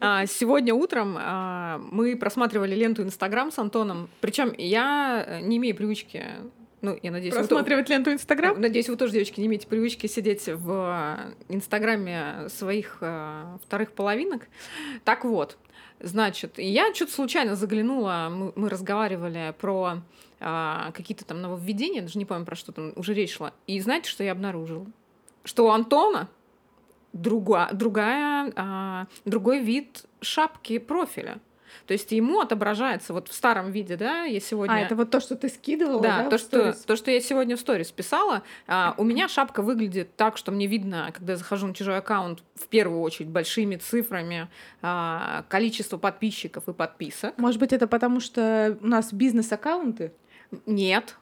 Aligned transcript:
А, 0.00 0.26
сегодня 0.26 0.74
утром 0.74 1.16
а, 1.18 1.80
мы 1.90 2.16
просматривали 2.16 2.74
ленту 2.74 3.02
Инстаграм 3.02 3.50
с 3.50 3.58
Антоном. 3.58 4.08
Причем 4.20 4.52
я 4.56 5.40
не 5.42 5.56
имею 5.56 5.74
привычки 5.76 6.24
ну, 6.80 6.96
я 7.02 7.10
надеюсь, 7.10 7.34
Просматривать 7.34 7.88
вы... 7.88 7.94
ленту 7.94 8.12
Инстаграм? 8.12 8.60
Надеюсь, 8.60 8.88
вы 8.88 8.96
тоже, 8.96 9.12
девочки, 9.14 9.40
не 9.40 9.46
имеете 9.46 9.66
привычки 9.66 10.06
сидеть 10.06 10.46
в 10.46 11.18
Инстаграме 11.48 12.48
своих 12.48 12.98
э, 13.00 13.58
вторых 13.64 13.92
половинок. 13.92 14.46
Так 15.02 15.24
вот, 15.24 15.58
значит, 15.98 16.58
я 16.58 16.94
что-то 16.94 17.12
случайно 17.12 17.56
заглянула, 17.56 18.28
мы, 18.30 18.52
мы 18.54 18.68
разговаривали 18.68 19.54
про 19.58 20.02
э, 20.38 20.92
какие-то 20.94 21.24
там 21.24 21.42
нововведения, 21.42 22.02
даже 22.02 22.16
не 22.16 22.24
помню, 22.24 22.46
про 22.46 22.54
что 22.54 22.70
там 22.70 22.92
уже 22.94 23.12
речь 23.12 23.34
шла. 23.34 23.52
И 23.66 23.80
знаете, 23.80 24.08
что 24.08 24.22
я 24.22 24.30
обнаружила? 24.30 24.86
Что 25.42 25.66
у 25.66 25.70
Антона 25.70 26.28
друга, 27.12 27.68
другая, 27.72 28.52
а, 28.56 29.06
другой 29.24 29.60
вид 29.60 30.04
шапки 30.20 30.78
профиля. 30.78 31.38
То 31.86 31.92
есть 31.92 32.12
ему 32.12 32.40
отображается 32.40 33.12
вот 33.12 33.28
в 33.28 33.32
старом 33.32 33.70
виде, 33.70 33.96
да, 33.96 34.24
я 34.24 34.40
сегодня... 34.40 34.74
А, 34.74 34.78
это 34.80 34.94
вот 34.94 35.10
то, 35.10 35.20
что 35.20 35.36
ты 35.36 35.48
скидывала, 35.48 36.02
да? 36.02 36.24
да 36.24 36.30
то, 36.30 36.38
что, 36.38 36.72
то, 36.72 36.96
что 36.96 37.10
я 37.10 37.20
сегодня 37.20 37.56
в 37.56 37.60
сторис 37.60 37.90
писала. 37.90 38.42
А, 38.66 38.94
у 38.98 39.04
меня 39.04 39.28
шапка 39.28 39.62
выглядит 39.62 40.14
так, 40.16 40.36
что 40.36 40.52
мне 40.52 40.66
видно, 40.66 41.10
когда 41.14 41.32
я 41.32 41.36
захожу 41.38 41.66
на 41.66 41.74
чужой 41.74 41.98
аккаунт, 41.98 42.42
в 42.54 42.66
первую 42.68 43.00
очередь 43.00 43.28
большими 43.28 43.76
цифрами, 43.76 44.48
а, 44.82 45.44
количество 45.48 45.96
подписчиков 45.96 46.68
и 46.68 46.72
подписок. 46.72 47.36
Может 47.38 47.60
быть, 47.60 47.72
это 47.72 47.86
потому, 47.86 48.20
что 48.20 48.76
у 48.80 48.86
нас 48.86 49.12
бизнес-аккаунты? 49.12 50.12
Нет, 50.66 51.16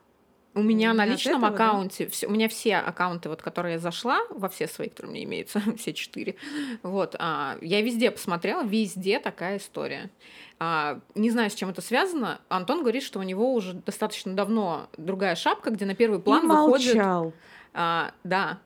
у 0.56 0.62
меня 0.62 0.94
на 0.94 1.04
личном 1.04 1.44
этого, 1.44 1.54
аккаунте, 1.54 2.06
да? 2.06 2.10
все, 2.10 2.26
у 2.26 2.30
меня 2.30 2.48
все 2.48 2.76
аккаунты, 2.76 3.28
вот, 3.28 3.42
которые 3.42 3.74
я 3.74 3.78
зашла, 3.78 4.20
во 4.30 4.48
все 4.48 4.66
свои, 4.66 4.88
которые 4.88 5.10
у 5.10 5.14
меня 5.14 5.24
имеются, 5.24 5.60
все 5.76 5.92
четыре, 5.92 6.36
вот, 6.82 7.14
а, 7.18 7.58
я 7.60 7.82
везде 7.82 8.10
посмотрела, 8.10 8.64
везде 8.64 9.20
такая 9.20 9.58
история. 9.58 10.10
А, 10.58 11.00
не 11.14 11.30
знаю, 11.30 11.50
с 11.50 11.54
чем 11.54 11.68
это 11.68 11.82
связано. 11.82 12.40
Антон 12.48 12.80
говорит, 12.80 13.02
что 13.02 13.18
у 13.18 13.22
него 13.22 13.52
уже 13.52 13.74
достаточно 13.74 14.34
давно 14.34 14.88
другая 14.96 15.34
шапка, 15.34 15.70
где 15.70 15.84
на 15.84 15.94
первый 15.94 16.18
план 16.18 16.44
И 16.44 16.48
выходит... 16.48 16.94
Молчал. 16.94 17.34
А, 17.74 18.12
да, 18.24 18.58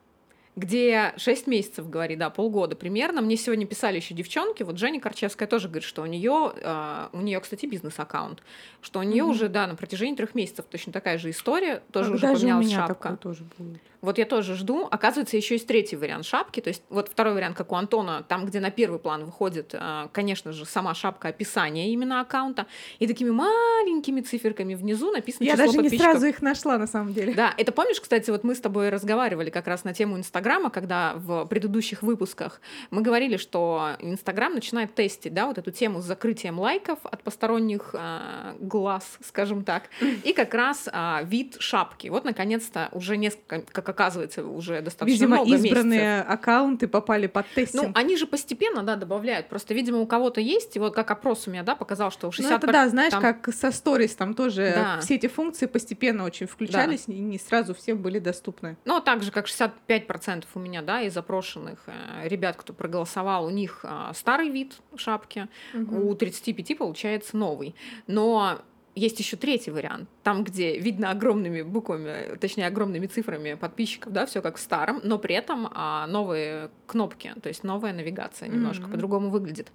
где 0.61 1.15
6 1.17 1.47
месяцев, 1.47 1.89
говорит, 1.89 2.19
да, 2.19 2.29
полгода 2.31 2.77
примерно. 2.77 3.23
Мне 3.23 3.37
сегодня 3.37 3.67
писали 3.67 3.97
еще 3.97 4.15
девчонки, 4.15 4.63
вот 4.63 4.79
Женя 4.79 5.01
Корчевская 5.01 5.49
тоже 5.49 5.69
говорит, 5.69 5.85
что 5.85 6.03
у 6.03 6.07
нее, 6.07 6.53
э, 6.55 7.09
у 7.13 7.21
нее, 7.21 7.41
кстати, 7.41 7.67
бизнес-аккаунт, 7.67 8.43
что 8.83 9.01
у 9.01 9.03
нее 9.03 9.25
mm-hmm. 9.25 9.29
уже, 9.29 9.49
да, 9.49 9.67
на 9.67 9.75
протяжении 9.75 10.15
трех 10.15 10.35
месяцев 10.35 10.67
точно 10.71 10.93
такая 10.93 11.19
же 11.19 11.31
история, 11.31 11.83
тоже 11.93 12.13
Когда 12.13 12.33
уже 12.33 12.41
поменялась 12.41 12.71
шапка. 12.71 13.17
тоже 13.17 13.45
будет? 13.57 13.81
Вот 14.01 14.17
я 14.19 14.25
тоже 14.25 14.55
жду. 14.55 14.89
Оказывается, 14.91 15.37
еще 15.37 15.55
есть 15.55 15.67
третий 15.67 15.97
вариант 15.97 16.25
шапки. 16.25 16.61
То 16.61 16.69
есть 16.69 16.83
вот 16.89 17.09
второй 17.09 17.35
вариант, 17.35 17.57
как 17.57 17.71
у 17.73 17.75
Антона, 17.75 18.25
там, 18.27 18.47
где 18.47 18.61
на 18.61 18.71
первый 18.71 18.99
план 18.99 19.25
выходит, 19.25 19.75
э, 19.75 20.09
конечно 20.13 20.53
же, 20.53 20.65
сама 20.65 20.95
шапка 20.95 21.29
описания 21.29 21.93
именно 21.93 22.21
аккаунта, 22.21 22.67
и 22.99 23.07
такими 23.07 23.31
маленькими 23.31 24.23
циферками 24.23 24.75
внизу 24.75 25.11
написано 25.11 25.47
Я 25.47 25.57
даже 25.57 25.77
не 25.79 25.91
сразу 25.91 26.27
их 26.27 26.41
нашла, 26.41 26.79
на 26.79 26.87
самом 26.87 27.13
деле. 27.13 27.35
Да, 27.35 27.53
это 27.57 27.73
помнишь, 27.73 28.01
кстати, 28.01 28.31
вот 28.31 28.43
мы 28.43 28.55
с 28.55 28.61
тобой 28.61 28.89
разговаривали 28.89 29.51
как 29.51 29.67
раз 29.67 29.85
на 29.85 29.93
тему 29.93 30.17
Инстаграма, 30.17 30.50
когда 30.71 31.15
в 31.17 31.45
предыдущих 31.47 32.03
выпусках 32.03 32.61
мы 32.91 33.03
говорили, 33.03 33.37
что 33.37 33.97
Инстаграм 34.01 34.53
начинает 34.53 34.95
тестить, 34.95 35.33
да, 35.35 35.47
вот 35.47 35.59
эту 35.59 35.71
тему 35.71 36.01
с 36.01 36.05
закрытием 36.05 36.59
лайков 36.59 36.99
от 37.05 37.23
посторонних 37.23 37.91
э, 37.95 38.55
глаз, 38.59 39.19
скажем 39.25 39.65
так, 39.65 39.85
и 40.25 40.33
как 40.33 40.55
раз 40.55 40.89
э, 40.93 41.21
вид 41.25 41.57
шапки. 41.61 42.09
Вот, 42.09 42.25
наконец-то, 42.25 42.89
уже 42.93 43.17
несколько, 43.17 43.61
как 43.61 43.89
оказывается, 43.89 44.45
уже 44.45 44.81
достаточно 44.81 45.13
видимо, 45.13 45.37
много 45.37 45.55
избранные 45.55 46.01
месяцев. 46.01 46.33
аккаунты 46.33 46.89
попали 46.89 47.27
под 47.27 47.47
тестинг. 47.51 47.83
Ну, 47.85 47.93
они 47.95 48.17
же 48.17 48.27
постепенно, 48.27 48.83
да, 48.83 48.97
добавляют. 48.97 49.49
Просто, 49.49 49.75
видимо, 49.75 49.99
у 49.99 50.07
кого-то 50.07 50.41
есть, 50.41 50.77
и 50.77 50.79
вот 50.79 50.95
как 50.95 51.11
опрос 51.11 51.47
у 51.47 51.51
меня, 51.51 51.63
да, 51.63 51.75
показал, 51.77 52.11
что 52.11 52.31
60... 52.31 52.51
Ну, 52.51 52.57
это, 52.59 52.73
да, 52.73 52.89
знаешь, 52.89 53.13
там... 53.13 53.21
как 53.21 53.55
со 53.55 53.71
сторис, 53.71 54.15
там 54.15 54.35
тоже 54.35 54.73
да. 54.75 55.01
все 55.01 55.15
эти 55.17 55.29
функции 55.29 55.67
постепенно 55.67 56.25
очень 56.25 56.47
включались, 56.47 57.05
да. 57.07 57.13
и 57.13 57.19
не 57.19 57.39
сразу 57.39 57.75
всем 57.75 57.99
были 57.99 58.19
доступны. 58.19 58.77
Ну, 58.85 58.97
а 58.97 59.01
так 59.01 59.23
же, 59.23 59.31
как 59.31 59.47
65% 59.47 60.30
у 60.55 60.59
меня, 60.59 60.83
да, 60.83 61.03
из 61.03 61.15
запрошенных 61.15 61.81
э, 61.87 62.29
ребят, 62.29 62.57
кто 62.57 62.73
проголосовал, 62.73 63.47
у 63.47 63.51
них 63.51 63.85
э, 63.85 64.13
старый 64.15 64.49
вид 64.51 64.77
шапки, 64.97 65.49
угу. 65.75 66.11
у 66.11 66.15
35 66.15 66.79
получается 66.79 67.37
новый. 67.37 67.75
Но 68.07 68.61
есть 68.95 69.19
еще 69.19 69.37
третий 69.37 69.71
вариант, 69.71 70.09
там, 70.23 70.43
где 70.45 70.79
видно 70.79 71.11
огромными 71.11 71.63
буквами, 71.63 72.37
точнее, 72.37 72.67
огромными 72.67 73.07
цифрами 73.07 73.55
подписчиков, 73.55 74.13
да, 74.13 74.27
все 74.27 74.43
как 74.43 74.57
в 74.57 74.61
старом, 74.61 75.01
но 75.05 75.19
при 75.19 75.35
этом 75.35 75.69
а, 75.73 76.07
новые 76.07 76.71
кнопки, 76.87 77.33
то 77.41 77.49
есть 77.49 77.63
новая 77.63 77.93
навигация 77.93 78.49
немножко 78.49 78.85
mm-hmm. 78.85 78.93
по-другому 78.93 79.31
выглядит. 79.31 79.69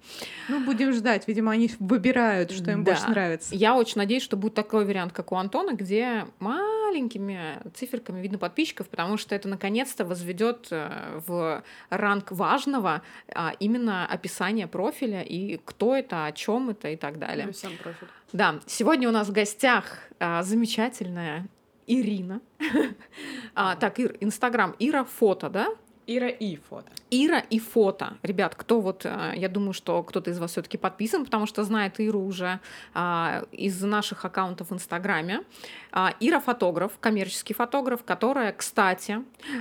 Ну, 0.48 0.64
будем 0.64 0.92
ждать, 0.92 1.26
видимо, 1.26 1.52
они 1.52 1.70
выбирают, 1.78 2.50
что 2.50 2.70
им 2.70 2.84
да. 2.84 2.92
больше 2.92 3.08
нравится. 3.08 3.54
Я 3.54 3.76
очень 3.76 3.98
надеюсь, 3.98 4.22
что 4.22 4.36
будет 4.36 4.54
такой 4.54 4.84
вариант, 4.84 5.12
как 5.12 5.32
у 5.32 5.36
Антона, 5.36 5.74
где 5.74 6.26
маленькими 6.86 7.60
циферками 7.74 8.20
видно 8.20 8.38
подписчиков, 8.38 8.88
потому 8.88 9.16
что 9.16 9.34
это 9.34 9.48
наконец-то 9.48 10.04
возведет 10.04 10.68
э, 10.70 11.20
в 11.26 11.62
ранг 11.90 12.30
важного 12.30 13.02
а, 13.34 13.52
именно 13.58 14.06
описание 14.06 14.66
профиля 14.66 15.22
и 15.22 15.60
кто 15.64 15.96
это, 15.96 16.26
о 16.26 16.32
чем 16.32 16.70
это 16.70 16.88
и 16.88 16.96
так 16.96 17.18
далее. 17.18 17.46
Ну, 17.46 17.52
сам 17.52 17.72
профиль. 17.82 18.08
Да, 18.32 18.60
сегодня 18.66 19.08
у 19.08 19.12
нас 19.12 19.28
в 19.28 19.32
гостях 19.32 19.98
а, 20.18 20.42
замечательная 20.42 21.46
Ирина. 21.86 22.40
а, 23.54 23.76
так, 23.76 23.98
Ир, 23.98 24.16
Инстаграм, 24.20 24.74
Ира 24.78 25.04
фото, 25.04 25.48
да? 25.48 25.68
Ира 26.06 26.28
и 26.28 26.56
фото. 26.56 26.92
Ира 27.10 27.38
и 27.38 27.58
фото. 27.58 28.16
Ребят, 28.22 28.54
кто 28.54 28.80
вот, 28.80 29.04
а, 29.04 29.32
я 29.34 29.48
думаю, 29.48 29.72
что 29.72 30.02
кто-то 30.02 30.30
из 30.30 30.38
вас 30.38 30.52
все-таки 30.52 30.78
подписан, 30.78 31.24
потому 31.24 31.46
что 31.46 31.64
знает 31.64 31.98
Иру 31.98 32.20
уже 32.20 32.60
а, 32.94 33.42
из 33.50 33.82
наших 33.82 34.24
аккаунтов 34.24 34.70
в 34.70 34.74
Инстаграме. 34.74 35.42
А, 35.92 36.14
Ира 36.20 36.40
фотограф, 36.40 36.92
коммерческий 37.00 37.54
фотограф, 37.54 38.04
которая, 38.04 38.52
кстати, 38.52 39.18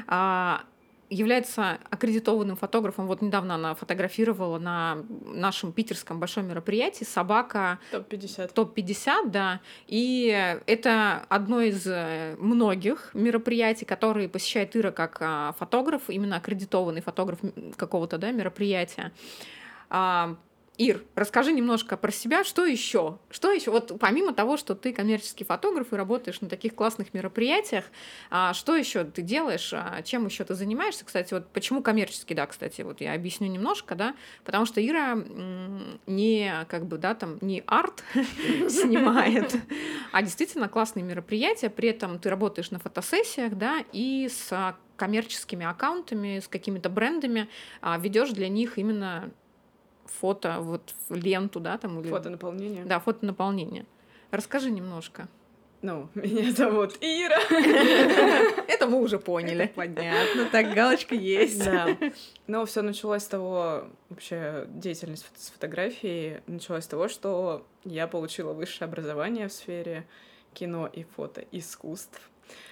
а, 0.07 0.61
является 1.09 1.79
аккредитованным 1.89 2.55
фотографом. 2.55 3.07
Вот 3.07 3.21
недавно 3.21 3.55
она 3.55 3.75
фотографировала 3.75 4.57
на 4.57 4.97
нашем 5.25 5.71
питерском 5.71 6.19
большом 6.19 6.47
мероприятии 6.47 7.03
собака 7.03 7.79
топ-50. 7.91 8.53
Топ-50, 8.53 9.29
да. 9.29 9.61
И 9.87 10.59
это 10.65 11.25
одно 11.29 11.61
из 11.61 11.85
э, 11.85 12.35
многих 12.39 13.11
мероприятий, 13.13 13.85
которые 13.85 14.29
посещает 14.29 14.75
Ира 14.75 14.91
как 14.91 15.17
а, 15.21 15.53
фотограф, 15.59 16.09
именно 16.09 16.37
аккредитованный 16.37 17.01
фотограф 17.01 17.39
какого-то 17.77 18.17
да, 18.17 18.31
мероприятия. 18.31 19.11
Ир, 20.77 21.03
расскажи 21.15 21.53
немножко 21.53 21.95
про 21.95 22.11
себя, 22.11 22.43
что 22.43 22.65
еще? 22.65 23.19
Что 23.29 23.51
еще? 23.51 23.71
Вот 23.71 23.97
помимо 23.99 24.33
того, 24.33 24.57
что 24.57 24.75
ты 24.75 24.93
коммерческий 24.93 25.43
фотограф 25.43 25.93
и 25.93 25.95
работаешь 25.95 26.41
на 26.41 26.49
таких 26.49 26.75
классных 26.75 27.13
мероприятиях, 27.13 27.85
а, 28.29 28.53
что 28.53 28.75
еще 28.75 29.05
ты 29.05 29.21
делаешь? 29.21 29.71
А, 29.73 30.01
чем 30.03 30.25
еще 30.25 30.43
ты 30.43 30.53
занимаешься? 30.53 31.05
Кстати, 31.05 31.33
вот 31.33 31.47
почему 31.49 31.81
коммерческий, 31.81 32.35
да, 32.35 32.45
кстати, 32.45 32.81
вот 32.81 32.99
я 33.01 33.13
объясню 33.13 33.47
немножко, 33.47 33.95
да, 33.95 34.15
потому 34.43 34.65
что 34.65 34.85
Ира 34.85 35.17
не 36.07 36.65
как 36.67 36.85
бы, 36.85 36.97
да, 36.97 37.15
там, 37.15 37.37
не 37.41 37.63
арт 37.67 38.03
снимает, 38.69 39.55
а 40.11 40.21
действительно 40.21 40.67
классные 40.67 41.03
мероприятия, 41.03 41.69
при 41.69 41.89
этом 41.89 42.19
ты 42.19 42.29
работаешь 42.29 42.71
на 42.71 42.79
фотосессиях, 42.79 43.55
да, 43.55 43.83
и 43.93 44.29
с 44.29 44.75
коммерческими 44.97 45.65
аккаунтами, 45.65 46.39
с 46.39 46.47
какими-то 46.47 46.89
брендами, 46.89 47.49
а, 47.81 47.97
ведешь 47.97 48.31
для 48.31 48.47
них 48.47 48.77
именно 48.77 49.31
фото, 50.05 50.57
вот 50.59 50.93
в 51.09 51.15
ленту, 51.15 51.59
да, 51.59 51.77
там 51.77 51.99
или... 51.99 52.09
Фото 52.09 52.29
наполнение. 52.29 52.85
Да, 52.85 52.99
фото 52.99 53.25
наполнение. 53.25 53.85
Расскажи 54.31 54.71
немножко. 54.71 55.27
Ну, 55.81 56.09
меня 56.15 56.51
зовут 56.51 56.97
Ира. 57.01 57.37
Это 58.67 58.87
мы 58.87 59.01
уже 59.01 59.19
поняли. 59.19 59.71
Понятно, 59.75 60.45
так 60.51 60.73
галочка 60.73 61.13
есть. 61.13 61.63
Да. 61.63 61.95
Но 62.47 62.65
все 62.65 62.81
началось 62.81 63.23
с 63.23 63.27
того, 63.27 63.83
вообще 64.09 64.65
деятельность 64.67 65.25
с 65.35 65.51
фотографией 65.51 66.41
началась 66.47 66.85
с 66.85 66.87
того, 66.87 67.07
что 67.07 67.65
я 67.83 68.07
получила 68.07 68.53
высшее 68.53 68.87
образование 68.87 69.47
в 69.47 69.53
сфере 69.53 70.07
кино 70.53 70.87
и 70.87 71.03
фото 71.03 71.45
искусств. 71.51 72.19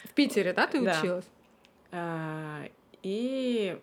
В 0.06 0.14
Питере, 0.14 0.54
да, 0.54 0.68
ты 0.68 0.82
училась? 0.82 1.26
А, 1.92 2.64
и 3.04 3.78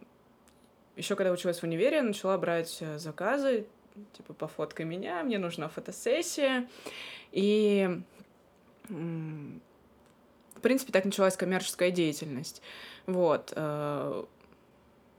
еще 0.96 1.16
когда 1.16 1.32
училась 1.32 1.60
в 1.60 1.64
универе, 1.64 2.02
начала 2.02 2.36
брать 2.38 2.78
э, 2.80 2.98
заказы, 2.98 3.66
типа, 4.12 4.34
пофоткай 4.34 4.84
меня, 4.84 5.22
мне 5.22 5.38
нужна 5.38 5.68
фотосессия. 5.68 6.68
И, 7.32 8.00
в 8.88 10.60
принципе, 10.62 10.92
так 10.92 11.04
началась 11.04 11.36
коммерческая 11.36 11.90
деятельность. 11.90 12.62
Вот. 13.06 13.52
Э, 13.56 14.24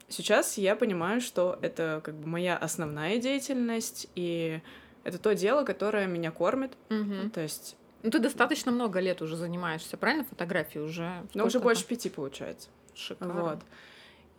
сейчас 0.10 0.58
я 0.58 0.76
понимаю, 0.76 1.22
что 1.22 1.58
это 1.62 2.02
как 2.04 2.16
бы 2.16 2.28
моя 2.28 2.58
основная 2.58 3.18
деятельность, 3.18 4.08
и 4.16 4.62
это 5.04 5.18
то 5.18 5.34
дело, 5.34 5.64
которое 5.64 6.08
меня 6.08 6.32
кормит. 6.32 6.74
Угу. 6.90 7.32
То 7.34 7.42
есть 7.42 7.76
ну, 8.04 8.10
ты 8.10 8.20
достаточно 8.20 8.72
много 8.72 9.00
лет 9.00 9.22
уже 9.22 9.36
занимаешься, 9.36 9.98
правильно? 9.98 10.24
Фотографией 10.26 10.84
уже? 10.84 11.24
Ну, 11.34 11.46
уже 11.46 11.60
больше 11.60 11.86
пяти, 11.86 12.10
получается. 12.10 12.70
Шикарно. 12.96 13.42
Вот. 13.42 13.60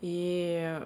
И 0.00 0.80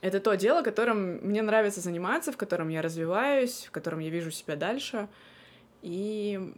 это 0.00 0.20
то 0.20 0.34
дело, 0.34 0.62
которым 0.62 1.18
мне 1.26 1.42
нравится 1.42 1.80
заниматься, 1.80 2.32
в 2.32 2.36
котором 2.36 2.68
я 2.68 2.82
развиваюсь, 2.82 3.64
в 3.66 3.70
котором 3.70 3.98
я 3.98 4.10
вижу 4.10 4.30
себя 4.30 4.56
дальше. 4.56 5.08
И 5.82 6.52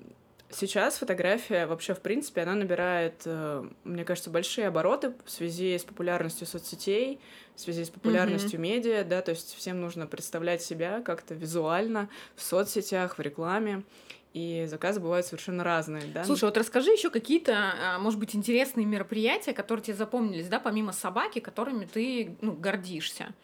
сейчас 0.50 0.98
фотография 0.98 1.66
вообще, 1.66 1.94
в 1.94 2.00
принципе, 2.00 2.42
она 2.42 2.54
набирает, 2.54 3.22
э, 3.24 3.64
мне 3.84 4.04
кажется, 4.04 4.30
большие 4.30 4.68
обороты 4.68 5.14
в 5.24 5.30
связи 5.30 5.78
с 5.78 5.84
популярностью 5.84 6.46
соцсетей, 6.46 7.20
в 7.54 7.60
связи 7.60 7.84
с 7.84 7.90
популярностью 7.90 8.58
mm-hmm. 8.58 8.62
медиа, 8.62 9.04
да, 9.04 9.22
то 9.22 9.30
есть 9.30 9.54
всем 9.54 9.80
нужно 9.80 10.06
представлять 10.06 10.62
себя 10.62 11.00
как-то 11.02 11.34
визуально 11.34 12.08
в 12.34 12.42
соцсетях, 12.42 13.18
в 13.18 13.20
рекламе 13.20 13.84
и 14.32 14.66
заказы 14.68 15.00
бывают 15.00 15.26
совершенно 15.26 15.64
разные, 15.64 16.04
да. 16.14 16.24
Слушай, 16.24 16.44
вот 16.44 16.56
расскажи 16.56 16.90
еще 16.90 17.10
какие-то, 17.10 17.54
а, 17.54 17.98
может 17.98 18.18
быть, 18.18 18.36
интересные 18.36 18.86
мероприятия, 18.86 19.52
которые 19.52 19.84
тебе 19.84 19.96
запомнились, 19.96 20.48
да, 20.48 20.60
помимо 20.60 20.92
собаки, 20.92 21.40
которыми 21.40 21.84
ты 21.84 22.36
ну, 22.40 22.52
гордишься. 22.52 23.34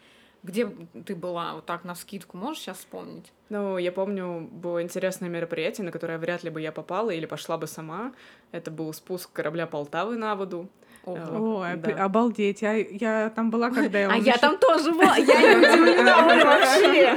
Где 0.43 0.69
ты 1.05 1.15
была 1.15 1.55
вот 1.55 1.65
так 1.65 1.83
на 1.83 1.93
скидку, 1.95 2.37
можешь 2.37 2.61
сейчас 2.61 2.77
вспомнить? 2.77 3.33
Ну, 3.49 3.77
я 3.77 3.91
помню, 3.91 4.47
было 4.49 4.81
интересное 4.81 5.29
мероприятие, 5.29 5.83
на 5.83 5.91
которое 5.91 6.17
вряд 6.19 6.43
ли 6.43 6.49
бы 6.49 6.61
я 6.61 6.71
попала 6.71 7.09
или 7.09 7.25
пошла 7.25 7.57
бы 7.57 7.67
сама. 7.67 8.13
Это 8.51 8.71
был 8.71 8.93
спуск 8.93 9.31
корабля 9.33 9.67
Полтавы 9.67 10.15
на 10.15 10.35
воду. 10.35 10.69
О, 11.07 11.65
да. 11.77 12.03
обалдеть. 12.03 12.61
Я, 12.61 12.73
я 12.73 13.29
там 13.29 13.49
была, 13.49 13.69
когда 13.69 13.99
я... 13.99 14.09
А 14.09 14.17
я 14.17 14.37
там 14.37 14.57
тоже 14.57 14.91
была. 14.91 15.15
Я 15.15 15.55
не 15.55 15.55
удивлена 15.55 16.21
вообще. 16.43 17.15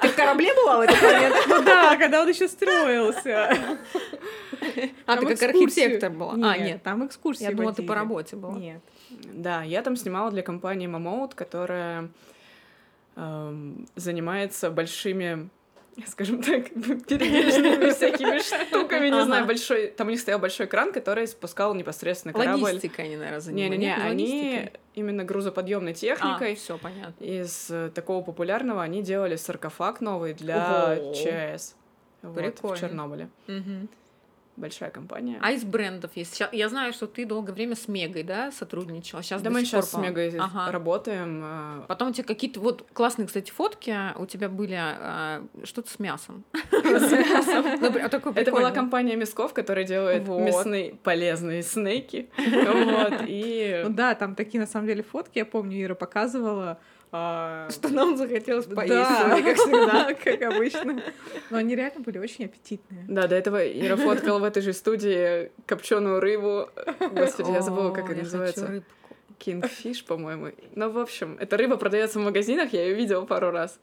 Ты 0.00 0.08
в 0.08 0.14
корабле 0.14 0.54
была 0.54 0.78
в 0.78 0.80
этот 0.82 1.02
момент? 1.02 1.36
Ну 1.48 1.62
да, 1.62 1.96
когда 1.96 2.22
он 2.22 2.28
еще 2.28 2.46
строился. 2.48 3.56
А, 5.06 5.16
ты 5.16 5.26
как 5.26 5.42
архитектор 5.42 6.10
была? 6.10 6.34
А, 6.34 6.56
нет, 6.56 6.82
там 6.82 7.04
экскурсии 7.04 7.42
Я 7.42 7.52
думала, 7.52 7.74
ты 7.74 7.82
по 7.82 7.94
работе 7.94 8.36
была. 8.36 8.54
Нет. 8.54 8.80
Да, 9.10 9.62
я 9.62 9.82
там 9.82 9.96
снимала 9.96 10.30
для 10.30 10.42
компании 10.42 10.88
Mamout, 10.88 11.34
которая 11.34 12.08
эм, 13.16 13.88
занимается 13.96 14.70
большими 14.70 15.48
скажем 16.06 16.42
так, 16.42 16.70
передвижными 17.06 17.90
всякими 17.94 18.38
штуками, 18.40 19.08
не 19.08 19.24
знаю, 19.24 19.46
большой... 19.46 19.88
Там 19.88 20.08
у 20.08 20.10
них 20.10 20.20
стоял 20.20 20.38
большой 20.38 20.66
кран, 20.66 20.92
который 20.92 21.26
спускал 21.26 21.74
непосредственно 21.74 22.32
корабль. 22.32 22.62
Логистикой 22.62 23.06
они, 23.06 23.16
наверное, 23.16 23.40
занимались. 23.40 23.78
Не-не-не, 23.78 23.94
они 23.94 24.70
именно 24.94 25.24
грузоподъемной 25.24 25.94
техникой. 25.94 26.52
А, 26.52 26.56
все 26.56 26.78
понятно. 26.78 27.24
Из 27.24 27.70
э, 27.70 27.90
такого 27.94 28.22
популярного 28.22 28.82
они 28.82 29.02
делали 29.02 29.36
саркофаг 29.36 30.00
новый 30.00 30.34
для 30.34 30.96
ЧАЭС. 31.14 31.76
Вот, 32.22 32.62
в 32.62 32.78
Чернобыле. 32.78 33.28
Угу 33.48 33.88
большая 34.56 34.90
компания. 34.90 35.38
А 35.40 35.52
из 35.52 35.64
брендов 35.64 36.12
есть? 36.14 36.42
Я 36.52 36.68
знаю, 36.68 36.92
что 36.92 37.06
ты 37.06 37.24
долгое 37.24 37.52
время 37.52 37.74
с 37.74 37.88
Мегой, 37.88 38.22
да, 38.22 38.50
сотрудничала. 38.52 39.22
Сейчас 39.22 39.42
да, 39.42 39.50
мы 39.50 39.64
сейчас 39.64 39.90
с 39.90 39.98
Мегой 39.98 40.36
ага. 40.38 40.70
работаем. 40.70 41.42
Э. 41.44 41.84
Потом 41.88 42.10
у 42.10 42.12
тебя 42.12 42.24
какие-то 42.24 42.60
вот 42.60 42.86
классные, 42.92 43.26
кстати, 43.26 43.50
фотки 43.50 43.96
у 44.18 44.26
тебя 44.26 44.48
были 44.48 44.76
а, 44.78 45.46
что-то 45.64 45.90
с 45.90 45.98
мясом. 45.98 46.44
Ну, 47.82 48.32
Это 48.34 48.52
была 48.52 48.70
компания 48.70 49.16
Мясков, 49.16 49.52
которая 49.52 49.84
делает 49.84 50.26
мясные 50.26 50.94
полезные 51.02 51.62
снеки. 51.62 52.30
Вот, 52.82 53.22
и... 53.26 53.82
Ну 53.84 53.92
да, 53.92 54.14
там 54.14 54.34
такие, 54.34 54.60
на 54.60 54.66
самом 54.66 54.86
деле, 54.86 55.02
фотки, 55.02 55.38
я 55.38 55.44
помню, 55.44 55.82
Ира 55.82 55.94
показывала, 55.94 56.78
а... 57.14 57.68
Что 57.70 57.90
нам 57.90 58.16
захотелось 58.16 58.64
поесть, 58.64 58.88
да. 58.88 59.42
как 59.42 59.56
всегда, 59.56 60.14
как 60.24 60.42
обычно. 60.42 61.02
Но 61.50 61.58
они 61.58 61.76
реально 61.76 62.00
были 62.00 62.16
очень 62.16 62.46
аппетитные. 62.46 63.04
Да, 63.06 63.26
до 63.26 63.36
этого 63.36 63.62
Ира 63.62 63.96
фоткала 63.96 64.38
в 64.38 64.44
этой 64.44 64.62
же 64.62 64.72
студии 64.72 65.52
копченую 65.66 66.20
рыбу. 66.20 66.70
Господи, 67.12 67.50
я 67.50 67.60
забыла, 67.60 67.92
как 67.92 68.10
это 68.10 68.22
называется. 68.22 68.82
Kingfish, 69.38 70.04
по-моему. 70.06 70.52
Ну, 70.74 70.90
в 70.90 70.98
общем, 70.98 71.36
эта 71.38 71.56
рыба 71.56 71.76
продается 71.76 72.18
в 72.18 72.22
магазинах, 72.22 72.72
я 72.72 72.84
ее 72.84 72.94
видела 72.94 73.24
пару 73.26 73.50
раз. 73.50 73.78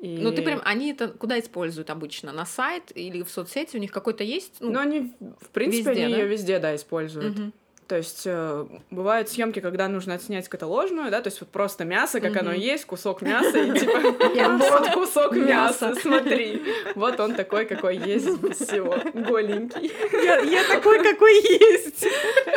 И... 0.00 0.18
Ну, 0.18 0.32
ты 0.32 0.42
прям, 0.42 0.60
они 0.64 0.90
это 0.90 1.08
куда 1.08 1.38
используют 1.38 1.90
обычно? 1.90 2.32
На 2.32 2.46
сайт 2.46 2.90
или 2.94 3.22
в 3.22 3.30
соцсети? 3.30 3.76
У 3.76 3.80
них 3.80 3.92
какой-то 3.92 4.24
есть? 4.24 4.56
Ну, 4.60 4.72
ну 4.72 4.80
они, 4.80 5.12
в 5.40 5.50
принципе, 5.50 5.90
везде, 5.90 6.04
они 6.04 6.14
да? 6.14 6.20
ее 6.20 6.28
везде, 6.28 6.58
да, 6.58 6.74
используют. 6.74 7.38
Угу. 7.38 7.52
То 7.88 7.96
есть 7.96 8.22
э, 8.24 8.66
бывают 8.90 9.28
съемки, 9.28 9.60
когда 9.60 9.88
нужно 9.88 10.14
отснять 10.14 10.48
каталожную, 10.48 11.10
да, 11.10 11.20
то 11.20 11.28
есть 11.28 11.40
вот 11.40 11.50
просто 11.50 11.84
мясо, 11.84 12.20
как 12.20 12.32
mm-hmm. 12.32 12.38
оно 12.38 12.52
есть, 12.52 12.84
кусок 12.86 13.22
мяса, 13.22 13.58
и 13.58 13.78
типа 13.78 14.00
вот 14.70 14.90
кусок 14.92 15.36
мяса, 15.36 15.94
смотри. 16.00 16.62
Вот 16.94 17.20
он 17.20 17.34
такой, 17.34 17.66
какой 17.66 17.96
есть, 17.96 18.26
всего, 18.26 18.96
голенький. 19.12 19.92
Я 20.24 20.64
такой, 20.64 21.02
какой 21.02 21.34
есть. 21.34 22.06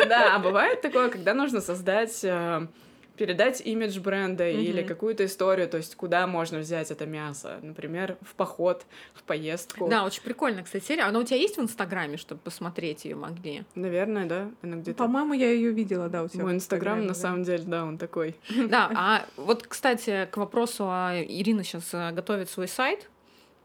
Да, 0.08 0.36
а 0.36 0.38
бывает 0.38 0.80
такое, 0.80 1.08
когда 1.10 1.34
нужно 1.34 1.60
создать 1.60 2.20
э, 2.22 2.66
передать 3.16 3.60
имидж 3.60 3.98
бренда 3.98 4.48
mm-hmm. 4.48 4.62
или 4.62 4.82
какую-то 4.82 5.24
историю, 5.24 5.68
то 5.68 5.76
есть 5.76 5.96
куда 5.96 6.26
можно 6.26 6.58
взять 6.58 6.90
это 6.90 7.06
мясо, 7.06 7.58
например, 7.62 8.16
в 8.20 8.34
поход, 8.34 8.84
в 9.14 9.22
поездку. 9.22 9.88
Да, 9.88 10.04
очень 10.04 10.22
прикольно, 10.22 10.62
кстати, 10.62 10.84
серия. 10.84 11.02
Она 11.02 11.18
у 11.18 11.22
тебя 11.22 11.38
есть 11.38 11.56
в 11.56 11.60
Инстаграме, 11.60 12.16
чтобы 12.16 12.40
посмотреть 12.40 13.04
ее 13.04 13.16
могли? 13.16 13.64
Наверное, 13.74 14.26
да, 14.26 14.50
она 14.62 14.76
где-то. 14.76 14.98
По-моему, 14.98 15.32
я 15.32 15.50
ее 15.50 15.72
видела, 15.72 16.08
да, 16.08 16.22
у 16.22 16.28
тебя. 16.28 16.44
Мой 16.44 16.54
Инстаграм, 16.54 17.00
на 17.00 17.08
да. 17.08 17.14
самом 17.14 17.44
деле, 17.44 17.64
да, 17.64 17.84
он 17.84 17.98
такой. 17.98 18.36
Да, 18.66 18.90
а 18.96 19.26
вот, 19.36 19.66
кстати, 19.66 20.28
к 20.30 20.36
вопросу, 20.36 20.84
а 20.88 21.14
Ирина 21.22 21.62
сейчас 21.62 21.88
э, 21.92 22.10
готовит 22.12 22.50
свой 22.50 22.68
сайт, 22.68 23.08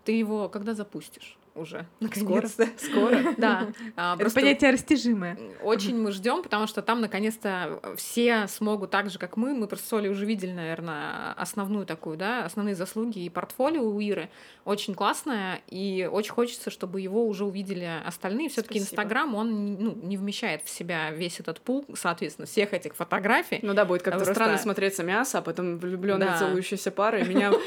ты 0.06 0.12
его 0.12 0.47
когда 0.50 0.74
запустишь? 0.74 1.38
Уже. 1.56 1.86
Наконец-то. 2.00 2.68
Скоро. 2.77 3.19
Да. 3.38 3.68
А, 3.95 4.15
Это 4.19 4.30
понятие 4.30 4.71
растяжимое. 4.71 5.38
Очень 5.63 6.00
мы 6.00 6.12
ждем, 6.12 6.44
потому 6.44 6.68
что 6.68 6.81
там 6.81 7.01
наконец-то 7.01 7.81
все 7.95 8.48
смогут 8.48 8.92
так 8.92 9.09
же, 9.09 9.18
как 9.18 9.38
мы. 9.38 9.53
Мы 9.53 9.68
просто 9.68 9.88
с 9.88 9.94
Олей 9.94 10.09
уже 10.09 10.25
видели, 10.25 10.51
наверное, 10.51 11.33
основную 11.33 11.86
такую, 11.86 12.18
да, 12.18 12.45
основные 12.45 12.75
заслуги 12.75 13.19
и 13.19 13.30
портфолио 13.30 13.81
у 13.81 14.00
Иры. 14.00 14.30
Очень 14.63 14.94
классное, 14.94 15.62
и 15.68 16.07
очень 16.12 16.31
хочется, 16.31 16.69
чтобы 16.69 17.01
его 17.01 17.25
уже 17.25 17.45
увидели 17.45 17.89
остальные. 18.06 18.50
все 18.50 18.62
таки 18.62 18.80
Инстаграм, 18.80 19.33
он 19.33 19.74
ну, 19.75 19.95
не 19.95 20.18
вмещает 20.18 20.63
в 20.63 20.69
себя 20.69 21.09
весь 21.12 21.39
этот 21.39 21.62
пул, 21.62 21.86
соответственно, 21.95 22.45
всех 22.45 22.74
этих 22.74 22.95
фотографий. 22.95 23.59
Ну 23.63 23.74
да, 23.74 23.86
будет 23.86 24.04
как-то 24.04 24.19
Просто... 24.19 24.33
странно 24.33 24.57
смотреться 24.57 25.04
мясо, 25.04 25.39
а 25.39 25.42
потом 25.42 25.80
влюбленные 25.80 26.30
да. 26.30 26.38
целующиеся 26.38 26.92
пары, 26.92 27.24
меня... 27.24 27.51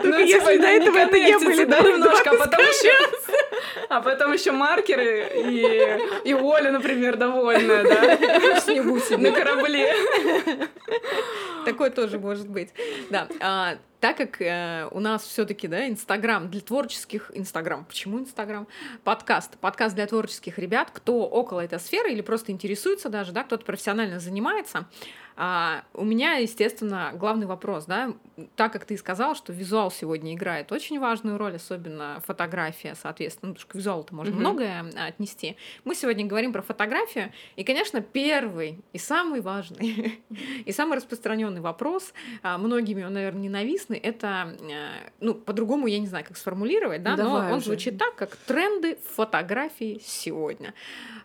Ну, 0.00 0.18
если 0.18 0.58
до 0.58 0.66
этого 0.66 0.96
это 0.96 1.18
не 1.18 1.38
были, 1.38 1.64
да, 1.64 1.80
немножко, 1.92 2.30
а 2.30 2.36
потом 2.36 2.60
еще... 2.60 2.92
А 3.88 4.00
потом 4.02 4.32
еще 4.32 4.52
маркеры 4.52 5.30
и, 5.34 6.30
и 6.30 6.34
Оля, 6.34 6.72
например, 6.72 7.16
довольная, 7.16 7.84
да? 7.84 8.56
В 8.56 8.60
снегу 8.60 8.98
сидит. 8.98 9.20
На 9.20 9.32
корабле. 9.32 9.94
Такое 11.64 11.90
тоже 11.90 12.18
может 12.18 12.48
быть. 12.48 12.70
Да. 13.10 13.28
А, 13.40 13.78
так 14.00 14.16
как 14.16 14.40
э, 14.40 14.88
у 14.90 15.00
нас 15.00 15.22
все-таки, 15.22 15.68
да, 15.68 15.88
Инстаграм 15.88 16.48
для 16.50 16.60
творческих 16.60 17.30
Инстаграм. 17.34 17.84
Почему 17.84 18.18
Инстаграм? 18.20 18.68
Подкаст. 19.04 19.58
Подкаст 19.58 19.94
для 19.94 20.06
творческих 20.06 20.58
ребят, 20.58 20.90
кто 20.92 21.26
около 21.26 21.60
этой 21.60 21.80
сферы 21.80 22.12
или 22.12 22.20
просто 22.20 22.52
интересуется 22.52 23.08
даже, 23.08 23.32
да, 23.32 23.42
кто-то 23.42 23.64
профессионально 23.64 24.20
занимается. 24.20 24.86
А, 25.40 25.84
у 25.94 26.04
меня, 26.04 26.34
естественно, 26.34 27.12
главный 27.14 27.46
вопрос, 27.46 27.84
да, 27.84 28.12
так 28.56 28.72
как 28.72 28.84
ты 28.84 28.96
сказал, 28.96 29.36
что 29.36 29.52
визуал 29.52 29.92
сегодня 29.92 30.34
играет 30.34 30.72
очень 30.72 30.98
важную 30.98 31.38
роль, 31.38 31.54
особенно 31.54 32.20
фотография, 32.26 32.96
соответственно, 33.00 33.50
ну, 33.50 33.54
потому 33.54 33.60
что 33.60 33.70
к 33.70 33.74
визуалу-то 33.76 34.14
можно 34.16 34.32
mm-hmm. 34.32 34.40
многое 34.40 34.84
отнести. 35.06 35.56
Мы 35.84 35.94
сегодня 35.94 36.26
говорим 36.26 36.52
про 36.52 36.60
фотографию, 36.60 37.32
и, 37.54 37.62
конечно, 37.62 38.00
первый 38.00 38.80
и 38.92 38.98
самый 38.98 39.40
важный 39.40 40.20
и 40.64 40.72
самый 40.72 40.96
распространенный 40.96 41.60
вопрос, 41.60 42.12
а, 42.42 42.58
многими 42.58 43.04
он, 43.04 43.12
наверное, 43.12 43.42
ненавистный, 43.42 43.98
это, 43.98 44.56
э, 44.60 45.10
ну, 45.20 45.34
по-другому 45.34 45.86
я 45.86 46.00
не 46.00 46.08
знаю, 46.08 46.24
как 46.26 46.36
сформулировать, 46.36 47.04
да, 47.04 47.14
Давай 47.14 47.42
но 47.42 47.52
он 47.52 47.58
уже. 47.58 47.66
звучит 47.66 47.96
так, 47.96 48.16
как 48.16 48.34
тренды 48.34 48.98
фотографии 49.14 50.00
сегодня. 50.04 50.74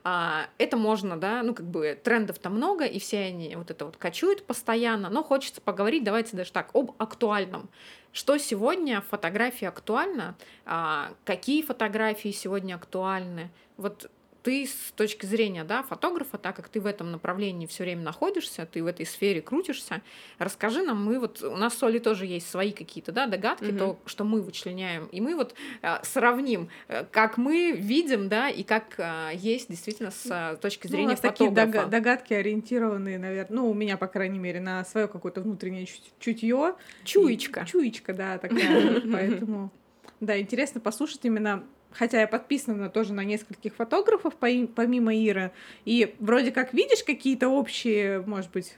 А, 0.03 0.45
это 0.59 0.77
можно, 0.77 1.17
да, 1.17 1.41
ну, 1.41 1.55
как 1.55 1.65
бы 1.65 1.99
трендов-то 2.03 2.51
много, 2.51 2.85
и 2.85 2.99
все 2.99 3.21
они 3.21 3.55
вот 3.55 3.71
это 3.71 3.85
вот 3.85 3.97
кочует 4.03 4.45
постоянно, 4.45 5.09
но 5.09 5.23
хочется 5.23 5.61
поговорить, 5.61 6.03
давайте 6.03 6.35
даже 6.35 6.51
так, 6.51 6.71
об 6.73 6.91
актуальном. 6.97 7.69
Что 8.11 8.37
сегодня 8.37 8.99
в 8.99 9.05
фотографии 9.05 9.63
актуально? 9.63 10.35
А, 10.65 11.13
какие 11.23 11.61
фотографии 11.61 12.31
сегодня 12.31 12.75
актуальны? 12.75 13.49
Вот 13.77 14.11
ты 14.43 14.67
с 14.67 14.91
точки 14.91 15.25
зрения 15.25 15.63
да, 15.63 15.83
фотографа, 15.83 16.37
так 16.37 16.55
как 16.55 16.67
ты 16.67 16.81
в 16.81 16.85
этом 16.85 17.11
направлении 17.11 17.65
все 17.65 17.83
время 17.83 18.03
находишься, 18.03 18.67
ты 18.71 18.83
в 18.83 18.87
этой 18.87 19.05
сфере 19.05 19.41
крутишься, 19.41 20.01
расскажи 20.37 20.83
нам, 20.83 21.03
мы 21.03 21.19
вот, 21.19 21.41
у 21.41 21.55
нас 21.55 21.77
с 21.77 21.83
Олей 21.83 21.99
тоже 21.99 22.25
есть 22.25 22.49
свои 22.49 22.71
какие-то 22.71 23.11
да, 23.11 23.25
догадки, 23.25 23.65
mm-hmm. 23.65 23.77
то, 23.77 23.99
что 24.05 24.25
мы 24.25 24.41
вычленяем, 24.41 25.05
и 25.07 25.21
мы 25.21 25.35
вот 25.35 25.55
а, 25.81 26.01
сравним, 26.03 26.69
э, 26.89 27.05
как 27.09 27.37
мы 27.37 27.71
видим, 27.71 28.27
да, 28.27 28.49
и 28.49 28.63
как 28.63 28.95
а, 28.97 29.31
есть 29.31 29.69
действительно 29.69 30.11
с 30.11 30.27
а, 30.29 30.57
точки 30.57 30.87
зрения 30.87 31.03
ну, 31.03 31.09
у 31.09 31.11
нас 31.11 31.21
фотографа. 31.21 31.71
такие 31.71 31.85
догадки 31.87 32.33
ориентированные, 32.33 33.17
наверное, 33.17 33.55
ну, 33.55 33.69
у 33.69 33.73
меня, 33.73 33.95
по 33.97 34.07
крайней 34.07 34.39
мере, 34.39 34.59
на 34.59 34.83
свое 34.83 35.07
какое-то 35.07 35.41
внутреннее 35.41 35.87
чутье. 36.19 36.75
Чуечка. 37.05 37.65
Чуечка, 37.65 38.13
да, 38.13 38.37
такая, 38.37 39.01
поэтому... 39.11 39.71
Да, 40.19 40.39
интересно 40.39 40.79
послушать 40.79 41.19
именно 41.23 41.65
хотя 41.93 42.21
я 42.21 42.27
подписана 42.27 42.89
тоже 42.89 43.13
на 43.13 43.23
нескольких 43.23 43.75
фотографов 43.75 44.35
помимо 44.35 45.15
Иры, 45.15 45.51
и 45.85 46.15
вроде 46.19 46.51
как 46.51 46.73
видишь 46.73 47.03
какие-то 47.03 47.49
общие, 47.49 48.21
может 48.21 48.51
быть, 48.51 48.77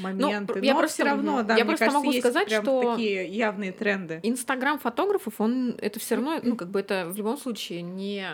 моменты. 0.00 0.54
Но, 0.54 0.64
я 0.64 0.74
просто 0.74 0.94
все 0.94 1.04
равно, 1.04 1.42
да, 1.42 1.56
я 1.56 1.64
просто 1.64 1.86
кажется, 1.86 2.04
могу 2.04 2.18
сказать, 2.18 2.50
что 2.50 2.92
такие 2.92 3.26
явные 3.26 3.72
тренды. 3.72 4.20
Инстаграм 4.22 4.78
фотографов, 4.78 5.40
он 5.40 5.76
это 5.80 6.00
все 6.00 6.16
равно, 6.16 6.40
ну 6.42 6.56
как 6.56 6.68
бы 6.68 6.80
это 6.80 7.06
в 7.08 7.16
любом 7.16 7.36
случае 7.36 7.82
не 7.82 8.26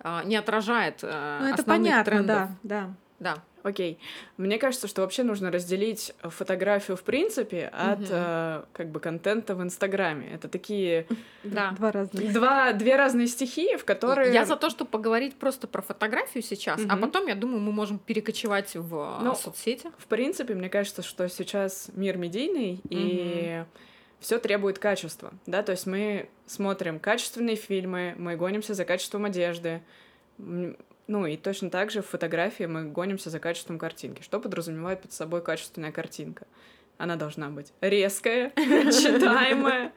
а, 0.00 0.22
не 0.24 0.36
отражает 0.36 1.02
ну, 1.02 1.08
это 1.46 1.62
понятно, 1.64 2.04
трендов. 2.04 2.36
да, 2.36 2.50
да. 2.62 2.94
Да. 3.20 3.42
Окей. 3.62 3.98
Мне 4.36 4.58
кажется, 4.58 4.88
что 4.88 5.02
вообще 5.02 5.22
нужно 5.22 5.50
разделить 5.50 6.14
фотографию 6.22 6.96
в 6.96 7.02
принципе 7.02 7.70
от 7.72 8.00
угу. 8.00 8.08
э, 8.10 8.62
как 8.72 8.90
бы 8.90 9.00
контента 9.00 9.54
в 9.54 9.62
Инстаграме. 9.62 10.30
Это 10.32 10.48
такие 10.48 11.06
да. 11.44 11.72
два 11.72 11.92
разных. 11.92 12.32
Два, 12.32 12.72
две 12.72 12.96
разные 12.96 13.26
стихии, 13.26 13.76
в 13.76 13.84
которые... 13.84 14.32
Я 14.32 14.44
за 14.44 14.56
то, 14.56 14.70
чтобы 14.70 14.90
поговорить 14.90 15.34
просто 15.34 15.66
про 15.66 15.82
фотографию 15.82 16.42
сейчас, 16.42 16.80
угу. 16.80 16.88
а 16.90 16.96
потом, 16.96 17.26
я 17.26 17.34
думаю, 17.34 17.60
мы 17.60 17.72
можем 17.72 17.98
перекочевать 17.98 18.74
в 18.74 19.18
ну, 19.22 19.34
соцсети. 19.34 19.90
В 19.98 20.06
принципе, 20.06 20.54
мне 20.54 20.68
кажется, 20.68 21.02
что 21.02 21.28
сейчас 21.28 21.90
мир 21.94 22.16
медийный, 22.16 22.80
угу. 22.84 22.88
и 22.90 23.64
все 24.20 24.38
требует 24.38 24.78
качества, 24.78 25.32
да, 25.46 25.62
то 25.62 25.72
есть 25.72 25.86
мы 25.86 26.28
смотрим 26.46 26.98
качественные 26.98 27.56
фильмы, 27.56 28.14
мы 28.18 28.36
гонимся 28.36 28.74
за 28.74 28.84
качеством 28.84 29.24
одежды, 29.24 29.80
ну 31.08 31.26
и 31.26 31.36
точно 31.36 31.70
так 31.70 31.90
же 31.90 32.02
в 32.02 32.06
фотографии 32.06 32.64
мы 32.64 32.84
гонимся 32.84 33.30
за 33.30 33.40
качеством 33.40 33.78
картинки. 33.78 34.22
Что 34.22 34.38
подразумевает 34.38 35.00
под 35.00 35.12
собой 35.12 35.42
качественная 35.42 35.90
картинка? 35.90 36.46
Она 36.98 37.16
должна 37.16 37.48
быть 37.48 37.72
резкая, 37.80 38.50
читаемая, 38.56 39.92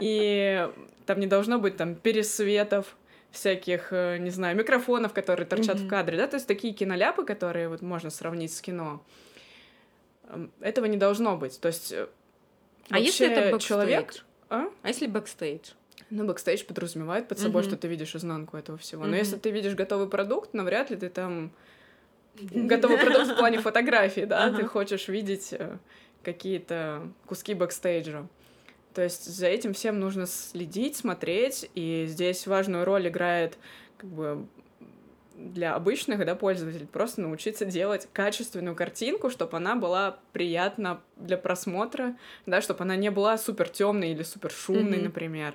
и 0.00 0.68
там 1.06 1.20
не 1.20 1.26
должно 1.26 1.58
быть 1.58 1.76
там 1.76 1.94
пересветов, 1.94 2.96
всяких, 3.30 3.92
э, 3.92 4.18
не 4.18 4.30
знаю, 4.30 4.56
микрофонов, 4.56 5.12
которые 5.12 5.46
торчат 5.46 5.76
mm-hmm. 5.76 5.86
в 5.86 5.88
кадре, 5.88 6.16
да, 6.16 6.26
то 6.26 6.36
есть 6.36 6.46
такие 6.46 6.72
киноляпы, 6.72 7.24
которые 7.24 7.68
вот 7.68 7.82
можно 7.82 8.10
сравнить 8.10 8.52
с 8.52 8.60
кино. 8.60 9.04
Эм, 10.28 10.50
этого 10.60 10.86
не 10.86 10.96
должно 10.96 11.36
быть. 11.36 11.60
То 11.60 11.68
есть 11.68 11.92
э, 11.92 12.08
а 12.90 12.98
если 12.98 13.28
это 13.28 13.58
человек, 13.58 14.24
а? 14.48 14.68
а 14.82 14.88
если 14.88 15.06
бэкстейдж? 15.06 15.70
Ну, 16.10 16.24
бэкстейдж 16.26 16.64
подразумевает 16.64 17.28
под 17.28 17.38
собой, 17.38 17.62
mm-hmm. 17.62 17.66
что 17.66 17.76
ты 17.76 17.88
видишь 17.88 18.14
изнанку 18.14 18.56
этого 18.56 18.78
всего. 18.78 19.04
Но 19.04 19.14
mm-hmm. 19.14 19.18
если 19.18 19.36
ты 19.36 19.50
видишь 19.50 19.74
готовый 19.74 20.08
продукт, 20.08 20.54
навряд 20.54 20.90
ли 20.90 20.96
ты 20.96 21.08
там 21.08 21.52
готовый 22.40 22.98
продукт 22.98 23.32
в 23.32 23.36
плане 23.36 23.58
фотографии, 23.58 24.22
да, 24.22 24.52
ты 24.52 24.64
хочешь 24.64 25.08
видеть 25.08 25.52
э, 25.52 25.76
какие-то 26.22 27.08
куски 27.26 27.54
бэкстейджа. 27.54 28.26
То 28.94 29.02
есть 29.02 29.26
за 29.26 29.46
этим 29.46 29.74
всем 29.74 30.00
нужно 30.00 30.26
следить, 30.26 30.96
смотреть, 30.96 31.70
и 31.74 32.06
здесь 32.08 32.46
важную 32.46 32.84
роль 32.84 33.08
играет 33.08 33.58
как 33.96 34.10
бы 34.10 34.46
для 35.36 35.74
обычных 35.74 36.24
да, 36.24 36.34
пользователей 36.34 36.86
просто 36.86 37.20
научиться 37.20 37.64
делать 37.64 38.08
качественную 38.12 38.74
картинку, 38.74 39.30
чтобы 39.30 39.56
она 39.56 39.76
была 39.76 40.18
приятна 40.32 41.00
для 41.16 41.36
просмотра, 41.36 42.16
да, 42.46 42.60
чтобы 42.60 42.82
она 42.82 42.96
не 42.96 43.10
была 43.10 43.38
супер 43.38 43.68
темной 43.68 44.10
или 44.10 44.24
супер 44.24 44.50
шумной, 44.50 44.98
mm-hmm. 44.98 45.04
например. 45.04 45.54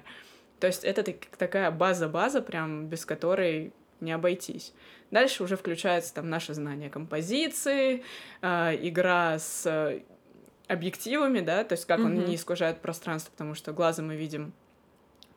То 0.60 0.68
есть 0.68 0.84
это 0.84 1.04
такая 1.38 1.72
база-база, 1.72 2.42
прям 2.42 2.88
без 2.88 3.06
которой 3.06 3.74
не 4.00 4.12
обойтись. 4.12 4.74
Дальше 5.12 5.44
уже 5.44 5.58
включается 5.58 6.14
там 6.14 6.30
наше 6.30 6.54
знание 6.54 6.90
композиции, 6.90 8.04
э, 8.42 8.78
игра 8.82 9.40
с 9.40 9.66
э, 9.66 10.02
объективами, 10.68 11.40
да, 11.40 11.64
то 11.64 11.74
есть 11.74 11.86
как 11.86 12.00
mm-hmm. 12.00 12.06
он 12.06 12.26
не 12.26 12.36
искажает 12.36 12.82
пространство, 12.82 13.32
потому 13.32 13.56
что 13.56 13.74
глазом 13.74 14.08
мы 14.08 14.16
видим 14.16 14.54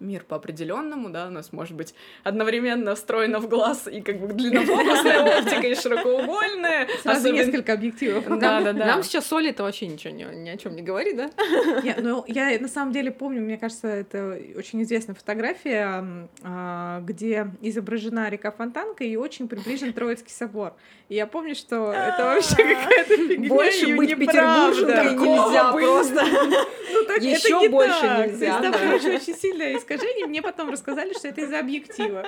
мир 0.00 0.24
по 0.24 0.36
определенному, 0.36 1.10
да, 1.10 1.26
у 1.26 1.30
нас 1.30 1.52
может 1.52 1.74
быть 1.74 1.94
одновременно 2.24 2.94
встроена 2.94 3.40
в 3.40 3.48
глаз 3.48 3.88
и 3.88 4.00
как 4.00 4.20
бы 4.20 4.32
длиннофокусная 4.32 5.20
оптика, 5.38 5.66
и 5.66 5.74
широкоугольная. 5.74 6.88
Сразу 7.02 7.20
Особенно... 7.20 7.36
несколько 7.36 7.72
объективов. 7.72 8.24
Да, 8.38 8.60
да, 8.60 8.72
да. 8.72 8.86
Нам 8.86 9.02
сейчас 9.02 9.32
Оля 9.32 9.50
это 9.50 9.62
вообще 9.62 9.86
ничего 9.86 10.12
ни, 10.12 10.24
ни 10.24 10.48
о 10.48 10.56
чем 10.56 10.76
не 10.76 10.82
говорит, 10.82 11.16
да? 11.16 11.30
Нет, 11.82 11.98
ну 12.02 12.24
я 12.26 12.58
на 12.58 12.68
самом 12.68 12.92
деле 12.92 13.10
помню, 13.10 13.40
мне 13.40 13.58
кажется, 13.58 13.88
это 13.88 14.38
очень 14.56 14.82
известная 14.82 15.14
фотография, 15.14 16.28
а, 16.42 17.00
где 17.00 17.50
изображена 17.60 18.28
река 18.28 18.50
Фонтанка 18.50 19.04
и 19.04 19.16
очень 19.16 19.48
приближен 19.48 19.92
Троицкий 19.92 20.32
собор. 20.32 20.74
И 21.08 21.14
я 21.14 21.26
помню, 21.26 21.54
что 21.54 21.92
это 21.92 22.24
вообще 22.24 22.56
какая-то 22.56 23.16
фигня. 23.16 23.48
Больше 23.48 23.94
быть 23.94 24.10
петербуржцем 24.16 25.16
нельзя 25.22 25.72
просто. 25.72 26.24
Ну 26.88 27.04
так 27.04 27.20
Еще 27.20 27.68
больше 27.68 28.04
нельзя. 28.04 28.58
Очень 28.58 29.36
сильное 29.36 29.76
искажение. 29.86 30.26
Мне 30.26 30.42
потом 30.42 30.70
рассказали, 30.70 31.12
что 31.12 31.28
это 31.28 31.42
из-за 31.42 31.58
объектива. 31.60 32.24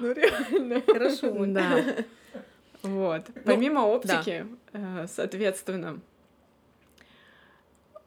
Ну 0.00 0.12
реально. 0.12 0.82
Хорошо. 0.86 1.46
Да. 1.46 1.96
Вот. 2.82 3.22
Ну, 3.34 3.42
Помимо 3.44 3.80
оптики, 3.80 4.46
э, 4.72 5.06
соответственно, 5.08 6.00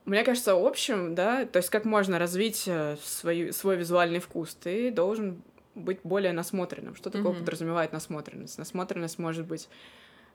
мне 0.03 0.23
кажется, 0.25 0.51
общем, 0.51 1.15
да, 1.15 1.45
то 1.45 1.57
есть 1.57 1.69
как 1.69 1.85
можно 1.85 2.19
развить 2.19 2.65
э, 2.67 2.97
свой, 3.01 3.53
свой 3.53 3.77
визуальный 3.77 4.19
вкус, 4.19 4.53
ты 4.55 4.91
должен 4.91 5.41
быть 5.75 5.99
более 6.03 6.33
насмотренным. 6.33 6.95
Что 6.95 7.09
такое 7.09 7.31
mm-hmm. 7.31 7.39
подразумевает 7.39 7.93
насмотренность? 7.93 8.57
Насмотренность 8.57 9.17
может 9.17 9.45
быть 9.45 9.69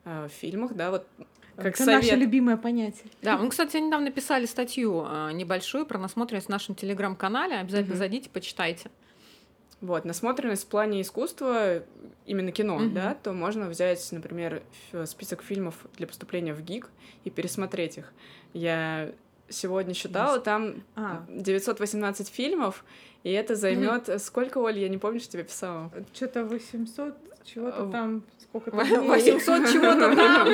в 0.04 0.28
фильмах, 0.28 0.74
да, 0.74 0.90
вот 0.90 1.06
как 1.60 1.74
Это 1.74 1.84
совет. 1.84 2.02
наше 2.02 2.16
любимое 2.16 2.56
понятие. 2.56 3.04
Да, 3.22 3.36
мы, 3.36 3.50
кстати, 3.50 3.76
недавно 3.76 4.10
писали 4.10 4.46
статью 4.46 5.04
э, 5.06 5.32
небольшую 5.32 5.84
про 5.84 5.98
насмотренность 5.98 6.46
в 6.46 6.50
нашем 6.50 6.74
телеграм-канале. 6.74 7.56
Обязательно 7.56 7.94
mm-hmm. 7.94 7.98
зайдите, 7.98 8.30
почитайте. 8.30 8.90
Вот, 9.80 10.04
насмотренность 10.04 10.64
в 10.64 10.66
плане 10.66 11.00
искусства, 11.02 11.82
именно 12.26 12.52
кино, 12.52 12.80
mm-hmm. 12.80 12.92
да, 12.92 13.14
то 13.14 13.32
можно 13.32 13.68
взять, 13.68 14.06
например, 14.12 14.62
список 15.06 15.42
фильмов 15.42 15.74
для 15.96 16.06
поступления 16.06 16.54
в 16.54 16.62
ГИК 16.62 16.88
и 17.24 17.30
пересмотреть 17.30 17.98
их. 17.98 18.12
Я 18.52 19.12
сегодня 19.48 19.94
считала, 19.94 20.34
Есть. 20.34 20.44
там 20.44 20.82
а. 20.96 21.24
918 21.28 22.28
фильмов, 22.28 22.84
и 23.22 23.30
это 23.32 23.54
займет 23.54 24.08
mm-hmm. 24.08 24.18
сколько, 24.18 24.58
Оль, 24.58 24.78
я 24.78 24.88
не 24.88 24.98
помню, 24.98 25.20
что 25.20 25.32
тебе 25.32 25.44
писала. 25.44 25.90
Что-то 26.14 26.44
800 26.44 27.14
чего-то 27.44 27.86
там, 27.86 28.22
сколько 28.38 28.70
там 28.70 29.06
800 29.08 29.72
чего-то 29.72 30.14
там. 30.14 30.48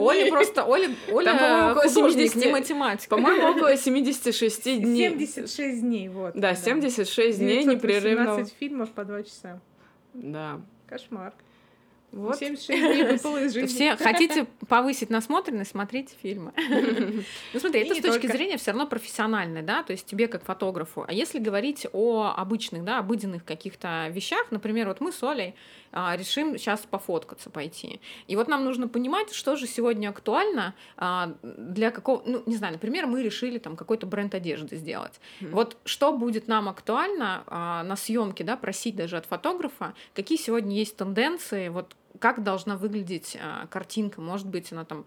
Оля 0.00 0.30
просто, 0.30 0.64
Оля, 0.64 0.90
Оля 1.10 1.76
70, 1.86 2.36
не 2.36 2.48
математика. 2.48 3.16
По-моему, 3.16 3.48
около 3.56 3.76
76 3.76 4.64
дней. 4.64 5.08
76 5.10 5.80
дней, 5.80 6.08
вот. 6.08 6.34
Да, 6.34 6.54
76 6.54 7.38
дней 7.38 7.64
непрерывно. 7.64 8.34
17 8.36 8.54
фильмов 8.58 8.90
по 8.90 9.04
2 9.04 9.22
часа. 9.24 9.60
Да. 10.14 10.60
Кошмар. 10.88 11.32
Вот. 12.12 12.36
76 12.36 12.80
дней 12.80 13.04
выпало 13.04 13.44
из 13.44 13.52
жизни. 13.54 13.66
Все 13.66 13.96
хотите 13.96 14.46
повысить 14.68 15.10
насмотренность, 15.10 15.70
смотрите 15.70 16.14
фильмы. 16.20 16.52
Ну 17.52 17.60
смотри, 17.60 17.80
это 17.80 17.94
с 17.94 18.00
точки 18.00 18.26
зрения 18.26 18.56
все 18.56 18.70
равно 18.70 18.86
профессиональной, 18.86 19.62
да, 19.62 19.82
то 19.82 19.92
есть 19.92 20.06
тебе 20.06 20.28
как 20.28 20.44
фотографу. 20.44 21.04
А 21.06 21.12
если 21.12 21.38
говорить 21.38 21.86
о 21.92 22.32
обычных, 22.36 22.84
да, 22.84 22.98
обыденных 22.98 23.44
каких-то 23.44 24.08
вещах, 24.10 24.46
например, 24.50 24.88
вот 24.88 25.00
мы 25.00 25.12
с 25.12 25.22
Олей 25.22 25.54
а, 25.92 26.16
решим 26.16 26.58
сейчас 26.58 26.80
пофоткаться 26.80 27.50
пойти. 27.50 28.00
И 28.26 28.36
вот 28.36 28.48
нам 28.48 28.64
нужно 28.64 28.88
понимать, 28.88 29.32
что 29.32 29.56
же 29.56 29.66
сегодня 29.66 30.08
актуально 30.08 30.74
а, 30.96 31.34
для 31.42 31.90
какого, 31.90 32.22
ну, 32.26 32.42
не 32.46 32.56
знаю, 32.56 32.74
например, 32.74 33.06
мы 33.06 33.22
решили 33.22 33.58
там 33.58 33.76
какой-то 33.76 34.06
бренд 34.06 34.34
одежды 34.34 34.76
сделать. 34.76 35.20
Mm-hmm. 35.40 35.50
Вот 35.50 35.76
что 35.84 36.12
будет 36.12 36.48
нам 36.48 36.68
актуально 36.68 37.44
а, 37.46 37.82
на 37.82 37.96
съемке, 37.96 38.44
да, 38.44 38.56
просить 38.56 38.96
даже 38.96 39.16
от 39.16 39.26
фотографа, 39.26 39.94
какие 40.14 40.38
сегодня 40.38 40.76
есть 40.76 40.96
тенденции, 40.96 41.68
вот 41.68 41.96
как 42.18 42.42
должна 42.42 42.76
выглядеть 42.76 43.38
а, 43.40 43.66
картинка, 43.66 44.20
может 44.20 44.46
быть, 44.46 44.72
она 44.72 44.84
там 44.84 45.06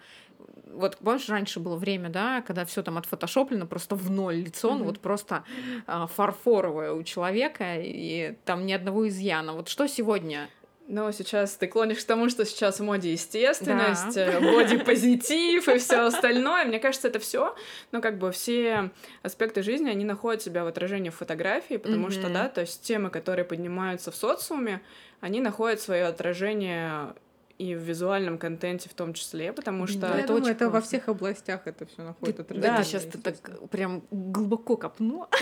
вот 0.74 0.98
помнишь, 0.98 1.30
раньше 1.30 1.60
было 1.60 1.76
время, 1.76 2.10
да, 2.10 2.42
когда 2.42 2.66
все 2.66 2.82
там 2.82 2.98
отфотошоплено 2.98 3.66
просто 3.66 3.96
в 3.96 4.10
ноль 4.10 4.36
лицо, 4.36 4.70
mm-hmm. 4.72 4.78
ну 4.78 4.84
вот 4.86 5.00
просто 5.00 5.44
а, 5.86 6.08
фарфоровое 6.08 6.94
у 6.94 7.04
человека, 7.04 7.76
и 7.78 8.36
там 8.46 8.66
ни 8.66 8.74
одного 8.74 9.08
изъяна. 9.08 9.54
Вот 9.54 9.68
что 9.68 9.88
сегодня 9.88 10.50
но 10.92 11.10
сейчас 11.12 11.56
ты 11.56 11.68
клонишь 11.68 12.00
к 12.00 12.04
тому, 12.04 12.30
что 12.30 12.46
сейчас 12.46 12.80
в 12.80 12.84
моде 12.84 13.14
естественность, 13.14 14.16
да. 14.16 14.34
Э, 14.34 14.40
боди-позитив 14.40 15.68
и 15.70 15.78
все 15.78 16.02
остальное. 16.06 16.66
Мне 16.66 16.80
кажется, 16.80 17.08
это 17.08 17.20
все, 17.20 17.56
ну, 17.94 18.02
как 18.02 18.18
бы 18.18 18.32
все 18.32 18.92
аспекты 19.24 19.64
жизни, 19.64 19.90
они 19.90 20.04
находят 20.04 20.42
себя 20.42 20.66
в 20.66 20.68
отражении 20.68 21.10
в 21.10 21.16
фотографии, 21.16 21.78
потому 21.78 22.08
mm-hmm. 22.08 22.12
что, 22.12 22.30
да, 22.30 22.50
то 22.50 22.62
есть 22.62 22.82
темы, 22.82 23.10
которые 23.10 23.46
поднимаются 23.46 24.12
в 24.12 24.16
социуме, 24.16 24.82
они 25.22 25.40
находят 25.40 25.80
свое 25.80 26.06
отражение 26.06 27.14
и 27.62 27.76
в 27.76 27.80
визуальном 27.80 28.40
контенте 28.40 28.90
в 28.90 28.96
том 28.96 29.14
числе, 29.14 29.54
потому 29.54 29.86
что... 29.86 30.00
Да, 30.00 30.18
это, 30.18 30.34
думаю, 30.34 30.52
это 30.52 30.72
во 30.72 30.82
всех 30.82 31.10
областях 31.10 31.62
это 31.66 31.86
все 31.86 32.02
находит 32.02 32.40
отражение. 32.40 32.78
Да, 32.78 32.84
сейчас 32.84 33.04
ты 33.04 33.20
так 33.20 33.36
прям 33.70 34.02
глубоко 34.10 34.78
копну. 34.78 35.28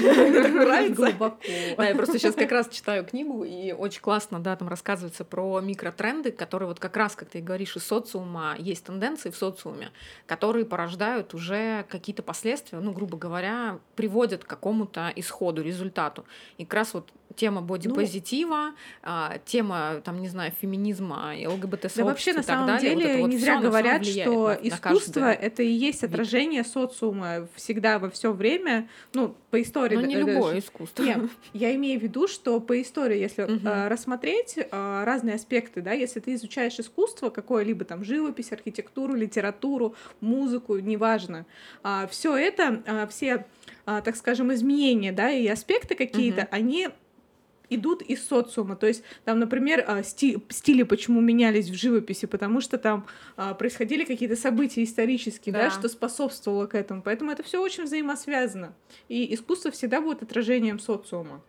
Глубоко. 0.89 1.39
Да, 1.77 1.87
я 1.87 1.95
просто 1.95 2.19
сейчас 2.19 2.35
как 2.35 2.51
раз 2.51 2.67
читаю 2.67 3.05
книгу, 3.05 3.45
и 3.45 3.71
очень 3.71 4.01
классно, 4.01 4.41
да, 4.41 4.57
там 4.57 4.67
рассказывается 4.67 5.23
про 5.23 5.61
микротренды, 5.61 6.33
которые 6.33 6.67
вот 6.67 6.81
как 6.81 6.97
раз, 6.97 7.15
как 7.15 7.29
ты 7.29 7.39
говоришь, 7.39 7.77
из 7.77 7.85
социума 7.85 8.55
есть 8.59 8.83
тенденции 8.83 9.29
в 9.29 9.37
социуме, 9.37 9.91
которые 10.25 10.65
порождают 10.65 11.33
уже 11.33 11.85
какие-то 11.87 12.21
последствия, 12.21 12.79
ну, 12.81 12.91
грубо 12.91 13.17
говоря, 13.17 13.79
приводят 13.95 14.43
к 14.43 14.47
какому-то 14.47 15.13
исходу, 15.15 15.61
результату. 15.61 16.25
И 16.57 16.65
как 16.65 16.73
раз 16.73 16.93
вот 16.93 17.13
тема 17.35 17.61
бодипозитива, 17.61 18.71
а, 19.03 19.37
тема, 19.45 20.01
там, 20.03 20.19
не 20.21 20.27
знаю, 20.27 20.51
феминизма, 20.59 21.33
ЛГБТ 21.47 21.91
сообщества 21.91 22.03
Да 22.03 22.05
вообще, 22.05 22.33
на 22.33 22.39
и 22.39 22.43
самом 22.43 22.67
далее. 22.67 22.93
Вот 22.95 23.01
деле, 23.03 23.17
вот 23.21 23.27
не 23.29 23.37
всё, 23.37 23.45
зря 23.45 23.59
говорят, 23.61 24.05
что 24.05 24.47
на- 24.47 24.53
искусство 24.67 25.31
это 25.31 25.63
и 25.63 25.71
есть 25.71 26.01
вид. 26.01 26.11
отражение 26.11 26.63
социума 26.63 27.47
всегда 27.55 27.99
во 27.99 28.09
все 28.09 28.31
время, 28.33 28.89
ну, 29.13 29.35
по 29.51 29.61
истории. 29.61 29.95
Но 29.95 30.01
не 30.01 30.15
да- 30.15 30.19
любое 30.21 30.53
даже. 30.53 30.59
искусство. 30.59 31.03
Нет, 31.03 31.19
я 31.53 31.73
имею 31.75 31.99
в 31.99 32.03
виду, 32.03 32.27
что 32.27 32.59
по 32.59 32.81
истории, 32.81 33.17
если 33.19 33.45
э, 33.45 33.87
рассмотреть 33.87 34.55
э, 34.57 35.03
разные 35.05 35.35
аспекты, 35.35 35.81
да, 35.81 35.91
если 35.93 36.19
ты 36.19 36.33
изучаешь 36.35 36.79
искусство, 36.79 37.29
какое-либо 37.29 37.85
там 37.85 38.03
живопись, 38.03 38.51
архитектуру, 38.51 39.13
литературу, 39.15 39.95
музыку, 40.21 40.77
неважно, 40.79 41.45
все 42.09 42.35
это, 42.35 42.81
а, 42.85 43.07
все, 43.07 43.45
а, 43.85 44.01
так 44.01 44.15
скажем, 44.15 44.53
изменения, 44.53 45.11
да, 45.11 45.31
и 45.31 45.47
аспекты 45.47 45.95
какие-то, 45.95 46.41
Мгм. 46.41 46.47
они 46.51 46.89
идут 47.69 48.01
из 48.01 48.27
социума. 48.27 48.75
То 48.75 48.87
есть, 48.87 49.03
там, 49.25 49.39
например, 49.39 49.83
а, 49.87 50.01
сти- 50.03 50.41
стили 50.49 50.83
почему 50.83 51.21
менялись 51.21 51.69
в 51.69 51.73
живописи, 51.73 52.25
потому 52.25 52.61
что 52.61 52.77
там 52.77 53.05
а, 53.37 53.53
происходили 53.53 54.05
какие-то 54.05 54.35
события 54.35 54.83
исторические, 54.83 55.53
да. 55.53 55.63
Да. 55.65 55.71
что 55.71 55.89
способствовало 55.89 56.67
к 56.67 56.75
этому. 56.75 57.01
Поэтому 57.01 57.31
это 57.31 57.43
все 57.43 57.61
очень 57.61 57.83
взаимосвязано. 57.83 58.73
И 59.07 59.33
искусство 59.33 59.71
всегда 59.71 60.01
будет 60.01 60.23
отражением 60.23 60.79
социума. 60.79 61.41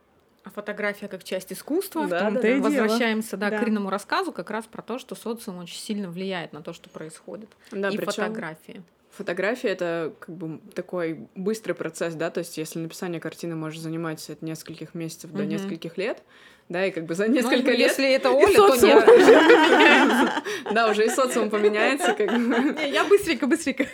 А 0.42 0.50
фотография 0.50 1.06
как 1.08 1.22
часть 1.22 1.52
искусства. 1.52 2.06
Да, 2.06 2.20
том-то 2.20 2.42
да, 2.42 2.48
и 2.48 2.60
да. 2.60 2.70
дело. 2.70 2.82
Возвращаемся 2.82 3.36
да, 3.36 3.50
Да. 3.50 3.58
к 3.58 3.62
Ириному 3.62 3.90
рассказу 3.90 4.32
как 4.32 4.50
раз 4.50 4.66
про 4.66 4.80
то, 4.82 4.98
что 4.98 5.14
социум 5.14 5.58
очень 5.58 5.78
сильно 5.78 6.10
влияет 6.10 6.52
на 6.52 6.62
то, 6.62 6.72
что 6.72 6.88
происходит. 6.88 7.50
Да, 7.70 7.90
и 7.90 7.96
причём 7.96 8.12
фотографии. 8.12 8.82
Фотография 9.10 9.68
это 9.68 10.14
как 10.20 10.34
бы 10.34 10.60
такой 10.74 11.28
быстрый 11.34 11.72
процесс, 11.72 12.14
да, 12.14 12.30
то 12.30 12.38
есть 12.38 12.56
если 12.58 12.78
написание 12.78 13.20
картины 13.20 13.56
может 13.56 13.82
занимать 13.82 14.28
от 14.30 14.40
нескольких 14.42 14.94
месяцев 14.94 15.32
до 15.32 15.44
нескольких 15.44 15.98
лет, 15.98 16.22
да, 16.70 16.86
и 16.86 16.92
как 16.92 17.04
бы 17.06 17.16
за 17.16 17.26
несколько 17.26 17.72
Ну, 17.72 17.76
лет... 17.76 17.88
Если 17.88 18.08
это 18.12 18.30
Оля, 18.30 18.54
то 18.54 18.76
социум. 18.76 19.02
не... 19.04 20.72
Да, 20.72 20.88
уже 20.88 21.06
и 21.06 21.08
социум 21.08 21.50
поменяется, 21.50 22.12
как 22.12 22.28
бы. 22.30 22.80
Я 22.86 23.02
быстренько, 23.04 23.48
быстренько. 23.48 23.86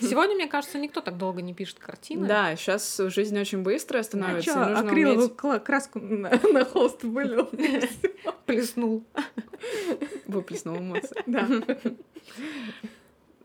Сегодня, 0.00 0.34
мне 0.34 0.48
кажется, 0.48 0.78
никто 0.78 1.00
так 1.00 1.16
долго 1.16 1.42
не 1.42 1.54
пишет 1.54 1.78
картины. 1.78 2.26
Да, 2.26 2.56
сейчас 2.56 3.00
жизнь 3.06 3.38
очень 3.38 3.62
быстрая 3.62 4.02
становится, 4.02 4.50
и 4.50 4.52
Чё, 4.52 4.58
нужно 4.58 4.80
акриловую 4.80 5.30
краску 5.60 6.00
на, 6.00 6.30
на 6.52 6.64
холст 6.64 7.04
вылил. 7.04 7.48
Плеснул. 8.46 9.04
выплеснул 10.26 10.76
эмоции. 10.78 11.16
Да. 11.26 11.46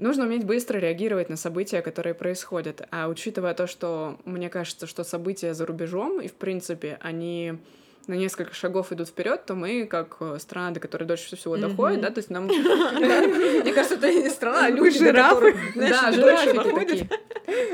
Нужно 0.03 0.25
уметь 0.25 0.43
быстро 0.43 0.79
реагировать 0.79 1.29
на 1.29 1.37
события, 1.37 1.81
которые 1.81 2.13
происходят. 2.13 2.85
А 2.91 3.07
учитывая 3.07 3.53
то, 3.53 3.67
что 3.67 4.17
мне 4.25 4.49
кажется, 4.49 4.85
что 4.85 5.05
события 5.05 5.53
за 5.53 5.65
рубежом, 5.65 6.19
и 6.19 6.27
в 6.27 6.33
принципе 6.33 6.97
они 6.99 7.53
на 8.07 8.15
несколько 8.15 8.53
шагов 8.53 8.91
идут 8.91 9.07
вперед, 9.07 9.45
то 9.45 9.55
мы, 9.55 9.85
как 9.85 10.17
э, 10.19 10.39
страна, 10.39 10.71
до 10.71 10.81
которой 10.81 11.05
дольше 11.05 11.37
всего 11.37 11.55
доходит, 11.55 12.01
да, 12.01 12.09
то 12.09 12.17
есть 12.19 12.29
нам... 12.29 12.47
Мне 12.47 13.71
кажется, 13.71 13.95
это 13.95 14.13
не 14.13 14.29
страна, 14.29 14.65
а 14.65 14.69
люди, 14.69 14.99
жирафы? 14.99 15.55
Да, 15.73 16.11
жирафики 16.11 16.75
такие. 16.75 17.09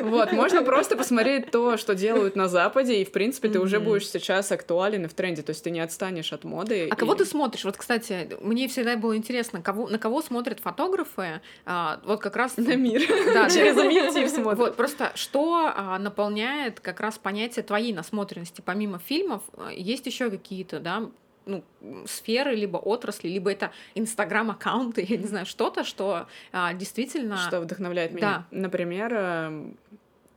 Вот, 0.01 0.31
можно 0.31 0.61
просто 0.63 0.95
посмотреть 0.95 1.51
то, 1.51 1.77
что 1.77 1.95
делают 1.95 2.35
на 2.35 2.47
Западе, 2.47 3.01
и, 3.01 3.05
в 3.05 3.11
принципе, 3.11 3.49
ты 3.49 3.59
уже 3.59 3.79
будешь 3.79 4.09
сейчас 4.09 4.51
актуален 4.51 5.05
и 5.05 5.07
в 5.07 5.13
тренде, 5.13 5.41
то 5.41 5.51
есть 5.51 5.63
ты 5.63 5.71
не 5.71 5.79
отстанешь 5.79 6.33
от 6.33 6.43
моды. 6.43 6.87
А 6.89 6.95
кого 6.95 7.15
ты 7.15 7.25
смотришь? 7.25 7.65
Вот, 7.65 7.77
кстати, 7.77 8.29
мне 8.41 8.67
всегда 8.67 8.95
было 8.97 9.15
интересно, 9.15 9.61
кого, 9.61 9.87
на 9.87 9.99
кого 9.99 10.21
смотрят 10.21 10.59
фотографы, 10.59 11.41
а, 11.65 11.99
вот 12.05 12.21
как 12.21 12.35
раз... 12.35 12.57
На 12.57 12.75
мир. 12.75 13.01
Да, 13.33 13.49
Через 13.49 13.77
объектив 13.77 14.29
смотрят. 14.29 14.59
Вот, 14.59 14.75
просто 14.75 15.11
что 15.15 15.71
а, 15.75 15.97
наполняет 15.99 16.79
как 16.79 16.99
раз 16.99 17.17
понятие 17.17 17.63
твоей 17.63 17.93
насмотренности? 17.93 18.61
Помимо 18.61 18.99
фильмов, 18.99 19.43
а, 19.53 19.71
есть 19.71 20.05
еще 20.05 20.29
какие-то, 20.29 20.79
да, 20.79 21.09
ну, 21.45 21.63
сферы, 22.05 22.55
либо 22.55 22.77
отрасли, 22.77 23.27
либо 23.29 23.51
это 23.51 23.71
инстаграм-аккаунты, 23.95 25.05
я 25.07 25.17
не 25.17 25.27
знаю, 25.27 25.45
что-то, 25.45 25.83
что 25.83 26.27
а, 26.51 26.73
действительно... 26.73 27.37
Что 27.37 27.61
вдохновляет 27.61 28.11
меня? 28.13 28.21
Да. 28.51 28.57
Например, 28.57 29.13
эм, 29.13 29.77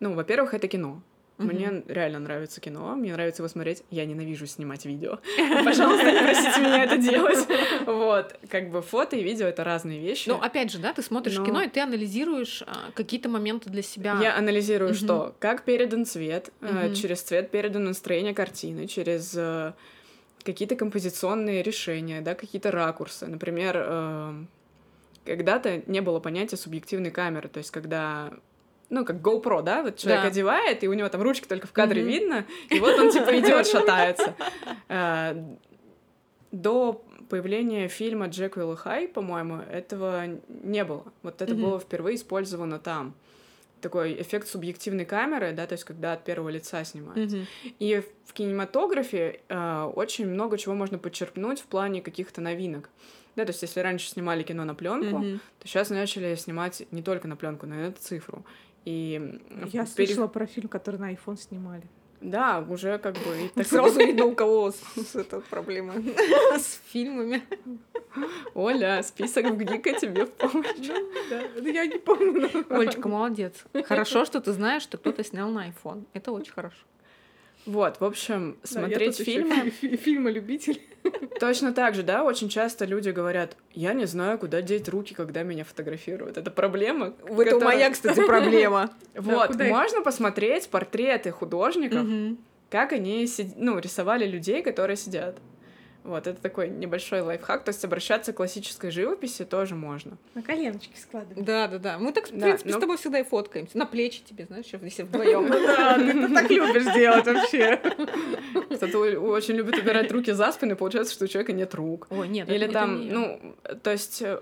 ну, 0.00 0.14
во-первых, 0.14 0.54
это 0.54 0.68
кино. 0.68 1.02
Мгм. 1.38 1.48
Мне 1.48 1.82
реально 1.88 2.20
нравится 2.20 2.60
кино, 2.60 2.94
мне 2.94 3.12
нравится 3.12 3.42
его 3.42 3.48
смотреть. 3.48 3.82
Я 3.90 4.04
ненавижу 4.04 4.46
снимать 4.46 4.84
видео. 4.84 5.18
Пожалуйста, 5.64 6.12
не 6.12 6.18
просите 6.22 6.60
меня 6.60 6.84
это 6.84 6.96
делать. 7.10 7.48
Вот, 7.86 8.36
как 8.48 8.70
бы 8.70 8.80
фото 8.82 9.16
и 9.16 9.22
видео— 9.22 9.46
это 9.48 9.64
разные 9.64 9.98
вещи. 9.98 10.28
Ну, 10.28 10.36
опять 10.36 10.70
же, 10.70 10.78
да, 10.78 10.92
ты 10.92 11.02
смотришь 11.02 11.38
Но- 11.38 11.44
кино, 11.46 11.62
и 11.62 11.68
ты 11.68 11.80
анализируешь 11.80 12.62
а, 12.66 12.92
какие-то 12.94 13.28
моменты 13.28 13.70
для 13.70 13.82
себя. 13.82 14.18
Я 14.22 14.36
анализирую, 14.36 14.90
Мгм. 14.90 14.96
что, 14.98 15.34
как 15.40 15.64
передан 15.64 16.04
цвет, 16.04 16.50
Мгм. 16.60 16.94
через 16.94 17.22
цвет 17.22 17.50
передано 17.50 17.86
настроение 17.88 18.34
картины, 18.34 18.86
через 18.86 19.34
э, 19.34 19.72
какие-то 20.44 20.76
композиционные 20.76 21.62
решения, 21.62 22.20
да, 22.20 22.34
какие-то 22.34 22.70
ракурсы. 22.70 23.26
Например, 23.26 23.76
эм, 23.76 24.48
когда-то 25.24 25.82
не 25.86 26.00
было 26.00 26.20
понятия 26.20 26.56
субъективной 26.56 27.10
камеры, 27.10 27.48
то 27.48 27.58
есть 27.58 27.70
когда 27.70 28.32
ну, 28.90 29.06
как 29.06 29.16
GoPro, 29.22 29.62
да, 29.62 29.82
вот 29.82 29.96
человек 29.96 30.22
Да. 30.22 30.28
одевает, 30.28 30.84
и 30.84 30.88
у 30.88 30.92
него 30.92 31.08
там 31.08 31.22
ручки 31.22 31.46
только 31.46 31.66
в 31.66 31.72
кадре 31.72 32.02
Мгм. 32.02 32.10
видно, 32.10 32.46
и 32.68 32.78
вот 32.78 32.98
он 32.98 33.10
типа 33.10 33.38
идет, 33.38 33.66
шатается. 33.66 34.36
Э, 34.88 35.34
До 36.50 37.02
появления 37.30 37.88
фильма 37.88 38.26
Джеквилл 38.26 38.74
и 38.74 38.76
Хай, 38.76 39.08
по-моему, 39.08 39.62
этого 39.62 40.24
не 40.48 40.84
было. 40.84 41.04
Вот 41.22 41.40
это 41.40 41.54
было 41.54 41.80
впервые 41.80 42.16
использовано 42.16 42.78
там. 42.78 43.14
Такой 43.82 44.22
эффект 44.22 44.46
субъективной 44.48 45.04
камеры, 45.04 45.52
да, 45.52 45.66
то 45.66 45.72
есть 45.74 45.84
когда 45.84 46.12
от 46.14 46.24
первого 46.24 46.48
лица 46.48 46.82
снимается. 46.84 47.36
Мгм. 47.36 47.46
И 47.80 48.02
в 48.26 48.32
кинематографе 48.32 49.40
э, 49.48 49.82
очень 49.94 50.26
много 50.28 50.56
чего 50.56 50.74
можно 50.74 50.98
подчеркнуть 50.98 51.60
в 51.60 51.64
плане 51.66 52.00
каких-то 52.00 52.40
новинок. 52.40 52.88
Да, 53.36 53.44
то 53.44 53.50
есть 53.50 53.60
если 53.62 53.80
раньше 53.80 54.08
снимали 54.08 54.42
кино 54.44 54.64
на 54.64 54.74
пленку, 54.74 55.18
Мгм. 55.18 55.40
то 55.58 55.66
сейчас 55.68 55.90
начали 55.90 56.34
снимать 56.36 56.86
не 56.92 57.02
только 57.02 57.26
на 57.28 57.36
пленку, 57.36 57.66
но 57.66 57.74
и 57.74 57.78
на 57.88 57.92
цифру. 57.92 58.44
И 58.84 59.38
Я 59.50 59.66
пере- 59.66 59.86
слышала 59.86 60.26
про 60.28 60.46
фильм, 60.46 60.68
который 60.68 61.00
на 61.00 61.12
iPhone 61.12 61.36
снимали. 61.36 61.82
Да, 62.22 62.64
уже 62.68 62.98
как 62.98 63.14
бы 63.14 63.46
и 63.46 63.48
так 63.48 63.66
Сразу 63.66 63.98
видно, 63.98 64.26
у 64.26 64.34
кого 64.36 64.70
с, 64.70 64.80
с 64.94 65.16
этой 65.16 65.40
проблемой. 65.40 66.14
С 66.56 66.80
фильмами. 66.86 67.42
Оля, 68.54 69.02
список 69.02 69.46
в 69.46 69.56
ГИКа 69.56 69.94
тебе 69.94 70.26
в 70.26 70.32
помощь. 70.32 70.88
Да, 71.30 71.42
ну, 71.56 71.68
я 71.68 71.86
не 71.86 71.98
помню. 71.98 72.48
Олечка, 72.68 73.08
молодец. 73.08 73.64
Хорошо, 73.84 74.24
что 74.24 74.40
ты 74.40 74.52
знаешь, 74.52 74.82
что 74.82 74.98
кто-то 74.98 75.24
снял 75.24 75.50
на 75.50 75.68
iPhone. 75.68 76.04
Это 76.12 76.30
очень 76.30 76.52
хорошо. 76.52 76.76
Вот, 77.66 78.00
в 78.00 78.04
общем, 78.04 78.56
Да, 78.62 78.68
смотреть 78.68 79.18
ещё 79.20 79.32
фильмы 79.32 79.70
фи- 79.70 79.70
фи- 79.88 79.96
Фильмы 79.96 80.30
любитель. 80.32 80.80
точно 81.40 81.72
так 81.72 81.94
же, 81.94 82.02
да, 82.02 82.22
очень 82.24 82.48
часто 82.48 82.84
люди 82.84 83.10
говорят, 83.10 83.56
я 83.72 83.92
не 83.92 84.06
знаю, 84.06 84.38
куда 84.38 84.62
деть 84.62 84.88
руки, 84.88 85.14
когда 85.14 85.42
меня 85.42 85.64
фотографируют. 85.64 86.36
Это 86.38 86.50
проблема. 86.50 87.12
которая- 87.54 87.76
кстати, 87.90 88.14
проблема. 88.26 88.90
Вот, 89.14 89.50
их- 89.66 89.70
можно 89.70 90.02
посмотреть 90.02 90.68
портреты 90.68 91.30
художников, 91.30 92.04
как 92.70 92.92
они 92.92 93.24
сид- 93.26 93.54
ну, 93.56 93.78
рисовали 93.78 94.26
людей, 94.26 94.62
которые 94.62 94.96
сидят. 94.96 95.38
Вот, 96.04 96.26
это 96.26 96.40
такой 96.42 96.68
небольшой 96.68 97.20
лайфхак. 97.20 97.62
То 97.64 97.68
есть 97.70 97.84
обращаться 97.84 98.32
к 98.32 98.36
классической 98.36 98.90
живописи 98.90 99.44
тоже 99.44 99.74
можно. 99.76 100.16
На 100.34 100.42
коленочки 100.42 100.96
складывать. 100.98 101.44
Да, 101.44 101.68
да, 101.68 101.78
да. 101.78 101.98
Мы 101.98 102.12
так, 102.12 102.28
в 102.28 102.36
Да, 102.36 102.46
принципе, 102.46 102.70
с 102.70 102.74
ну- 102.74 102.80
тобой 102.80 102.96
всегда 102.96 103.20
и 103.20 103.22
фоткаемся. 103.22 103.78
На 103.78 103.86
плечи 103.86 104.20
тебе, 104.24 104.46
знаешь, 104.46 104.66
если 104.72 105.02
вдвоем. 105.04 105.46
Да, 105.50 105.94
ты 105.98 106.34
так 106.34 106.50
любишь 106.50 106.92
делать 106.94 107.24
вообще. 107.26 107.76
Кто-то 108.74 108.98
о- 108.98 109.30
очень 109.30 109.54
любит 109.54 109.78
убирать 109.78 110.10
руки 110.10 110.32
за 110.32 110.50
спину, 110.52 110.72
и 110.72 110.76
получается, 110.76 111.14
что 111.14 111.24
у 111.24 111.28
человека 111.28 111.52
нет 111.52 111.74
рук. 111.74 112.06
Ой, 112.10 112.26
нет, 112.28 112.48
Или 112.48 112.66
там, 112.66 113.06
ну, 113.08 113.54
то 113.82 113.90
есть... 113.92 114.22
э, 114.22 114.40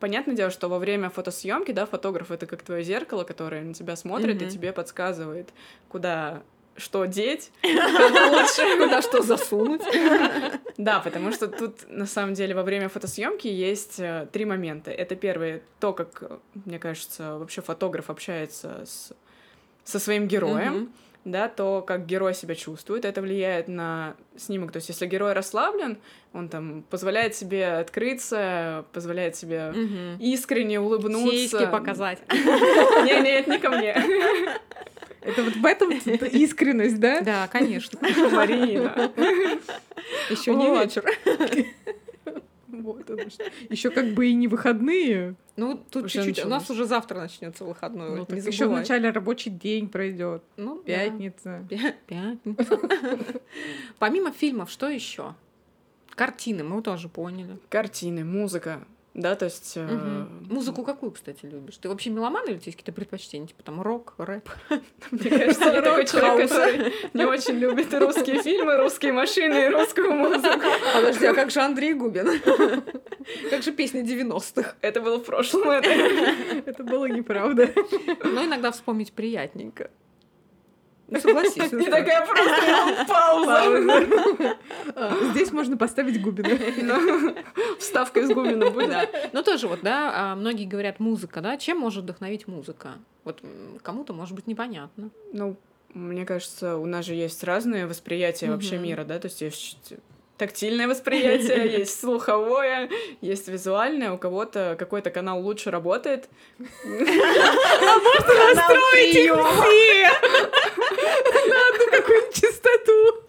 Понятное 0.00 0.34
дело, 0.36 0.50
что 0.50 0.68
во 0.68 0.78
время 0.78 1.08
фотосъемки, 1.08 1.72
да, 1.72 1.86
фотограф 1.86 2.30
это 2.30 2.44
как 2.44 2.62
твое 2.62 2.82
зеркало, 2.84 3.24
которое 3.24 3.62
на 3.62 3.72
тебя 3.72 3.96
смотрит 3.96 4.42
и 4.42 4.44
Мгм. 4.44 4.52
тебе 4.52 4.72
подсказывает, 4.72 5.48
куда 5.88 6.42
что 6.76 7.04
деть, 7.04 7.50
как 7.62 8.32
лучше. 8.32 8.76
Куда 8.78 9.02
что 9.02 9.22
засунуть. 9.22 9.82
Да, 10.78 11.00
потому 11.00 11.32
что 11.32 11.48
тут 11.48 11.88
на 11.88 12.04
самом 12.04 12.34
деле 12.34 12.54
во 12.54 12.62
время 12.62 12.90
фотосъемки 12.90 13.46
есть 13.46 13.98
э, 13.98 14.28
три 14.30 14.44
момента. 14.44 14.90
Это 14.90 15.16
первый, 15.16 15.62
то, 15.80 15.94
как, 15.94 16.38
мне 16.66 16.78
кажется, 16.78 17.38
вообще 17.38 17.62
фотограф 17.62 18.10
общается 18.10 18.84
с, 18.84 19.12
со 19.84 19.98
своим 19.98 20.28
героем, 20.28 20.92
да, 21.26 21.48
то, 21.48 21.82
как 21.82 22.06
герой 22.06 22.34
себя 22.34 22.54
чувствует, 22.54 23.04
это 23.04 23.20
влияет 23.20 23.66
на 23.66 24.14
снимок. 24.36 24.70
То 24.70 24.76
есть, 24.76 24.88
если 24.90 25.06
герой 25.06 25.32
расслаблен, 25.32 25.98
он 26.32 26.48
там 26.48 26.84
позволяет 26.88 27.34
себе 27.34 27.66
открыться, 27.78 28.84
позволяет 28.92 29.34
себе 29.34 29.74
искренне 30.20 30.78
улыбнуться. 30.78 31.30
Сиськи 31.30 31.66
показать. 31.66 32.20
Не, 32.30 33.20
нет, 33.22 33.46
не 33.48 33.58
ко 33.58 33.70
мне. 33.70 33.96
Это 35.26 35.42
вот 35.42 35.56
в 35.56 35.64
этом 35.66 35.90
искренность, 36.32 37.00
да? 37.00 37.20
Да, 37.20 37.48
конечно. 37.48 37.98
Марина. 38.32 39.12
Еще 40.30 40.54
не 40.54 40.66
вечер. 40.70 41.04
Вот. 42.68 43.08
Еще 43.70 43.90
как 43.90 44.12
бы 44.12 44.26
и 44.26 44.34
не 44.34 44.48
выходные. 44.48 45.34
Ну, 45.56 45.76
тут 45.90 46.10
чуть-чуть. 46.10 46.44
У 46.44 46.48
нас 46.48 46.68
уже 46.68 46.84
завтра 46.84 47.18
начнется 47.18 47.64
выходной. 47.64 48.10
Ну, 48.10 48.26
не 48.28 48.40
еще 48.40 48.68
в 48.68 48.72
начале 48.72 49.10
рабочий 49.10 49.50
день 49.50 49.88
пройдет. 49.88 50.42
Ну. 50.56 50.76
Пятница. 50.78 51.66
Пя- 51.70 51.94
Пятница. 52.06 52.78
Помимо 53.98 54.30
фильмов, 54.30 54.70
что 54.70 54.88
еще? 54.88 55.34
Картины, 56.10 56.64
мы 56.64 56.82
тоже 56.82 57.08
поняли. 57.08 57.56
Картины, 57.70 58.24
музыка, 58.24 58.84
да, 59.16 59.34
то 59.34 59.46
есть... 59.46 59.72
э, 59.76 59.82
Мгм. 59.82 60.46
Музыку 60.50 60.82
какую, 60.84 61.12
кстати, 61.12 61.46
любишь? 61.46 61.76
Ты 61.78 61.88
вообще 61.88 62.10
меломан 62.10 62.44
или 62.46 62.54
у 62.54 62.58
тебя 62.58 62.66
есть 62.66 62.78
какие-то 62.78 62.92
предпочтения? 62.92 63.46
Типа 63.46 63.62
там 63.62 63.80
рок, 63.82 64.14
рэп? 64.18 64.48
Мне 65.10 65.30
кажется, 65.30 65.64
я 65.64 65.82
такой 65.82 66.06
человек, 66.06 66.50
который 66.50 66.92
не 67.14 67.24
очень 67.24 67.54
любит 67.54 67.92
русские 67.94 68.42
фильмы, 68.42 68.76
русские 68.76 69.12
машины 69.12 69.66
и 69.66 69.68
русскую 69.68 70.12
музыку. 70.12 70.68
Подожди, 70.94 71.26
а 71.26 71.34
как 71.34 71.50
же 71.50 71.60
Андрей 71.60 71.94
Губин? 71.94 72.26
Как 73.50 73.62
же 73.64 73.72
песни 73.72 74.02
90-х? 74.04 74.76
Это 74.82 75.00
было 75.00 75.16
в 75.18 75.24
прошлом. 75.24 75.68
Это 75.70 76.84
было 76.84 77.06
неправда. 77.06 77.68
Но 78.22 78.44
иногда 78.44 78.70
вспомнить 78.70 79.12
приятненько. 79.12 79.90
Ну, 81.08 81.20
согласись. 81.20 81.56
И 81.56 81.68
сестра. 81.68 81.84
такая 81.84 82.26
просто 82.26 83.04
пауза. 83.06 84.06
Здесь 85.30 85.52
можно 85.52 85.76
поставить 85.76 86.20
Губина. 86.20 87.34
Вставка 87.78 88.20
из 88.20 88.30
Гумина 88.30 88.70
будет. 88.70 88.90
Да. 88.90 89.08
Ну, 89.32 89.42
тоже 89.42 89.68
вот, 89.68 89.80
да, 89.82 90.12
а, 90.14 90.34
многие 90.34 90.66
говорят 90.66 90.98
музыка, 90.98 91.40
да, 91.40 91.56
чем 91.56 91.78
может 91.78 92.04
вдохновить 92.04 92.48
музыка? 92.48 92.94
Вот 93.24 93.40
кому-то, 93.82 94.12
может 94.12 94.34
быть, 94.34 94.46
непонятно. 94.46 95.10
Ну, 95.32 95.56
мне 95.94 96.24
кажется, 96.24 96.76
у 96.76 96.86
нас 96.86 97.06
же 97.06 97.14
есть 97.14 97.42
разные 97.44 97.86
восприятия 97.86 98.50
вообще 98.50 98.78
мира, 98.78 99.04
да, 99.04 99.18
то 99.18 99.26
есть 99.26 99.40
есть 99.40 99.94
тактильное 100.36 100.88
восприятие, 100.88 101.72
есть 101.78 102.00
слуховое, 102.00 102.90
есть 103.20 103.46
визуальное, 103.48 104.12
у 104.12 104.18
кого-то 104.18 104.76
какой-то 104.78 105.10
канал 105.10 105.40
лучше 105.40 105.70
работает. 105.70 106.28
Настроить 106.58 106.74
их 109.14 109.32
все! 109.32 110.10
На 111.48 111.68
одну 111.68 111.86
какую-нибудь 111.90 112.34
частоту. 112.34 113.22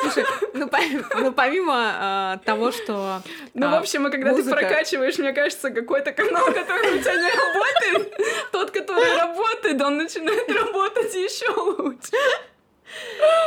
Слушай, 0.00 0.24
ну, 0.54 0.68
по- 0.68 0.78
ну, 1.16 1.32
помимо 1.32 1.74
а, 1.74 2.38
того, 2.44 2.72
что... 2.72 3.20
Ну, 3.52 3.68
в 3.68 3.74
а, 3.74 3.78
общем, 3.78 4.06
и 4.06 4.10
когда 4.10 4.30
музыка- 4.30 4.56
ты 4.56 4.66
прокачиваешь, 4.66 5.18
мне 5.18 5.32
кажется, 5.32 5.70
какой-то 5.70 6.12
канал, 6.12 6.46
который 6.46 6.96
у 6.96 6.98
тебя 6.98 7.14
не 7.14 7.30
работает, 7.30 8.20
тот, 8.52 8.70
который 8.70 9.16
работает, 9.16 9.82
он 9.82 9.98
начинает 9.98 10.50
работать 10.50 11.14
еще 11.14 11.50
лучше. 11.50 12.16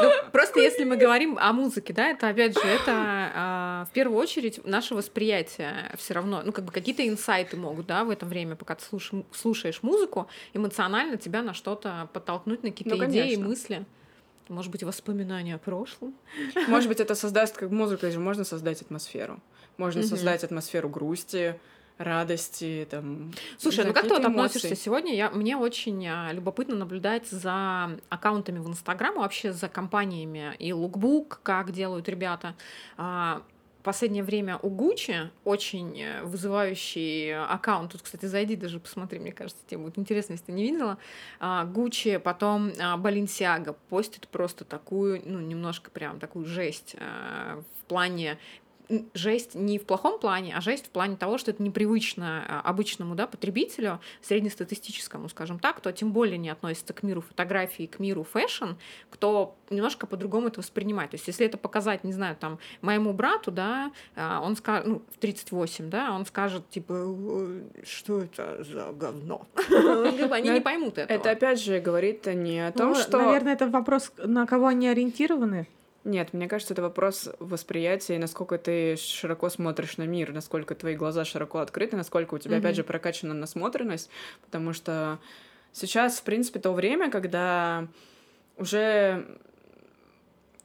Ну, 0.01 0.11
просто 0.31 0.59
если 0.59 0.83
мы 0.83 0.95
говорим 0.97 1.37
о 1.39 1.53
музыке, 1.53 1.93
да, 1.93 2.09
это 2.09 2.29
опять 2.29 2.53
же, 2.53 2.67
это 2.67 2.91
а, 2.91 3.85
в 3.89 3.93
первую 3.93 4.17
очередь 4.19 4.63
наше 4.65 4.95
восприятие 4.95 5.91
все 5.97 6.13
равно, 6.13 6.41
ну, 6.43 6.51
как 6.51 6.65
бы 6.65 6.71
какие-то 6.71 7.07
инсайты 7.07 7.57
могут, 7.57 7.87
да, 7.87 8.03
в 8.03 8.09
это 8.09 8.25
время, 8.25 8.55
пока 8.55 8.75
ты 8.75 8.83
слушаешь, 9.33 9.83
музыку, 9.83 10.27
эмоционально 10.53 11.17
тебя 11.17 11.41
на 11.41 11.53
что-то 11.53 12.09
подтолкнуть, 12.13 12.63
на 12.63 12.69
какие-то 12.71 12.95
Ну, 12.95 13.05
идеи, 13.09 13.35
мысли. 13.35 13.85
Может 14.49 14.71
быть, 14.71 14.83
воспоминания 14.83 15.55
о 15.55 15.57
прошлом. 15.57 16.13
Может 16.67 16.87
быть, 16.87 16.99
это 17.01 17.15
создаст, 17.15 17.57
как 17.57 17.69
музыкой 17.71 18.11
же 18.11 18.19
можно 18.19 18.43
создать 18.45 18.81
атмосферу. 18.81 19.41
Можно 19.77 20.01
Мгм. 20.01 20.09
создать 20.09 20.43
атмосферу 20.43 20.89
грусти, 20.89 21.59
радости, 21.97 22.87
там... 22.89 23.31
Слушай, 23.57 23.85
ну 23.85 23.93
как 23.93 24.03
ты 24.03 24.09
вот 24.09 24.25
относишься 24.25 24.75
сегодня? 24.75 25.15
Я, 25.15 25.29
мне 25.31 25.57
очень 25.57 26.05
а, 26.07 26.31
любопытно 26.31 26.75
наблюдать 26.75 27.27
за 27.27 27.97
аккаунтами 28.09 28.59
в 28.59 28.67
Инстаграм, 28.67 29.15
вообще 29.15 29.51
за 29.51 29.67
компаниями 29.67 30.53
и 30.59 30.73
лукбук, 30.73 31.39
как 31.43 31.71
делают 31.71 32.07
ребята. 32.07 32.55
А, 32.97 33.41
последнее 33.83 34.23
время 34.23 34.59
у 34.61 34.69
Гуччи 34.69 35.31
очень 35.45 36.01
э, 36.01 36.21
вызывающий 36.23 37.33
аккаунт. 37.37 37.93
Тут, 37.93 38.01
кстати, 38.01 38.25
зайди 38.25 38.57
даже 38.57 38.79
посмотри, 38.79 39.17
мне 39.17 39.31
кажется, 39.31 39.63
тебе 39.65 39.79
будет 39.79 39.97
интересно, 39.97 40.33
если 40.33 40.47
ты 40.47 40.51
не 40.51 40.63
видела. 40.63 40.97
А, 41.39 41.63
Гуччи, 41.63 42.17
потом 42.17 42.71
Баленсиага 42.97 43.73
постит 43.73 44.27
просто 44.27 44.65
такую, 44.65 45.21
ну, 45.25 45.39
немножко 45.39 45.89
прям 45.89 46.19
такую 46.19 46.45
жесть 46.45 46.95
в 46.95 47.83
плане 47.87 48.37
жесть 49.13 49.55
не 49.55 49.79
в 49.79 49.85
плохом 49.85 50.19
плане, 50.19 50.55
а 50.55 50.61
жесть 50.61 50.87
в 50.87 50.89
плане 50.89 51.15
того, 51.15 51.37
что 51.37 51.51
это 51.51 51.61
непривычно 51.61 52.45
а, 52.47 52.61
обычному 52.61 53.15
да, 53.15 53.27
потребителю, 53.27 53.99
среднестатистическому, 54.21 55.29
скажем 55.29 55.59
так, 55.59 55.77
кто 55.77 55.91
тем 55.91 56.11
более 56.11 56.37
не 56.37 56.49
относится 56.49 56.93
к 56.93 57.03
миру 57.03 57.21
фотографии, 57.21 57.85
к 57.85 57.99
миру 57.99 58.23
fashion, 58.23 58.71
кто 59.09 59.55
немножко 59.69 60.07
по-другому 60.07 60.47
это 60.47 60.59
воспринимает. 60.59 61.11
То 61.11 61.15
есть 61.15 61.27
если 61.27 61.45
это 61.45 61.57
показать, 61.57 62.03
не 62.03 62.13
знаю, 62.13 62.35
там, 62.35 62.59
моему 62.81 63.13
брату, 63.13 63.51
да, 63.51 63.91
а, 64.15 64.41
он 64.41 64.55
скажет, 64.55 64.87
ну, 64.87 65.01
в 65.13 65.17
38, 65.17 65.89
да, 65.89 66.13
он 66.13 66.25
скажет, 66.25 66.69
типа, 66.69 66.93
«Ой, 66.93 67.63
что 67.83 68.21
это 68.21 68.63
за 68.63 68.91
говно? 68.93 69.45
Они 70.31 70.49
не 70.49 70.61
поймут 70.61 70.97
этого. 70.97 71.17
Это 71.17 71.31
опять 71.31 71.61
же 71.61 71.79
говорит 71.79 72.25
не 72.27 72.65
о 72.65 72.71
том, 72.71 72.89
Ну, 72.89 72.95
что... 72.95 73.17
Наверное, 73.17 73.53
это 73.53 73.67
вопрос, 73.67 74.11
на 74.17 74.45
кого 74.45 74.67
они 74.67 74.87
ориентированы. 74.87 75.67
Нет, 76.07 76.31
мне 76.31 76.47
кажется, 76.47 76.73
это 76.73 76.81
вопрос 76.81 77.29
восприятия, 77.39 78.17
насколько 78.17 78.57
ты 78.57 78.95
широко 78.95 79.49
смотришь 79.49 79.97
на 79.97 80.03
мир, 80.03 80.31
насколько 80.31 80.73
твои 80.73 80.95
глаза 80.95 81.25
широко 81.25 81.59
открыты, 81.59 81.97
насколько 81.97 82.35
у 82.35 82.37
тебя, 82.37 82.55
Мгм. 82.55 82.59
опять 82.61 82.75
же, 82.77 82.85
прокачана 82.85 83.33
насмотренность, 83.33 84.09
потому 84.45 84.71
что 84.71 85.19
сейчас, 85.73 86.19
в 86.19 86.23
принципе, 86.23 86.59
то 86.61 86.71
время, 86.71 87.11
когда 87.11 87.89
уже 88.55 89.37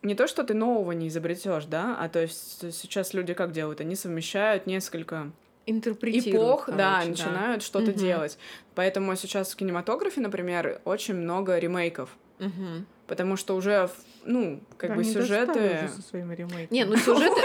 не 0.02 0.14
то, 0.14 0.28
что 0.28 0.44
ты 0.44 0.54
нового 0.54 0.92
не 0.92 1.08
изобретешь, 1.08 1.64
да, 1.64 1.96
а 1.98 2.08
то 2.08 2.20
есть 2.20 2.72
сейчас 2.72 3.12
люди 3.12 3.34
как 3.34 3.50
делают? 3.50 3.80
Они 3.80 3.96
совмещают 3.96 4.66
несколько 4.66 5.32
Интерпретируют, 5.66 6.36
эпох, 6.36 6.66
да, 6.76 7.00
короче, 7.00 7.10
начинают 7.10 7.64
что-то 7.64 7.90
Мгм. 7.90 7.98
делать. 7.98 8.38
Поэтому 8.76 9.16
сейчас 9.16 9.52
в 9.52 9.56
кинематографе, 9.56 10.20
например, 10.20 10.80
очень 10.84 11.14
много 11.14 11.58
ремейков. 11.58 12.16
Мгм. 12.38 12.86
Потому 13.08 13.36
что 13.36 13.56
уже, 13.56 13.90
ну, 14.24 14.60
как 14.76 14.90
Да, 14.90 14.96
бы 14.96 15.04
сюжеты... 15.04 15.88
со 15.94 16.02
своими 16.02 16.34
ремейками. 16.34 16.68
Не, 16.70 16.84
ну 16.84 16.96
сюжеты... 16.96 17.40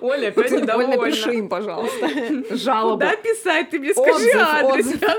Оля 0.00 0.28
опять 0.28 0.52
Оля, 0.52 0.60
недовольна. 0.60 0.96
напиши 0.96 1.34
им, 1.34 1.48
пожалуйста, 1.48 2.08
жалобу. 2.56 2.94
Куда 3.04 3.16
писать? 3.16 3.70
Ты 3.70 3.78
мне 3.78 3.92
скажи 3.94 4.30
адрес, 4.34 4.86
я 5.00 5.18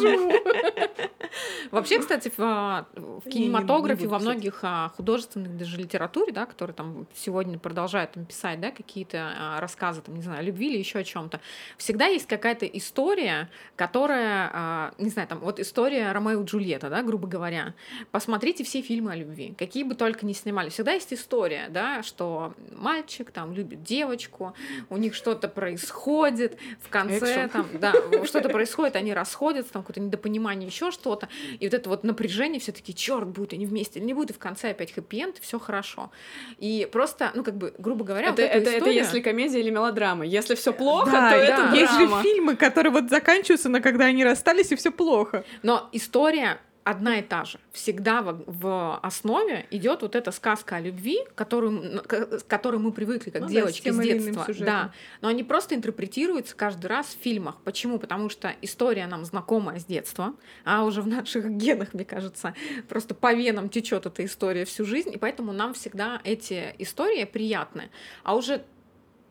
напишу. 0.00 0.32
Вообще, 1.72 1.98
кстати, 2.00 2.28
в, 2.28 2.38
а, 2.38 2.86
в 2.94 3.26
Не, 3.26 3.32
не- 3.32 3.40
не 3.40 3.44
кинематографе, 3.46 4.06
во 4.06 4.18
многих 4.18 4.58
а, 4.62 4.90
художественных 4.94 5.56
даже 5.56 5.78
литературе, 5.78 6.30
да, 6.32 6.44
которые 6.44 6.74
там 6.74 7.06
сегодня 7.14 7.58
продолжают 7.58 8.12
там, 8.12 8.26
писать, 8.26 8.60
да, 8.60 8.70
какие-то 8.70 9.32
а, 9.38 9.60
рассказы, 9.60 10.02
там, 10.02 10.14
не 10.14 10.22
знаю, 10.22 10.40
о 10.40 10.42
любви 10.42 10.70
или 10.70 10.78
еще 10.78 10.98
о 10.98 11.04
чем-то, 11.04 11.40
всегда 11.78 12.06
есть 12.06 12.26
какая-то 12.26 12.66
история, 12.66 13.48
которая, 13.74 14.92
не 14.98 15.08
знаю, 15.08 15.26
там, 15.28 15.38
вот 15.40 15.58
история 15.60 16.12
Ромео 16.12 16.42
и 16.42 16.44
Джульетта, 16.44 16.90
да, 16.90 17.02
грубо 17.02 17.26
говоря. 17.26 17.74
Посмотрите 18.10 18.64
все 18.64 18.82
фильмы 18.82 19.12
о 19.12 19.16
любви, 19.16 19.54
какие 19.58 19.84
бы 19.84 19.94
только 19.94 20.26
ни 20.26 20.34
снимали. 20.34 20.68
Всегда 20.68 20.92
есть 20.92 21.12
история, 21.12 21.68
да, 21.70 22.02
что 22.02 22.54
мальчик 22.76 23.30
там 23.30 23.52
любит 23.54 23.82
девочку, 23.82 24.54
у 24.90 24.98
них 24.98 25.14
что-то 25.14 25.48
происходит, 25.48 26.58
в 26.80 26.90
конце 26.90 27.46
Экшен. 27.46 27.48
там, 27.48 27.66
да, 27.80 27.94
что-то 28.26 28.50
происходит, 28.50 28.96
они 28.96 29.14
расходятся, 29.14 29.72
там 29.72 29.82
какое-то 29.82 30.00
недопонимание, 30.00 30.66
еще 30.68 30.90
что-то. 30.90 31.28
И 31.62 31.66
вот 31.66 31.74
это 31.74 31.88
вот 31.88 32.02
напряжение, 32.02 32.58
все 32.58 32.72
таки 32.72 32.92
черт, 32.92 33.28
будут 33.28 33.52
они 33.52 33.66
вместе 33.66 34.00
или 34.00 34.06
не 34.06 34.14
будут, 34.14 34.30
и 34.30 34.32
в 34.34 34.38
конце 34.38 34.70
опять 34.70 34.92
хэппи-энд, 34.92 35.36
все 35.40 35.60
хорошо. 35.60 36.10
И 36.58 36.88
просто, 36.90 37.30
ну, 37.36 37.44
как 37.44 37.56
бы, 37.56 37.72
грубо 37.78 38.04
говоря, 38.04 38.30
Это, 38.30 38.42
вот 38.42 38.50
это, 38.50 38.58
это 38.58 38.78
историю- 38.78 38.94
если 38.96 39.20
комедия 39.20 39.60
или 39.60 39.70
мелодрама. 39.70 40.26
Если 40.26 40.56
все 40.56 40.72
плохо, 40.72 41.10
Да, 41.12 41.30
то 41.30 41.36
да. 41.38 41.44
это 41.70 41.76
Есть 41.76 41.92
драма. 41.96 42.16
же 42.16 42.22
фильмы, 42.22 42.56
которые 42.56 42.92
вот 42.92 43.08
заканчиваются 43.10 43.68
на 43.68 43.80
когда 43.80 44.06
они 44.06 44.24
расстались, 44.24 44.72
и 44.72 44.76
все 44.76 44.90
плохо. 44.90 45.44
Но 45.62 45.88
история 45.92 46.60
одна 46.84 47.18
и 47.18 47.22
та 47.22 47.44
же. 47.44 47.58
Всегда 47.72 48.22
в, 48.22 48.42
в 48.46 48.98
основе 49.02 49.66
идет 49.70 50.02
вот 50.02 50.16
эта 50.16 50.32
сказка 50.32 50.76
о 50.76 50.80
любви, 50.80 51.20
которую, 51.34 52.02
к 52.02 52.44
которой 52.46 52.78
мы 52.78 52.92
привыкли 52.92 53.30
как 53.30 53.42
Ну 53.42 53.46
да, 53.46 53.50
с 53.50 53.54
девочки 53.54 53.84
тем 53.84 53.94
с 53.94 53.98
иным 53.98 54.34
детства. 54.34 54.46
Да. 54.60 54.92
Но 55.20 55.28
они 55.28 55.44
просто 55.44 55.74
интерпретируются 55.74 56.56
каждый 56.56 56.86
раз 56.86 57.06
в 57.06 57.22
фильмах. 57.22 57.56
Почему? 57.64 57.98
Потому 57.98 58.28
что 58.28 58.52
история 58.62 59.06
нам 59.06 59.24
знакомая 59.24 59.78
с 59.78 59.84
детства, 59.84 60.34
а 60.64 60.84
уже 60.84 61.02
в 61.02 61.06
наших 61.06 61.50
генах, 61.50 61.94
мне 61.94 62.04
кажется, 62.04 62.54
просто 62.88 63.14
по 63.14 63.32
венам 63.32 63.68
течет 63.68 64.06
эта 64.06 64.24
история 64.24 64.64
всю 64.64 64.84
жизнь, 64.84 65.12
и 65.12 65.18
поэтому 65.18 65.52
нам 65.52 65.74
всегда 65.74 66.20
эти 66.24 66.74
истории 66.78 67.24
приятны. 67.24 67.90
А 68.24 68.36
уже 68.36 68.64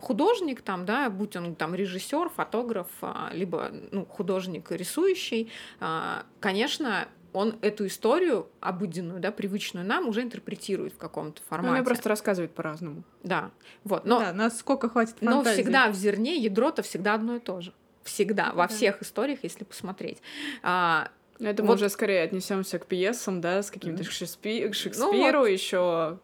художник 0.02 0.62
там, 0.62 0.86
да, 0.86 1.10
будь 1.10 1.36
он 1.36 1.56
там 1.56 1.76
режиссер, 1.76 2.30
фотограф, 2.30 2.88
а, 3.02 3.30
либо 3.34 3.72
ну, 3.92 4.06
художник 4.06 4.72
рисующий, 4.72 5.52
а, 5.80 6.26
конечно, 6.40 7.08
он 7.34 7.58
эту 7.62 7.88
историю 7.88 8.48
обыденную, 8.60 9.20
да, 9.20 9.32
привычную 9.32 9.86
нам 9.86 10.08
уже 10.08 10.22
интерпретирует 10.22 10.94
в 10.94 10.98
каком-то 10.98 11.42
Ну, 11.42 11.48
формате. 11.50 11.76
Она 11.76 11.84
просто 11.84 12.10
рассказывает 12.10 12.52
по-разному. 12.54 13.04
Да, 13.24 13.52
вот. 13.84 14.06
Но, 14.06 14.20
Да, 14.20 14.34
насколько 14.34 14.90
хватит 14.90 15.16
но 15.22 15.32
фантазии. 15.38 15.62
всегда 15.62 15.90
в 15.90 15.96
зерне 15.96 16.36
ядро-то 16.38 16.82
всегда 16.82 17.14
одно 17.16 17.36
и 17.36 17.40
то 17.40 17.62
же. 17.62 17.74
Всегда, 18.04 18.52
во 18.54 18.64
Да. 18.64 18.68
всех 18.68 19.02
историях, 19.02 19.40
если 19.44 19.64
посмотреть. 19.64 20.18
А, 20.64 21.10
Это 21.40 21.64
мы 21.64 21.70
Вот. 21.70 21.76
уже 21.78 21.90
скорее 21.90 22.22
отнесемся 22.22 22.78
к 22.78 22.86
пьесам, 22.86 23.42
да, 23.42 23.64
с 23.64 23.72
каким-то. 23.72 24.04
Шекспи- 24.04 24.62
к 24.64 24.68
Ну 24.68 24.74
Шекспиру, 24.74 25.44
еще 25.46 26.20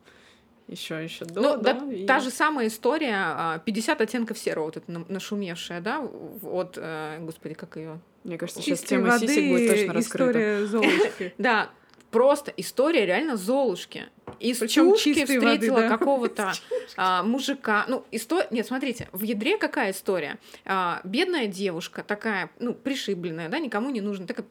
еще 0.68 1.04
еще 1.04 1.26
до, 1.26 1.42
Ну, 1.42 1.58
да, 1.58 1.74
да, 1.74 1.94
и- 1.94 2.06
та 2.06 2.20
же 2.20 2.30
самая 2.30 2.68
история, 2.68 3.16
а, 3.16 3.60
50 3.60 4.02
оттенков 4.02 4.38
серого, 4.38 4.66
вот 4.66 4.78
эта 4.78 4.92
на- 4.92 5.06
нашумевшая, 5.08 5.82
да, 5.82 6.00
от, 6.44 6.78
э, 6.78 7.20
господи, 7.22 7.54
как 7.56 7.78
ее? 7.78 8.00
Мне 8.24 8.38
кажется, 8.38 8.62
сейчас 8.62 8.82
тема 8.82 9.08
воды 9.10 9.28
сисек 9.28 9.50
будет 9.52 9.70
точно 9.72 9.94
раскрыта. 9.94 10.30
история 10.32 10.66
Золушки. 10.68 11.34
Да, 11.38 11.70
просто 12.12 12.52
история 12.58 13.06
реально 13.06 13.38
Золушки. 13.38 14.08
Из 14.40 14.60
Причём 14.60 14.92
чушки 14.92 15.22
воды, 15.22 15.26
встретила 15.26 15.82
да. 15.82 15.90
какого-то 15.90 16.54
а, 16.98 17.24
мужика. 17.24 17.86
Ну, 17.88 18.06
история... 18.12 18.48
Нет, 18.52 18.68
смотрите, 18.68 19.10
в 19.12 19.24
ядре 19.24 19.58
какая 19.58 19.92
история? 19.92 20.38
А, 20.66 21.02
бедная 21.04 21.48
девушка, 21.48 22.04
такая, 22.04 22.52
ну, 22.60 22.74
пришибленная, 22.74 23.50
да, 23.50 23.58
никому 23.60 23.90
не 23.90 24.02
нужна, 24.02 24.28
такая, 24.28 24.46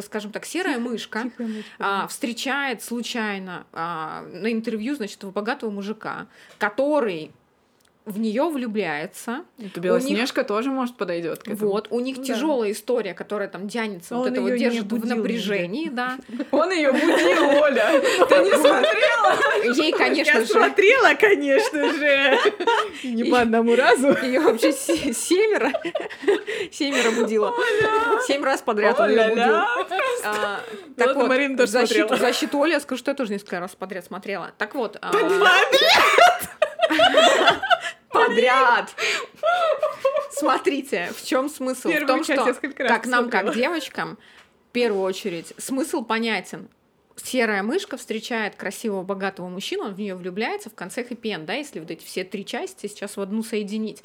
скажем 0.00 0.30
так, 0.32 0.44
серая 0.44 0.78
мышка. 0.78 1.30
А, 1.78 2.06
встречает 2.06 2.82
случайно 2.82 3.66
а, 3.72 4.22
на 4.22 4.52
интервью, 4.52 4.94
значит, 4.94 5.18
этого 5.18 5.30
богатого 5.30 5.70
мужика, 5.70 6.26
который 6.58 7.30
в 8.06 8.18
нее 8.18 8.48
влюбляется. 8.50 9.44
Это 9.58 9.80
Белоснежка 9.80 10.44
тоже, 10.44 10.70
может, 10.70 10.96
подойдет 10.96 11.42
к 11.42 11.48
этому. 11.48 11.70
Вот, 11.70 11.88
у 11.90 12.00
них 12.00 12.18
Ну 12.18 12.24
да. 12.24 12.34
тяжелая 12.34 12.72
история, 12.72 13.14
которая 13.14 13.48
там 13.48 13.66
тянется, 13.68 14.14
А 14.14 14.18
вот 14.18 14.26
он 14.26 14.32
это 14.34 14.42
вот 14.42 14.56
держит 14.56 14.92
в 14.92 15.06
напряжении, 15.06 15.88
да. 15.88 16.18
Он 16.50 16.70
ее 16.70 16.92
будил, 16.92 17.62
Оля. 17.62 17.86
Ты 18.28 18.34
не 18.44 18.50
смотрела? 18.50 19.74
Ей, 19.82 19.92
конечно 19.92 20.32
Я 20.38 20.40
же, 20.40 20.46
смотрела, 20.46 21.14
конечно 21.14 21.92
же. 21.94 22.38
Не 23.04 23.24
по 23.24 23.40
одному 23.40 23.74
разу. 23.74 24.08
ее 24.22 24.40
вообще 24.40 24.72
се- 24.72 25.14
семеро, 25.14 25.72
семеро 26.70 27.10
будила. 27.12 27.54
Семь 28.26 28.44
раз 28.44 28.60
подряд 28.60 29.00
он 29.00 29.10
ее 29.10 29.28
будил. 29.30 29.54
А, 30.24 30.60
Так 30.96 31.16
вот 31.16 31.26
Марина 31.28 31.56
тоже 31.56 31.72
смотрела. 31.72 32.16
защиту 32.16 32.60
Оли 32.62 32.72
я 32.72 32.80
скажу, 32.80 32.98
что 32.98 33.10
я 33.10 33.14
тоже 33.14 33.32
несколько 33.32 33.60
раз 33.60 33.74
подряд 33.74 34.04
смотрела. 34.04 34.52
Так 34.58 34.74
вот. 34.74 34.98
а, 35.00 35.10
Подряд! 38.08 38.94
Смотрите, 40.30 41.12
в 41.16 41.24
чем 41.24 41.48
смысл? 41.48 41.88
В 41.88 42.06
том, 42.06 42.24
что 42.24 42.36
раз 42.36 42.58
как 42.76 43.06
нам, 43.06 43.30
как 43.30 43.54
девочкам, 43.54 44.18
в 44.68 44.72
первую 44.72 45.02
очередь, 45.02 45.52
смысл 45.58 46.04
понятен. 46.04 46.68
Серая 47.16 47.62
мышка 47.62 47.96
встречает 47.96 48.56
красивого, 48.56 49.02
богатого 49.04 49.48
мужчину, 49.48 49.84
он 49.84 49.94
в 49.94 49.98
нее 49.98 50.16
влюбляется 50.16 50.68
в 50.68 50.74
конце 50.74 51.04
хэппи 51.04 51.38
да, 51.46 51.54
если 51.54 51.78
вот 51.78 51.90
эти 51.90 52.04
все 52.04 52.24
три 52.24 52.44
части 52.44 52.88
сейчас 52.88 53.16
в 53.16 53.20
одну 53.20 53.42
соединить. 53.42 54.02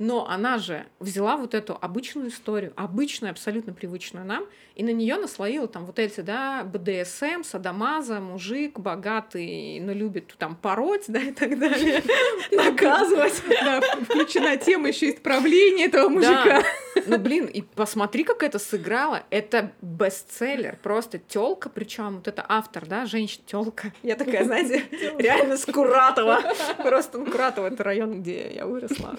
Но 0.00 0.26
она 0.26 0.56
же 0.56 0.86
взяла 0.98 1.36
вот 1.36 1.54
эту 1.54 1.76
обычную 1.78 2.30
историю, 2.30 2.72
обычную, 2.74 3.32
абсолютно 3.32 3.74
привычную 3.74 4.24
нам, 4.24 4.46
и 4.74 4.82
на 4.82 4.94
нее 4.94 5.16
наслоила 5.16 5.68
там 5.68 5.84
вот 5.84 5.98
эти, 5.98 6.22
да, 6.22 6.64
БДСМ, 6.64 7.44
садомаза, 7.44 8.18
мужик 8.18 8.78
богатый, 8.78 9.78
но 9.78 9.92
любит 9.92 10.34
там 10.38 10.56
пороть, 10.56 11.04
да, 11.08 11.20
и 11.20 11.32
так 11.32 11.58
далее, 11.58 12.02
наказывать. 12.50 13.42
Да, 13.50 13.82
включена 13.82 14.56
тема 14.56 14.88
еще 14.88 15.10
исправления 15.10 15.84
этого 15.84 16.08
мужика. 16.08 16.62
Ну, 17.06 17.18
блин, 17.18 17.44
и 17.44 17.60
посмотри, 17.60 18.24
как 18.24 18.42
это 18.42 18.58
сыграло. 18.58 19.22
Это 19.28 19.72
бестселлер. 19.82 20.78
Просто 20.82 21.18
телка, 21.18 21.68
причем 21.68 22.16
вот 22.16 22.28
это 22.28 22.44
автор, 22.48 22.86
да, 22.86 23.04
женщина, 23.04 23.44
телка. 23.46 23.92
Я 24.02 24.16
такая, 24.16 24.44
знаете, 24.44 24.84
реально 25.18 25.56
с 25.58 25.66
Куратова. 25.66 26.40
Просто 26.78 27.18
ну, 27.18 27.26
Куратово 27.26 27.66
это 27.66 27.84
район, 27.84 28.22
где 28.22 28.52
я 28.54 28.66
выросла. 28.66 29.14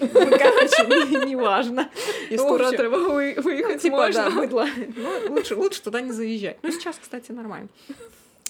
короче, 0.76 1.06
не- 1.06 1.30
неважно. 1.30 1.88
Из 2.30 2.40
Куратова 2.40 2.96
вы- 3.10 3.34
выехать 3.38 3.82
Типа, 3.82 3.96
можно. 3.96 4.30
быдло. 4.30 4.66
Ну, 4.96 5.34
лучше, 5.34 5.54
лучше 5.56 5.82
туда 5.82 6.00
не 6.00 6.12
заезжать. 6.12 6.56
Ну, 6.62 6.70
сейчас, 6.72 6.96
кстати, 7.00 7.32
нормально. 7.32 7.68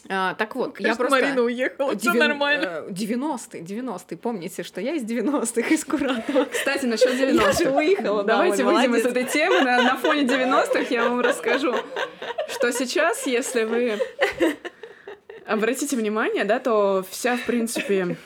А, 0.09 0.35
так 0.35 0.57
вот, 0.57 0.71
я 0.81 0.95
Конечно, 0.95 0.97
просто... 0.97 1.17
Марина 1.21 1.43
уехала, 1.43 1.97
все 1.97 2.11
Девян- 2.11 2.19
нормально. 2.19 2.85
э, 2.89 2.91
90-е, 2.91 3.63
90-е. 3.63 4.19
Помните, 4.19 4.65
что 4.65 4.81
я 4.81 4.95
из 4.95 5.05
90-х, 5.05 5.69
из 5.75 5.85
Куратова. 5.85 6.45
Кстати, 6.47 6.87
насчет 6.87 7.15
Я 7.15 7.31
90-х. 7.31 7.53
же 7.53 7.71
выехала, 7.71 8.25
да, 8.25 8.33
Давайте 8.35 8.65
выйдем 8.65 8.97
из 8.97 9.05
молодец. 9.05 9.07
этой 9.07 9.25
темы. 9.25 9.61
На, 9.61 9.81
на 9.83 9.97
фоне 9.97 10.23
90-х 10.23 10.87
я 10.91 11.09
вам 11.09 11.21
расскажу, 11.21 11.75
что 12.49 12.73
сейчас, 12.73 13.29
если 13.29 13.63
вы 13.63 14.01
обратите 15.47 15.97
внимание, 15.97 16.45
да, 16.45 16.59
то 16.59 17.05
вся, 17.09 17.37
в 17.37 17.45
принципе, 17.45 18.17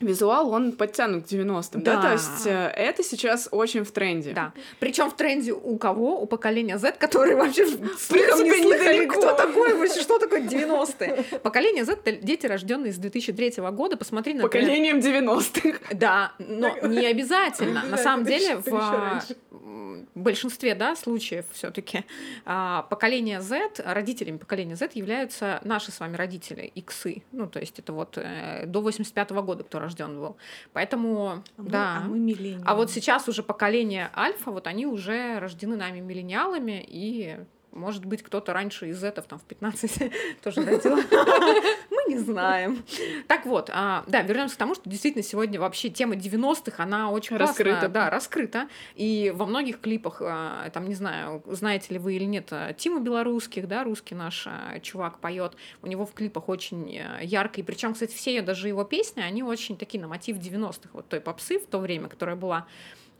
визуал, 0.00 0.50
он 0.50 0.72
подтянут 0.72 1.26
к 1.26 1.28
90-м, 1.28 1.82
да, 1.82 1.96
Да. 1.96 2.02
то 2.02 2.12
есть 2.12 2.46
э, 2.46 2.50
это 2.74 3.02
сейчас 3.02 3.48
очень 3.50 3.84
в 3.84 3.92
тренде. 3.92 4.32
Да. 4.32 4.52
Причем 4.78 5.10
в 5.10 5.16
тренде 5.16 5.52
у 5.52 5.76
кого? 5.78 6.20
У 6.20 6.26
поколения 6.26 6.78
Z, 6.78 6.92
которые 6.98 7.36
вообще 7.36 7.66
в 7.66 8.08
принципе, 8.08 8.44
не 8.44 8.62
слыхали, 8.62 9.06
кто 9.06 9.32
такой 9.34 9.74
вообще, 9.74 10.00
что 10.00 10.18
такое 10.18 10.40
90-е. 10.42 11.38
Поколение 11.40 11.84
Z— 11.84 11.92
это 12.04 12.12
дети, 12.12 12.46
рожденные 12.46 12.92
с 12.92 12.96
2003 12.96 13.54
года. 13.72 13.96
Посмотри 13.96 14.34
на 14.34 14.42
Поколением 14.42 14.98
90-х. 14.98 15.78
Да, 15.94 16.32
но 16.38 16.76
не 16.86 17.06
обязательно. 17.06 17.82
На 17.84 17.96
самом 17.98 18.24
деле, 18.24 18.56
в 18.56 18.68
а, 18.72 19.20
м, 19.52 20.08
большинстве 20.14 20.74
да, 20.74 20.96
случаев 20.96 21.44
все-таки 21.52 22.04
поколение 22.44 23.40
Z, 23.40 23.70
родителями 23.84 24.38
поколения 24.38 24.76
Z 24.76 24.90
являются 24.94 25.60
наши 25.64 25.92
с 25.92 26.00
вами 26.00 26.16
родители, 26.16 26.70
иксы. 26.74 27.22
Ну, 27.32 27.46
то 27.48 27.60
есть 27.60 27.78
это 27.78 27.92
вот 27.92 28.16
э, 28.16 28.64
до 28.66 28.80
85 28.80 29.30
года, 29.42 29.64
кто 29.64 29.78
рожден 29.90 30.18
был. 30.18 30.36
Поэтому, 30.72 31.42
А 31.56 31.62
мы- 31.62 31.68
да. 31.70 31.96
А 31.98 32.00
мы 32.08 32.18
миллениумы. 32.18 32.64
А 32.66 32.74
вот 32.74 32.90
сейчас 32.90 33.28
уже 33.28 33.42
поколение 33.42 34.10
альфа, 34.16 34.50
вот 34.50 34.66
они 34.66 34.86
уже 34.86 35.38
рождены 35.38 35.76
нами 35.76 36.00
миллениалами, 36.00 36.84
и 36.86 37.38
может 37.72 38.04
быть, 38.04 38.22
кто-то 38.22 38.52
раньше 38.52 38.88
из 38.88 39.00
зетов 39.00 39.26
там 39.26 39.38
в 39.38 39.44
15 39.44 40.12
тоже 40.42 40.64
родил. 40.64 40.96
Мы 41.90 42.04
не 42.08 42.18
знаем. 42.18 42.84
Так 43.28 43.46
вот, 43.46 43.70
а, 43.72 44.04
да, 44.06 44.22
вернемся 44.22 44.56
к 44.56 44.58
тому, 44.58 44.74
что 44.74 44.88
действительно 44.88 45.22
сегодня 45.22 45.60
вообще 45.60 45.88
тема 45.90 46.14
90-х, 46.14 46.82
она 46.82 47.10
очень 47.10 47.36
Раскрыта. 47.36 47.88
да, 47.88 48.10
раскрыта. 48.10 48.68
И 48.94 49.32
во 49.34 49.46
многих 49.46 49.80
клипах, 49.80 50.20
а, 50.24 50.68
там, 50.70 50.88
не 50.88 50.94
знаю, 50.94 51.42
знаете 51.46 51.94
ли 51.94 51.98
вы 51.98 52.14
или 52.14 52.24
нет, 52.24 52.48
а, 52.50 52.72
Тима 52.72 53.00
Белорусских, 53.00 53.68
да, 53.68 53.84
русский 53.84 54.14
наш 54.14 54.48
чувак 54.82 55.18
поет, 55.18 55.56
у 55.82 55.86
него 55.86 56.06
в 56.06 56.12
клипах 56.12 56.48
очень 56.48 56.96
э, 56.96 57.24
ярко, 57.24 57.60
и 57.60 57.62
причем, 57.62 57.94
кстати, 57.94 58.14
все 58.14 58.42
даже 58.42 58.68
его 58.68 58.84
песни, 58.84 59.20
они 59.20 59.42
очень 59.42 59.76
такие 59.76 60.00
на 60.00 60.08
мотив 60.08 60.36
90-х, 60.36 60.90
вот 60.92 61.08
той 61.08 61.20
попсы 61.20 61.58
в 61.58 61.66
то 61.66 61.78
время, 61.78 62.08
которая 62.08 62.36
была. 62.36 62.66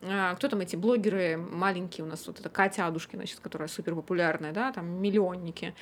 А, 0.02 0.34
Кто 0.34 0.48
там 0.48 0.60
эти 0.60 0.76
блогеры 0.76 1.36
маленькие 1.36 2.04
у 2.04 2.08
нас? 2.08 2.26
Вот 2.26 2.40
это 2.40 2.48
Катя 2.48 2.86
Адушкина, 2.86 3.26
сейчас, 3.26 3.40
которая 3.40 3.68
супер 3.68 3.94
популярная, 3.94 4.52
да, 4.52 4.72
там 4.72 4.86
миллионники. 4.86 5.74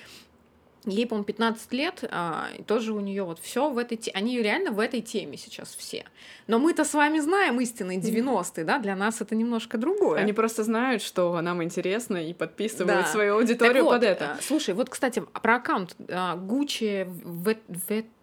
Ей, 0.85 1.07
по-моему, 1.07 1.25
15 1.25 1.73
лет, 1.73 2.05
а, 2.11 2.47
и 2.57 2.63
тоже 2.63 2.93
у 2.95 3.01
нее 3.01 3.25
вот 3.25 3.41
все 3.41 3.69
в 3.69 3.77
этой 3.79 3.97
те... 3.99 4.11
Они 4.13 4.41
реально 4.41 4.71
в 4.71 4.79
этой 4.81 5.03
теме 5.03 5.37
сейчас 5.37 5.75
все. 5.75 6.05
Но 6.47 6.59
мы-то 6.59 6.85
с 6.85 6.95
вами 6.95 7.19
знаем 7.19 7.61
истинные 7.61 7.99
90-е, 7.99 8.65
да, 8.65 8.79
для 8.79 8.97
нас 8.97 9.21
это 9.21 9.35
немножко 9.35 9.77
другое. 9.77 10.21
Они 10.21 10.33
просто 10.33 10.63
знают, 10.63 11.03
что 11.03 11.39
нам 11.43 11.63
интересно, 11.63 12.17
и 12.17 12.33
подписывают 12.33 13.05
Да. 13.05 13.11
свою 13.11 13.35
Так 13.35 13.41
аудиторию 13.41 13.85
вот, 13.85 13.91
под 13.95 14.05
это. 14.05 14.33
а, 14.39 14.39
Слушай, 14.41 14.73
вот, 14.75 14.89
кстати, 14.89 15.21
про 15.43 15.57
аккаунт 15.57 15.95
а, 16.09 16.37
Gucci 16.37 17.05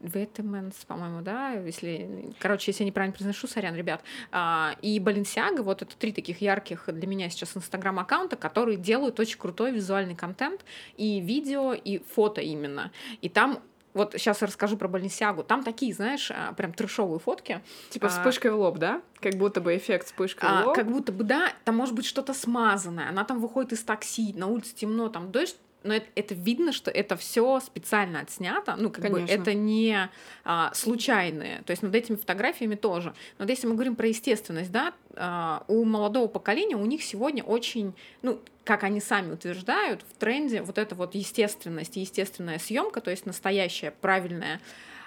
Vetements, 0.06 0.86
по-моему, 0.88 1.22
да, 1.22 1.52
если, 1.52 2.34
короче, 2.40 2.72
если 2.72 2.84
я 2.84 2.88
неправильно 2.88 3.14
произношу, 3.14 3.48
сорян, 3.48 3.76
ребят, 3.76 4.04
А, 4.32 4.76
и 4.82 5.00
Balenciaga, 5.00 5.62
вот 5.62 5.82
это 5.82 5.96
три 5.98 6.12
таких 6.12 6.42
ярких 6.42 6.86
для 6.88 7.08
меня 7.08 7.30
сейчас 7.30 7.56
инстаграм-аккаунта, 7.56 8.36
которые 8.36 8.78
делают 8.78 9.20
очень 9.20 9.38
крутой 9.38 9.72
визуальный 9.72 10.16
контент, 10.16 10.66
и 10.98 11.20
видео, 11.20 11.74
и 11.74 12.00
фото 12.00 12.42
именно. 12.42 12.92
И 13.22 13.30
там 13.30 13.60
вот 13.94 14.14
сейчас 14.18 14.42
я 14.42 14.48
расскажу 14.48 14.76
про 14.76 14.90
Balenciaga. 14.90 15.44
Там 15.44 15.64
такие, 15.64 15.94
знаешь, 15.94 16.30
а, 16.30 16.52
прям 16.54 16.74
трешовые 16.74 17.20
фотки. 17.20 17.62
Типа 17.90 18.08
а, 18.08 18.10
вспышкой 18.10 18.52
в 18.52 18.60
лоб, 18.60 18.78
да? 18.78 19.02
Как 19.22 19.36
будто 19.36 19.62
бы 19.62 19.76
эффект 19.76 20.08
вспышкой 20.08 20.50
в 20.50 20.52
А, 20.52 20.66
лоб. 20.66 20.76
как 20.76 20.92
будто 20.92 21.14
бы, 21.14 21.24
да, 21.24 21.54
там 21.64 21.78
может 21.78 21.96
быть 21.96 22.06
что-то 22.06 22.34
смазанное. 22.34 23.08
Она 23.08 23.24
там 23.24 23.40
выходит 23.40 23.72
из 23.72 23.84
такси, 23.84 24.34
на 24.34 24.48
улице 24.48 24.76
темно, 24.76 25.08
там 25.08 25.32
дождь. 25.32 25.56
Но 25.86 25.94
это, 25.94 26.08
это 26.16 26.34
видно, 26.34 26.72
что 26.72 26.90
это 26.90 27.16
все 27.16 27.60
специально 27.60 28.20
отснято. 28.22 28.76
Ну, 28.78 28.90
как 28.90 29.04
бы 29.04 29.20
Конечно. 29.20 29.34
это 29.34 29.54
не 29.54 30.10
а, 30.44 30.72
случайные. 30.74 31.62
То 31.66 31.72
есть 31.72 31.84
над 31.84 31.94
этими 31.94 32.16
фотографиями 32.16 32.76
тоже. 32.76 33.14
Но 33.38 33.46
вот 33.46 33.50
если 33.50 33.68
мы 33.68 33.76
говорим 33.76 33.96
про 33.96 34.08
естественность, 34.08 34.72
да, 34.72 34.94
а, 35.16 35.64
у 35.68 35.86
молодого 35.86 36.28
поколения 36.28 36.76
у 36.76 36.86
них 36.86 37.04
сегодня 37.04 37.44
очень, 37.44 37.94
ну, 38.24 38.40
как 38.64 38.84
они 38.84 39.00
сами 39.00 39.34
утверждают, 39.34 40.02
в 40.02 40.18
тренде 40.18 40.64
вот 40.64 40.78
эта 40.78 40.96
вот 40.96 41.14
естественность, 41.14 41.96
естественная 41.96 42.58
съемка, 42.58 43.00
то 43.00 43.12
есть 43.12 43.26
настоящая, 43.28 43.92
правильная. 43.92 44.60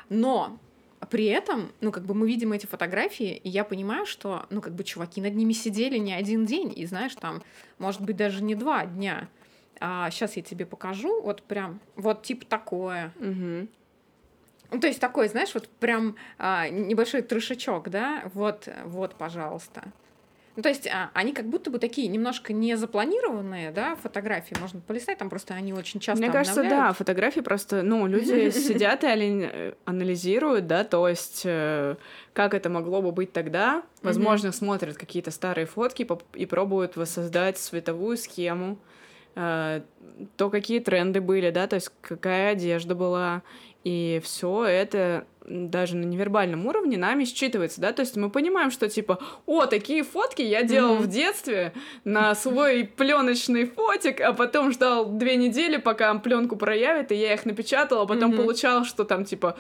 Но 0.09 0.59
при 1.11 1.27
этом, 1.27 1.73
ну, 1.81 1.93
как 1.93 2.05
бы 2.05 2.15
мы 2.15 2.29
видим 2.29 2.53
эти 2.53 2.67
фотографии, 2.67 3.41
и 3.43 3.49
я 3.49 3.65
понимаю, 3.65 4.07
что, 4.07 4.47
ну, 4.51 4.61
как 4.61 4.75
бы 4.75 4.85
чуваки 4.85 5.21
над 5.21 5.35
ними 5.35 5.53
сидели 5.53 5.99
не 5.99 6.13
один 6.13 6.47
день, 6.47 6.73
и 6.75 6.87
знаешь, 6.87 7.15
там, 7.15 7.43
может 7.79 8.01
быть, 8.01 8.17
даже 8.17 8.43
не 8.43 8.55
два 8.55 8.87
дня. 8.87 9.29
А 9.81 10.11
сейчас 10.11 10.37
я 10.37 10.43
тебе 10.43 10.67
покажу, 10.67 11.23
вот 11.23 11.43
прям, 11.43 11.81
вот 11.97 12.23
типа 12.23 12.47
такое. 12.47 13.13
Мгм. 13.19 13.69
Ну, 14.71 14.81
то 14.81 14.87
есть 14.87 15.01
такой, 15.01 15.29
знаешь, 15.29 15.55
вот 15.55 15.69
прям 15.69 16.17
а, 16.39 16.69
небольшой 16.69 17.23
трешачок, 17.23 17.89
да, 17.89 18.25
вот, 18.35 18.69
вот, 18.85 19.15
пожалуйста. 19.15 19.83
Ну, 20.57 20.63
то 20.63 20.69
есть 20.69 20.89
а, 20.89 21.11
они 21.15 21.33
как 21.33 21.47
будто 21.47 21.71
бы 21.71 21.79
такие 21.79 22.09
немножко 22.09 22.53
не 22.53 22.77
запланированные, 22.77 23.71
да, 23.71 23.95
фотографии. 23.95 24.57
Можно 24.61 24.81
полистать, 24.81 25.17
там 25.17 25.31
просто 25.31 25.55
они 25.55 25.73
очень 25.73 26.01
часто 26.01 26.21
Мне 26.21 26.33
кажется, 26.33 26.61
обновляют. 26.61 26.89
да, 26.89 26.93
фотографии 26.95 27.41
просто, 27.41 27.83
ну, 27.83 28.07
люди 28.07 28.51
сидят 28.59 29.05
и 29.05 29.07
али- 29.07 29.75
анализируют, 29.85 30.67
да, 30.67 30.85
то 30.85 31.09
есть 31.09 31.43
э, 31.45 31.97
как 32.35 32.55
это 32.55 32.69
могло 32.69 33.01
бы 33.01 33.13
быть 33.13 33.33
тогда. 33.33 33.85
Возможно, 34.03 34.53
смотрят 34.53 34.99
какие-то 34.99 35.31
старые 35.31 35.67
фотки 35.67 36.07
и 36.35 36.45
пробуют 36.45 36.97
воссоздать 36.97 37.57
световую 37.57 38.17
схему, 38.17 38.73
э, 38.73 38.98
то, 39.35 40.51
какие 40.51 40.81
тренды 40.81 41.21
были, 41.21 41.51
да, 41.51 41.67
то 41.67 41.77
есть 41.77 41.91
какая 42.01 42.53
одежда 42.53 42.95
была, 42.95 43.43
и 43.85 44.21
все 44.25 44.65
это 44.65 45.27
даже 45.47 45.97
на 45.97 46.05
невербальном 46.05 46.67
уровне 46.67 46.99
нами 46.99 47.25
считывается, 47.25 47.81
да, 47.81 47.93
то 47.95 48.03
есть 48.03 48.17
мы 48.17 48.29
понимаем, 48.29 48.71
что 48.71 48.87
типа, 48.89 49.19
о, 49.47 49.65
такие 49.65 50.03
фотки 50.03 50.43
я 50.43 50.63
делал 50.63 50.97
Мгм. 50.97 51.05
в 51.05 51.07
детстве 51.07 51.73
на 52.05 52.35
свой 52.35 52.85
пленочный 52.85 53.65
фотик, 53.65 54.21
а 54.21 54.35
потом 54.35 54.73
ждал 54.73 55.07
две 55.07 55.37
недели, 55.37 55.79
пока 55.79 56.15
пленку 56.17 56.57
проявит, 56.57 57.13
и 57.13 57.15
я 57.15 57.33
их 57.33 57.47
напечатала, 57.47 58.03
а 58.03 58.07
потом 58.07 58.31
Мгм. 58.33 58.43
получал, 58.43 58.85
что 58.85 59.05
там 59.05 59.25
типа 59.25 59.57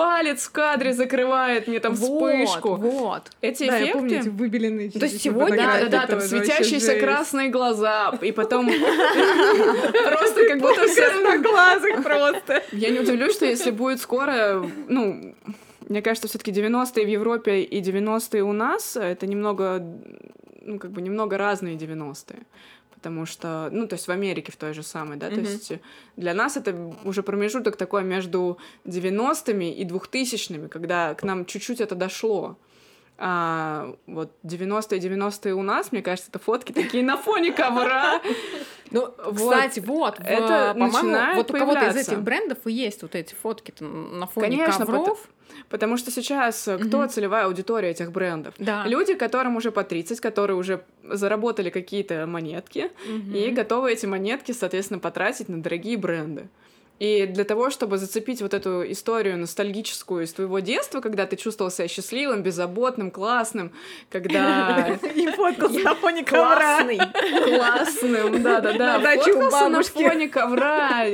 палец 0.00 0.46
в 0.46 0.52
кадре 0.52 0.92
закрывает 0.92 1.68
мне 1.68 1.80
там 1.80 1.94
вспышку. 1.94 2.76
Вот, 2.76 2.80
вот. 2.80 3.30
Эти 3.40 3.66
Да, 3.66 3.76
я 3.76 3.82
эффекты. 3.82 3.98
помню 3.98 4.20
эти 4.20 4.28
выбеленные. 4.28 4.90
То 4.90 5.04
есть 5.04 5.20
сегодня- 5.20 5.56
Да, 5.56 5.80
да, 5.80 5.88
да, 5.88 6.06
там 6.06 6.20
светящиеся 6.20 6.98
красные 6.98 7.48
глаза, 7.48 8.12
и 8.22 8.32
потом 8.32 8.66
просто 8.70 10.48
как 10.48 10.60
будто 10.60 10.86
все 10.88 11.10
Красноглазых 11.10 12.02
просто. 12.02 12.62
Я 12.72 12.90
не 12.90 13.00
удивлюсь, 13.00 13.34
что 13.34 13.46
если 13.46 13.70
будет 13.70 14.00
скоро, 14.00 14.64
ну, 14.88 15.34
мне 15.88 16.02
кажется, 16.02 16.28
все 16.28 16.38
таки 16.38 16.52
90-е 16.52 17.04
в 17.04 17.08
Европе 17.08 17.60
и 17.62 17.80
90-е 17.80 18.42
у 18.42 18.52
нас, 18.52 18.96
это 18.96 19.26
немного, 19.26 19.82
ну, 20.62 20.78
как 20.78 20.90
бы 20.92 21.02
немного 21.02 21.36
разные 21.36 21.76
90-е. 21.76 22.38
Потому 23.02 23.24
что, 23.24 23.70
ну, 23.72 23.86
то 23.86 23.94
есть 23.94 24.08
в 24.08 24.10
Америке 24.10 24.52
в 24.52 24.56
той 24.56 24.74
же 24.74 24.82
самой, 24.82 25.16
да, 25.16 25.28
то 25.28 25.36
Мгм. 25.36 25.44
есть 25.44 25.72
для 26.16 26.34
нас 26.34 26.58
это 26.58 26.74
уже 27.04 27.22
промежуток 27.22 27.76
такой 27.76 28.02
между 28.04 28.58
90-ми 28.84 29.70
и 29.70 29.84
2000-ми, 29.86 30.68
когда 30.68 31.14
к 31.14 31.22
нам 31.22 31.46
чуть-чуть 31.46 31.80
это 31.80 31.94
дошло. 31.94 32.56
А 33.16 33.94
вот 34.06 34.30
90-е, 34.44 34.98
90-е 34.98 35.54
у 35.54 35.62
нас, 35.62 35.92
мне 35.92 36.02
кажется, 36.02 36.30
это 36.30 36.38
фотки 36.38 36.72
такие 36.72 37.02
на 37.02 37.16
фоне 37.16 37.52
ковра. 37.52 38.20
Ну, 38.90 39.14
Вот. 39.24 39.34
кстати, 39.36 39.80
вот, 39.80 40.18
в, 40.18 40.22
Это 40.22 40.72
по-моему, 40.74 40.92
начинает 40.96 41.36
вот 41.36 41.50
у 41.50 41.54
кого-то 41.58 41.88
из 41.88 41.96
этих 41.96 42.20
брендов 42.22 42.58
и 42.66 42.72
есть 42.72 43.02
вот 43.02 43.14
эти 43.14 43.34
фотки 43.34 43.72
на 43.80 44.26
фоне 44.26 44.58
Конечно, 44.58 44.86
ковров. 44.86 45.28
Потому 45.68 45.96
что 45.96 46.10
сейчас 46.10 46.66
э, 46.68 46.78
кто 46.78 47.06
целевая 47.06 47.46
аудитория 47.46 47.90
этих 47.90 48.12
брендов? 48.12 48.54
Да. 48.58 48.84
Люди, 48.86 49.14
которым 49.14 49.56
уже 49.56 49.70
по 49.70 49.84
30, 49.84 50.20
которые 50.20 50.56
уже 50.56 50.82
заработали 51.04 51.70
какие-то 51.70 52.26
монетки 52.26 52.90
Мгм. 53.06 53.34
и 53.34 53.50
готовы 53.50 53.92
эти 53.92 54.06
монетки, 54.06 54.52
соответственно, 54.52 55.00
потратить 55.00 55.48
на 55.48 55.62
дорогие 55.62 55.96
бренды. 55.96 56.48
И 57.00 57.24
для 57.24 57.44
того, 57.44 57.70
чтобы 57.70 57.96
зацепить 57.96 58.42
вот 58.42 58.52
эту 58.52 58.90
историю 58.92 59.38
ностальгическую 59.38 60.24
из 60.24 60.34
твоего 60.34 60.58
детства, 60.58 61.00
когда 61.00 61.24
ты 61.24 61.36
чувствовал 61.36 61.70
себя 61.70 61.88
счастливым, 61.88 62.42
беззаботным, 62.42 63.10
классным, 63.10 63.72
когда 64.10 64.98
И 65.14 65.26
фоткался 65.28 65.80
на 65.80 65.94
фоне 65.94 66.24
ковра. 66.24 66.86
Классным, 67.44 68.42
да-да-да, 68.42 69.00
фоткался 69.00 69.68
на 69.70 69.82
фоне 69.82 70.28
ковра, 70.28 71.06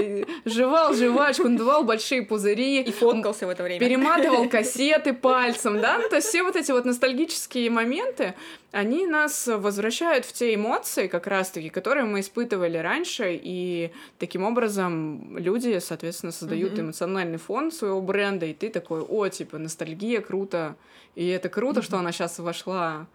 жевал 0.44 0.92
жвачку, 0.92 1.49
надувал 1.49 1.85
большие 1.85 2.22
пузыри, 2.22 2.83
И 2.83 2.90
фоткался 2.90 3.46
в 3.46 3.51
это 3.51 3.62
время. 3.62 3.79
перематывал 3.79 4.49
кассеты 4.51 5.12
пальцем, 5.12 5.81
да, 5.81 5.99
ну, 5.99 6.09
то 6.09 6.16
есть 6.16 6.27
все 6.27 6.42
вот 6.42 6.57
эти 6.57 6.72
вот 6.72 6.85
ностальгические 6.85 7.70
моменты, 7.70 8.35
они 8.76 9.06
нас 9.06 9.46
возвращают 9.46 10.26
в 10.26 10.32
те 10.34 10.54
эмоции, 10.54 11.06
как 11.06 11.26
раз-таки, 11.26 11.70
которые 11.70 12.04
мы 12.04 12.20
испытывали 12.20 12.76
раньше, 12.76 13.40
и 13.42 13.90
таким 14.18 14.44
образом 14.44 15.38
люди, 15.38 15.78
соответственно, 15.78 16.30
создают 16.32 16.72
Мгм. 16.72 16.80
эмоциональный 16.82 17.38
фон 17.38 17.72
своего 17.72 18.02
бренда, 18.02 18.44
и 18.44 18.52
ты 18.52 18.68
такой, 18.68 19.00
о, 19.00 19.28
типа, 19.28 19.56
ностальгия, 19.56 20.20
круто, 20.20 20.76
и 21.14 21.26
это 21.26 21.48
круто, 21.48 21.80
что 21.80 21.96
она 21.98 22.12
сейчас 22.12 22.38
вошла 22.38 23.06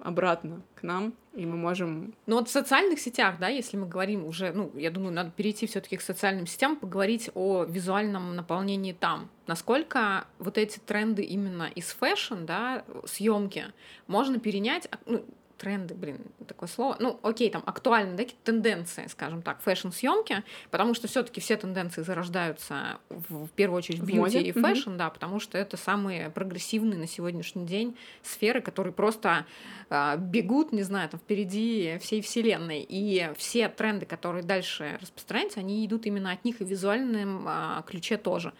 обратно 0.00 0.62
к 0.74 0.82
нам, 0.82 1.12
и 1.38 1.46
мы 1.46 1.56
можем... 1.56 2.14
Ну 2.26 2.36
вот 2.36 2.48
в 2.48 2.50
социальных 2.50 2.98
сетях, 2.98 3.36
да, 3.38 3.46
если 3.46 3.76
мы 3.76 3.86
говорим 3.86 4.26
уже, 4.26 4.52
ну, 4.52 4.72
я 4.74 4.90
думаю, 4.90 5.12
надо 5.12 5.30
перейти 5.30 5.68
все 5.68 5.80
таки 5.80 5.96
к 5.96 6.00
социальным 6.00 6.48
сетям, 6.48 6.74
поговорить 6.74 7.30
о 7.34 7.62
визуальном 7.62 8.34
наполнении 8.34 8.92
там. 8.92 9.30
Насколько 9.46 10.26
вот 10.40 10.58
эти 10.58 10.80
тренды 10.80 11.22
именно 11.22 11.70
из 11.74 11.92
fashion, 11.92 12.44
да, 12.44 12.84
съемки 13.06 13.66
можно 14.08 14.40
перенять, 14.40 14.88
а, 14.90 14.98
ну, 15.06 15.24
тренды, 15.58 15.94
блин, 15.94 16.18
такое 16.46 16.68
слово. 16.68 16.96
Ну, 17.00 17.18
окей, 17.22 17.50
там 17.50 17.62
актуальные, 17.66 18.16
да, 18.16 18.22
какие-то 18.22 18.44
тенденции, 18.44 19.06
скажем 19.08 19.42
так, 19.42 19.60
fashion-съемки, 19.60 20.44
потому 20.70 20.94
что 20.94 21.08
все-таки 21.08 21.40
все 21.40 21.56
тенденции 21.56 22.02
зарождаются 22.02 22.98
в, 23.08 23.46
в 23.46 23.50
первую 23.50 23.78
очередь 23.78 24.00
в 24.00 24.04
beauty 24.04 24.18
моде, 24.18 24.40
и 24.40 24.52
fashion, 24.52 24.96
да, 24.96 25.10
потому 25.10 25.40
что 25.40 25.58
это 25.58 25.76
самые 25.76 26.30
прогрессивные 26.30 26.98
на 26.98 27.06
сегодняшний 27.06 27.66
день 27.66 27.96
сферы, 28.22 28.60
которые 28.60 28.92
просто 28.92 29.44
а, 29.90 30.16
бегут, 30.16 30.72
не 30.72 30.82
знаю, 30.82 31.08
там 31.08 31.20
впереди 31.20 31.98
всей 32.00 32.22
вселенной. 32.22 32.86
И 32.88 33.30
все 33.36 33.68
тренды, 33.68 34.06
которые 34.06 34.44
дальше 34.44 34.98
распространяются, 35.00 35.60
они 35.60 35.84
идут 35.84 36.06
именно 36.06 36.30
от 36.30 36.44
них 36.44 36.60
и 36.60 36.64
в 36.64 36.68
визуальном 36.68 37.44
а, 37.46 37.82
ключе 37.82 38.16
тоже. 38.16 38.52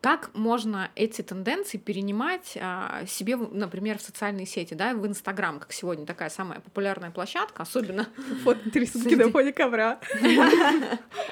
Как 0.00 0.30
можно 0.32 0.90
эти 0.94 1.22
тенденции 1.22 1.76
перенимать 1.76 2.56
а, 2.60 3.04
себе, 3.06 3.36
например, 3.36 3.98
в 3.98 4.02
социальные 4.02 4.46
сети, 4.46 4.74
да, 4.74 4.94
в 4.94 5.04
Инстаграм, 5.06 5.58
как 5.58 5.72
сегодня 5.72 6.06
такая 6.06 6.30
самая 6.30 6.60
популярная 6.60 7.10
площадка, 7.10 7.62
особенно 7.62 8.06
Фото 8.44 8.60
рисунки 8.74 9.14
на 9.14 9.28
фоне 9.30 9.52
ковра. 9.52 9.98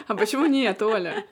А 0.09 0.15
почему 0.17 0.47
нет, 0.47 0.83
Оля? 0.83 1.25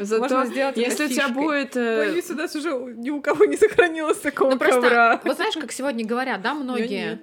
Зато, 0.00 0.22
Можно 0.22 0.46
сделать 0.46 0.76
если 0.76 1.04
у 1.04 1.08
тебя 1.08 1.28
будет... 1.28 1.76
э, 1.76 1.98
Боюсь, 2.10 2.28
у 2.30 2.34
нас 2.34 2.56
уже 2.56 2.70
ни 2.96 3.10
у 3.10 3.20
кого 3.22 3.44
не 3.44 3.56
сохранилось 3.56 4.18
такого 4.18 4.50
Ну, 4.50 4.58
просто, 4.58 4.80
ковра. 4.80 5.20
вот 5.22 5.36
знаешь, 5.36 5.54
как 5.54 5.70
сегодня 5.70 6.04
говорят, 6.04 6.42
да, 6.42 6.54
многие... 6.54 7.20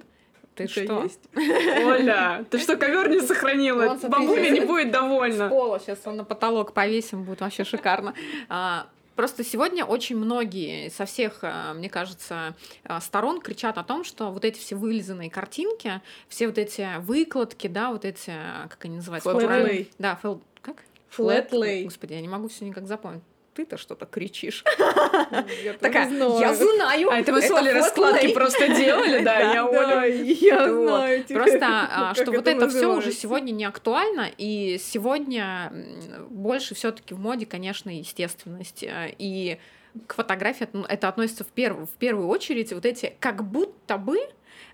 Ты 0.54 0.64
Это 0.64 0.72
что? 0.72 1.02
есть. 1.02 1.20
Оля, 1.36 2.44
ты 2.50 2.58
что, 2.58 2.76
ковер 2.78 3.10
не 3.10 3.20
сохранила? 3.20 3.94
Бабуля 4.08 4.48
не 4.48 4.60
будет 4.60 4.88
С 4.88 4.92
довольна. 4.92 5.48
пола 5.50 5.78
сейчас 5.78 5.98
он 6.06 6.16
на 6.16 6.24
потолок 6.24 6.72
повесим, 6.72 7.22
будет 7.24 7.42
вообще 7.42 7.64
шикарно. 7.64 8.14
Просто 9.18 9.42
сегодня 9.42 9.84
очень 9.84 10.16
многие 10.16 10.90
со 10.90 11.04
всех, 11.04 11.40
а, 11.42 11.74
мне 11.74 11.90
кажется, 11.90 12.54
а, 12.84 13.00
сторон 13.00 13.40
кричат 13.40 13.76
о 13.76 13.82
том, 13.82 14.04
что 14.04 14.30
вот 14.30 14.44
эти 14.44 14.60
все 14.60 14.76
вылизанные 14.76 15.28
картинки, 15.28 16.00
все 16.28 16.46
вот 16.46 16.56
эти 16.56 16.86
выкладки, 17.00 17.66
да, 17.66 17.90
вот 17.90 18.04
эти, 18.04 18.30
а, 18.30 18.68
как 18.68 18.84
они 18.84 18.94
называются? 18.94 19.28
Flat 19.28 19.44
правильно? 19.44 19.68
lay. 19.72 19.90
Да, 19.98 20.14
фэл... 20.14 20.40
как? 20.62 20.84
Flat 21.10 21.50
lay. 21.50 21.82
Господи, 21.82 22.12
я 22.12 22.20
не 22.20 22.28
могу 22.28 22.46
все 22.46 22.64
никак 22.64 22.86
запомнить. 22.86 23.24
Ты-то 23.58 23.76
что-то 23.76 24.06
кричишь. 24.06 24.62
Я 25.64 25.72
Такая, 25.80 26.08
знаю. 26.08 26.38
я 26.38 26.54
знаю. 26.54 27.10
А 27.10 27.18
это 27.18 27.32
мы 27.32 27.42
с 27.42 27.50
Олей 27.50 27.72
раскладки 27.72 28.26
lay». 28.26 28.32
просто 28.32 28.68
делали, 28.68 29.24
да, 29.24 29.52
я 29.52 29.66
Оля. 29.66 30.04
я 30.06 30.72
знаю. 30.72 31.24
Просто, 31.24 31.66
а, 31.66 32.14
что 32.14 32.30
вот 32.30 32.46
это 32.46 32.68
все 32.68 32.86
уже 32.96 33.10
сегодня 33.10 33.50
не 33.50 33.64
актуально, 33.64 34.30
и 34.38 34.78
сегодня 34.80 35.72
больше 36.30 36.76
все-таки 36.76 37.14
в 37.14 37.18
моде, 37.18 37.46
конечно, 37.46 37.90
естественность. 37.90 38.84
э, 38.84 39.12
И 39.18 39.58
к 40.06 40.14
фотографии 40.14 40.68
это- 40.72 40.86
это 40.88 41.08
относится 41.08 41.42
в 41.42 41.48
первую, 41.48 41.86
в 41.86 41.98
первую 41.98 42.28
очередь 42.28 42.72
вот 42.72 42.86
эти 42.86 43.12
как 43.18 43.42
будто 43.42 43.98
бы 43.98 44.20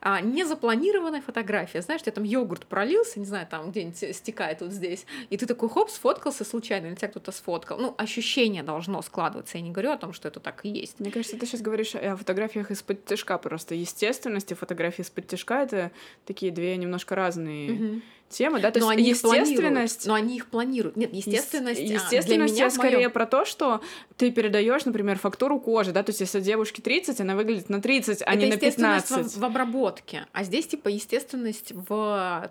а, 0.05 0.21
незапланированная 0.21 1.23
фотография. 1.23 1.81
Знаешь, 1.81 2.03
у 2.03 2.05
тебя 2.05 2.12
там 2.12 2.25
йогурт 2.25 2.67
пролился, 2.67 3.19
не 3.19 3.25
знаю, 3.25 3.47
там 3.47 3.71
где-нибудь 3.71 4.14
стекает 4.14 4.61
вот 4.61 4.71
здесь, 4.71 5.07
и 5.31 5.38
ты 5.38 5.47
такой, 5.47 5.71
хоп, 5.71 5.88
сфоткался 5.88 6.45
случайно, 6.45 6.88
или 6.88 6.95
тебя 6.95 7.09
кто-то 7.09 7.33
сфоткал. 7.33 7.79
Ну, 7.79 7.95
ощущение 7.97 8.62
должно 8.62 9.01
складываться. 9.01 9.57
Я 9.57 9.64
не 9.64 9.71
говорю 9.71 9.93
о 9.93 9.97
том, 9.97 10.12
что 10.12 10.29
это 10.29 10.40
так 10.40 10.64
и 10.67 10.69
есть. 10.69 11.01
Мне 11.01 11.11
кажется, 11.11 11.38
ты 11.38 11.47
сейчас 11.47 11.62
говоришь 11.62 11.95
о 11.95 12.17
фотографиях 12.17 12.71
из-под 12.71 13.07
тяжка 13.07 13.38
просто. 13.38 13.75
Естественность 13.75 14.53
и 14.53 14.55
фотографии 14.55 15.01
из-под 15.01 15.27
тяжка— 15.27 15.62
это 15.64 15.90
такие 16.27 16.53
две 16.53 16.77
немножко 16.77 17.14
разные 17.14 17.73
Мгм. 17.73 18.03
Темы, 18.28 18.60
да? 18.60 18.70
То 18.70 18.80
Но 18.80 18.92
есть 18.92 18.98
они 18.98 19.08
естественность... 19.10 20.06
Но 20.06 20.14
они 20.14 20.37
их 20.37 20.46
планируют. 20.46 20.96
Нет, 20.96 21.12
естественность. 21.12 21.80
а, 21.80 21.84
для 21.84 21.94
Естественность 21.94 22.54
меня 22.54 22.64
я 22.64 22.70
скорее 22.70 22.96
моем 22.96 23.10
про 23.10 23.26
то, 23.26 23.44
что 23.44 23.80
ты 24.16 24.30
передаешь, 24.30 24.84
например, 24.84 25.18
фактуру 25.18 25.60
кожи, 25.60 25.92
да, 25.92 26.02
то 26.02 26.10
есть 26.10 26.20
если 26.20 26.40
девушке 26.40 26.82
30, 26.82 27.20
она 27.20 27.37
выглядит 27.37 27.68
на 27.68 27.80
30, 27.80 28.22
а 28.22 28.30
это 28.30 28.37
не 28.37 28.46
на 28.46 28.54
естественность 28.54 29.08
15. 29.08 29.34
в, 29.37 29.40
в 29.40 29.44
обработке, 29.44 30.26
а 30.32 30.44
здесь 30.44 30.66
типа 30.66 30.88
естественность 30.88 31.72
в, 31.72 31.88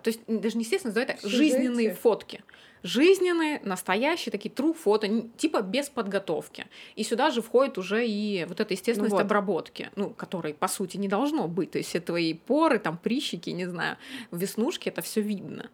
то 0.02 0.08
есть 0.08 0.20
даже 0.26 0.56
не 0.56 0.64
естественность, 0.64 0.94
давай 0.94 1.06
так, 1.06 1.20
Сюжете. 1.20 1.36
жизненные 1.36 1.94
фотки, 1.94 2.42
жизненные, 2.84 3.60
настоящие 3.64 4.30
такие 4.30 4.54
true 4.54 4.74
фото, 4.74 5.08
типа 5.36 5.62
без 5.62 5.88
подготовки. 5.88 6.66
И 6.94 7.02
сюда 7.02 7.30
же 7.30 7.40
входит 7.42 7.78
уже 7.78 8.06
и 8.06 8.44
вот 8.46 8.60
эта 8.60 8.74
естественность 8.74 9.14
вот. 9.14 9.22
обработки, 9.22 9.90
ну 9.96 10.10
которой 10.10 10.54
по 10.54 10.68
сути 10.68 10.98
не 10.98 11.08
должно 11.08 11.48
быть, 11.48 11.72
то 11.72 11.78
есть 11.78 11.88
все 11.88 12.00
твои 12.00 12.34
поры, 12.34 12.78
там 12.78 12.98
прыщики, 12.98 13.50
не 13.50 13.64
знаю, 13.64 13.96
веснушки, 14.30 14.90
это 14.90 15.00
все 15.00 15.22
видно. 15.22 15.70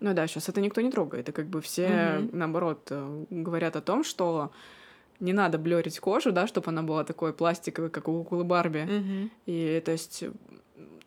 Ну 0.00 0.12
да, 0.14 0.26
сейчас 0.26 0.48
это 0.48 0.60
никто 0.60 0.80
не 0.80 0.90
трогает. 0.90 1.28
И 1.28 1.32
как 1.32 1.46
бы 1.46 1.60
все, 1.62 2.18
Мгм. 2.18 2.38
наоборот, 2.38 2.80
э, 2.90 3.24
говорят 3.30 3.76
о 3.76 3.80
том, 3.80 4.04
что 4.04 4.50
не 5.20 5.32
надо 5.32 5.58
блерить 5.58 6.00
кожу, 6.00 6.32
да, 6.32 6.46
чтобы 6.46 6.70
она 6.70 6.82
была 6.82 7.04
такой 7.04 7.32
пластиковой, 7.32 7.88
как 7.88 8.08
у 8.08 8.24
куклы 8.24 8.44
Барби. 8.44 9.30
И 9.46 9.80
то 9.84 9.92
есть 9.92 10.24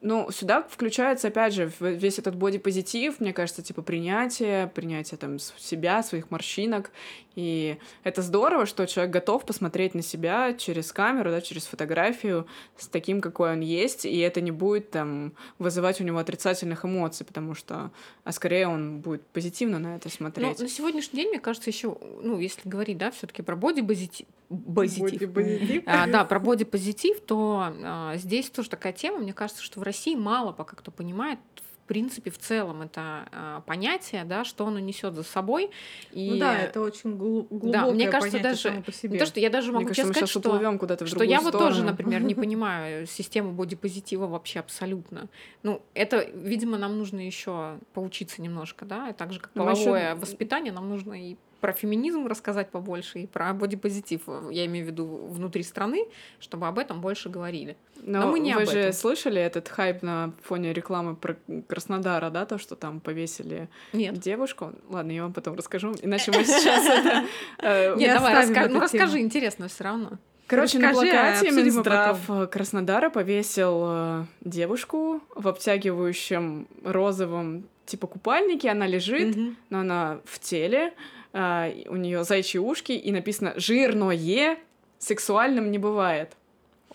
ну, 0.02 0.32
сюда 0.32 0.64
включается, 0.64 1.28
опять 1.28 1.54
же, 1.54 1.72
весь 1.80 2.20
этот 2.20 2.36
бодипозитив, 2.36 3.20
мне 3.20 3.34
кажется, 3.34 3.62
типа 3.62 3.82
принятие, 3.82 4.68
принятие 4.68 5.18
там 5.18 5.40
себя, 5.40 6.04
своих 6.04 6.32
морщинок. 6.32 6.92
И 7.36 7.78
это 8.04 8.22
здорово, 8.22 8.66
что 8.66 8.86
человек 8.86 9.14
готов 9.14 9.46
посмотреть 9.46 9.96
на 9.96 10.02
себя 10.02 10.54
через 10.54 10.92
камеру, 10.92 11.32
да, 11.32 11.42
через 11.42 11.66
фотографию 11.66 12.48
с 12.78 12.88
таким, 12.88 13.22
какой 13.22 13.54
он 13.54 13.62
есть, 13.62 14.06
и 14.06 14.18
это 14.20 14.42
не 14.42 14.52
будет 14.52 14.92
там 14.92 15.34
вызывать 15.58 16.02
у 16.02 16.04
него 16.04 16.18
отрицательных 16.18 16.86
эмоций, 16.86 17.26
потому 17.26 17.54
что, 17.54 17.92
а 18.24 18.32
скорее 18.32 18.68
он 18.68 19.00
будет 19.00 19.26
позитивно 19.28 19.80
на 19.80 19.96
это 19.96 20.10
смотреть. 20.10 20.60
Но 20.60 20.64
на 20.64 20.70
сегодняшний 20.70 21.24
день, 21.24 21.30
мне 21.30 21.40
кажется, 21.40 21.70
еще, 21.70 21.98
ну, 22.22 22.40
если 22.40 22.68
говорить, 22.68 22.98
да, 22.98 23.12
все-таки 23.12 23.42
про 23.42 23.56
бодипозитив, 23.56 24.28
позитив. 24.50 25.32
Боди 25.32 25.84
а, 25.86 26.08
да, 26.08 26.26
про 26.26 26.40
бодипозитив, 26.40 27.22
то 27.22 27.72
а, 27.84 28.18
здесь 28.18 28.50
тоже 28.50 28.70
такая 28.70 28.94
тема. 28.94 29.20
Мне 29.20 29.34
кажется, 29.34 29.64
что 29.64 29.80
в 29.80 29.84
России 29.90 30.16
мало 30.16 30.52
пока 30.52 30.76
кто 30.76 30.92
понимает 30.92 31.40
в 31.62 31.88
принципе, 31.90 32.30
в 32.30 32.38
целом 32.38 32.84
это 32.84 33.28
а, 33.32 33.62
понятие, 33.62 34.24
да, 34.24 34.44
что 34.44 34.68
оно 34.68 34.78
несет 34.78 35.16
за 35.16 35.24
собой. 35.24 35.72
И... 36.12 36.30
Ну 36.30 36.38
да, 36.38 36.56
это 36.56 36.82
очень 36.82 37.18
глубокое 37.18 37.72
да, 37.72 37.88
мне 37.88 38.08
кажется, 38.10 38.40
даже 38.40 38.58
само 38.58 38.84
по 38.84 38.92
себе. 38.92 39.14
Не 39.14 39.18
то, 39.18 39.26
что 39.26 39.40
я 39.40 39.50
даже 39.50 39.72
могу 39.72 39.86
мне 39.86 39.96
кажется, 39.96 40.14
сказать, 40.14 40.30
что, 40.30 40.78
куда-то 40.78 41.06
в 41.06 41.08
что 41.08 41.24
я 41.24 41.42
вот 41.42 41.54
тоже, 41.54 41.84
например, 41.84 42.22
не 42.22 42.36
понимаю 42.44 43.08
систему 43.08 43.54
бодипозитива 43.54 44.28
вообще 44.28 44.60
абсолютно. 44.60 45.30
Ну, 45.64 45.82
это, 45.96 46.24
видимо, 46.36 46.78
нам 46.78 46.96
нужно 47.00 47.26
еще 47.26 47.80
поучиться 47.94 48.40
немножко, 48.40 48.86
да, 48.86 49.10
и 49.10 49.14
так 49.14 49.34
же, 49.34 49.40
как 49.40 49.50
ну, 49.56 49.64
половое 49.64 50.12
еще... 50.12 50.20
воспитание, 50.20 50.72
нам 50.72 50.90
нужно 50.90 51.14
и 51.14 51.38
про 51.60 51.74
феминизм 51.74 52.28
рассказать 52.28 52.70
побольше 52.70 53.20
и 53.20 53.28
про 53.28 53.54
бодипозитив, 53.54 54.22
я 54.52 54.66
имею 54.66 54.86
в 54.86 54.90
виду 54.90 55.06
внутри 55.06 55.64
страны, 55.64 56.06
чтобы 56.40 56.68
об 56.68 56.80
этом 56.80 57.02
больше 57.02 57.30
говорили. 57.30 57.78
Но, 58.02 58.22
Но 58.22 58.32
мы 58.32 58.40
не 58.40 58.54
вы 58.56 58.64
об 58.64 58.70
же 58.70 58.80
этом. 58.80 58.94
слышали 58.94 59.42
этот 59.42 59.68
хайп 59.68 60.02
на 60.02 60.34
фоне 60.42 60.74
рекламы 60.74 61.16
про 61.16 61.38
Краснодара, 61.68 62.30
да, 62.30 62.46
то, 62.46 62.58
что 62.58 62.76
там 62.76 63.00
повесили 63.00 63.70
Нет. 63.94 64.18
девушку? 64.20 64.74
Ладно, 64.90 65.12
я 65.12 65.24
вам 65.24 65.34
потом 65.34 65.56
расскажу, 65.56 65.94
иначе 66.02 66.32
мы 66.32 66.44
сейчас 66.46 66.86
это... 66.86 67.26
Э, 67.60 67.96
Нет, 67.96 68.18
давай, 68.18 68.70
ну 68.70 68.80
расскажи, 68.80 69.20
интересно 69.20 69.68
все 69.68 69.84
равно. 69.84 70.12
Короче, 70.48 70.80
на 70.80 70.92
плакате 70.92 71.52
Минздрав 71.52 72.50
Краснодара 72.50 73.10
повесил 73.10 73.82
э, 73.86 74.26
девушку 74.42 75.22
в 75.36 75.48
обтягивающем 75.48 76.68
розовом 76.84 77.66
типа 77.86 78.08
купальнике, 78.08 78.70
она 78.70 78.88
лежит, 78.88 79.36
но 79.70 79.80
она 79.80 80.20
в 80.26 80.40
теле, 80.40 80.94
а, 81.34 81.72
у 81.88 81.96
нее 81.96 82.24
зайчьи 82.24 82.60
ушки, 82.60 82.94
и 82.94 83.12
написано 83.12 83.54
«жирное 83.58 84.58
сексуальным 84.98 85.72
не 85.72 85.78
бывает». 85.78 86.36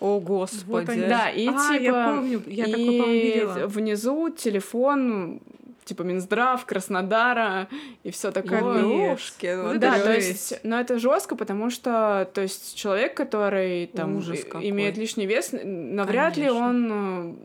О, 0.00 0.20
господи. 0.20 0.64
Вот 0.66 1.08
да, 1.08 1.30
и 1.30 1.46
а, 1.48 1.72
типа... 1.72 1.82
я 1.82 2.08
помню, 2.08 2.42
я 2.46 2.64
и 2.66 2.72
такое, 2.72 3.12
видела. 3.12 3.66
внизу 3.66 4.30
телефон 4.30 5.40
типа 5.84 6.02
Минздрав, 6.02 6.64
Краснодара 6.64 7.68
и 8.02 8.10
все 8.10 8.32
такое. 8.32 8.82
Ложки, 8.82 9.54
ну, 9.54 9.78
да, 9.78 9.98
то 9.98 10.14
есть, 10.14 10.60
но 10.62 10.80
это 10.80 10.98
жестко, 10.98 11.36
потому 11.36 11.70
что, 11.70 12.28
то 12.32 12.40
есть 12.40 12.74
человек, 12.74 13.14
который 13.14 13.86
там 13.86 14.16
Ужас 14.16 14.40
имеет 14.60 14.96
лишний 14.96 15.26
вес, 15.26 15.50
навряд 15.52 16.34
Конечно. 16.34 16.54
ли 16.54 16.60
он 16.60 17.36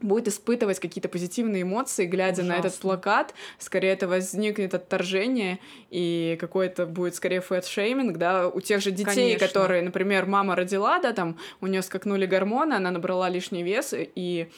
будет 0.00 0.28
испытывать 0.28 0.78
какие-то 0.78 1.08
позитивные 1.08 1.62
эмоции, 1.62 2.06
глядя 2.06 2.42
Ужасно. 2.42 2.54
на 2.54 2.58
этот 2.58 2.74
плакат, 2.74 3.34
скорее 3.58 3.92
это 3.92 4.06
возникнет 4.06 4.74
отторжение, 4.74 5.58
и 5.90 6.36
какой-то 6.38 6.86
будет 6.86 7.14
скорее 7.14 7.40
fat-shaming, 7.40 8.16
да, 8.18 8.48
у 8.48 8.60
тех 8.60 8.82
же 8.82 8.90
детей, 8.90 9.36
Конечно. 9.36 9.46
которые, 9.46 9.82
например, 9.82 10.26
мама 10.26 10.54
родила, 10.54 10.98
да, 10.98 11.12
там 11.12 11.38
у 11.60 11.66
нее 11.66 11.82
скакнули 11.82 12.26
гормоны, 12.26 12.74
она 12.74 12.90
набрала 12.90 13.28
лишний 13.28 13.62
вес, 13.62 13.94
и 13.96 14.50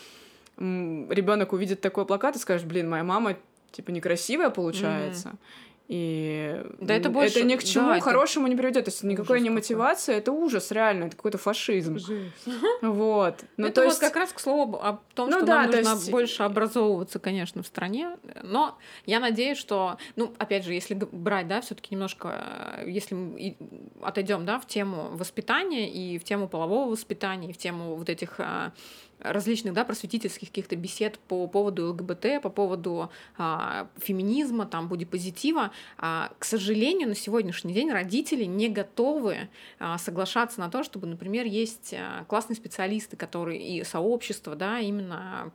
ребенок 0.59 1.53
увидит 1.53 1.80
такой 1.80 2.05
плакат 2.05 2.34
и 2.34 2.39
скажет, 2.41 2.66
блин, 2.66 2.91
моя 2.91 3.05
мама 3.05 3.36
типа 3.70 3.91
некрасивая 3.91 4.51
получается. 4.51 5.28
Mm-hmm. 5.28 5.68
И 5.89 6.62
да, 6.80 6.95
это, 6.95 7.09
больше... 7.09 7.39
это 7.39 7.49
ни 7.49 7.57
к 7.57 7.64
чему 7.64 7.95
да, 7.95 8.01
хорошему 8.01 8.47
это... 8.47 8.55
не 8.55 8.61
приведет. 8.61 8.84
То 8.84 8.91
есть 8.91 9.03
никакой 9.03 9.41
не 9.41 9.49
мотивация, 9.49 10.16
какой. 10.16 10.20
это 10.20 10.32
ужас, 10.32 10.70
реально, 10.70 11.05
это 11.05 11.16
какой-то 11.16 11.39
фашизм. 11.39 11.99
Жизнь. 11.99 12.30
Вот. 12.82 13.36
Ну, 13.57 13.66
это 13.66 13.76
то 13.76 13.80
вот 13.82 13.89
есть... 13.89 14.01
как 14.01 14.14
раз 14.16 14.32
к 14.32 14.39
слову 14.39 14.76
о 14.76 15.01
том, 15.14 15.30
ну, 15.30 15.39
что 15.39 15.47
да, 15.47 15.62
нам 15.62 15.70
нужно 15.70 15.91
есть... 15.91 16.11
больше 16.11 16.43
образовываться, 16.43 17.18
конечно, 17.18 17.62
в 17.62 17.66
стране. 17.66 18.18
Но 18.43 18.76
я 19.07 19.18
надеюсь, 19.18 19.57
что, 19.57 19.97
ну, 20.16 20.32
опять 20.39 20.64
же, 20.64 20.74
если 20.74 20.95
брать, 20.95 21.49
да, 21.49 21.62
все-таки 21.62 21.95
немножко, 21.95 22.82
если 22.86 23.14
мы 23.14 23.57
отойдем, 24.03 24.45
да, 24.45 24.61
в 24.61 24.66
тему 24.66 25.09
воспитания 25.12 25.91
и 25.91 26.18
в 26.18 26.24
тему 26.24 26.49
полового 26.49 26.91
воспитания, 26.91 27.51
и 27.51 27.53
в 27.53 27.59
тему 27.59 27.97
вот 27.97 28.11
этих 28.11 28.34
а, 28.39 28.72
различных 29.21 29.75
да, 29.75 29.85
просветительских 29.85 30.49
каких-то 30.49 30.77
бесед 30.77 31.19
по 31.19 31.47
поводу 31.47 31.91
ЛГБТ, 31.91 32.43
по 32.43 32.51
поводу 32.51 33.11
а, 33.37 33.89
феминизма, 33.99 34.66
там, 34.66 34.89
бодипозитива. 34.89 35.71
А, 35.97 36.33
к 36.39 36.45
сожалению, 36.45 37.09
на 37.09 37.14
сегодняшний 37.14 37.73
день 37.73 37.91
родители 37.91 38.45
не 38.45 38.69
готовы 38.69 39.49
а, 39.79 39.99
соглашаться 39.99 40.61
на 40.61 40.71
то, 40.71 40.83
чтобы, 40.85 41.07
например, 41.07 41.47
есть 41.47 41.95
а, 41.95 42.25
классные 42.25 42.57
специалисты, 42.57 43.16
которые 43.16 43.61
и 43.61 43.85
сообщество, 43.85 44.55
да, 44.55 44.81
именно 44.81 45.53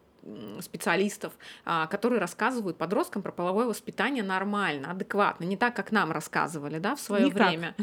специалистов, 0.61 1.33
а, 1.65 1.87
которые 1.87 2.19
рассказывают 2.19 2.77
подросткам 2.77 3.21
про 3.21 3.31
половое 3.31 3.65
воспитание 3.65 4.23
нормально, 4.23 4.91
адекватно, 4.91 5.43
не 5.43 5.57
так, 5.57 5.75
как 5.75 5.91
нам 5.91 6.11
рассказывали, 6.11 6.79
да, 6.79 6.95
в 6.95 6.99
свое 6.99 7.27
время. 7.27 7.75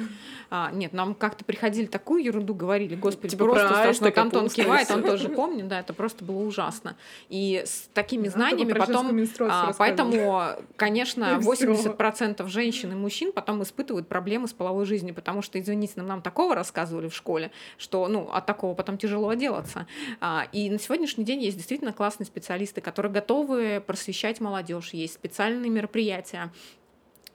А, 0.51 0.70
нет, 0.72 0.93
нам 0.93 1.14
как-то 1.14 1.45
приходили 1.45 1.86
такую 1.86 2.24
ерунду, 2.24 2.55
говорили, 2.55 2.95
господи, 2.95 3.32
типа 3.32 3.45
просто 3.45 3.68
страшно, 3.68 4.07
как 4.07 4.18
Антон 4.18 4.49
кивает, 4.49 4.91
он 4.91 5.03
тоже 5.03 5.28
помнит, 5.28 5.68
да, 5.68 5.80
это 5.80 5.93
просто 5.93 6.24
было 6.24 6.43
ужасно. 6.43 6.97
И 7.28 7.62
с 7.64 7.88
такими 7.93 8.28
знаниями 8.28 8.72
потом, 8.72 9.26
а, 9.41 9.72
поэтому, 9.76 10.57
конечно, 10.76 11.38
80% 11.41 12.47
женщин 12.49 12.93
и 12.93 12.95
мужчин 12.95 13.32
потом 13.32 13.62
испытывают 13.62 14.09
проблемы 14.09 14.49
с 14.49 14.53
половой 14.53 14.86
жизнью, 14.86 15.14
потому 15.14 15.43
что, 15.43 15.61
извините, 15.61 15.95
нам, 15.97 16.07
нам 16.07 16.22
такого 16.22 16.55
рассказывали 16.55 17.09
в 17.09 17.14
школе, 17.14 17.51
что, 17.76 18.09
ну, 18.09 18.30
от 18.32 18.47
такого 18.47 18.74
потом 18.74 18.99
тяжело 18.99 19.28
отделаться. 19.28 19.86
А, 20.20 20.49
и 20.53 20.70
на 20.70 20.78
сегодняшний 20.78 21.24
день 21.24 21.43
есть 21.43 21.57
действительно 21.57 21.93
классный 21.93 22.26
специалисты, 22.31 22.81
которые 22.81 23.12
готовы 23.12 23.83
просвещать 23.87 24.41
молодежь. 24.41 24.91
Есть 24.93 25.14
специальные 25.14 25.70
мероприятия, 25.70 26.53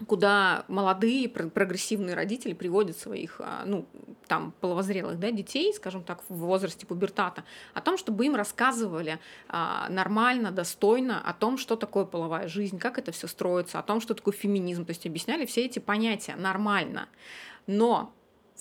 куда 0.08 0.66
молодые 0.68 1.30
прогрессивные 1.30 2.16
родители 2.16 2.54
приводят 2.54 2.98
своих, 2.98 3.40
а, 3.40 3.64
ну, 3.66 3.86
там, 4.28 4.54
половозрелых, 4.60 5.20
да, 5.20 5.32
детей, 5.32 5.74
скажем 5.74 6.04
так, 6.04 6.22
в 6.28 6.36
возрасте 6.36 6.86
пубертата, 6.86 7.44
о 7.74 7.82
том, 7.82 7.98
чтобы 7.98 8.26
им 8.26 8.36
рассказывали 8.36 9.20
а, 9.48 9.88
нормально, 9.90 10.52
достойно 10.52 11.22
о 11.22 11.34
том, 11.34 11.58
что 11.58 11.76
такое 11.76 12.06
половая 12.06 12.48
жизнь, 12.48 12.78
как 12.78 12.98
это 12.98 13.12
все 13.12 13.28
строится, 13.28 13.80
о 13.80 13.84
том, 13.84 14.02
что 14.02 14.14
такое 14.14 14.34
феминизм, 14.34 14.86
то 14.86 14.92
есть 14.92 15.06
объясняли 15.06 15.46
все 15.46 15.66
эти 15.66 15.80
понятия 15.80 16.36
нормально. 16.36 17.08
Но 17.68 18.14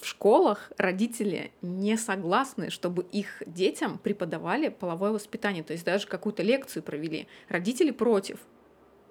в 0.05 0.07
школах 0.07 0.71
родители 0.77 1.51
не 1.63 1.97
согласны, 1.97 2.69
чтобы 2.69 3.05
их 3.05 3.43
детям 3.47 3.97
преподавали 3.97 4.69
половое 4.69 5.13
воспитание, 5.13 5.63
то 5.63 5.73
есть 5.73 5.85
даже 5.85 6.07
какую-то 6.07 6.43
лекцию 6.43 6.83
провели. 6.83 7.27
Родители 7.49 7.91
против. 7.91 8.39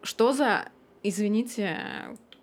Что 0.04 0.34
за, 0.34 0.70
извините, 1.02 1.80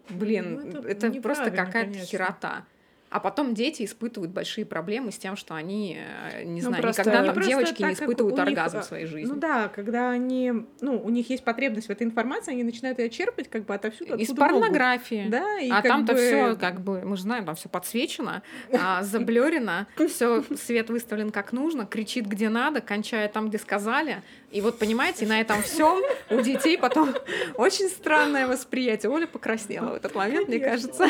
блин, 0.09 0.55
ну, 0.73 0.81
это, 0.81 1.07
это 1.07 1.23
просто 1.23 1.53
какая-то 1.53 2.01
херота. 2.01 2.67
А 3.11 3.19
потом 3.19 3.55
дети 3.55 3.85
испытывают 3.85 4.33
большие 4.33 4.65
проблемы 4.65 5.11
с 5.11 5.19
тем, 5.19 5.35
что 5.35 5.55
они, 5.55 5.99
э, 6.33 6.45
не 6.45 6.63
ну, 6.63 6.69
знаю, 6.69 6.83
просто, 6.83 7.03
никогда 7.03 7.33
там 7.33 7.43
девочки 7.43 7.83
не 7.83 7.93
испытывают 7.93 8.39
оргазм 8.39 8.77
них, 8.77 8.85
в 8.85 8.89
своей 8.89 9.07
жизни. 9.07 9.33
Ну 9.33 9.41
да, 9.41 9.69
когда 9.69 10.11
они, 10.11 10.53
ну, 10.81 11.01
у 11.03 11.11
них 11.11 11.29
есть 11.29 11.43
потребность 11.43 11.89
в 11.89 11.91
этой 11.91 12.05
информации, 12.05 12.53
они 12.53 12.63
начинают 12.63 13.01
ее 13.01 13.11
черпать 13.11 13.51
как 13.51 13.67
бы 13.67 13.75
отовсюду. 13.75 14.15
Из 14.17 14.29
порнографии. 14.29 15.25
Могут. 15.25 15.31
Да, 15.33 15.59
и 15.59 15.71
а 15.71 15.83
там-то 15.83 16.13
бы... 16.13 16.19
все, 16.21 16.57
как 16.61 16.81
бы, 16.83 17.03
мы 17.05 17.17
же 17.17 17.23
знаем, 17.23 17.45
там 17.47 17.57
все 17.57 17.69
подсвечено, 17.69 18.45
а, 18.73 19.03
заблюрено, 19.03 19.89
все 20.09 20.45
свет 20.57 20.89
выставлен 20.89 21.31
как 21.31 21.53
нужно, 21.53 21.87
кричит 21.87 22.27
где 22.27 22.49
надо, 22.49 22.81
кончая 22.81 23.29
там, 23.29 23.49
где 23.49 23.59
сказали. 23.59 24.23
И 24.53 24.61
вот, 24.61 24.79
понимаете, 24.79 25.27
на 25.27 25.41
этом 25.41 25.63
всем 25.63 26.01
у 26.29 26.41
детей 26.41 26.77
потом 26.79 27.15
очень 27.57 27.89
странное 27.89 28.47
восприятие. 28.47 29.11
Оля 29.11 29.27
покраснела 29.27 29.91
в 29.91 29.95
этот 29.95 30.15
момент, 30.15 30.49
мне 30.49 30.61
кажется. 30.61 31.07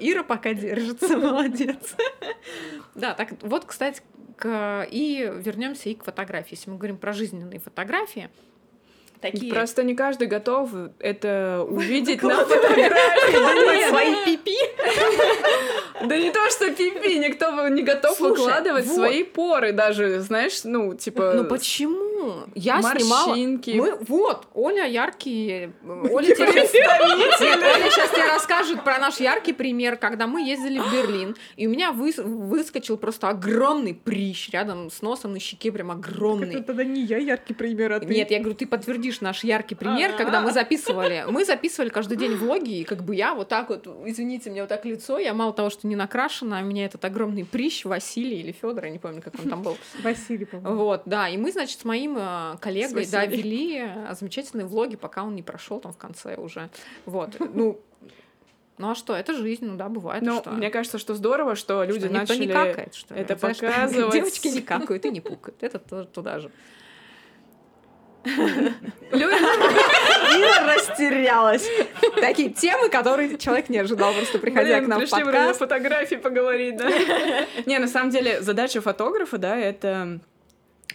Ира 0.00 0.22
пока 0.22 0.54
держится, 0.54 1.07
молодец. 1.16 1.94
Да, 2.94 3.14
так 3.14 3.30
вот, 3.42 3.64
кстати, 3.64 4.02
и 4.44 5.32
вернемся 5.36 5.88
и 5.88 5.94
к 5.94 6.04
фотографии. 6.04 6.54
Если 6.54 6.70
мы 6.70 6.76
говорим 6.76 6.98
про 6.98 7.12
жизненные 7.12 7.60
фотографии, 7.60 8.30
Такие. 9.20 9.52
Просто 9.52 9.82
не 9.82 9.94
каждый 9.94 10.28
готов 10.28 10.70
это 11.00 11.66
увидеть 11.68 12.22
на 12.22 12.44
фотографии. 12.44 13.88
Свои 13.88 14.24
пипи. 14.24 14.56
Да 16.06 16.16
не 16.16 16.30
то, 16.30 16.48
что 16.50 16.70
пипи, 16.70 17.18
никто 17.18 17.68
не 17.68 17.82
готов 17.82 18.20
выкладывать 18.20 18.86
свои 18.86 19.24
поры 19.24 19.72
даже, 19.72 20.20
знаешь, 20.20 20.60
ну, 20.64 20.94
типа... 20.94 21.32
Ну 21.34 21.44
почему? 21.44 22.44
Я 22.54 22.80
снимала... 22.82 23.28
Морщинки. 23.28 23.70
Мы, 23.70 23.96
вот, 24.06 24.46
Оля 24.54 24.84
яркий... 24.84 25.70
Оля 25.84 26.34
тебе... 26.34 26.46
Нет, 26.46 27.58
Оля 27.58 27.90
сейчас 27.90 28.10
тебе 28.10 28.26
расскажет 28.26 28.84
про 28.84 28.98
наш 28.98 29.20
яркий 29.20 29.52
пример, 29.52 29.96
когда 29.96 30.26
мы 30.26 30.42
ездили 30.42 30.78
в 30.78 30.92
Берлин, 30.92 31.36
и 31.56 31.66
у 31.66 31.70
меня 31.70 31.90
выс- 31.90 32.22
выскочил 32.22 32.96
просто 32.96 33.28
огромный 33.28 33.94
прыщ 33.94 34.50
рядом 34.50 34.90
с 34.90 35.02
носом 35.02 35.32
на 35.32 35.40
щеке, 35.40 35.72
прям 35.72 35.90
огромный. 35.90 36.54
Это 36.54 36.62
тогда 36.62 36.84
не 36.84 37.02
я 37.02 37.18
яркий 37.18 37.54
пример, 37.54 37.92
а 37.92 38.00
ты. 38.00 38.06
Нет, 38.06 38.30
я 38.30 38.38
говорю, 38.38 38.56
ты 38.56 38.66
подтвердишь 39.08 39.20
наш 39.20 39.44
яркий 39.44 39.74
пример, 39.74 40.16
когда 40.16 40.40
мы 40.40 40.52
записывали. 40.52 41.24
Мы 41.28 41.44
записывали 41.44 41.88
каждый 41.88 42.16
день 42.16 42.34
влоги, 42.36 42.80
и 42.80 42.84
как 42.84 43.02
бы 43.02 43.14
я 43.14 43.34
вот 43.34 43.48
так 43.48 43.68
вот, 43.68 43.86
извините, 44.06 44.50
мне 44.50 44.62
вот 44.62 44.68
так 44.68 44.84
лицо, 44.84 45.18
я 45.18 45.34
мало 45.34 45.52
того, 45.52 45.70
что 45.70 45.86
не 45.86 45.96
накрашена, 45.96 46.58
а 46.58 46.62
у 46.62 46.64
меня 46.64 46.84
этот 46.84 47.04
огромный 47.04 47.44
прыщ 47.44 47.84
Василий 47.84 48.40
или 48.40 48.52
Федор, 48.52 48.84
я 48.84 48.90
не 48.90 48.98
помню, 48.98 49.22
как 49.22 49.34
он 49.38 49.48
там 49.48 49.62
был. 49.62 49.76
Василий, 50.02 50.44
по-моему. 50.44 50.76
Вот, 50.76 51.02
да, 51.06 51.28
и 51.28 51.36
мы, 51.36 51.52
значит, 51.52 51.80
с 51.80 51.84
моим 51.84 52.16
э, 52.18 52.56
коллегой, 52.60 53.04
С 53.04 53.10
да, 53.10 53.26
вели 53.26 53.80
э, 53.80 54.14
замечательные 54.18 54.66
влоги, 54.66 54.96
пока 54.96 55.24
он 55.24 55.34
не 55.34 55.42
прошел 55.42 55.80
там 55.80 55.92
в 55.92 55.96
конце 55.96 56.36
уже. 56.36 56.68
Вот, 57.06 57.36
ну, 57.54 57.80
ну 58.78 58.90
а 58.90 58.94
что, 58.94 59.14
это 59.14 59.34
жизнь, 59.34 59.64
ну 59.64 59.76
да, 59.76 59.88
бывает. 59.88 60.22
Ну, 60.22 60.40
что? 60.40 60.50
мне 60.50 60.70
кажется, 60.70 60.98
что 60.98 61.14
здорово, 61.14 61.56
что 61.56 61.82
люди 61.84 62.00
Что, 62.00 62.08
никто 62.08 62.20
начали... 62.20 62.46
не 62.46 62.52
какает, 62.52 62.94
что 62.94 63.14
ли? 63.14 63.20
это 63.20 63.36
Знаешь, 63.36 63.58
показывать. 63.58 64.12
Девочки 64.12 64.48
не 64.48 64.62
какают 64.62 65.04
и 65.04 65.10
не 65.10 65.20
пукают. 65.20 65.62
Это 65.62 65.78
тоже 65.78 66.06
туда 66.06 66.38
же. 66.38 66.50
Ира 69.12 70.74
растерялась. 70.74 71.68
Такие 72.20 72.50
темы, 72.50 72.88
которые 72.88 73.38
человек 73.38 73.68
не 73.68 73.78
ожидал, 73.78 74.12
просто 74.12 74.38
приходя 74.38 74.76
Блин, 74.76 74.84
к 74.84 74.88
нам 74.88 74.98
в 74.98 75.02
пришли 75.02 75.24
подкаст. 75.24 75.58
фотографии 75.58 76.16
поговорить, 76.16 76.76
да? 76.76 76.88
Не, 77.66 77.78
на 77.78 77.88
самом 77.88 78.10
деле, 78.10 78.40
задача 78.42 78.80
фотографа, 78.80 79.38
да, 79.38 79.56
это 79.56 80.20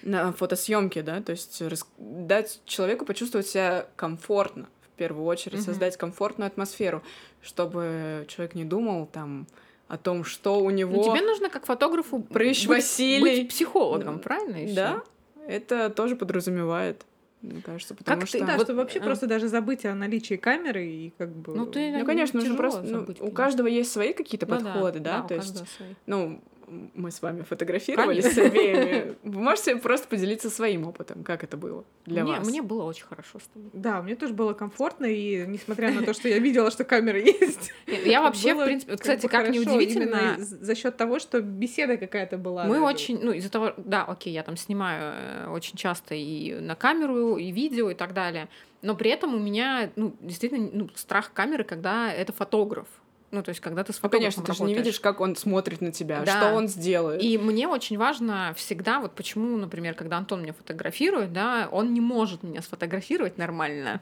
на 0.01 0.33
фотосъемке, 0.33 1.01
да, 1.01 1.21
то 1.21 1.31
есть 1.31 1.61
рас- 1.61 1.87
дать 1.97 2.59
человеку 2.65 3.05
почувствовать 3.05 3.47
себя 3.47 3.85
комфортно, 3.95 4.67
в 4.93 4.97
первую 4.97 5.25
очередь, 5.25 5.63
создать 5.63 5.95
комфортную 5.97 6.47
атмосферу, 6.47 7.01
чтобы 7.41 8.25
человек 8.27 8.53
не 8.55 8.65
думал 8.65 9.05
там 9.07 9.47
о 9.87 9.97
том, 9.97 10.23
что 10.25 10.59
у 10.59 10.69
него... 10.71 10.91
Ну, 10.93 11.03
тебе 11.03 11.21
нужно 11.25 11.49
как 11.49 11.65
фотографу 11.65 12.19
Прыщ 12.19 12.67
быть, 12.67 12.83
Василий. 12.83 13.21
быть 13.21 13.49
психологом, 13.49 14.19
правильно? 14.19 14.57
ещё? 14.57 14.75
Да, 14.75 15.03
это 15.47 15.89
тоже 15.89 16.15
подразумевает, 16.15 17.05
мне 17.43 17.61
кажется, 17.61 17.93
потому 17.93 18.21
Как 18.21 18.27
что... 18.29 18.39
ты- 18.39 18.45
Да, 18.45 18.53
Вот, 18.57 18.63
чтобы 18.63 18.77
вообще 18.79 18.99
а. 18.99 19.03
просто 19.03 19.27
даже 19.27 19.47
забыть 19.49 19.85
о 19.85 19.93
наличии 19.93 20.35
камеры 20.35 20.85
и 20.85 21.13
как 21.17 21.29
бы... 21.35 21.53
Ну, 21.55 21.65
ты- 21.65 21.91
Ну, 21.99 22.05
конечно, 22.05 22.39
нужно 22.39 22.55
тяжело 22.55 22.71
просто... 22.71 22.81
ну, 22.89 22.99
забыть, 23.01 23.21
у 23.21 23.29
каждого 23.31 23.67
есть 23.67 23.91
свои 23.91 24.13
какие-то 24.13 24.45
Ну 24.47 24.55
подходы, 24.57 24.99
да, 24.99 25.21
у 25.23 25.27
то 25.27 25.35
есть... 25.35 25.67
свои. 25.69 25.89
Ну, 26.07 26.41
мы 26.67 27.11
с 27.11 27.21
вами 27.21 27.41
фотографировались 27.41 28.23
Конечно. 28.23 28.43
с 28.43 28.47
обеими. 28.47 29.15
Вы 29.23 29.41
можете 29.41 29.75
просто 29.75 30.07
поделиться 30.07 30.49
своим 30.49 30.87
опытом, 30.87 31.23
как 31.23 31.43
это 31.43 31.57
было 31.57 31.85
для 32.05 32.23
мне, 32.23 32.33
вас? 32.33 32.47
мне 32.47 32.61
было 32.61 32.83
очень 32.83 33.05
хорошо 33.05 33.39
с 33.39 33.47
тобой. 33.47 33.69
Да, 33.73 34.01
мне 34.01 34.15
тоже 34.15 34.33
было 34.33 34.53
комфортно, 34.53 35.05
и 35.05 35.45
несмотря 35.47 35.91
на 35.91 36.03
то, 36.03 36.13
что 36.13 36.27
я 36.27 36.39
видела, 36.39 36.71
что 36.71 36.83
камера 36.83 37.19
есть. 37.23 37.71
Я 38.05 38.21
вообще, 38.21 38.53
в 38.53 38.63
принципе, 38.63 38.97
кстати, 38.97 39.27
как 39.27 39.49
неудивительно, 39.49 40.35
за 40.37 40.75
счет 40.75 40.97
того, 40.97 41.19
что 41.19 41.41
беседа 41.41 41.97
какая-то 41.97 42.37
была. 42.37 42.65
Мы 42.65 42.81
очень, 42.81 43.19
ну, 43.21 43.31
из-за 43.31 43.49
того, 43.49 43.73
да, 43.77 44.03
окей, 44.03 44.33
я 44.33 44.43
там 44.43 44.57
снимаю 44.57 45.13
э, 45.15 45.47
очень 45.49 45.77
часто 45.77 46.15
и 46.15 46.53
на 46.53 46.75
камеру, 46.75 47.37
и 47.37 47.51
видео, 47.51 47.89
и 47.89 47.95
так 47.95 48.13
далее, 48.13 48.49
но 48.83 48.95
при 48.95 49.09
этом 49.11 49.33
у 49.33 49.39
меня, 49.39 49.91
ну, 49.95 50.13
действительно, 50.19 50.69
ну, 50.71 50.89
страх 50.95 51.31
камеры, 51.33 51.63
когда 51.63 52.11
это 52.11 52.33
фотограф. 52.33 52.87
Ну, 53.33 53.41
то 53.41 53.49
есть, 53.49 53.61
когда 53.61 53.83
ты 53.83 53.91
с 53.93 53.95
Ну, 53.95 54.01
фотографом 54.09 54.19
конечно, 54.21 54.43
ты 54.43 54.53
же 54.53 54.59
не 54.59 54.73
работаешь. 54.75 54.85
видишь, 54.85 54.99
как 54.99 55.19
он 55.19 55.35
смотрит 55.35 55.81
на 55.81 55.91
тебя, 55.91 56.21
Да. 56.23 56.37
что 56.37 56.53
он 56.53 56.67
сделает. 56.67 57.19
И 57.23 57.37
мне 57.39 57.67
очень 57.67 57.97
важно 57.97 58.53
всегда, 58.55 58.99
вот 58.99 59.13
почему, 59.15 59.57
например, 59.57 59.95
когда 59.95 60.17
Антон 60.17 60.43
меня 60.43 60.53
фотографирует, 60.53 61.33
да, 61.33 61.67
он 61.71 61.93
не 61.95 61.99
может 61.99 62.43
меня 62.43 62.61
сфотографировать 62.61 63.39
нормально, 63.39 64.01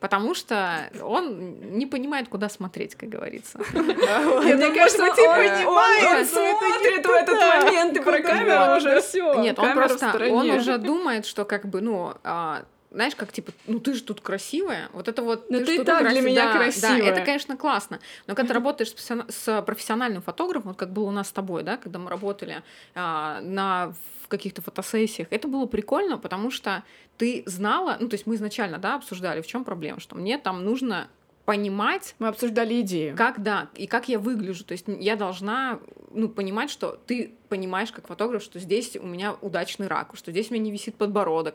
потому 0.00 0.34
что 0.34 0.90
он 1.02 1.76
не 1.78 1.84
понимает, 1.84 2.28
куда 2.28 2.48
смотреть, 2.48 2.94
как 2.94 3.10
говорится. 3.10 3.58
Мне 3.74 4.70
кажется, 4.74 4.98
но 5.02 5.06
это 5.08 6.18
не 6.18 6.24
смотрит 6.24 7.06
в 7.06 7.10
этот 7.10 7.38
момент, 7.38 7.96
и 7.98 8.00
про 8.00 8.20
камеру 8.22 8.76
уже 8.78 9.00
все. 9.02 9.34
Нет, 9.42 9.58
он 9.58 9.74
просто, 9.74 10.28
он 10.30 10.50
уже 10.50 10.78
думает, 10.78 11.26
что 11.26 11.44
как 11.44 11.66
бы, 11.66 11.82
ну, 11.82 12.14
а, 12.24 12.64
знаешь, 12.90 13.14
как 13.14 13.32
типа, 13.32 13.52
ну 13.66 13.80
ты 13.80 13.94
же 13.94 14.02
тут 14.02 14.20
красивая, 14.20 14.88
вот 14.92 15.08
это 15.08 15.22
вот. 15.22 15.50
Ну 15.50 15.58
ты 15.64 15.76
тут 15.76 15.86
так 15.86 16.00
для 16.08 16.20
краси- 16.20 16.24
меня 16.24 16.44
да, 16.46 16.52
Да, 16.52 16.58
красивая. 16.58 17.02
это, 17.02 17.20
конечно, 17.22 17.56
классно. 17.56 18.00
Но 18.26 18.34
когда 18.34 18.48
ты 18.48 18.54
работаешь 18.54 18.90
с, 18.90 18.94
профессиона- 18.94 19.30
с 19.30 19.62
профессиональным 19.62 20.22
фотографом, 20.22 20.68
вот 20.70 20.78
как 20.78 20.92
было 20.92 21.04
у 21.08 21.10
нас 21.10 21.28
с 21.28 21.32
тобой, 21.32 21.62
да, 21.62 21.76
когда 21.76 21.98
мы 21.98 22.08
работали 22.10 22.62
а, 22.94 23.40
на 23.42 23.92
в 24.22 24.28
каких-то 24.28 24.62
фотосессиях, 24.62 25.28
это 25.30 25.48
было 25.48 25.66
прикольно, 25.66 26.18
потому 26.18 26.50
что 26.50 26.82
ты 27.16 27.42
знала, 27.46 27.96
ну 28.00 28.08
то 28.08 28.14
есть 28.14 28.26
мы 28.26 28.34
изначально, 28.36 28.78
да, 28.78 28.94
обсуждали, 28.96 29.40
в 29.42 29.46
чем 29.46 29.64
проблема, 29.64 30.00
что 30.00 30.16
мне 30.16 30.38
там 30.38 30.64
нужно 30.64 31.08
понимать, 31.48 32.14
Мы 32.18 32.28
обсуждали 32.28 32.82
идею. 32.82 33.16
как 33.16 33.42
да, 33.42 33.70
и 33.74 33.86
как 33.86 34.06
я 34.10 34.18
выгляжу. 34.18 34.64
То 34.64 34.72
есть 34.72 34.84
я 34.86 35.16
должна 35.16 35.80
ну, 36.10 36.28
понимать, 36.28 36.68
что 36.70 37.00
ты 37.06 37.34
понимаешь, 37.48 37.90
как 37.90 38.06
фотограф, 38.06 38.42
что 38.42 38.58
здесь 38.58 38.96
у 38.96 39.06
меня 39.06 39.34
удачный 39.40 39.86
ракурс, 39.86 40.18
что 40.20 40.30
здесь 40.30 40.50
у 40.50 40.54
меня 40.54 40.64
не 40.64 40.70
висит 40.70 40.96
подбородок. 40.96 41.54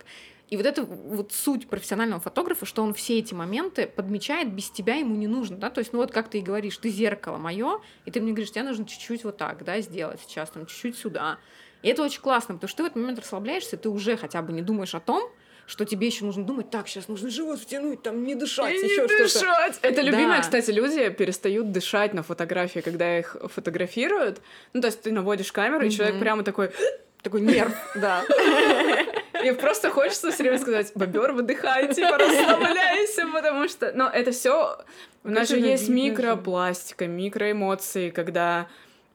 И 0.54 0.56
вот 0.56 0.68
это 0.68 0.84
вот 0.84 1.32
суть 1.32 1.68
профессионального 1.68 2.22
фотографа, 2.22 2.68
что 2.68 2.84
он 2.84 2.93
все 2.93 3.18
эти 3.18 3.34
моменты 3.34 3.88
подмечает, 3.88 4.54
без 4.54 4.70
тебя 4.70 4.93
ему 4.97 5.16
не 5.16 5.26
нужно, 5.26 5.58
да, 5.58 5.72
то 5.72 5.80
есть, 5.80 5.93
ну 5.93 5.97
вот 5.99 6.12
как 6.12 6.30
ты 6.30 6.38
и 6.38 6.41
говоришь, 6.43 6.78
ты 6.78 6.89
зеркало 6.89 7.38
мое, 7.38 7.82
и 8.06 8.12
ты 8.12 8.22
мне 8.22 8.34
говоришь, 8.34 8.51
тебе 8.51 8.62
нужно 8.62 8.86
чуть-чуть 8.86 9.24
вот 9.24 9.38
так, 9.38 9.64
да, 9.66 9.82
сделать 9.82 10.20
сейчас, 10.24 10.51
там, 10.51 10.68
чуть-чуть 10.68 10.95
сюда. 10.95 11.39
И 11.82 11.88
это 11.89 12.04
очень 12.04 12.22
классно, 12.22 12.54
потому 12.54 12.68
что 12.68 12.78
ты 12.78 12.84
в 12.84 12.86
этот 12.86 12.97
момент 13.01 13.18
расслабляешься, 13.18 13.78
ты 13.78 13.89
уже 13.89 14.16
хотя 14.16 14.43
бы 14.43 14.54
не 14.54 14.62
думаешь 14.62 14.93
о 14.93 14.99
том, 14.99 15.28
что 15.66 15.86
тебе 15.86 16.06
еще 16.06 16.24
нужно 16.24 16.43
думать, 16.43 16.70
так, 16.70 16.88
сейчас 16.88 17.08
нужно 17.08 17.32
живот 17.32 17.60
втянуть, 17.60 18.04
там, 18.04 18.24
не 18.24 18.36
дышать, 18.36 18.76
И 18.76 18.78
еще 18.78 19.01
не 19.01 19.08
что-то. 19.08 19.24
дышать. 19.24 19.80
Это 19.82 20.01
любимые, 20.04 20.38
Да. 20.38 20.41
кстати, 20.41 20.70
люди 20.70 21.10
перестают 21.10 21.72
дышать 21.72 22.14
на 22.14 22.22
фотографии, 22.22 22.82
когда 22.82 23.18
их 23.18 23.38
фотографируют. 23.51 24.39
Ну, 24.74 24.82
то 24.82 24.88
есть 24.89 25.01
ты 25.01 25.12
наводишь 25.12 25.51
камеру, 25.51 25.84
и 25.84 25.89
человек 25.89 26.20
прямо 26.20 26.43
такой... 26.43 26.70
Такой 27.24 27.39
нерв, 27.39 27.74
да. 27.95 28.22
И 29.43 29.51
просто 29.51 29.89
хочется 29.89 30.31
все 30.31 30.43
время 30.43 30.59
сказать, 30.59 30.91
бобер, 30.95 31.33
выдыхай, 31.33 31.93
типа, 31.93 32.17
расслабляйся, 32.17 33.27
потому 33.33 33.67
что... 33.67 33.91
Но 33.93 34.09
это 34.09 34.31
все 34.31 34.77
У 35.23 35.29
нас 35.29 35.49
же 35.49 35.57
есть 35.57 35.89
микропластика, 35.89 37.07
микроэмоции, 37.07 38.09
когда 38.09 38.67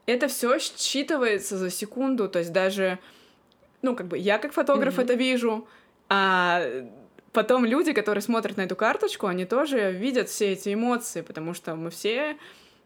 это 0.05 0.27
все 0.27 0.55
считывается 0.57 1.55
за 1.55 1.69
секунду, 1.69 2.29
то 2.29 2.39
есть 2.39 2.51
даже, 2.51 2.99
ну, 3.81 3.95
как 3.95 4.07
бы 4.07 4.17
я 4.17 4.37
как 4.39 4.53
фотограф 4.53 4.99
это 4.99 5.13
вижу, 5.13 5.67
а 6.09 6.63
потом 7.31 7.65
люди, 7.65 7.93
которые 7.93 8.21
смотрят 8.21 8.57
на 8.57 8.61
эту 8.61 8.75
карточку, 8.75 9.27
они 9.27 9.45
тоже 9.45 9.91
видят 9.91 10.29
все 10.29 10.53
эти 10.53 10.73
эмоции, 10.73 11.21
потому 11.21 11.53
что 11.53 11.75
мы 11.75 11.91
все 11.91 12.37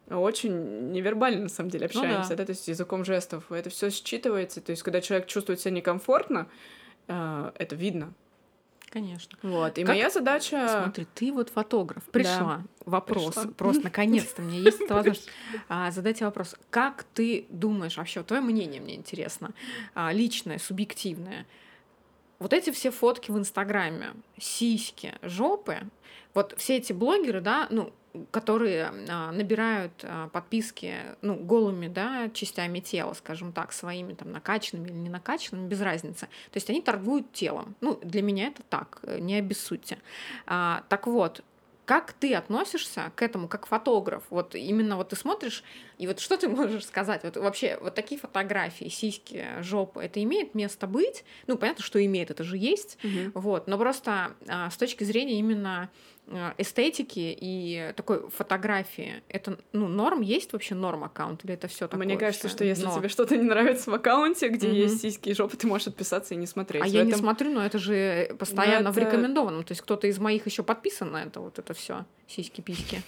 очень 0.09 0.91
невербально, 0.91 1.43
на 1.43 1.49
самом 1.49 1.69
деле, 1.69 1.89
Ну 1.93 1.99
общаемся, 2.01 2.31
да. 2.31 2.35
да, 2.35 2.45
то 2.45 2.49
есть 2.51 2.67
языком 2.67 3.05
жестов. 3.05 3.51
Это 3.51 3.69
все 3.69 3.87
считывается. 3.87 4.59
То 4.59 4.71
есть, 4.71 4.83
когда 4.83 5.01
человек 5.01 5.27
чувствует 5.27 5.61
себя 5.61 5.71
некомфортно, 5.71 6.47
это 7.07 7.75
видно. 7.75 8.13
Конечно. 8.93 9.39
Вот. 9.41 9.79
И 9.79 9.81
Как- 9.83 9.95
моя 9.95 10.11
задача. 10.11 10.83
Смотри, 10.83 11.07
ты 11.15 11.33
вот 11.33 11.49
фотограф. 11.49 12.03
Пришла. 12.11 12.63
Вопрос. 12.85 13.33
Пришла. 13.33 13.51
Просто 13.57 13.83
наконец-то 13.85 14.43
мне 14.43 14.59
есть 14.59 14.79
эта 14.81 14.93
возможность 14.93 15.29
а, 15.67 15.89
задать 15.89 16.17
тебе 16.17 16.27
вопрос. 16.27 16.55
Как 16.69 17.03
ты 17.15 17.47
думаешь, 17.49 17.97
вообще, 17.97 18.21
твое 18.21 18.43
мнение 18.43 18.79
мне 18.79 18.93
интересно, 18.93 19.49
а, 19.95 20.13
личное, 20.13 20.59
субъективное. 20.59 21.47
Вот 22.37 22.53
эти 22.53 22.69
все 22.69 22.91
фотки 22.91 23.31
в 23.31 23.37
Инстаграме, 23.37 24.11
сиськи, 24.37 25.13
жопы, 25.23 25.79
вот 26.35 26.53
все 26.57 26.77
эти 26.77 26.93
блогеры, 26.93 27.41
да, 27.41 27.65
ну, 27.71 27.91
которые 28.31 28.91
а, 29.09 29.31
набирают 29.31 29.93
а, 30.03 30.29
подписки, 30.29 30.95
ну, 31.21 31.35
голыми, 31.35 31.87
да, 31.87 32.29
частями 32.29 32.79
тела, 32.79 33.13
скажем 33.13 33.51
так, 33.51 33.73
своими 33.73 34.13
там 34.13 34.31
накачанными 34.31 34.87
или 34.87 34.95
не 34.95 35.09
накачанными, 35.09 35.67
без 35.67 35.81
разницы. 35.81 36.27
То 36.51 36.57
есть 36.57 36.69
они 36.69 36.81
торгуют 36.81 37.31
телом. 37.33 37.75
Ну, 37.81 37.99
для 38.03 38.21
меня 38.21 38.47
это 38.47 38.61
так, 38.69 38.99
э, 39.03 39.19
не 39.19 39.35
обессудьте. 39.35 39.97
А, 40.45 40.83
так 40.89 41.07
вот, 41.07 41.43
как 41.85 42.13
ты 42.13 42.33
относишься 42.33 43.11
к 43.15 43.21
этому 43.21 43.47
как 43.47 43.65
фотограф? 43.65 44.23
Вот 44.29 44.55
именно 44.55 44.95
вот 44.95 45.09
ты 45.09 45.15
смотришь, 45.15 45.63
и 45.97 46.07
вот 46.07 46.19
что 46.19 46.37
ты 46.37 46.47
можешь 46.49 46.85
сказать? 46.85 47.23
Вот 47.23 47.37
вообще 47.37 47.77
вот 47.81 47.95
такие 47.95 48.19
фотографии, 48.19 48.89
сиськи, 48.89 49.45
жопы, 49.59 50.01
это 50.03 50.23
имеет 50.23 50.55
место 50.55 50.87
быть? 50.87 51.25
Ну, 51.47 51.57
понятно, 51.57 51.83
что 51.83 52.03
имеет, 52.03 52.31
это 52.31 52.43
же 52.43 52.57
есть. 52.57 52.97
Мгм. 53.03 53.31
Вот, 53.35 53.67
но 53.67 53.77
просто 53.77 54.35
а, 54.47 54.69
с 54.69 54.77
точки 54.77 55.03
зрения 55.03 55.39
именно 55.39 55.89
эстетики 56.57 57.35
и 57.39 57.93
такой 57.95 58.29
фотографии, 58.29 59.21
это, 59.29 59.57
ну, 59.73 59.87
норм, 59.87 60.21
есть 60.21 60.53
вообще 60.53 60.73
норм 60.73 61.03
аккаунт, 61.03 61.43
или 61.45 61.53
это 61.53 61.67
все 61.67 61.87
такое? 61.87 62.05
Мне 62.05 62.17
кажется, 62.17 62.47
что 62.49 62.63
если 62.63 62.83
дно? 62.83 62.97
тебе 62.97 63.07
что-то 63.09 63.35
не 63.37 63.43
нравится 63.43 63.91
в 63.91 63.93
аккаунте, 63.93 64.47
где 64.47 64.67
Мгм. 64.67 64.75
есть 64.75 65.01
сиськи 65.01 65.29
и 65.29 65.33
жопы, 65.35 65.57
ты 65.57 65.67
можешь 65.67 65.87
отписаться 65.87 66.33
и 66.33 66.37
не 66.37 66.47
смотреть. 66.47 66.81
А 66.81 66.85
В 66.85 66.89
я 66.89 67.03
не 67.03 67.09
этом- 67.09 67.19
смотрю, 67.21 67.51
но 67.51 67.65
это 67.65 67.77
же 67.77 68.35
постоянно 68.39 68.91
в 68.91 68.97
это- 68.97 69.05
рекомендованном. 69.07 69.63
То 69.63 69.71
есть 69.73 69.81
кто-то 69.81 70.07
из 70.07 70.17
моих 70.19 70.45
еще 70.45 70.63
подписан 70.63 71.11
на 71.11 71.23
это, 71.23 71.39
вот 71.39 71.59
это 71.59 71.73
все 71.73 72.05
сиськи-письки. 72.27 73.01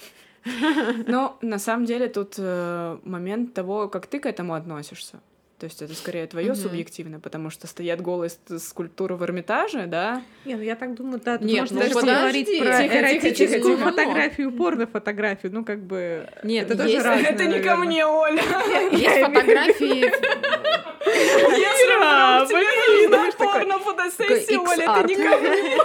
Но 1.08 1.38
на 1.42 1.58
самом 1.58 1.86
деле 1.86 2.08
тут 2.08 2.36
э, 2.38 3.00
момент 3.04 3.54
того, 3.54 3.88
как 3.90 4.06
ты 4.08 4.20
к 4.20 4.26
этому 4.28 4.54
относишься. 4.54 5.20
То 5.58 5.68
есть 5.68 5.82
это 5.82 5.94
скорее 5.96 6.28
твое 6.28 6.48
Мгм. 6.52 6.56
субъективное, 6.56 7.20
потому 7.20 7.50
что 7.50 7.66
стоят 7.66 8.02
голые 8.02 8.30
скульптуры 8.58 9.16
в 9.16 9.24
Эрмитаже, 9.24 9.86
да? 9.86 10.22
Не, 10.44 10.56
ну 10.56 10.62
я 10.62 10.76
так 10.76 10.96
думаю, 10.96 11.22
да, 11.24 11.38
тут 11.38 11.48
Нет, 11.48 11.62
можно 11.62 11.76
ну 11.76 11.82
даже 11.82 11.94
подожди. 11.94 12.12
поговорить 12.14 12.60
про 12.60 12.82
Тихо, 12.84 12.98
эротическую 12.98 13.62
тихо, 13.62 13.70
тихо. 13.78 13.90
фотографию 13.90 14.52
порно-фотографию. 14.52 15.54
Ну, 15.54 15.64
как 15.64 15.80
бы... 15.80 16.28
Нет, 16.44 16.66
это 16.70 16.78
тоже 16.84 16.90
есть- 16.90 17.06
разное, 17.06 17.30
это 17.32 17.46
не 17.46 17.60
ко 17.60 17.78
наверное. 17.78 17.86
мне, 17.88 18.06
Оля. 18.06 18.44
Есть 18.92 19.26
фотографии 19.26 20.12
Если 21.06 21.98
Ира, 21.98 22.44
вдруг 22.44 22.60
тебе 22.60 23.08
блин, 23.08 23.12
нужна 23.12 23.32
порно-фотосессия, 23.46 24.60
Оля, 24.60 24.84
это 24.84 25.08
не 25.08 25.16
ко 25.16 25.38
мне. 25.38 25.78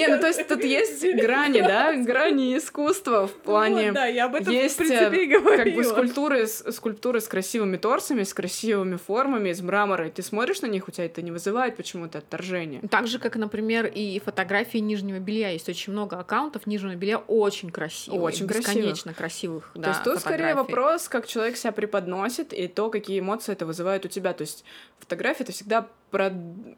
Не, 0.00 0.14
ну 0.14 0.20
то 0.20 0.26
есть 0.28 0.46
тут 0.48 0.64
есть 0.64 1.02
грани, 1.22 1.60
да, 1.60 1.94
грани 1.94 2.56
искусства 2.56 3.26
в 3.26 3.32
плане... 3.32 3.86
Вот, 3.86 3.94
да, 3.94 4.06
я 4.06 4.26
об 4.26 4.34
этом, 4.34 4.52
есть, 4.52 4.74
в 4.74 4.78
принципе, 4.78 5.24
и 5.24 5.32
э, 5.32 5.38
говорила. 5.38 5.64
Как 5.64 5.74
бы 5.74 5.84
скульптуры, 5.84 6.46
скульптуры 6.46 7.20
с 7.20 7.28
красивыми 7.28 7.76
торсами, 7.76 8.22
с 8.22 8.34
красивыми 8.34 8.96
формами, 8.96 9.50
из 9.50 9.60
мрамора, 9.60 10.08
и 10.08 10.10
ты 10.10 10.22
смотришь 10.22 10.62
на 10.62 10.66
них, 10.66 10.88
у 10.88 10.90
тебя 10.90 11.06
это 11.06 11.22
не 11.22 11.30
вызывает 11.30 11.76
почему-то 11.76 12.18
отторжение. 12.18 12.80
Так 12.90 13.06
же, 13.06 13.18
как, 13.18 13.36
например, 13.36 13.86
и 13.86 14.18
фотографии 14.20 14.78
нижнего 14.78 15.18
белья. 15.18 15.50
Есть 15.50 15.68
очень 15.68 15.92
много 15.92 16.18
аккаунтов 16.18 16.66
нижнего 16.66 16.94
белья 16.94 17.18
очень 17.18 17.70
красивых. 17.70 18.20
Очень 18.20 18.46
бесконечно 18.46 19.14
красивых. 19.14 19.70
То 19.74 19.80
да, 19.80 19.88
есть 19.90 20.02
тут 20.02 20.20
скорее 20.20 20.54
фотографий. 20.54 20.72
вопрос, 20.74 21.08
как 21.08 21.26
человек 21.26 21.56
себя 21.56 21.72
преподносит, 21.72 22.52
и 22.52 22.68
то, 22.68 22.90
какие 22.90 23.20
эмоции 23.20 23.52
это 23.52 23.66
вызывает 23.66 24.04
у 24.04 24.08
тебя. 24.08 24.32
То 24.32 24.42
есть 24.42 24.64
фотография— 24.98 25.42
это 25.44 25.52
всегда 25.52 25.86
про, 26.10 26.32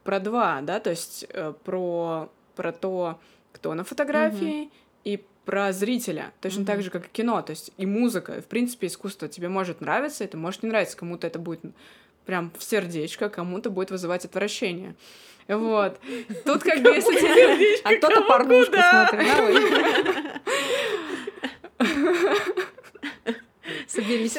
про 0.05 0.21
два, 0.21 0.61
да, 0.63 0.81
то 0.81 0.91
есть 0.91 1.27
э, 1.29 1.53
про, 1.65 2.31
про 2.55 2.73
то, 2.73 3.19
кто 3.53 3.75
на 3.75 3.85
фотографии, 3.85 4.71
и 5.05 5.23
про 5.45 5.73
зрителя. 5.73 6.33
Точно 6.41 6.61
Мгм. 6.61 6.67
так 6.67 6.83
же, 6.83 6.91
как 6.91 7.07
и 7.07 7.11
кино. 7.11 7.43
То 7.43 7.51
есть 7.51 7.73
и 7.77 7.87
музыка, 7.87 8.35
и, 8.37 8.41
в 8.41 8.47
принципе, 8.47 8.87
искусство. 8.87 9.29
Тебе 9.29 9.49
может 9.49 9.81
нравиться, 9.81 10.25
это 10.25 10.37
может 10.37 10.63
не 10.63 10.69
нравиться. 10.69 10.97
Кому-то 10.97 11.27
это 11.27 11.39
будет 11.39 11.61
прям 12.27 12.53
в 12.57 12.63
сердечко, 12.63 13.29
кому-то 13.29 13.71
будет 13.71 13.91
вызывать 13.91 14.25
отвращение. 14.25 14.95
Вот. 15.49 15.99
Тут 16.45 16.63
как 16.63 16.81
бы 16.83 16.91
если 16.91 17.17
тебе... 17.17 17.81
А 17.83 17.97
кто-то 17.97 18.23
порнушку 18.23 18.73
да. 18.73 19.09
смотрит? 19.09 20.43
Соберись. 23.89 24.39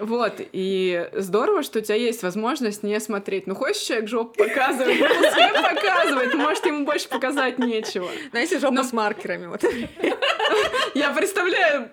Вот, 0.00 0.34
и 0.52 1.08
здорово, 1.12 1.62
что 1.62 1.78
у 1.78 1.82
тебя 1.82 1.94
есть 1.94 2.22
возможность 2.24 2.82
не 2.82 2.98
смотреть. 2.98 3.46
Ну, 3.46 3.54
хочешь 3.54 3.82
человек 3.82 4.08
жопу 4.08 4.34
показывать, 4.34 4.98
ну, 4.98 5.06
пускай 5.06 5.52
показывает, 5.52 6.34
может, 6.34 6.66
ему 6.66 6.84
больше 6.84 7.08
показать 7.08 7.58
нечего. 7.60 8.08
Знаете, 8.32 8.58
жопа 8.58 8.74
Но- 8.74 8.82
с 8.82 8.92
маркерами. 8.92 9.46
Вот. 9.46 9.62
Я 10.94 11.10
представляю 11.10 11.90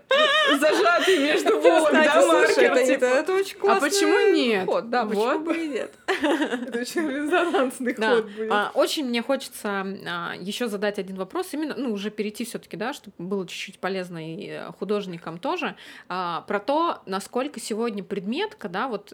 зажатый 0.59 1.19
между 1.19 1.59
булок, 1.59 1.91
да, 1.91 2.25
маркер, 2.27 2.71
это, 2.73 2.85
типа. 2.85 3.05
это- 3.05 3.05
это 3.05 3.33
очень 3.33 3.57
А 3.57 3.59
классный 3.61 3.89
почему 3.89 4.19
нет? 4.33 4.65
ход, 4.65 4.89
да, 4.89 5.05
почему 5.05 5.23
Вот. 5.25 5.41
бы 5.41 5.55
и 5.57 5.67
нет. 5.67 5.91
Это 6.21 6.79
очень 6.79 7.07
резонансный 7.07 7.93
ход 7.93 8.25
будет. 8.25 8.51
А, 8.51 8.71
очень 8.73 9.05
мне 9.05 9.21
хочется 9.21 9.85
еще 10.39 10.67
задать 10.67 10.99
один 10.99 11.15
вопрос, 11.15 11.53
именно, 11.53 11.75
ну, 11.77 11.91
уже 11.91 12.09
перейти 12.09 12.45
все-таки, 12.45 12.77
да, 12.77 12.93
чтобы 12.93 13.15
было 13.17 13.47
чуть-чуть 13.47 13.79
полезно 13.79 14.35
и 14.35 14.47
э, 14.47 14.71
художникам 14.79 15.37
тоже, 15.37 15.75
а, 16.09 16.41
про 16.41 16.59
то, 16.59 17.01
насколько 17.05 17.59
сегодня 17.59 18.03
предметка, 18.03 18.69
да, 18.69 18.87
вот 18.87 19.13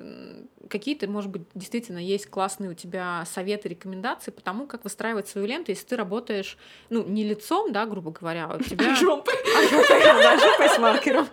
какие-то, 0.68 1.07
может 1.07 1.30
быть, 1.30 1.43
действительно 1.53 1.99
есть 1.99 2.28
классные 2.28 2.72
у 2.72 2.74
тебя 2.74 3.24
советы, 3.26 3.70
рекомендации 3.70 4.32
по 4.32 4.41
тому, 4.41 4.68
как 4.68 4.84
выстраивать 4.84 5.28
свою 5.28 5.47
ленту, 5.47 5.72
если 5.72 5.86
ты 5.86 5.95
работаешь, 5.95 6.57
ну, 6.89 7.03
не 7.03 7.24
лицом, 7.24 7.72
да, 7.72 7.86
грубо 7.86 8.11
говоря, 8.11 8.47
а 8.51 8.57
у 8.57 8.61
тебя... 8.61 8.91
А, 8.91 8.95
жопой, 8.95 9.34
да, 9.45 10.38
жопой 10.38 10.70
с 10.70 10.78
маркером. 10.78 11.28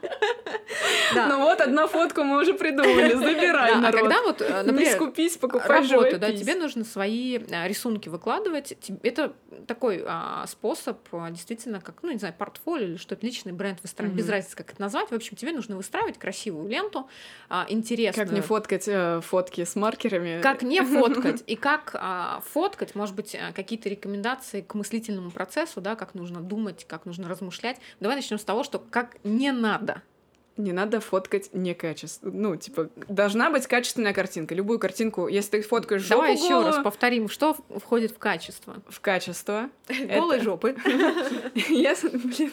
Да. 1.14 1.28
Ну 1.34 1.40
вот, 1.40 1.60
одну 1.60 1.86
фотку 1.86 2.22
мы 2.22 2.40
уже 2.40 2.54
придумали, 2.54 3.14
забирай, 3.14 3.72
Да, 3.72 3.78
а 3.78 3.80
народ. 3.80 4.00
когда 4.00 4.22
вот, 4.22 4.40
э, 4.40 4.62
Не 4.62 4.72
например, 4.72 4.94
скупись, 4.94 5.36
покупай 5.36 5.68
работу, 5.82 6.18
да, 6.18 6.26
живопись. 6.28 6.40
тебе 6.40 6.54
нужно 6.54 6.84
свои 6.84 7.38
а, 7.50 7.68
рисунки 7.68 8.08
выкладывать. 8.08 8.76
Это 9.02 9.32
такой 9.66 10.02
а, 10.06 10.44
способ, 10.46 10.98
а, 11.12 11.30
действительно, 11.30 11.80
как, 11.80 12.02
ну, 12.02 12.10
не 12.10 12.18
знаю, 12.18 12.34
портфолио 12.36 12.86
или 12.86 12.96
что-то, 12.96 13.24
личный 13.24 13.52
бренд 13.52 13.80
выстраивать, 13.82 14.16
без 14.16 14.28
разницы, 14.28 14.56
как 14.56 14.72
это 14.72 14.80
назвать. 14.80 15.10
В 15.10 15.14
общем, 15.14 15.36
тебе 15.36 15.52
нужно 15.52 15.76
выстраивать 15.76 16.18
красивую 16.18 16.68
ленту, 16.68 17.08
а, 17.48 17.66
интересную. 17.68 18.26
Как 18.26 18.34
не 18.34 18.40
фоткать 18.40 18.84
э, 18.88 19.20
фотки 19.24 19.64
с 19.64 19.74
маркерами? 19.76 20.40
Как 20.40 20.62
не 20.62 20.80
фоткать 20.84 21.42
и 21.46 21.56
как 21.56 21.94
а, 21.94 22.42
фоткать, 22.46 22.94
может 22.94 23.14
быть, 23.14 23.34
а, 23.34 23.52
какие-то 23.52 23.88
рекомендации 23.88 24.60
к 24.60 24.74
мыслительному 24.74 25.30
процессу, 25.30 25.80
да, 25.80 25.96
как 25.96 26.14
нужно 26.14 26.40
думать, 26.40 26.84
как 26.86 27.06
нужно 27.06 27.28
размышлять. 27.28 27.78
Давай 28.00 28.16
начнем 28.16 28.38
с 28.38 28.44
того, 28.44 28.62
что 28.62 28.78
как 28.78 29.16
не 29.24 29.52
надо. 29.52 30.02
Не 30.56 30.72
надо 30.72 31.00
фоткать 31.00 31.50
некачественно. 31.52 32.32
Ну, 32.32 32.56
типа, 32.56 32.88
должна 33.08 33.50
быть 33.50 33.66
качественная 33.66 34.12
картинка. 34.12 34.54
Любую 34.54 34.78
картинку, 34.78 35.26
если 35.26 35.58
ты 35.58 35.62
фоткаешь 35.62 36.02
жопу 36.02 36.20
Давай 36.20 36.36
еще 36.36 36.62
раз 36.62 36.78
повторим, 36.82 37.28
что 37.28 37.56
входит 37.76 38.12
в 38.12 38.18
качество. 38.18 38.76
в 38.88 39.00
качество. 39.00 39.68
Голой 39.88 40.40
жопы. 40.40 40.76
Если- 41.54 42.08
блин. 42.08 42.52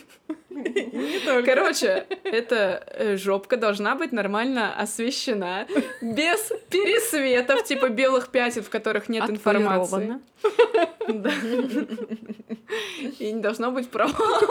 Не 0.49 1.19
только. 1.19 1.55
Короче, 1.55 2.05
эта 2.23 2.83
э, 2.87 3.17
жопка 3.17 3.57
должна 3.57 3.95
быть 3.95 4.11
нормально 4.11 4.73
освещена, 4.75 5.67
без 6.01 6.51
пересветов, 6.69 7.63
типа 7.63 7.89
белых 7.89 8.29
пятен, 8.29 8.63
в 8.63 8.69
которых 8.69 9.09
нет 9.09 9.29
информации. 9.29 10.19
И 13.19 13.31
не 13.31 13.41
должно 13.41 13.71
быть 13.71 13.89
провала. 13.89 14.41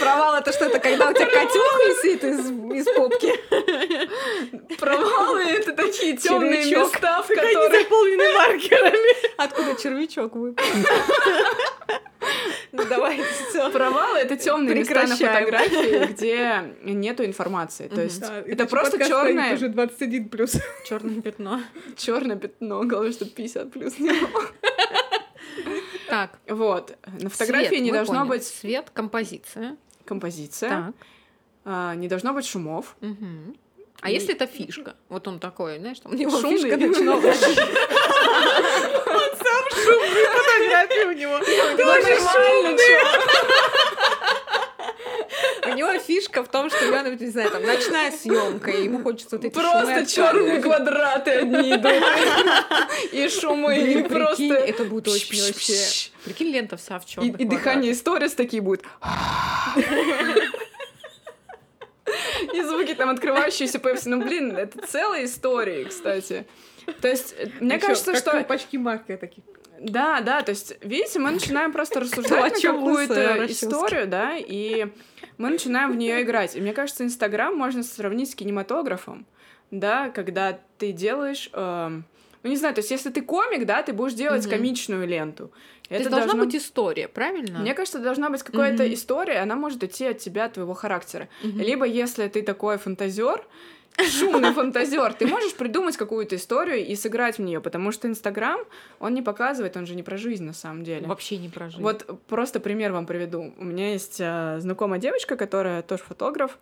Провал 0.00 0.36
это 0.36 0.52
что-то, 0.52 0.78
когда 0.78 1.10
у 1.10 1.12
тебя 1.12 1.26
котенок 1.26 1.80
висит 1.88 2.24
из, 2.24 2.50
из 2.50 2.86
попки. 2.94 3.32
Провалы— 4.78 5.42
это 5.42 5.72
такие 5.72 6.16
темные 6.16 6.64
места, 6.64 7.22
в 7.22 7.30
Они 7.30 7.54
которых... 7.54 7.82
заполнены 7.82 8.32
маркерами. 8.34 9.36
Откуда 9.36 9.74
червячок 9.80 10.34
выпал? 10.34 10.64
Ну 12.70 12.84
давай, 12.86 13.20
все. 13.48 13.70
Провалы— 13.70 14.18
это 14.20 14.36
темные 14.36 14.76
места 14.76 15.06
на 15.06 15.16
фотографии, 15.16 16.06
где 16.12 16.74
нету 16.82 17.24
информации. 17.24 17.88
То 17.88 18.00
есть 18.00 18.22
это 18.46 18.66
просто 18.66 18.98
черное 18.98 19.54
уже 19.54 19.68
21 19.68 20.28
плюс. 20.28 20.56
Черное 20.86 21.20
пятно. 21.20 21.60
черное 21.96 22.36
пятно, 22.36 22.82
главное, 22.84 23.12
чтобы 23.12 23.32
50 23.32 23.72
плюс 23.72 23.98
не 23.98 24.12
было. 24.12 24.42
Так. 26.12 26.38
Вот. 26.46 26.94
На 27.22 27.30
фотографии 27.30 27.68
цвет, 27.68 27.80
не 27.80 27.90
должно 27.90 28.14
поняли. 28.16 28.28
быть 28.28 28.44
Цвет, 28.46 28.90
композиция. 28.92 29.76
композиция, 30.04 30.68
Так. 30.68 30.94
а, 31.64 31.94
не 31.94 32.06
должно 32.06 32.34
быть 32.34 32.44
шумов. 32.44 32.96
Мгм. 33.00 33.56
А 34.02 34.10
И- 34.10 34.12
если 34.12 34.34
это 34.34 34.46
фишка? 34.46 34.94
Вот 35.08 35.26
он 35.26 35.38
такой, 35.38 35.78
знаешь, 35.78 36.00
там 36.00 36.12
у 36.12 36.14
него 36.14 36.38
Шумный. 36.38 36.58
фишка 36.58 36.76
начинала. 36.76 37.20
Фотографии 39.72 41.04
у 41.06 41.12
него. 41.12 41.38
Нормально, 41.38 42.76
чё? 42.78 43.81
У 45.64 45.74
него 45.74 45.98
фишка 45.98 46.42
в 46.42 46.48
том, 46.48 46.70
что 46.70 46.84
у 46.84 46.88
него, 46.88 47.08
не 47.08 47.30
знаю, 47.30 47.50
там 47.50 47.62
ночная 47.62 48.10
съемка, 48.10 48.70
и 48.70 48.84
ему 48.84 49.02
хочется 49.02 49.36
вот 49.36 49.44
эти 49.44 49.54
Просто 49.54 50.06
черные 50.06 50.60
квадраты 50.60 51.30
одни 51.30 51.74
идут. 51.74 51.92
И 53.12 53.28
шумы, 53.28 53.78
и 53.78 54.02
просто... 54.02 54.54
это 54.54 54.84
будет 54.84 55.08
очень 55.08 55.42
вообще... 55.42 56.10
Прикинь, 56.24 56.48
лента 56.48 56.76
вся 56.76 56.98
в 56.98 57.06
черных 57.06 57.40
и 57.40 57.44
дыхание 57.44 57.94
сторис 57.94 58.34
такие 58.34 58.62
будут. 58.62 58.84
И 62.52 62.62
звуки 62.62 62.94
там 62.94 63.10
открывающиеся 63.10 63.78
пепси. 63.78 64.08
Ну, 64.08 64.22
блин, 64.22 64.56
это 64.56 64.86
целая 64.86 65.24
история, 65.24 65.84
кстати. 65.84 66.46
То 67.00 67.08
есть, 67.08 67.34
мне 67.60 67.78
кажется, 67.78 68.12
как 68.12 68.20
что... 68.20 68.30
колпачки 68.32 68.76
маркера 68.76 69.16
такие. 69.16 69.44
Да, 69.82 70.20
да, 70.20 70.42
то 70.42 70.50
есть, 70.50 70.74
видите, 70.80 71.18
мы 71.18 71.32
начинаем 71.32 71.72
просто 71.72 72.00
рассуждать 72.00 72.62
на 72.62 72.72
какую-то 72.72 73.46
историю, 73.46 74.06
да, 74.06 74.36
и 74.36 74.86
мы 75.38 75.50
начинаем 75.50 75.92
в 75.92 75.96
нее 75.96 76.22
играть. 76.22 76.54
И 76.54 76.60
мне 76.60 76.72
кажется, 76.72 77.04
Инстаграм 77.04 77.54
можно 77.54 77.82
сравнить 77.82 78.30
с 78.30 78.34
кинематографом, 78.34 79.26
да, 79.70 80.10
когда 80.10 80.60
ты 80.78 80.92
делаешь... 80.92 81.50
эм, 81.52 82.04
ну, 82.44 82.50
не 82.50 82.56
знаю, 82.56 82.74
то 82.74 82.80
есть, 82.80 82.90
если 82.90 83.10
ты 83.10 83.22
комик, 83.22 83.66
да, 83.66 83.82
ты 83.82 83.92
будешь 83.92 84.14
делать 84.14 84.42
Мгм. 84.42 84.50
комичную 84.50 85.06
ленту. 85.06 85.52
То 85.88 85.96
есть 85.96 86.10
должна 86.10 86.34
быть 86.36 86.54
история, 86.54 87.08
правильно? 87.08 87.58
Мне 87.58 87.74
кажется, 87.74 87.98
должна 87.98 88.30
быть 88.30 88.42
какая-то 88.42 88.84
Мгм. 88.84 88.94
история, 88.94 89.38
она 89.38 89.56
может 89.56 89.82
идти 89.84 90.06
от 90.06 90.18
тебя, 90.18 90.46
от 90.46 90.54
твоего 90.54 90.74
характера. 90.74 91.28
Мгм. 91.42 91.60
Либо 91.60 91.84
если 91.84 92.28
ты 92.28 92.42
такой 92.42 92.78
фантазер, 92.78 93.44
шумный 93.98 94.52
фантазер, 94.52 95.12
ты 95.14 95.26
можешь 95.26 95.54
придумать 95.54 95.96
какую-то 95.96 96.36
историю 96.36 96.86
и 96.86 96.94
сыграть 96.96 97.38
в 97.38 97.42
нее, 97.42 97.60
потому 97.60 97.92
что 97.92 98.08
Инстаграм, 98.08 98.60
он 99.00 99.14
не 99.14 99.22
показывает, 99.22 99.76
он 99.76 99.86
же 99.86 99.94
не 99.94 100.02
про 100.02 100.16
жизнь 100.16 100.44
на 100.44 100.54
самом 100.54 100.84
деле. 100.84 101.06
Вообще 101.06 101.36
не 101.36 101.48
прожить. 101.48 101.80
Вот 101.80 102.06
просто 102.26 102.60
пример 102.60 102.92
вам 102.92 103.06
приведу. 103.06 103.54
У 103.58 103.64
меня 103.64 103.92
есть 103.92 104.18
а, 104.20 104.58
знакомая 104.60 105.00
девочка, 105.00 105.36
которая 105.36 105.82
тоже 105.82 106.02
фотограф, 106.02 106.58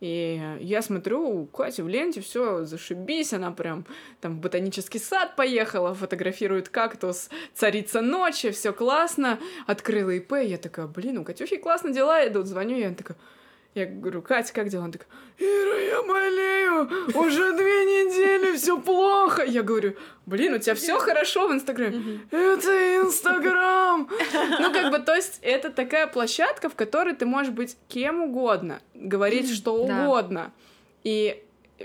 и 0.00 0.40
я 0.60 0.80
смотрю, 0.80 1.28
у 1.28 1.46
Кати 1.46 1.82
в 1.82 1.88
ленте 1.88 2.22
все 2.22 2.64
зашибись, 2.64 3.34
она 3.34 3.50
прям 3.50 3.84
там 4.22 4.36
в 4.36 4.40
ботанический 4.40 4.98
сад 4.98 5.36
поехала, 5.36 5.94
фотографирует 5.94 6.70
кактус, 6.70 7.28
царица 7.54 8.00
ночи, 8.00 8.50
все 8.50 8.72
классно, 8.72 9.38
открыла 9.66 10.10
ИП, 10.10 10.32
я 10.42 10.56
такая, 10.56 10.86
блин, 10.86 11.18
у 11.18 11.24
Катюхи 11.24 11.56
классно 11.56 11.90
дела 11.90 12.26
идут, 12.26 12.46
звоню 12.46 12.76
ей, 12.76 12.86
она 12.86 12.94
такая, 12.94 13.18
Я 13.74 13.86
говорю, 13.86 14.20
Катя, 14.20 14.52
как 14.52 14.68
дела? 14.68 14.84
Он 14.84 14.92
такой, 14.92 15.06
Ира, 15.38 15.78
я 15.78 16.02
болею, 16.02 16.90
уже 17.14 17.52
две 17.56 17.84
недели, 17.84 18.56
все 18.56 18.80
плохо. 18.80 19.44
Я 19.44 19.62
говорю, 19.62 19.94
блин, 20.26 20.54
у 20.54 20.58
тебя 20.58 20.74
все 20.74 20.98
хорошо 20.98 21.46
в 21.46 21.52
Инстаграме. 21.52 22.20
Это 22.32 22.96
Инстаграм. 22.96 24.08
Ну, 24.58 24.72
как 24.72 24.90
бы, 24.90 24.98
то 24.98 25.14
есть, 25.14 25.38
это 25.42 25.70
такая 25.70 26.08
площадка, 26.08 26.68
в 26.68 26.74
которой 26.74 27.14
ты 27.14 27.26
можешь 27.26 27.52
быть 27.52 27.76
кем 27.86 28.22
угодно, 28.22 28.80
говорить 28.94 29.48
что 29.54 29.74
угодно. 29.76 30.52
И 31.04 31.40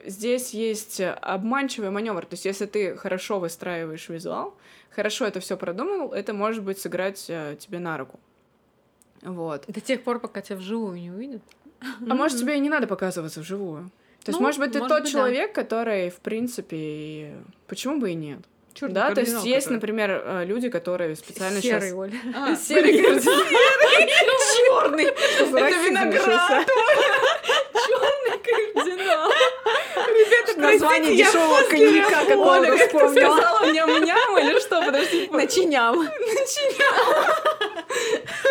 здесь 0.06 0.56
есть 0.56 1.00
обманчивый 1.00 1.92
маневр. 1.92 2.26
То 2.26 2.34
есть, 2.34 2.46
если 2.46 2.66
ты 2.66 2.96
хорошо 2.96 3.40
выстраиваешь 3.40 4.10
визуал, 4.10 4.58
хорошо 4.90 5.26
это 5.26 5.40
все 5.40 5.56
продумал, 5.56 6.14
это 6.14 6.34
может 6.34 6.64
быть 6.64 6.80
сыграть 6.80 7.26
э, 7.30 7.58
тебе 7.60 7.78
на 7.78 7.98
руку. 7.98 8.20
Вот. 9.22 9.66
До 9.68 9.82
тех 9.82 10.04
пор, 10.04 10.20
пока 10.20 10.42
тебя 10.42 10.58
вживую 10.58 11.00
не 11.00 11.12
увидят. 11.12 11.42
А 12.10 12.14
может, 12.16 12.40
тебе 12.40 12.56
и 12.58 12.60
не 12.60 12.70
надо 12.70 12.88
показываться 12.88 13.42
вживую. 13.42 13.92
То 14.24 14.30
есть, 14.32 14.40
Ну, 14.40 14.46
может 14.46 14.60
быть, 14.60 14.72
ты 14.72 14.80
может 14.80 14.90
тот 14.90 15.04
быть, 15.04 15.14
да. 15.14 15.20
человек, 15.20 15.54
который, 15.54 16.10
в 16.10 16.16
принципе, 16.18 17.36
почему 17.68 18.00
бы 18.00 18.12
и 18.12 18.16
нет? 18.16 18.40
Чёрный 18.74 18.96
да, 18.96 19.12
то 19.14 19.22
есть 19.22 19.32
кардинал, 19.32 19.46
есть, 19.46 19.68
который. 19.68 19.76
например, 19.76 20.24
э, 20.26 20.46
люди, 20.46 20.70
которые 20.70 21.16
специально 21.16 21.62
Серый, 21.62 21.82
сейчас... 21.82 21.94
Оля. 21.94 22.14
А, 22.36 22.56
Серый 22.56 23.02
кардинал. 23.02 23.44
Черный. 24.58 25.06
Это 25.06 25.78
виноград. 25.88 26.68
кардинал. 28.44 29.32
Название 30.58 31.14
я 31.16 31.26
дешевого 31.26 31.62
коньяка 31.70 32.26
какого-то 32.26 32.72
Оля, 32.72 32.78
вспомнила. 32.86 33.38
сказала, 33.38 33.72
ням-ням 33.72 34.38
или 34.40 34.60
что? 34.60 34.82
Подожди. 34.86 35.30
Начиням. 35.32 36.08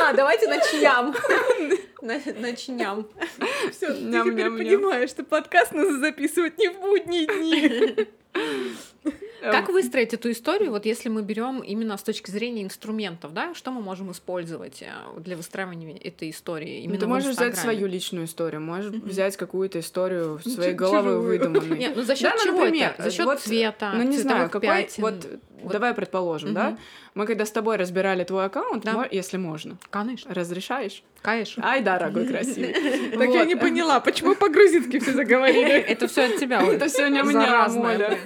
А, 0.03 0.12
давайте 0.12 0.47
начням. 0.49 1.14
На- 2.05 2.20
Начням. 2.38 3.09
Все, 3.72 3.88
ты 3.88 4.11
теперь 4.11 4.50
понимаешь, 4.50 5.09
что 5.11 5.24
подкаст 5.24 5.72
надо 5.72 5.98
записывать 5.98 6.59
не 6.59 6.68
в 6.68 6.78
будние 6.80 7.26
дни. 7.26 8.09
Как 9.40 9.68
выстроить 9.68 10.14
эту 10.14 10.30
историю, 10.30 10.70
вот 10.70 10.86
если 10.86 11.11
мы 11.11 11.20
берем 11.22 11.61
именно 11.61 11.98
с 11.98 12.02
точки 12.02 12.30
зрения 12.30 12.62
инструментов, 12.62 13.34
да, 13.34 13.52
что 13.55 13.70
мы 13.72 13.82
можем 13.82 14.11
использовать 14.11 14.80
э, 14.80 14.86
для 15.20 15.36
выстраивания 15.36 15.98
этой 16.02 16.30
истории? 16.30 16.78
Ну, 16.78 16.84
Именно 16.84 16.98
ты 17.00 17.05
в 17.07 17.09
можешь 17.11 17.36
взять 17.36 17.57
свою 17.59 17.86
личную 17.86 18.24
историю, 18.24 18.62
можешь 18.62 18.90
Мгм. 18.92 19.07
взять 19.07 19.36
какую-то 19.36 19.80
историю 19.80 20.40
Ну, 20.42 20.50
своей 20.50 20.72
головы 20.72 21.11
чужую. 21.11 21.22
выдуманной. 21.22 21.78
Нет, 21.78 21.92
ну 21.94 22.02
за 22.02 22.14
счет 22.16 22.22
Да, 22.30 22.34
ну, 22.38 22.42
чего 22.44 22.59
например, 22.64 22.90
это? 22.94 23.02
За 23.02 23.11
счет 23.11 23.26
вот, 23.26 23.40
цвета, 23.40 23.92
Ну, 23.94 24.02
не 24.05 24.16
знаю, 24.16 24.48
какой... 24.48 24.66
пятен. 24.66 25.02
Вот, 25.02 25.14
Вот. 25.62 25.72
давай 25.72 25.92
предположим, 25.92 26.55
да? 26.55 26.70
Мгм. 26.70 26.78
Мы 27.14 27.26
когда 27.26 27.44
с 27.44 27.50
тобой 27.50 27.76
разбирали 27.76 28.24
твой 28.24 28.46
аккаунт, 28.46 28.82
Да. 28.84 28.92
мо- 28.94 29.09
если 29.11 29.36
можно, 29.36 29.76
Конечно, 29.90 30.32
разрешаешь? 30.34 31.02
конечно. 31.20 31.62
Ай, 31.66 31.82
да, 31.82 31.98
дорогой, 31.98 32.26
красивый. 32.26 32.72
Так 33.18 33.28
я 33.28 33.44
не 33.44 33.57
поняла, 33.57 34.00
почему 34.00 34.34
по-грузински 34.34 34.98
все 35.00 35.12
заговорили? 35.12 35.68
Это 35.92 36.09
все 36.09 36.22
от 36.24 36.36
тебя. 36.38 36.62
Это 36.66 36.88
все 36.88 37.09
не 37.09 37.22
мне, 37.22 37.32
Заразное, 37.32 38.18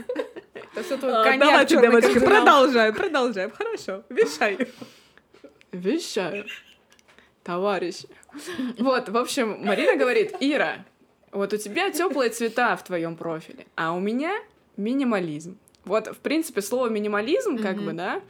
А, 1.03 1.37
Давайте, 1.39 1.81
девочки, 1.81 2.19
продолжаем, 2.21 2.95
продолжаем. 2.95 3.51
Хорошо, 3.51 4.03
вещай. 4.09 4.69
Вещаю. 5.73 6.47
Товарищ. 7.43 8.03
Вот, 8.79 9.09
в 9.09 9.17
общем, 9.17 9.65
Марина 9.65 9.97
говорит, 9.97 10.35
Ира, 10.41 10.85
вот 11.33 11.53
у 11.53 11.57
тебя 11.57 11.91
теплые 11.91 12.31
цвета 12.31 12.77
в 12.77 12.85
твоем 12.85 13.17
профиле, 13.17 13.67
а 13.75 13.93
у 13.93 14.01
меня 14.01 14.33
минимализм. 14.77 15.59
Вот, 15.85 16.09
в 16.09 16.19
принципе, 16.19 16.61
слово 16.61 16.89
минимализм, 16.89 17.59
как 17.59 17.77
Мгм. 17.77 17.87
бы, 17.87 17.93
да, 17.93 18.21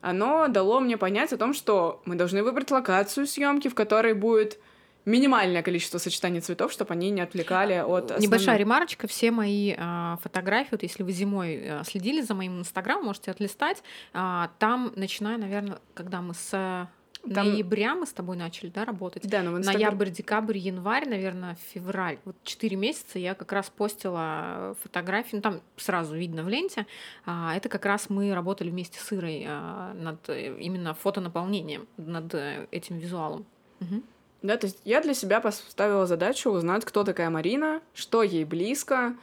оно 0.00 0.48
дало 0.48 0.80
мне 0.80 0.96
понять 0.98 1.32
о 1.32 1.36
том, 1.36 1.54
что 1.54 2.02
мы 2.04 2.16
должны 2.16 2.42
выбрать 2.42 2.70
локацию 2.70 3.26
съемки, 3.26 3.68
в 3.68 3.74
которой 3.74 4.12
будет 4.14 4.58
минимальное 5.04 5.62
количество 5.62 5.98
сочетаний 5.98 6.40
цветов, 6.40 6.72
чтобы 6.72 6.92
они 6.94 7.10
не 7.10 7.20
отвлекали 7.20 7.74
от 7.74 8.04
основных. 8.04 8.22
Небольшая 8.22 8.56
ремарочка. 8.56 9.06
Все 9.06 9.30
мои 9.30 9.74
а, 9.76 10.18
фотографии, 10.22 10.68
вот 10.72 10.82
если 10.82 11.02
вы 11.02 11.12
зимой 11.12 11.62
а, 11.68 11.84
следили 11.84 12.20
за 12.20 12.34
моим 12.34 12.60
инстаграмом, 12.60 13.06
можете 13.06 13.30
отлистать. 13.30 13.82
А, 14.12 14.50
там, 14.58 14.92
начиная, 14.96 15.38
наверное, 15.38 15.78
когда 15.94 16.20
мы 16.22 16.34
с 16.34 16.50
Там- 16.50 16.88
ноября 17.24 17.94
мы 17.94 18.06
с 18.06 18.12
тобой 18.12 18.36
начали, 18.36 18.68
да, 18.70 18.84
работать. 18.84 19.28
Да, 19.28 19.42
но 19.42 19.52
в 19.52 19.58
Инстаграм- 19.58 19.92
Ноябрь, 19.92 20.10
декабрь, 20.10 20.58
январь, 20.58 21.08
наверное, 21.08 21.56
февраль. 21.72 22.18
Вот 22.24 22.36
четыре 22.42 22.76
месяца 22.76 23.18
я 23.18 23.34
как 23.34 23.52
раз 23.52 23.70
постила 23.70 24.76
фотографии, 24.82 25.36
ну 25.36 25.42
там 25.42 25.60
сразу 25.76 26.16
видно 26.16 26.42
в 26.42 26.48
ленте. 26.48 26.86
А, 27.24 27.54
это 27.56 27.68
как 27.68 27.84
раз 27.86 28.10
мы 28.10 28.34
работали 28.34 28.70
вместе 28.70 28.98
с 28.98 29.12
Ирой 29.12 29.44
а, 29.46 29.94
над 29.94 30.28
э, 30.28 30.56
именно 30.60 30.94
фотонаполнением, 30.94 31.88
над 31.96 32.34
э, 32.34 32.66
этим 32.70 32.98
визуалом. 32.98 33.46
Мгм. 33.80 34.02
Да, 34.44 34.58
то 34.58 34.66
есть 34.66 34.78
я 34.84 35.00
для 35.00 35.14
себя 35.14 35.40
поставила 35.40 36.04
задачу 36.04 36.50
узнать, 36.50 36.84
кто 36.84 37.02
такая 37.02 37.30
Марина, 37.30 37.80
что 37.94 38.22
ей 38.22 38.44
близко, 38.44 39.16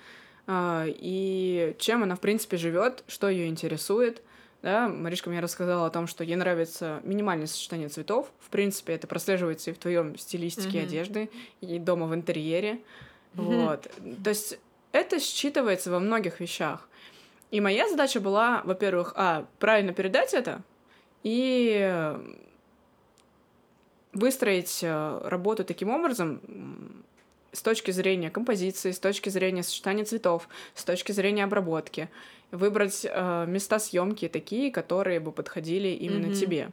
а, 0.47 0.85
и 0.87 1.75
чем 1.77 2.01
она, 2.01 2.15
в 2.15 2.19
принципе, 2.19 2.57
живет, 2.57 3.03
что 3.07 3.29
ее 3.29 3.45
интересует. 3.45 4.23
Да, 4.63 4.87
Маришка 4.87 5.29
мне 5.29 5.39
рассказала 5.39 5.85
о 5.85 5.89
том, 5.91 6.07
что 6.07 6.23
ей 6.23 6.35
нравится 6.35 7.01
минимальное 7.03 7.45
сочетание 7.45 7.87
цветов. 7.87 8.31
В 8.39 8.49
принципе, 8.49 8.93
это 8.93 9.05
прослеживается 9.05 9.69
и 9.69 9.73
в 9.73 9.77
твоем 9.77 10.17
стилистике 10.17 10.79
Мгм. 10.79 10.87
одежды, 10.87 11.29
и 11.61 11.77
дома 11.77 12.07
в 12.07 12.15
интерьере. 12.15 12.79
Мгм. 13.35 13.45
Вот. 13.45 13.91
То 14.23 14.29
есть 14.31 14.57
это 14.91 15.17
считывается 15.17 15.91
во 15.91 15.99
многих 15.99 16.39
вещах. 16.39 16.89
И 17.51 17.61
моя 17.61 17.87
задача 17.87 18.19
была, 18.19 18.63
во-первых, 18.65 19.13
а, 19.15 19.45
правильно 19.59 19.93
передать 19.93 20.33
это, 20.33 20.63
и 21.21 22.17
выстроить 24.13 24.79
э, 24.83 25.21
работу 25.23 25.63
таким 25.63 25.89
образом 25.89 26.41
с 27.51 27.61
точки 27.61 27.91
зрения 27.91 28.29
композиции, 28.29 28.91
с 28.91 28.99
точки 28.99 29.29
зрения 29.29 29.63
сочетания 29.63 30.05
цветов, 30.05 30.47
с 30.73 30.83
точки 30.83 31.11
зрения 31.11 31.43
обработки, 31.43 32.09
выбрать 32.51 33.05
э, 33.09 33.45
места 33.47 33.79
съемки 33.79 34.27
такие, 34.27 34.71
которые 34.71 35.19
бы 35.19 35.31
подходили 35.31 35.89
именно 35.89 36.27
Мгм. 36.27 36.33
тебе. 36.33 36.69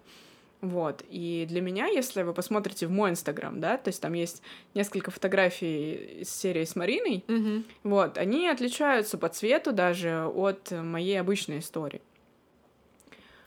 Вот. 0.60 1.04
И 1.08 1.46
для 1.48 1.60
меня, 1.60 1.86
если 1.86 2.22
вы 2.22 2.32
посмотрите 2.32 2.86
в 2.88 2.90
мой 2.90 3.10
инстаграм, 3.10 3.60
да, 3.60 3.76
то 3.76 3.88
есть 3.88 4.02
там 4.02 4.12
есть 4.14 4.42
несколько 4.74 5.12
фотографий 5.12 6.20
из 6.22 6.30
серии 6.30 6.64
с 6.64 6.74
Мариной, 6.74 7.24
Мгм. 7.28 7.64
вот, 7.84 8.18
они 8.18 8.48
отличаются 8.48 9.18
по 9.18 9.28
цвету 9.28 9.72
даже 9.72 10.26
от 10.26 10.72
моей 10.72 11.20
обычной 11.20 11.60
истории. 11.60 12.00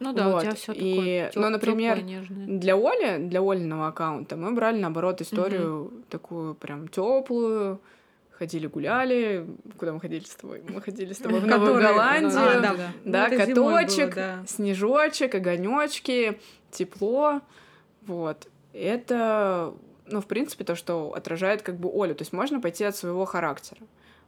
Ну 0.01 0.13
да, 0.13 0.27
у 0.27 0.31
Вот, 0.31 0.41
тебя 0.41 0.55
все 0.55 0.71
и, 0.73 0.75
такое 0.75 1.31
ну, 1.35 1.41
тёп- 1.47 1.49
например, 1.51 1.95
тёплое, 1.97 2.15
нежное. 2.19 2.47
Для 2.59 2.75
Оли, 2.75 3.17
для 3.19 3.41
Олиного 3.41 3.87
аккаунта 3.87 4.35
мы 4.35 4.51
брали, 4.53 4.79
наоборот, 4.79 5.21
историю 5.21 5.91
такую 6.09 6.55
прям 6.55 6.87
теплую, 6.87 7.79
ходили 8.31 8.65
гуляли. 8.65 9.45
Куда 9.77 9.93
мы 9.93 9.99
ходили 9.99 10.23
с 10.23 10.35
тобой? 10.35 10.63
Мы 10.67 10.81
ходили 10.81 11.13
с 11.13 11.17
тобой 11.17 11.39
в 11.39 11.45
Новую 11.47 11.75
Которые- 11.75 11.87
Голландию. 11.87 12.31
А, 12.41 12.59
да. 12.59 12.73
да. 12.73 12.91
Да, 13.05 13.45
Ну, 13.47 13.55
было, 13.55 13.77
каточек, 13.77 14.15
да. 14.15 14.43
снежочек, 14.47 15.35
огонечки, 15.35 16.39
тепло. 16.71 17.41
Вот. 18.07 18.47
Это, 18.73 19.73
ну, 20.07 20.21
в 20.21 20.25
принципе, 20.25 20.63
то, 20.63 20.75
что 20.75 21.13
отражает 21.15 21.61
как 21.61 21.75
бы 21.77 21.89
Олю. 21.93 22.15
То 22.15 22.23
есть 22.23 22.33
можно 22.33 22.59
пойти 22.59 22.83
от 22.83 22.95
своего 22.95 23.25
характера, 23.25 23.81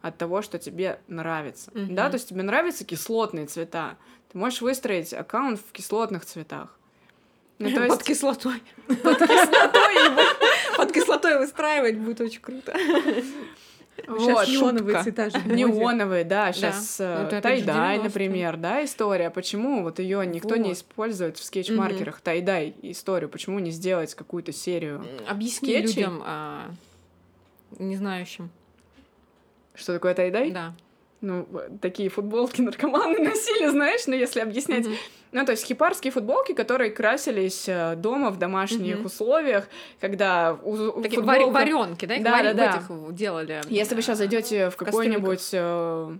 от 0.03 0.17
того, 0.17 0.41
что 0.41 0.59
тебе 0.59 0.99
нравится. 1.07 1.71
Мгм. 1.73 1.95
Да, 1.95 2.09
то 2.09 2.15
есть 2.15 2.27
тебе 2.29 2.43
нравятся 2.43 2.83
кислотные 2.83 3.47
цвета. 3.47 3.95
Ты 4.31 4.37
можешь 4.37 4.61
выстроить 4.61 5.13
аккаунт 5.13 5.59
в 5.59 5.71
кислотных 5.71 6.25
цветах. 6.25 6.77
Ну, 7.57 7.69
то 7.69 7.75
Под 7.81 7.89
есть... 7.91 8.03
кислотой. 8.03 8.61
Под 8.87 9.17
кислотой 9.19 9.95
Под 10.77 10.91
кислотой 10.91 11.37
выстраивать 11.39 11.97
будет 11.97 12.19
очень 12.19 12.41
круто. 12.41 12.73
Сейчас 13.95 14.49
неоновые 14.49 15.03
цвета 15.03 15.29
же. 15.29 15.37
Неоновые, 15.45 16.25
да, 16.25 16.51
сейчас 16.51 16.97
Ну, 16.99 17.29
же 17.29 17.41
тайдай, 17.41 17.61
90-е. 17.97 18.03
например, 18.03 18.57
да, 18.57 18.83
история. 18.83 19.29
Почему 19.29 19.83
вот 19.83 19.99
ее 19.99 20.25
никто 20.25 20.57
не 20.57 20.73
использует 20.73 21.37
в 21.37 21.43
скетч-маркерах? 21.45 22.19
Тайдай 22.19 22.75
историю. 22.81 23.29
Почему 23.29 23.59
не 23.59 23.71
сделать 23.71 24.13
какую-то 24.15 24.51
серию? 24.51 25.05
Объясни 25.29 25.77
людям, 25.77 26.21
а, 26.25 26.71
не 27.79 27.95
знающим. 27.95 28.49
Что 29.75 29.93
такое 29.93 30.13
тайдай? 30.13 30.51
Да. 30.51 30.73
Ну, 31.21 31.47
такие 31.81 32.09
футболки 32.09 32.59
наркоманы 32.61 33.19
носили, 33.23 33.67
знаешь, 33.69 34.01
ну, 34.07 34.13
если 34.13 34.41
объяснять. 34.41 34.85
Мгм. 34.85 34.95
Ну, 35.31 35.45
то 35.45 35.51
есть 35.53 35.65
хипарские 35.65 36.11
футболки, 36.11 36.53
которые 36.53 36.91
красились 36.91 37.63
э, 37.67 37.95
дома 37.95 38.29
в 38.29 38.37
домашних 38.37 38.97
Мгм. 38.97 39.05
условиях, 39.05 39.67
когда 40.01 40.53
у, 40.61 41.01
Такие 41.01 41.21
футболка- 41.21 41.49
варенки, 41.51 42.05
да? 42.05 42.17
Да, 42.19 42.43
да, 42.43 42.53
да. 42.53 42.75
этих 42.77 43.15
делали. 43.15 43.61
Если 43.69 43.95
вы 43.95 44.01
сейчас 44.01 44.15
а, 44.15 44.19
зайдете 44.19 44.69
в 44.69 44.75
какой-нибудь 44.75 45.49
э, 45.53 46.17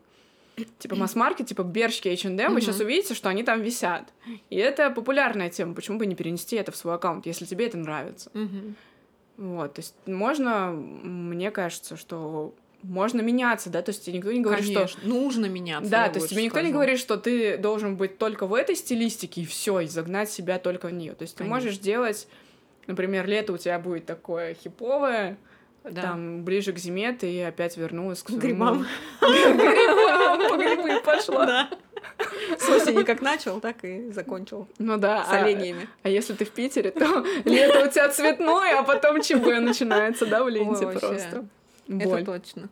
типа 0.80 0.96
масс-маркет, 0.96 1.48
типа 1.48 1.62
Бершки 1.64 2.08
H&M, 2.08 2.38
вы 2.38 2.44
Мгм. 2.54 2.62
сейчас 2.62 2.80
увидите, 2.80 3.14
что 3.14 3.30
они 3.30 3.44
там 3.44 3.62
висят. 3.62 4.06
И 4.50 4.56
это 4.56 4.90
популярная 4.90 5.50
тема. 5.50 5.76
Почему 5.76 6.00
бы 6.00 6.06
не 6.08 6.16
перенести 6.16 6.56
это 6.56 6.72
в 6.72 6.76
свой 6.76 6.96
аккаунт, 6.96 7.26
если 7.28 7.46
тебе 7.46 7.68
это 7.68 7.78
нравится? 7.78 8.32
Мгм. 8.34 8.76
Вот, 9.38 9.74
то 9.74 9.80
есть 9.82 9.96
можно, 10.06 10.72
мне 10.72 11.52
кажется, 11.52 11.98
что 11.98 12.54
можно 12.84 13.22
меняться, 13.22 13.70
да, 13.70 13.82
то 13.82 13.90
есть 13.90 14.06
тебе 14.06 14.18
никто 14.18 14.32
не 14.32 14.42
говорит, 14.42 14.66
что 14.66 14.74
Конечно, 14.76 15.02
нужно 15.04 15.46
меняться. 15.48 15.90
да, 15.90 16.10
то 16.10 16.20
есть 16.20 16.30
тебе 16.30 16.44
никто 16.44 16.60
не 16.60 16.66
скажу. 16.68 16.74
говорит, 16.74 17.00
что 17.00 17.18
ты 17.18 17.58
должен 17.58 17.96
быть 17.96 18.18
только 18.18 18.46
в 18.46 18.54
этой 18.54 18.76
стилистике 18.76 19.42
и 19.42 19.46
все, 19.46 19.80
и 19.82 19.88
загнать 19.88 20.30
себя 20.30 20.60
только 20.60 20.88
в 20.88 20.94
нее. 20.94 21.14
То 21.14 21.24
есть 21.24 21.36
ты 21.36 21.40
Конечно. 21.40 21.56
можешь 21.56 21.78
делать, 21.80 22.28
например, 22.88 23.26
лето 23.28 23.54
у 23.54 23.58
тебя 23.58 23.80
будет 23.80 24.06
такое 24.06 24.54
хиповое, 24.54 25.38
Да. 25.84 26.02
Там 26.02 26.44
ближе 26.44 26.72
к 26.72 26.78
зиме 26.78 27.12
ты 27.14 27.44
опять 27.44 27.76
вернулась 27.78 28.22
к 28.24 28.30
своему... 28.30 28.42
Грибам. 28.42 28.88
Грибам, 29.22 30.50
по 30.50 30.58
грибы 30.58 31.02
пошла. 31.04 31.46
Да. 31.46 31.70
С 32.60 32.70
осени 32.70 33.04
как 33.04 33.22
начал, 33.22 33.60
так 33.60 33.84
и 33.84 34.12
закончил. 34.12 34.68
Ну 34.78 34.98
да. 34.98 35.24
С 35.26 35.32
а- 35.32 35.44
оленями. 35.44 35.88
А 36.04 36.10
если 36.10 36.34
ты 36.34 36.46
в 36.46 36.52
Питере, 36.52 36.92
то 36.92 37.26
лето 37.46 37.86
у 37.86 37.92
тебя 37.92 38.10
цветное, 38.10 38.80
а 38.80 38.84
потом 38.84 39.22
ЧБ 39.22 39.60
начинается, 39.60 40.26
да, 40.26 40.44
в 40.44 40.50
ленте 40.50 40.86
Ой, 40.86 40.96
вообще. 40.96 41.44
Просто. 41.88 42.04
Это 42.04 42.10
Боль. 42.10 42.26
точно. 42.26 42.70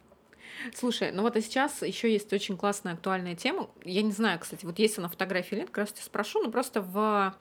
Слушай, 0.75 1.11
ну 1.11 1.23
вот 1.23 1.35
и 1.37 1.41
сейчас 1.41 1.81
еще 1.81 2.11
есть 2.11 2.31
очень 2.33 2.57
классная 2.57 2.93
актуальная 2.93 3.35
тема. 3.35 3.69
Я 3.83 4.01
не 4.01 4.11
знаю, 4.11 4.39
кстати, 4.39 4.65
вот 4.65 4.79
есть 4.79 4.97
она 4.97 5.07
фотография 5.07 5.55
или 5.55 5.61
нет, 5.61 5.69
как 5.69 5.79
раз 5.79 5.93
тебя 5.93 6.03
спрошу, 6.03 6.41
но 6.43 6.51
просто 6.51 6.81
в 6.81 7.35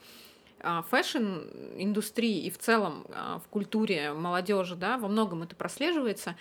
а, 0.61 0.83
fashion-индустрии 0.83 2.43
и 2.43 2.51
в 2.51 2.59
целом 2.59 3.07
а, 3.11 3.39
в 3.39 3.49
культуре 3.49 4.13
молодежи, 4.13 4.77
да, 4.77 4.99
во 4.99 5.09
многом 5.09 5.43
это 5.43 5.57
прослеживается. 5.57 6.37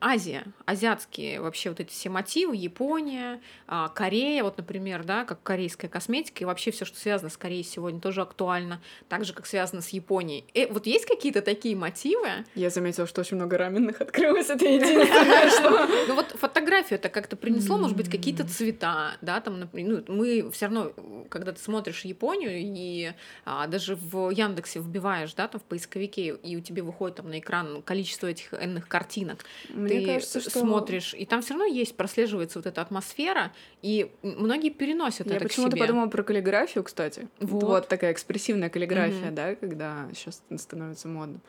Азия, 0.00 0.44
азиатские 0.64 1.40
вообще 1.40 1.70
вот 1.70 1.80
эти 1.80 1.90
все 1.90 2.08
мотивы, 2.08 2.56
Япония, 2.56 3.40
а, 3.66 3.88
Корея, 3.88 4.42
вот, 4.42 4.56
например, 4.58 5.04
да, 5.04 5.24
как 5.24 5.42
корейская 5.42 5.88
косметика, 5.88 6.42
и 6.42 6.44
вообще 6.44 6.70
все, 6.70 6.84
что 6.84 6.98
связано 6.98 7.30
с 7.30 7.36
Кореей 7.36 7.64
сегодня, 7.64 8.00
тоже 8.00 8.22
актуально, 8.22 8.80
так 9.08 9.24
же, 9.24 9.32
как 9.32 9.46
связано 9.46 9.82
с 9.82 9.88
Японией. 9.90 10.44
Э, 10.54 10.72
вот 10.72 10.86
есть 10.86 11.06
какие-то 11.06 11.42
такие 11.42 11.76
мотивы, 11.76 12.28
Я 12.54 12.70
заметила, 12.70 13.06
что 13.06 13.20
очень 13.20 13.36
много 13.36 13.58
раменных 13.58 14.00
открылось, 14.00 14.50
это 14.50 14.64
единственное, 14.64 15.50
что... 15.50 15.88
Ну 16.08 16.14
вот 16.14 16.26
фотографию 16.38 16.98
это 16.98 17.08
как-то 17.08 17.36
принесло, 17.36 17.76
может 17.78 17.96
быть, 17.96 18.10
какие-то 18.10 18.46
цвета, 18.46 19.16
да, 19.20 19.40
там, 19.40 19.60
например, 19.60 20.04
ну, 20.06 20.14
мы 20.14 20.50
все 20.50 20.66
равно, 20.66 20.92
когда 21.28 21.52
ты 21.52 21.60
смотришь 21.60 22.04
Японию 22.04 22.52
и 22.54 23.12
а, 23.44 23.66
даже 23.66 23.96
в 23.96 24.30
Яндексе 24.30 24.80
вбиваешь, 24.80 25.34
да, 25.34 25.48
там 25.48 25.60
в 25.60 25.64
поисковике, 25.64 26.28
и 26.28 26.56
у 26.56 26.60
тебя 26.60 26.82
выходит 26.82 27.16
там 27.16 27.28
на 27.28 27.38
экран 27.38 27.82
количество 27.82 28.26
этих 28.26 28.52
энных 28.54 28.88
картинок, 28.88 29.44
Мне 29.76 30.00
ты 30.00 30.06
кажется, 30.06 30.40
что... 30.40 30.50
смотришь, 30.50 31.14
и 31.14 31.26
там 31.26 31.42
все 31.42 31.54
равно 31.54 31.66
есть, 31.66 31.96
прослеживается 31.96 32.58
вот 32.58 32.66
эта 32.66 32.80
атмосфера, 32.80 33.52
и 33.82 34.10
многие 34.22 34.70
переносят 34.70 35.26
Я 35.26 35.36
это 35.36 35.46
почему-то 35.46 35.76
подумала 35.76 36.08
про 36.08 36.22
каллиграфию, 36.22 36.84
кстати. 36.84 37.28
Вот. 37.40 37.62
Вот, 37.62 37.88
такая 37.88 38.12
экспрессивная 38.12 38.70
каллиграфия, 38.70 39.26
Мгм. 39.26 39.34
да, 39.34 39.54
когда 39.54 40.08
сейчас 40.14 40.42
становится 40.56 41.08
модным. 41.08 41.40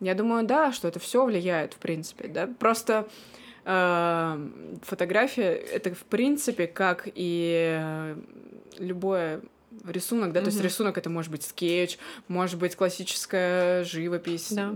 Я 0.00 0.14
думаю, 0.14 0.44
да, 0.44 0.72
что 0.72 0.88
это 0.88 0.98
все 0.98 1.24
влияет, 1.24 1.74
в 1.74 1.78
принципе, 1.78 2.28
да. 2.28 2.48
Просто 2.58 3.08
э, 3.64 4.48
фотография 4.82 5.52
это 5.52 5.94
в 5.94 6.04
принципе 6.04 6.66
как 6.66 7.08
и 7.14 8.14
любое 8.78 9.42
рисунок, 9.86 10.32
да, 10.32 10.40
то 10.40 10.46
есть 10.46 10.60
рисунок 10.60 10.98
это 10.98 11.08
может 11.08 11.30
быть 11.30 11.44
скетч, 11.44 11.98
может 12.28 12.58
быть 12.58 12.76
классическая 12.76 13.84
живопись, 13.84 14.52
Да. 14.52 14.74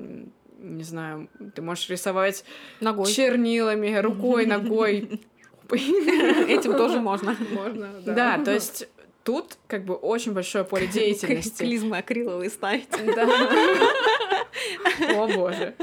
Не 0.59 0.85
знаю, 0.85 1.29
ты 1.55 1.63
можешь 1.63 1.89
рисовать 1.89 2.45
Ногой. 2.81 3.11
чернилами, 3.11 3.95
рукой, 3.97 4.47
ногой. 4.47 5.21
Этим 5.71 6.77
тоже 6.77 7.01
можно. 7.01 7.37
Можно, 7.53 7.89
Да, 8.05 8.39
то 8.39 8.53
есть 8.53 8.89
тут 9.25 9.59
как 9.67 9.85
бы 9.85 9.95
очень 9.95 10.33
большое 10.33 10.65
поле 10.65 10.87
деятельности. 10.87 11.63
Клизмы 11.63 11.99
акриловые 11.99 12.51
ставить. 12.51 12.89
О 15.17 15.27
боже. 15.27 15.75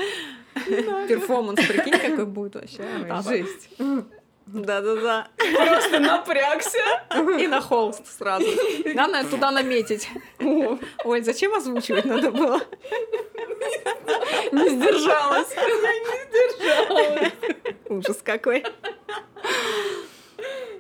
Перформанс, 1.08 1.60
прикинь, 1.66 1.98
какой 2.00 2.26
будет 2.26 2.56
вообще. 2.56 2.84
Жесть. 3.28 3.70
Да-да-да. 4.46 5.28
Просто 5.38 6.00
напрягся. 6.00 6.80
И 7.40 7.48
на 7.48 7.62
холст 7.62 8.06
сразу. 8.18 8.46
Главное 8.94 9.24
туда 9.24 9.52
наметить. 9.52 10.10
Оль, 11.06 11.24
зачем 11.24 11.54
озвучивать 11.56 12.06
надо 12.06 12.32
было? 12.32 12.62
Не 14.52 14.70
сдержалась. 14.70 15.50
Ужас 17.90 18.22
какой. 18.24 18.64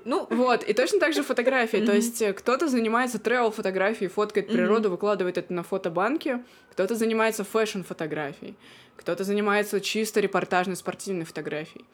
Ну, 0.05 0.28
Вот, 0.30 0.64
и 0.64 0.74
точно 0.74 0.99
так 0.99 1.14
же 1.14 1.24
фотографии. 1.24 1.78
То 1.78 1.84
Мгм. 1.84 1.95
есть 1.95 2.22
э, 2.22 2.34
кто-то 2.34 2.68
занимается 2.68 3.20
travel 3.20 3.51
фотографией, 3.51 4.09
фоткает 4.09 4.47
природу, 4.47 4.89
выкладывает 4.89 5.38
это 5.38 5.53
на 5.53 5.64
фотобанке, 5.64 6.43
кто-то 6.72 6.95
занимается 6.95 7.45
fashion 7.45 7.84
фотографией, 7.84 8.55
кто-то 8.97 9.24
занимается 9.24 9.80
чисто 9.80 10.20
репортажной 10.20 10.76
спортивной 10.76 11.24
фотографией. 11.24 11.86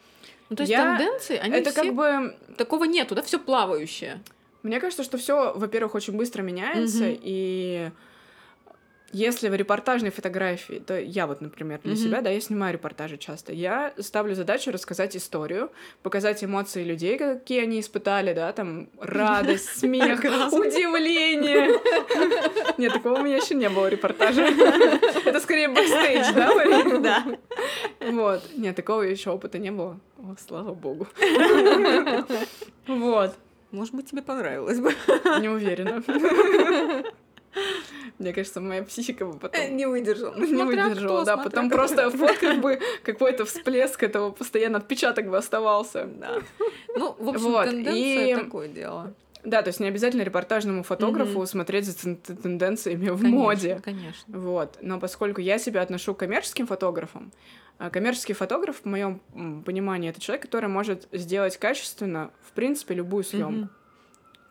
Ну, 0.50 0.56
то 0.56 0.62
есть 0.62 0.70
Я- 0.70 0.96
тенденции, 0.96 1.36
они 1.38 1.56
это 1.56 1.70
все... 1.70 1.82
как 1.82 1.94
бы 1.94 2.36
Такого 2.58 2.84
нету, 2.84 3.14
да? 3.14 3.22
Все 3.22 3.38
плавающее. 3.38 4.20
Мне 4.62 4.78
кажется, 4.80 5.02
что 5.04 5.16
все, 5.16 5.52
во-первых, 5.54 5.94
очень 5.94 6.14
быстро 6.16 6.42
меняется, 6.42 7.04
Мгм. 7.04 7.18
и 7.22 7.90
если 9.12 9.48
в 9.48 9.54
репортажной 9.54 10.10
фотографии, 10.10 10.82
то 10.86 10.98
я 10.98 11.26
вот, 11.26 11.40
например, 11.40 11.80
для 11.82 11.94
Мгм. 11.94 12.00
себя, 12.02 12.20
да, 12.20 12.30
я 12.30 12.40
снимаю 12.40 12.72
репортажи 12.74 13.16
часто, 13.18 13.52
я 13.52 13.92
ставлю 13.98 14.34
задачу 14.34 14.70
рассказать 14.70 15.16
историю, 15.16 15.70
показать 16.02 16.44
эмоции 16.44 16.84
людей, 16.84 17.18
какие 17.18 17.62
они 17.62 17.80
испытали, 17.80 18.32
да, 18.34 18.52
там 18.52 18.88
радость, 19.00 19.68
смех, 19.78 20.20
удивление. 20.52 21.78
Нет, 22.78 22.92
такого 22.92 23.18
у 23.18 23.22
меня 23.22 23.36
еще 23.36 23.54
не 23.54 23.68
было 23.68 23.88
репортажа. 23.88 24.42
Это 25.24 25.40
скорее 25.40 25.68
бэкстейдж, 25.68 26.32
да? 26.34 26.98
Да. 27.00 27.24
Вот. 28.10 28.42
Нет, 28.56 28.76
такого 28.76 29.02
еще 29.02 29.30
опыта 29.30 29.58
не 29.58 29.70
было. 29.70 29.98
О, 30.18 30.34
слава 30.46 30.72
богу. 30.74 31.08
Вот. 32.86 33.34
Может 33.70 33.94
быть, 33.94 34.10
тебе 34.10 34.22
понравилось 34.22 34.80
бы. 34.80 34.92
Не 35.40 35.48
уверена. 35.48 36.02
Мне 38.18 38.32
кажется, 38.32 38.60
моя 38.60 38.82
психика 38.82 39.24
бы 39.26 39.38
потом 39.38 39.76
Не 39.76 39.86
выдержал. 39.86 40.34
не 40.34 40.46
Смотря 40.46 40.86
выдержала, 40.88 41.22
кто, 41.22 41.24
да, 41.24 41.36
потом 41.36 41.68
кто. 41.68 41.76
просто 41.78 42.10
фоткать 42.16 42.58
бы 42.60 42.80
какой-то 43.02 43.44
всплеск 43.44 44.02
этого, 44.02 44.30
постоянно 44.30 44.78
отпечаток 44.78 45.28
бы 45.28 45.36
оставался. 45.36 46.04
Да. 46.06 46.34
Ну, 46.96 47.14
в 47.18 47.28
общем, 47.30 47.44
Вот, 47.44 47.64
тенденция 47.70 48.26
и- 48.26 48.34
такое 48.44 48.68
дело. 48.68 49.14
Да, 49.42 49.62
то 49.62 49.68
есть 49.68 49.80
не 49.80 49.88
обязательно 49.88 50.20
репортажному 50.22 50.82
фотографу 50.82 51.38
Мгм. 51.38 51.46
смотреть 51.46 51.86
за 51.86 51.92
тен- 51.92 52.16
тенденциями 52.42 53.08
в 53.08 53.16
Конечно, 53.22 53.28
моде. 53.38 53.80
Конечно. 53.82 54.38
Вот. 54.38 54.76
Но 54.82 55.00
поскольку 55.00 55.40
я 55.40 55.58
себя 55.58 55.80
отношу 55.80 56.14
к 56.14 56.18
коммерческим 56.18 56.66
фотографам, 56.66 57.32
а 57.78 57.88
коммерческий 57.88 58.34
фотограф, 58.34 58.82
в 58.82 58.84
моем 58.84 59.18
понимании, 59.64 60.10
это 60.10 60.20
человек, 60.20 60.42
который 60.42 60.68
может 60.68 61.08
сделать 61.12 61.56
качественно, 61.56 62.30
в 62.46 62.52
принципе, 62.52 62.92
любую 62.94 63.24
съемку. 63.24 63.52
Мгм. 63.52 63.70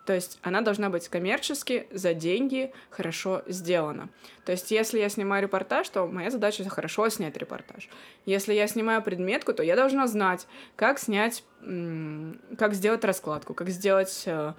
То 0.09 0.15
есть 0.15 0.39
она 0.41 0.61
должна 0.61 0.89
быть 0.89 1.07
коммерчески, 1.07 1.85
за 1.91 2.15
деньги, 2.15 2.73
хорошо 2.89 3.43
сделана. 3.45 4.09
То 4.43 4.51
есть 4.51 4.71
если 4.71 4.97
я 4.97 5.07
снимаю 5.07 5.43
репортаж, 5.43 5.87
то 5.87 6.07
моя 6.07 6.31
задача 6.31 6.67
хорошо 6.67 7.07
снять 7.09 7.37
репортаж. 7.37 7.87
Если 8.25 8.55
я 8.55 8.67
снимаю 8.67 9.03
предметку, 9.03 9.53
то 9.53 9.61
я 9.61 9.75
должна 9.75 10.07
знать, 10.07 10.47
как 10.75 10.97
снять, 10.97 11.43
как 11.61 12.73
сделать 12.73 13.03
раскладку, 13.03 13.53
как 13.53 13.69
сделать 13.69 14.23
э, 14.25 14.53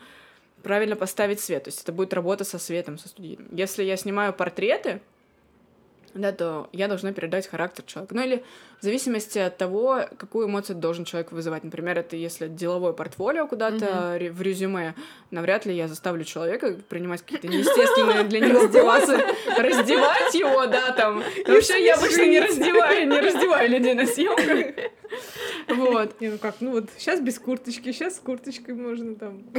правильно 0.62 0.94
поставить 0.94 1.40
свет. 1.40 1.64
То 1.64 1.70
есть 1.70 1.82
это 1.82 1.90
будет 1.90 2.14
работа 2.14 2.44
со 2.44 2.61
светом, 2.61 2.96
со 2.96 3.09
студийным. 3.09 3.48
Если 3.51 3.82
я 3.82 3.96
снимаю 3.96 4.32
портреты, 4.32 5.01
да, 6.14 6.32
то 6.32 6.68
я 6.72 6.88
должна 6.88 7.12
передать 7.12 7.46
характер 7.48 7.84
человека. 7.86 8.14
Ну 8.14 8.22
или 8.22 8.44
в 8.80 8.82
зависимости 8.82 9.38
от 9.38 9.56
того, 9.58 10.00
какую 10.16 10.46
эмоцию 10.48 10.76
должен 10.76 11.04
человек 11.04 11.32
вызывать. 11.32 11.64
Например, 11.64 11.98
это 11.98 12.16
если 12.16 12.48
деловое 12.48 12.92
портфолио 12.92 13.46
куда-то 13.46 14.16
ре- 14.18 14.30
в 14.30 14.40
резюме, 14.40 14.94
навряд 15.30 15.66
ли 15.66 15.74
я 15.74 15.86
заставлю 15.88 16.24
человека 16.24 16.76
принимать 16.88 17.20
какие-то 17.22 17.48
неестественные 17.48 18.24
для 18.24 18.40
него 18.40 18.66
ситуации, 18.68 19.18
раздевать 19.61 20.34
его, 20.34 20.66
да, 20.66 20.92
там. 20.92 21.22
Вообще 21.46 21.84
я 21.84 21.94
обычно 21.96 22.26
не 22.26 22.40
раздеваю, 22.40 23.06
не 23.08 23.20
раздеваю 23.20 23.68
людей 23.70 23.94
на 23.94 24.06
съемках. 24.06 24.74
Вот. 25.66 26.20
Не, 26.20 26.30
ну 26.30 26.38
как, 26.38 26.54
ну 26.61 26.70
вот 26.70 26.84
сейчас 26.96 27.20
без 27.20 27.38
курточки, 27.38 27.92
сейчас 27.92 28.16
с 28.16 28.20
курточкой 28.20 28.74
можно 28.74 29.16
там. 29.16 29.42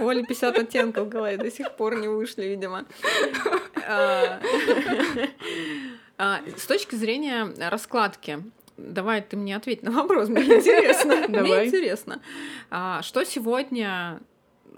Оля 0.00 0.22
50 0.22 0.58
оттенков 0.58 1.06
в 1.06 1.08
голове 1.08 1.36
до 1.36 1.50
сих 1.50 1.72
пор 1.72 1.96
не 1.96 2.08
вышли, 2.08 2.44
видимо. 2.44 2.84
А, 3.90 4.38
а, 6.18 6.40
С 6.58 6.66
точки 6.66 6.94
зрения 6.94 7.48
раскладки, 7.70 8.42
давай 8.76 9.22
ты 9.22 9.38
мне 9.38 9.56
ответь 9.56 9.82
на 9.82 9.92
вопрос, 9.92 10.28
мне 10.28 10.42
интересно. 10.42 11.14
Мне 11.26 11.26
Давай. 11.28 11.66
интересно. 11.68 12.20
А, 12.70 13.00
Что 13.00 13.24
сегодня 13.24 14.20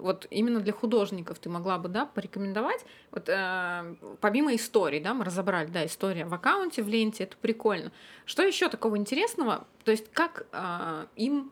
вот 0.01 0.27
именно 0.29 0.59
для 0.59 0.73
художников 0.73 1.39
ты 1.39 1.49
могла 1.49 1.77
бы, 1.77 1.89
да, 1.89 2.05
порекомендовать? 2.05 2.85
Вот 3.11 3.29
э, 3.29 3.95
помимо 4.19 4.55
истории, 4.55 4.99
да, 4.99 5.13
мы 5.13 5.25
разобрали, 5.25 5.67
да, 5.67 5.85
история 5.85 6.25
в 6.25 6.33
аккаунте, 6.33 6.83
в 6.83 6.87
ленте, 6.87 7.23
это 7.23 7.37
прикольно. 7.37 7.91
Что 8.25 8.43
еще 8.43 8.67
такого 8.69 8.97
интересного? 8.97 9.65
То 9.83 9.91
есть 9.91 10.11
как 10.11 10.47
а, 10.51 11.07
им 11.15 11.51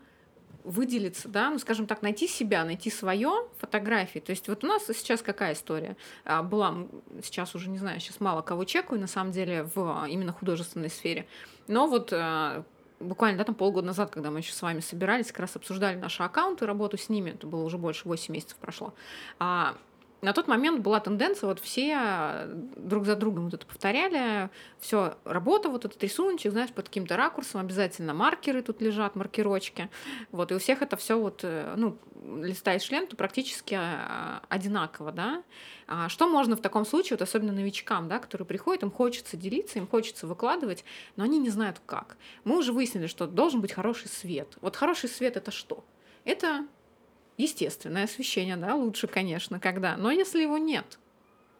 выделиться, 0.63 1.27
да, 1.29 1.49
ну, 1.49 1.59
скажем 1.59 1.87
так, 1.87 2.01
найти 2.01 2.27
себя, 2.27 2.63
найти 2.65 2.89
свое 2.89 3.47
фотографии. 3.57 4.19
То 4.19 4.31
есть 4.31 4.47
вот 4.47 4.63
у 4.63 4.67
нас 4.67 4.85
сейчас 4.85 5.21
какая 5.21 5.53
история 5.53 5.95
А, 6.25 6.43
была, 6.43 6.87
сейчас 7.23 7.55
уже 7.55 7.69
не 7.69 7.77
знаю, 7.77 7.99
сейчас 7.99 8.19
мало 8.19 8.41
кого 8.41 8.65
чекаю, 8.65 8.99
на 8.99 9.07
самом 9.07 9.31
деле, 9.31 9.63
в 9.63 10.03
а, 10.03 10.07
именно 10.07 10.31
художественной 10.31 10.89
сфере. 10.89 11.27
Но 11.67 11.87
вот 11.87 12.13
буквально, 12.99 13.37
да, 13.37 13.43
там 13.43 13.55
полгода 13.55 13.87
назад, 13.87 14.09
когда 14.11 14.31
мы 14.31 14.39
еще 14.39 14.53
с 14.53 14.61
вами 14.61 14.79
собирались, 14.79 15.27
как 15.27 15.39
раз 15.39 15.55
обсуждали 15.55 15.97
наши 15.97 16.23
аккаунты, 16.23 16.65
работу 16.65 16.97
с 16.97 17.09
ними, 17.09 17.31
это 17.31 17.47
было 17.47 17.63
уже 17.63 17.77
больше 17.77 18.07
8 18.07 18.33
месяцев 18.33 18.57
прошло. 18.57 18.93
А, 19.39 19.75
на 20.21 20.33
тот 20.33 20.47
момент 20.47 20.81
была 20.81 20.99
тенденция, 20.99 21.47
вот 21.47 21.59
все 21.59 22.47
друг 22.75 23.05
за 23.05 23.15
другом 23.15 23.45
вот 23.45 23.53
это 23.53 23.65
повторяли, 23.65 24.49
все, 24.79 25.17
работа, 25.23 25.69
вот 25.69 25.85
этот 25.85 26.01
рисуночек, 26.03 26.51
знаешь, 26.51 26.71
под 26.71 26.87
каким-то 26.87 27.15
ракурсом, 27.15 27.61
обязательно 27.61 28.13
маркеры 28.13 28.61
тут 28.61 28.81
лежат, 28.81 29.15
маркерочки, 29.15 29.89
вот, 30.31 30.51
и 30.51 30.55
у 30.55 30.59
всех 30.59 30.81
это 30.81 30.97
все 30.97 31.17
вот, 31.17 31.41
э, 31.43 31.73
ну, 31.77 31.97
листаешь 32.41 32.89
ленту 32.89 33.15
практически 33.15 33.75
а, 33.79 34.41
одинаково, 34.49 35.11
да, 35.11 35.43
а 35.87 36.09
что 36.09 36.27
можно 36.27 36.55
в 36.55 36.61
таком 36.61 36.85
случае, 36.85 37.17
вот 37.17 37.21
особенно 37.21 37.53
новичкам, 37.53 38.07
да, 38.07 38.19
которые 38.19 38.45
приходят, 38.45 38.83
им 38.83 38.91
хочется 38.91 39.37
делиться, 39.37 39.79
им 39.79 39.87
хочется 39.87 40.27
выкладывать, 40.27 40.83
но 41.15 41.23
они 41.23 41.39
не 41.39 41.49
знают 41.49 41.81
как. 41.85 42.17
Мы 42.43 42.57
уже 42.57 42.73
выяснили, 42.73 43.07
что 43.07 43.25
должен 43.25 43.61
быть 43.61 43.71
хороший 43.71 44.07
свет. 44.07 44.57
Вот 44.61 44.75
хороший 44.75 45.09
свет 45.09 45.37
это 45.37 45.51
что? 45.51 45.83
Это 46.25 46.67
естественное 47.39 48.03
освещение, 48.03 48.57
да, 48.57 48.75
лучше, 48.75 49.07
конечно, 49.07 49.59
когда. 49.59 49.97
Но 49.97 50.11
если 50.11 50.41
его 50.41 50.57
нет, 50.59 50.99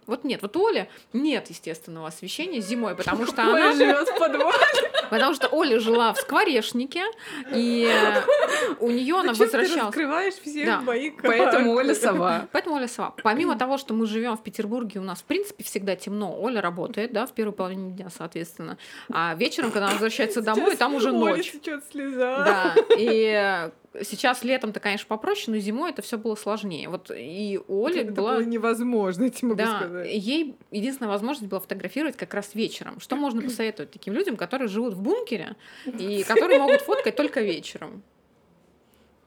вот 0.10 0.24
нет, 0.24 0.42
вот 0.42 0.58
у 0.58 0.66
Оли 0.66 0.90
нет 1.14 1.52
естественного 1.52 2.08
освещения 2.08 2.62
зимой, 2.62 2.96
потому 2.96 3.28
что 3.28 3.44
она 3.44 3.74
живет 3.74 4.10
в 4.10 4.18
подвале. 4.18 4.58
Потому 5.12 5.34
что 5.34 5.48
Оля 5.48 5.80
жила 5.80 6.14
в 6.14 6.20
скворечнике, 6.20 7.04
и 7.52 7.92
у 8.80 8.92
нее 8.92 9.16
она 9.16 9.34
возвращалась. 9.34 9.72
Ты 9.72 9.80
раскрываешь 9.80 10.34
все 10.36 10.66
да. 10.66 10.82
мои 10.82 11.10
Поэтому 11.10 11.74
Оля 11.74 11.96
сова. 11.96 12.48
Поэтому 12.52 12.76
Оля 12.76 12.88
сова. 12.88 13.16
Помимо 13.24 13.58
того, 13.58 13.80
что 13.80 13.96
мы 13.96 14.06
живем 14.06 14.38
в 14.38 14.44
Петербурге, 14.44 15.00
у 15.00 15.04
нас 15.04 15.20
в 15.22 15.24
принципе 15.24 15.64
всегда 15.64 15.96
темно. 15.96 16.40
Оля 16.40 16.62
работает, 16.62 17.12
да, 17.12 17.26
в 17.26 17.34
первой 17.34 17.54
половине 17.54 17.92
дня, 17.92 18.10
соответственно. 18.16 18.78
А 19.12 19.34
вечером, 19.34 19.72
когда 19.72 19.86
она 19.86 19.94
возвращается 19.94 20.42
домой, 20.42 20.76
там 20.76 20.94
уже 20.94 21.12
ночь. 21.12 21.56
Оля 21.66 21.82
слеза. 21.92 22.44
Да. 22.46 22.76
И 22.96 23.72
Сейчас 24.04 24.44
летом-то, 24.44 24.80
конечно, 24.80 25.08
попроще, 25.08 25.56
но 25.56 25.60
зимой 25.60 25.90
это 25.90 26.02
все 26.02 26.18
было 26.18 26.36
сложнее. 26.36 26.90
Вот 26.90 27.12
и 27.16 27.60
у 27.68 27.86
Оли 27.86 28.02
это 28.02 28.12
была... 28.12 28.36
было 28.36 28.44
невозможно, 28.44 29.24
я 29.42 29.48
могу 29.48 29.56
да, 29.56 29.80
сказать. 29.80 30.10
Ей 30.14 30.56
единственная 30.70 31.10
возможность 31.10 31.50
была 31.50 31.60
фотографировать 31.60 32.16
как 32.16 32.34
раз 32.34 32.54
вечером. 32.54 33.00
Что 33.00 33.16
можно 33.16 33.42
посоветовать 33.42 33.92
таким 33.92 34.14
людям, 34.14 34.38
которые 34.38 34.68
живут 34.68 34.94
в 34.94 35.02
бункере 35.02 35.56
и 35.86 36.24
которые 36.24 36.60
могут 36.60 36.82
фоткать 36.82 37.16
только 37.16 37.42
вечером? 37.42 38.04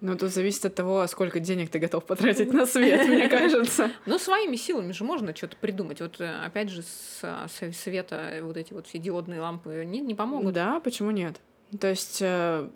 Ну, 0.00 0.16
тут 0.16 0.30
зависит 0.30 0.64
от 0.64 0.74
того, 0.74 1.06
сколько 1.06 1.38
денег 1.38 1.70
ты 1.70 1.78
готов 1.78 2.04
потратить 2.04 2.52
на 2.52 2.66
свет, 2.66 3.06
мне 3.06 3.28
кажется. 3.30 3.92
Ну, 4.04 4.18
своими 4.18 4.56
силами 4.56 4.90
же 4.90 5.04
можно 5.04 5.34
что-то 5.34 5.56
придумать. 5.56 6.00
Вот, 6.00 6.20
э, 6.20 6.44
опять 6.44 6.70
же, 6.70 6.82
с, 6.82 7.20
с 7.22 7.72
света 7.72 8.40
вот 8.42 8.56
эти 8.56 8.72
вот 8.72 8.88
все 8.88 8.98
диодные 8.98 9.40
лампы 9.40 9.84
не, 9.86 10.00
не 10.00 10.16
помогут. 10.16 10.54
Да, 10.54 10.80
почему 10.80 11.12
нет? 11.12 11.40
То 11.78 11.88
есть 11.88 12.18
э, 12.20 12.68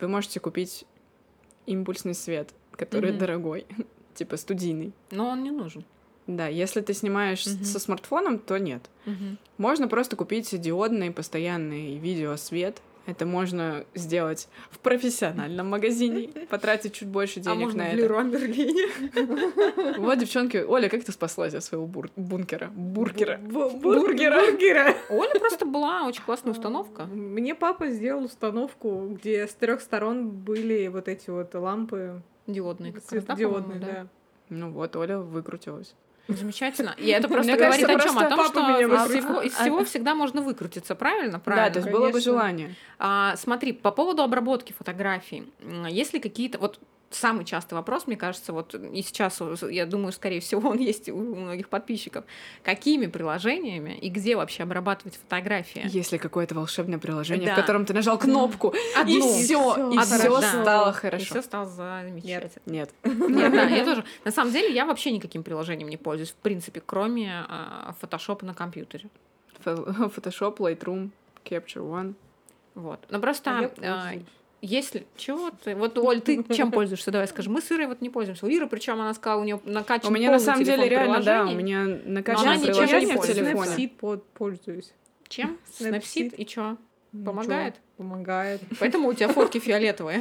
вы 0.00 0.06
можете 0.08 0.38
купить 0.38 0.86
импульсный 1.66 2.14
свет, 2.14 2.50
который 2.72 3.10
mm-hmm. 3.10 3.18
дорогой, 3.18 3.66
типа 4.14 4.36
студийный. 4.36 4.92
Но 5.10 5.28
он 5.28 5.42
не 5.42 5.50
нужен. 5.50 5.84
Да, 6.26 6.48
если 6.48 6.80
ты 6.80 6.92
снимаешь 6.92 7.46
mm-hmm. 7.46 7.64
со 7.64 7.78
смартфоном, 7.78 8.38
то 8.38 8.58
нет. 8.58 8.82
Mm-hmm. 9.06 9.36
Можно 9.58 9.88
просто 9.88 10.16
купить 10.16 10.60
диодный 10.60 11.12
постоянный 11.12 11.98
видеосвет. 11.98 12.80
Это 13.06 13.24
можно 13.24 13.84
сделать 13.94 14.48
в 14.70 14.78
профессиональном 14.80 15.68
магазине, 15.70 16.28
потратить 16.48 16.94
чуть 16.94 17.08
больше 17.08 17.40
денег 17.40 17.56
а 17.56 17.60
можно 17.60 17.84
на 17.84 17.90
в 17.90 17.94
Леруа 17.94 18.22
Мерлине. 18.22 18.86
Вот, 19.98 20.18
девчонки, 20.18 20.56
Оля, 20.58 20.88
как 20.88 21.04
ты 21.04 21.12
спаслась 21.12 21.54
от 21.54 21.62
своего 21.62 21.86
бур- 21.86 22.10
бункера? 22.16 22.68
Бургера. 22.74 23.38
Бургера. 23.38 24.40
Бургера. 24.40 24.94
Оля 25.08 25.38
просто 25.38 25.66
была 25.66 26.06
очень 26.06 26.22
классная 26.22 26.52
установка. 26.52 27.04
Мне 27.04 27.54
папа 27.54 27.88
сделал 27.88 28.24
установку, 28.24 29.08
где 29.10 29.46
с 29.46 29.54
трех 29.54 29.80
сторон 29.80 30.30
были 30.30 30.88
вот 30.88 31.08
эти 31.08 31.30
вот 31.30 31.54
лампы. 31.54 32.22
Диодные, 32.46 32.92
как 32.92 33.10
раз, 33.10 33.24
да, 33.24 33.34
Диодные, 33.34 33.80
да. 33.80 34.06
Ну 34.48 34.70
вот, 34.70 34.94
Оля 34.96 35.18
выкрутилась. 35.18 35.94
Замечательно. 36.28 36.94
И 36.98 37.08
это 37.08 37.28
просто 37.28 37.52
Мне 37.52 37.60
говорит 37.60 37.86
кажется, 37.86 38.08
о 38.08 38.12
чем? 38.12 38.18
О 38.18 38.28
том, 38.28 38.46
что 38.46 38.80
из 38.80 39.10
всего, 39.10 39.40
из 39.42 39.52
всего 39.54 39.84
всегда 39.84 40.14
можно 40.14 40.42
выкрутиться, 40.42 40.94
правильно? 40.94 41.38
правильно? 41.38 41.68
Да, 41.68 41.72
то 41.72 41.78
есть 41.78 41.86
Конечно. 41.86 42.00
было 42.00 42.12
бы 42.12 42.20
желание. 42.20 42.74
А, 42.98 43.36
смотри, 43.36 43.72
по 43.72 43.90
поводу 43.90 44.22
обработки 44.22 44.72
фотографий. 44.72 45.52
Если 45.88 46.18
какие-то... 46.18 46.58
Вот 46.58 46.80
самый 47.16 47.44
частый 47.44 47.76
вопрос, 47.76 48.06
мне 48.06 48.16
кажется, 48.16 48.52
вот 48.52 48.74
и 48.74 49.02
сейчас, 49.02 49.40
я 49.70 49.86
думаю, 49.86 50.12
скорее 50.12 50.40
всего, 50.40 50.70
он 50.70 50.78
есть 50.78 51.08
у 51.08 51.16
многих 51.16 51.68
подписчиков. 51.68 52.24
Какими 52.62 53.06
приложениями 53.06 53.96
и 53.98 54.08
где 54.08 54.36
вообще 54.36 54.62
обрабатывать 54.62 55.16
фотографии? 55.16 55.82
Если 55.86 56.18
какое-то 56.18 56.54
волшебное 56.54 56.98
приложение, 56.98 57.46
да. 57.46 57.54
в 57.54 57.56
котором 57.56 57.86
ты 57.86 57.94
нажал 57.94 58.18
кнопку, 58.18 58.74
Одну. 58.96 59.16
и 59.16 59.20
все, 59.20 59.90
и 59.92 59.98
все 59.98 60.40
да. 60.40 60.62
стало 60.62 60.92
хорошо. 60.92 61.24
И 61.24 61.26
все 61.26 61.42
стало 61.42 61.66
замечательно. 61.66 62.62
Нет. 62.66 62.90
Нет, 63.04 63.52
да, 63.52 63.64
я 63.64 63.84
тоже. 63.84 64.04
На 64.24 64.30
самом 64.30 64.52
деле, 64.52 64.74
я 64.74 64.86
вообще 64.86 65.10
никаким 65.10 65.42
приложением 65.42 65.88
не 65.88 65.96
пользуюсь, 65.96 66.30
в 66.30 66.36
принципе, 66.36 66.82
кроме 66.84 67.44
а, 67.48 67.94
Photoshop 68.00 68.44
на 68.44 68.54
компьютере. 68.54 69.08
Photoshop, 69.64 70.58
Lightroom, 70.58 71.10
Capture 71.44 71.82
One. 71.82 72.14
Вот. 72.74 73.00
Но 73.08 73.20
просто 73.20 73.72
а 73.78 74.12
если 74.62 75.06
чего 75.16 75.50
ты, 75.50 75.74
вот 75.74 75.98
Оль, 75.98 76.20
ты 76.20 76.42
чем 76.54 76.70
пользуешься? 76.70 77.10
Давай 77.10 77.28
скажи. 77.28 77.50
Мы 77.50 77.60
с 77.60 77.70
Ирой 77.70 77.86
вот 77.86 78.00
не 78.00 78.10
пользуемся. 78.10 78.46
У 78.46 78.48
Иры, 78.48 78.66
причем 78.66 78.94
она 78.94 79.14
сказала, 79.14 79.40
у 79.40 79.44
нее 79.44 79.60
накачан 79.64 80.10
У 80.10 80.14
меня 80.14 80.30
на 80.30 80.38
самом 80.38 80.64
деле 80.64 80.88
реально, 80.88 81.22
да, 81.22 81.46
у 81.46 81.54
меня 81.54 81.84
накачано 82.04 82.58
приложение 82.58 83.16
в 83.16 83.26
телефоне. 83.26 83.70
Snapseed 83.70 84.22
пользуюсь. 84.34 84.92
Чем? 85.28 85.58
Snapseed 85.80 86.34
и 86.36 86.46
что? 86.46 86.76
Помогает? 87.24 87.76
Помогает. 87.96 88.60
Поэтому 88.80 89.08
у 89.08 89.14
тебя 89.14 89.28
фотки 89.28 89.58
фиолетовые. 89.58 90.20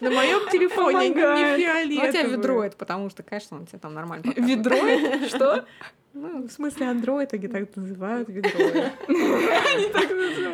На 0.00 0.10
моем 0.10 0.48
телефоне 0.50 1.08
не 1.08 1.14
фиолетовые. 1.14 2.02
Ну, 2.02 2.08
у 2.08 2.12
тебя 2.12 2.22
ведро 2.22 2.64
это, 2.64 2.76
потому 2.76 3.08
что, 3.10 3.22
конечно, 3.22 3.56
он 3.56 3.66
тебе 3.66 3.78
там 3.78 3.94
нормально 3.94 4.32
Ведро? 4.36 4.76
Что? 5.28 5.64
Ну, 6.16 6.46
в 6.46 6.50
смысле, 6.50 6.86
Android 6.86 7.28
они 7.32 7.48
так 7.48 7.76
называют. 7.76 8.28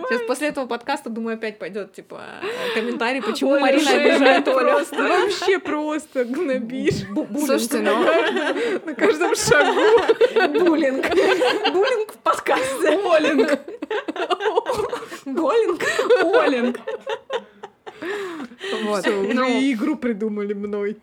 Сейчас 0.09 0.23
после 0.27 0.49
этого 0.49 0.65
подкаста, 0.67 1.11
думаю, 1.11 1.35
опять 1.35 1.59
пойдет 1.59 1.93
типа 1.93 2.23
комментарий, 2.75 3.21
почему 3.21 3.59
Марина 3.59 3.91
обижает 3.91 4.49
Олю. 4.49 4.85
Вообще 4.91 5.59
просто 5.59 6.25
гнобишь. 6.25 7.05
Слушайте, 7.45 7.81
ну 7.81 8.03
на 8.87 8.95
каждом 8.95 9.35
шагу. 9.37 9.81
Буллинг. 10.65 11.07
Буллинг 11.75 12.13
в 12.15 12.19
подкасте. 12.23 12.99
Олинг. 13.13 13.59
Голинг. 15.27 15.83
Олинг. 16.37 16.81
Вот. 18.85 19.01
Всё, 19.05 19.21
уже 19.21 19.35
ну, 19.35 19.47
игру 19.61 19.97
придумали 19.97 20.55
мной. 20.55 20.97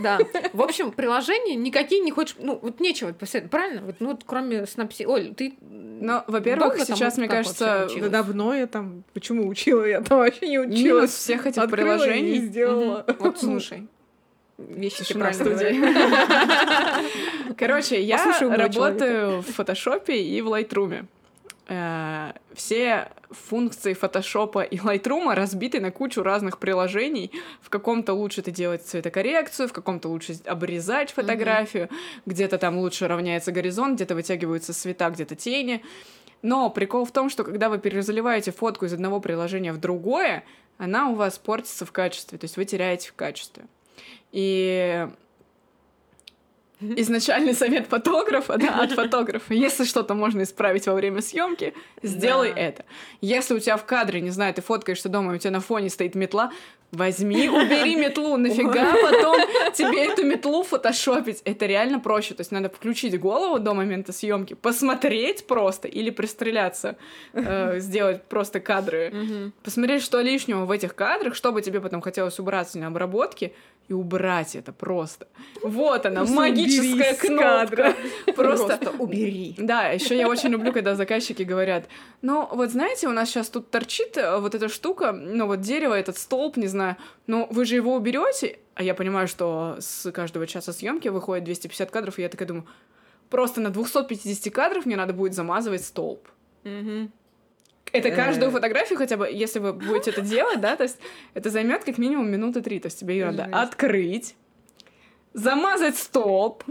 Да. 0.00 0.18
В 0.52 0.62
общем, 0.62 0.92
приложение 0.92 1.56
никакие 1.56 2.00
не 2.00 2.10
хочешь... 2.10 2.36
Ну, 2.38 2.58
вот 2.60 2.80
нечего 2.80 3.12
посоветовать, 3.12 3.50
правильно? 3.50 3.82
Вот, 3.82 3.96
ну, 4.00 4.08
вот 4.08 4.22
кроме 4.24 4.66
Снапси... 4.66 5.04
Оль, 5.04 5.34
ты... 5.34 5.54
Ну, 5.60 6.22
во-первых, 6.26 6.78
сейчас, 6.80 7.18
мне 7.18 7.28
кажется... 7.28 7.88
Да 8.00 8.08
давно 8.08 8.54
я 8.54 8.66
там... 8.66 9.04
Почему 9.12 9.48
учила? 9.48 9.84
Я 9.84 10.00
там 10.00 10.18
вообще 10.18 10.48
не 10.48 10.58
учила. 10.58 10.98
Минус 10.98 11.10
всех 11.12 11.46
этих 11.46 11.70
приложений. 11.70 12.36
и 12.36 12.40
сделала. 12.40 13.04
Вот 13.18 13.38
слушай. 13.38 13.86
Вещи 14.58 15.04
Тишина 15.04 15.32
студии. 15.32 15.78
Короче, 17.56 18.02
я 18.02 18.38
работаю 18.40 19.40
в 19.42 19.46
фотошопе 19.46 20.20
и 20.20 20.40
в 20.40 20.48
лайтрууме. 20.48 21.06
Э, 21.68 22.32
все 22.54 23.08
функции 23.30 23.94
фотошопа 23.94 24.62
и 24.62 24.80
лайтрума 24.80 25.34
разбиты 25.34 25.80
на 25.80 25.90
кучу 25.90 26.22
разных 26.22 26.58
приложений. 26.58 27.32
В 27.60 27.70
каком-то 27.70 28.14
лучше 28.14 28.40
это 28.40 28.50
делать 28.50 28.82
цветокоррекцию, 28.82 29.68
в 29.68 29.72
каком-то 29.72 30.08
лучше 30.08 30.38
обрезать 30.46 31.12
фотографию, 31.12 31.84
mm-hmm. 31.84 32.22
где-то 32.26 32.58
там 32.58 32.78
лучше 32.78 33.08
равняется 33.08 33.52
горизонт, 33.52 33.96
где-то 33.96 34.14
вытягиваются 34.14 34.72
цвета, 34.72 35.10
где-то 35.10 35.36
тени. 35.36 35.82
Но 36.42 36.70
прикол 36.70 37.04
в 37.04 37.12
том, 37.12 37.30
что 37.30 37.44
когда 37.44 37.68
вы 37.68 37.78
перезаливаете 37.78 38.52
фотку 38.52 38.86
из 38.86 38.92
одного 38.92 39.20
приложения 39.20 39.72
в 39.72 39.78
другое, 39.78 40.44
она 40.76 41.08
у 41.08 41.14
вас 41.14 41.38
портится 41.38 41.84
в 41.84 41.92
качестве, 41.92 42.38
то 42.38 42.44
есть 42.44 42.56
вы 42.56 42.64
теряете 42.64 43.10
в 43.10 43.14
качестве. 43.14 43.64
И 44.30 45.08
изначальный 46.80 47.54
совет 47.54 47.86
фотографа, 47.86 48.56
да, 48.56 48.80
от 48.80 48.92
фотографа. 48.92 49.54
Если 49.54 49.84
что-то 49.84 50.14
можно 50.14 50.42
исправить 50.42 50.86
во 50.86 50.94
время 50.94 51.20
съемки, 51.20 51.74
сделай 52.02 52.52
да. 52.52 52.60
это. 52.60 52.84
Если 53.20 53.54
у 53.54 53.58
тебя 53.58 53.76
в 53.76 53.84
кадре, 53.84 54.20
не 54.20 54.30
знаю, 54.30 54.54
ты 54.54 54.62
фоткаешься 54.62 55.08
дома, 55.08 55.32
и 55.32 55.36
у 55.36 55.38
тебя 55.38 55.50
на 55.50 55.60
фоне 55.60 55.90
стоит 55.90 56.14
метла, 56.14 56.52
возьми, 56.92 57.48
убери 57.48 57.96
метлу, 57.96 58.36
нафига 58.36 58.94
потом 59.02 59.40
тебе 59.72 60.06
эту 60.06 60.24
метлу 60.24 60.62
фотошопить. 60.62 61.42
Это 61.44 61.66
реально 61.66 62.00
проще. 62.00 62.34
То 62.34 62.40
есть 62.40 62.52
надо 62.52 62.68
включить 62.68 63.18
голову 63.18 63.58
до 63.58 63.74
момента 63.74 64.12
съемки, 64.12 64.54
посмотреть 64.54 65.46
просто 65.46 65.88
или 65.88 66.10
пристреляться, 66.10 66.96
э, 67.32 67.78
сделать 67.78 68.24
просто 68.24 68.60
кадры, 68.60 69.52
посмотреть, 69.62 70.02
что 70.02 70.20
лишнего 70.20 70.64
в 70.64 70.70
этих 70.70 70.94
кадрах, 70.94 71.34
чтобы 71.34 71.62
тебе 71.62 71.80
потом 71.80 72.00
хотелось 72.00 72.38
убраться 72.38 72.78
на 72.78 72.88
обработке, 72.88 73.52
и 73.88 73.94
убрать 73.94 74.54
это 74.54 74.72
просто. 74.72 75.26
Вот 75.62 76.04
она, 76.04 76.24
магическая 76.24 76.94
магическая 76.94 77.14
кнопка. 77.14 77.94
Просто... 78.36 78.76
Просто 78.76 78.90
убери. 78.98 79.54
Да, 79.56 79.88
еще 79.88 80.16
я 80.16 80.28
очень 80.28 80.50
люблю, 80.50 80.72
когда 80.72 80.94
заказчики 80.94 81.42
говорят, 81.42 81.86
ну, 82.20 82.46
вот 82.52 82.70
знаете, 82.70 83.08
у 83.08 83.12
нас 83.12 83.30
сейчас 83.30 83.48
тут 83.48 83.70
торчит 83.70 84.16
э, 84.18 84.38
вот 84.38 84.54
эта 84.54 84.68
штука, 84.68 85.12
ну, 85.12 85.46
вот 85.46 85.60
дерево, 85.60 85.94
этот 85.94 86.18
столб, 86.18 86.58
не 86.58 86.66
знаю, 86.66 86.77
ну, 87.26 87.46
вы 87.50 87.64
же 87.64 87.74
его 87.74 87.94
уберете, 87.94 88.58
а 88.74 88.82
я 88.82 88.94
понимаю, 88.94 89.28
что 89.28 89.76
с 89.80 90.10
каждого 90.12 90.46
часа 90.46 90.72
съемки 90.72 91.08
выходит 91.08 91.44
250 91.44 91.90
кадров, 91.90 92.18
и 92.18 92.22
я 92.22 92.28
такая 92.28 92.48
думаю, 92.48 92.66
просто 93.30 93.60
на 93.60 93.70
250 93.70 94.52
кадров 94.52 94.86
мне 94.86 94.96
надо 94.96 95.12
будет 95.12 95.34
замазывать 95.34 95.84
столб. 95.84 96.26
Это 97.92 98.08
Э. 98.08 98.14
каждую 98.14 98.50
фотографию 98.50 98.98
хотя 98.98 99.16
бы, 99.16 99.28
если 99.30 99.58
вы 99.60 99.72
будете 99.72 100.10
это 100.10 100.20
делать, 100.20 100.60
да, 100.60 100.76
то 100.76 100.82
есть 100.82 100.98
это 101.34 101.50
займет 101.50 101.84
как 101.84 101.98
минимум 101.98 102.30
минуты 102.30 102.60
три, 102.60 102.80
то 102.80 102.86
есть 102.86 103.00
тебе 103.00 103.14
ее 103.18 103.30
надо 103.30 103.44
открыть, 103.44 104.36
замазать 105.32 105.96
столб, 105.96 106.64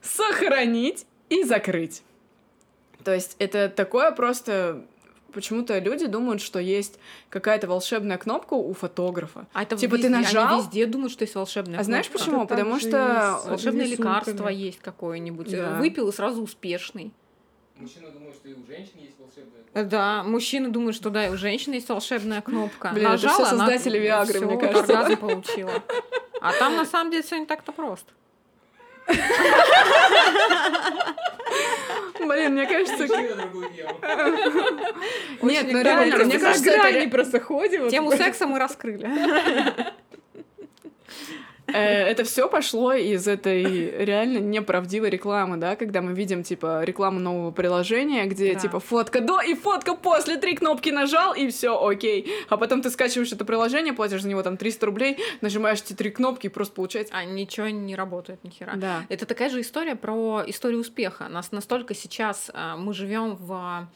сохранить 0.00 1.06
и 1.28 1.42
закрыть. 1.42 2.02
То 3.04 3.12
есть 3.12 3.36
это 3.38 3.68
такое 3.68 4.12
просто... 4.12 4.84
Почему-то 5.32 5.78
люди 5.78 6.06
думают, 6.06 6.42
что 6.42 6.58
есть 6.58 6.98
какая-то 7.30 7.66
волшебная 7.68 8.18
кнопка 8.18 8.54
у 8.54 8.72
фотографа. 8.74 9.46
А 9.52 9.62
это 9.62 9.76
Типа 9.76 9.96
ты 9.96 10.02
везде, 10.02 10.14
они 10.14 10.24
нажал? 10.26 10.58
везде 10.60 10.86
думают, 10.86 11.12
что 11.12 11.22
есть 11.24 11.34
волшебная 11.34 11.80
А 11.80 11.84
знаешь 11.84 12.06
кнопка. 12.08 12.18
почему? 12.24 12.42
Это 12.44 12.48
так 12.48 12.58
Потому 12.58 12.80
что 12.80 13.40
Волшебное 13.46 13.86
лекарство 13.86 14.48
есть 14.48 14.80
какое-нибудь. 14.80 15.50
Да. 15.50 15.76
Выпил 15.78 16.08
и 16.08 16.12
сразу 16.12 16.42
успешный. 16.42 17.12
Мужчина 17.76 18.10
думает, 18.10 18.34
что 18.36 18.48
и 18.48 18.54
у 18.54 18.66
женщин 18.66 19.00
есть 19.00 19.16
волшебная 19.18 19.62
Э, 19.74 19.84
Да, 19.84 20.22
мужчины 20.22 20.68
думают, 20.68 20.94
что 20.94 21.08
да, 21.10 21.26
и 21.26 21.30
у 21.30 21.36
женщины 21.38 21.74
есть 21.74 21.88
волшебная 21.88 22.42
кнопка. 22.42 22.90
Блин, 22.92 23.04
это 23.06 23.12
Нажала, 23.12 23.46
всё 23.46 23.56
она- 23.56 23.66
создатели 23.66 23.98
Виагры, 23.98 24.34
всё, 24.38 24.46
мне 24.46 24.58
кажется. 24.58 25.16
получила. 25.16 25.72
А 26.42 26.52
там 26.52 26.76
на 26.76 26.84
самом 26.84 27.10
деле 27.10 27.22
все 27.22 27.38
не 27.38 27.46
так-то 27.46 27.72
просто. 27.72 28.12
Блин, 32.20 32.52
мне 32.52 32.66
кажется... 32.66 33.06
Нет, 35.42 35.66
ну 35.70 35.82
реально, 35.82 36.24
мне 36.24 36.38
кажется, 36.38 36.70
это 36.70 36.90
грани 36.90 37.06
просто 37.06 37.40
ходим. 37.40 37.88
Тему 37.88 38.12
секса 38.12 38.46
мы 38.46 38.58
раскрыли. 38.58 39.08
Э, 41.72 42.04
это 42.06 42.24
все 42.24 42.48
пошло 42.48 42.92
из 42.92 43.26
этой 43.28 43.62
реально 44.04 44.38
неправдивой 44.38 45.10
рекламы, 45.10 45.56
да, 45.56 45.76
когда 45.76 46.00
мы 46.00 46.12
видим, 46.12 46.42
типа, 46.42 46.84
рекламу 46.84 47.20
нового 47.20 47.50
приложения, 47.50 48.24
где, 48.26 48.54
типа, 48.54 48.80
фотка 48.80 49.20
до 49.20 49.40
и 49.40 49.54
фотка 49.54 49.94
после, 49.94 50.36
три 50.36 50.54
кнопки 50.54 50.90
нажал, 50.90 51.34
и 51.34 51.48
все, 51.48 51.78
окей. 51.84 52.32
А 52.48 52.56
потом 52.56 52.82
ты 52.82 52.90
скачиваешь 52.90 53.32
это 53.32 53.44
приложение, 53.44 53.92
платишь 53.92 54.22
за 54.22 54.28
него 54.28 54.42
там 54.42 54.56
300 54.56 54.86
рублей, 54.86 55.18
нажимаешь 55.40 55.80
эти 55.80 55.92
три 55.94 56.10
кнопки, 56.10 56.46
и 56.46 56.50
просто 56.50 56.74
получается... 56.74 57.14
А 57.16 57.24
ничего 57.24 57.68
не 57.68 57.96
работает, 57.96 58.42
ни 58.44 58.50
хера. 58.50 58.74
Да. 58.76 59.04
Это 59.08 59.26
такая 59.26 59.50
же 59.50 59.60
история 59.60 59.96
про 59.96 60.42
историю 60.46 60.80
успеха. 60.80 61.28
Нас 61.28 61.52
настолько 61.52 61.94
сейчас 61.94 62.50
а, 62.54 62.76
мы 62.76 62.94
живем 62.94 63.36
в 63.36 63.88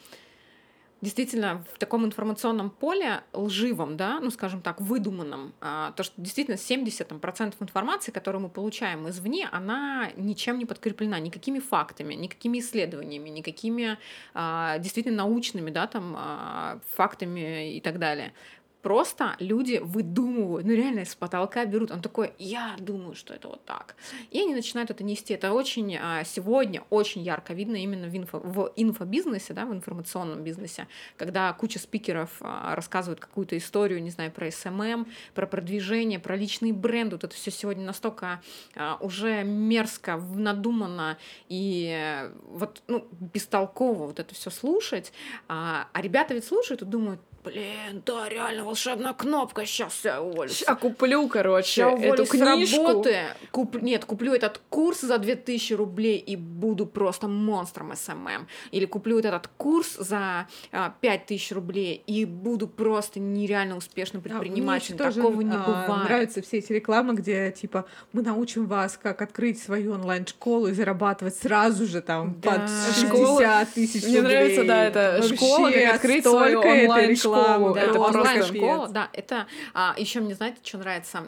действительно 1.01 1.63
в 1.73 1.77
таком 1.77 2.05
информационном 2.05 2.69
поле 2.69 3.21
лживом, 3.33 3.97
да, 3.97 4.19
ну 4.19 4.31
скажем 4.31 4.61
так, 4.61 4.81
выдуманном, 4.81 5.53
а, 5.61 5.91
то 5.91 6.03
что 6.03 6.19
действительно 6.19 6.55
70% 6.55 7.55
информации, 7.59 8.11
которую 8.11 8.41
мы 8.41 8.49
получаем 8.49 9.07
извне, 9.09 9.47
она 9.51 10.09
ничем 10.15 10.57
не 10.57 10.65
подкреплена, 10.65 11.19
никакими 11.19 11.59
фактами, 11.59 12.13
никакими 12.13 12.59
исследованиями, 12.59 13.29
никакими 13.29 13.97
а, 14.33 14.77
действительно 14.79 15.17
научными, 15.17 15.69
да, 15.69 15.87
там 15.87 16.15
а, 16.17 16.79
фактами 16.95 17.75
и 17.75 17.81
так 17.81 17.99
далее. 17.99 18.33
Просто 18.81 19.35
люди 19.39 19.79
выдумывают, 19.83 20.65
ну 20.65 20.73
реально 20.73 21.03
с 21.03 21.15
потолка 21.15 21.65
берут. 21.65 21.91
Он 21.91 22.01
такой, 22.01 22.33
я 22.37 22.75
думаю, 22.79 23.15
что 23.15 23.33
это 23.33 23.47
вот 23.47 23.65
так. 23.65 23.95
И 24.31 24.39
они 24.39 24.53
начинают 24.53 24.91
это 24.91 25.03
нести. 25.03 25.33
Это 25.33 25.51
очень 25.51 25.97
а, 25.97 26.23
сегодня 26.23 26.83
очень 26.89 27.21
ярко 27.21 27.53
видно 27.53 27.75
именно 27.75 28.07
в, 28.07 28.15
инфо, 28.15 28.39
в 28.39 28.71
инфобизнесе, 28.75 29.53
да, 29.53 29.65
в 29.65 29.73
информационном 29.73 30.43
бизнесе, 30.43 30.87
когда 31.17 31.51
куча 31.53 31.79
спикеров 31.79 32.29
а, 32.41 32.75
рассказывают 32.75 33.19
какую-то 33.19 33.57
историю, 33.57 34.01
не 34.01 34.11
знаю, 34.11 34.31
про 34.31 34.49
SMM, 34.51 35.07
про 35.33 35.47
продвижение, 35.47 36.19
про 36.19 36.35
личный 36.35 36.71
бренд. 36.71 37.13
Вот 37.13 37.23
это 37.23 37.35
все 37.35 37.51
сегодня 37.51 37.85
настолько 37.85 38.41
а, 38.75 38.97
уже 39.01 39.43
мерзко, 39.43 40.17
надуманно 40.17 41.17
и 41.49 41.91
э, 41.93 42.31
вот 42.49 42.81
ну, 42.87 43.07
бестолково 43.33 44.07
вот 44.07 44.19
это 44.19 44.33
все 44.33 44.49
слушать. 44.49 45.11
А 45.47 45.87
ребята 45.93 46.33
ведь 46.33 46.45
слушают 46.45 46.81
и 46.81 46.85
думают, 46.85 47.19
блин, 47.51 48.03
да, 48.05 48.29
реально 48.29 48.63
волшебная 48.63 49.13
кнопка, 49.13 49.65
сейчас 49.65 49.93
я 50.03 50.21
уволюсь. 50.21 50.57
Ща 50.65 50.75
куплю, 50.75 51.27
короче, 51.27 51.67
Ща 51.81 51.89
эту 51.91 52.23
уволюсь 52.23 52.27
с 52.27 52.31
книжку. 52.31 52.87
работы, 52.87 53.15
куп- 53.51 53.81
нет, 53.81 54.05
куплю 54.05 54.33
этот 54.33 54.61
курс 54.69 55.01
за 55.01 55.17
2000 55.17 55.73
рублей 55.73 56.17
и 56.17 56.35
буду 56.35 56.85
просто 56.85 57.27
монстром 57.27 57.93
SMM. 57.95 58.47
Или 58.71 58.85
куплю 58.85 59.15
вот 59.17 59.25
этот 59.25 59.47
курс 59.57 59.95
за 59.97 60.47
а, 60.71 60.93
5000 61.01 61.51
рублей 61.53 62.01
и 62.07 62.25
буду 62.25 62.67
просто 62.67 63.19
нереально 63.19 63.77
успешным 63.77 64.21
А, 64.25 64.27
мне 64.27 64.39
предпринимателем. 64.39 64.95
ещё 64.97 65.03
тоже, 65.05 65.15
Такого 65.21 65.41
не 65.41 65.55
а, 65.55 65.59
бывает. 65.59 66.03
Нравятся 66.05 66.41
все 66.41 66.57
эти 66.57 66.73
рекламы, 66.73 67.13
где 67.15 67.51
типа 67.51 67.85
мы 68.13 68.21
научим 68.21 68.65
вас, 68.67 68.97
как 69.01 69.21
открыть 69.21 69.61
свою 69.61 69.93
онлайн-школу 69.93 70.67
и 70.67 70.73
зарабатывать 70.73 71.35
сразу 71.35 71.85
же 71.85 72.01
там 72.01 72.35
Да. 72.41 72.51
под 72.51 72.69
Школа- 73.07 73.39
60 73.39 73.73
тысяч 73.73 74.03
Мне 74.03 74.19
рублей. 74.21 74.35
нравится, 74.35 74.63
да, 74.63 74.83
это 74.85 75.19
Вообще 75.21 75.35
школа, 75.35 75.71
как 75.71 75.95
открыть 75.95 76.23
свою 76.23 76.59
онлайн-школу. 76.59 77.35
Рекламы, 77.41 77.73
Да, 77.73 77.81
это 77.81 77.93
просто 77.93 78.19
онлайн-школа, 78.19 78.77
капец. 78.81 78.91
да, 78.91 79.09
это 79.13 79.47
а, 79.73 79.95
еще 79.97 80.19
мне 80.21 80.35
знаете, 80.35 80.57
что 80.63 80.77
нравится, 80.77 81.23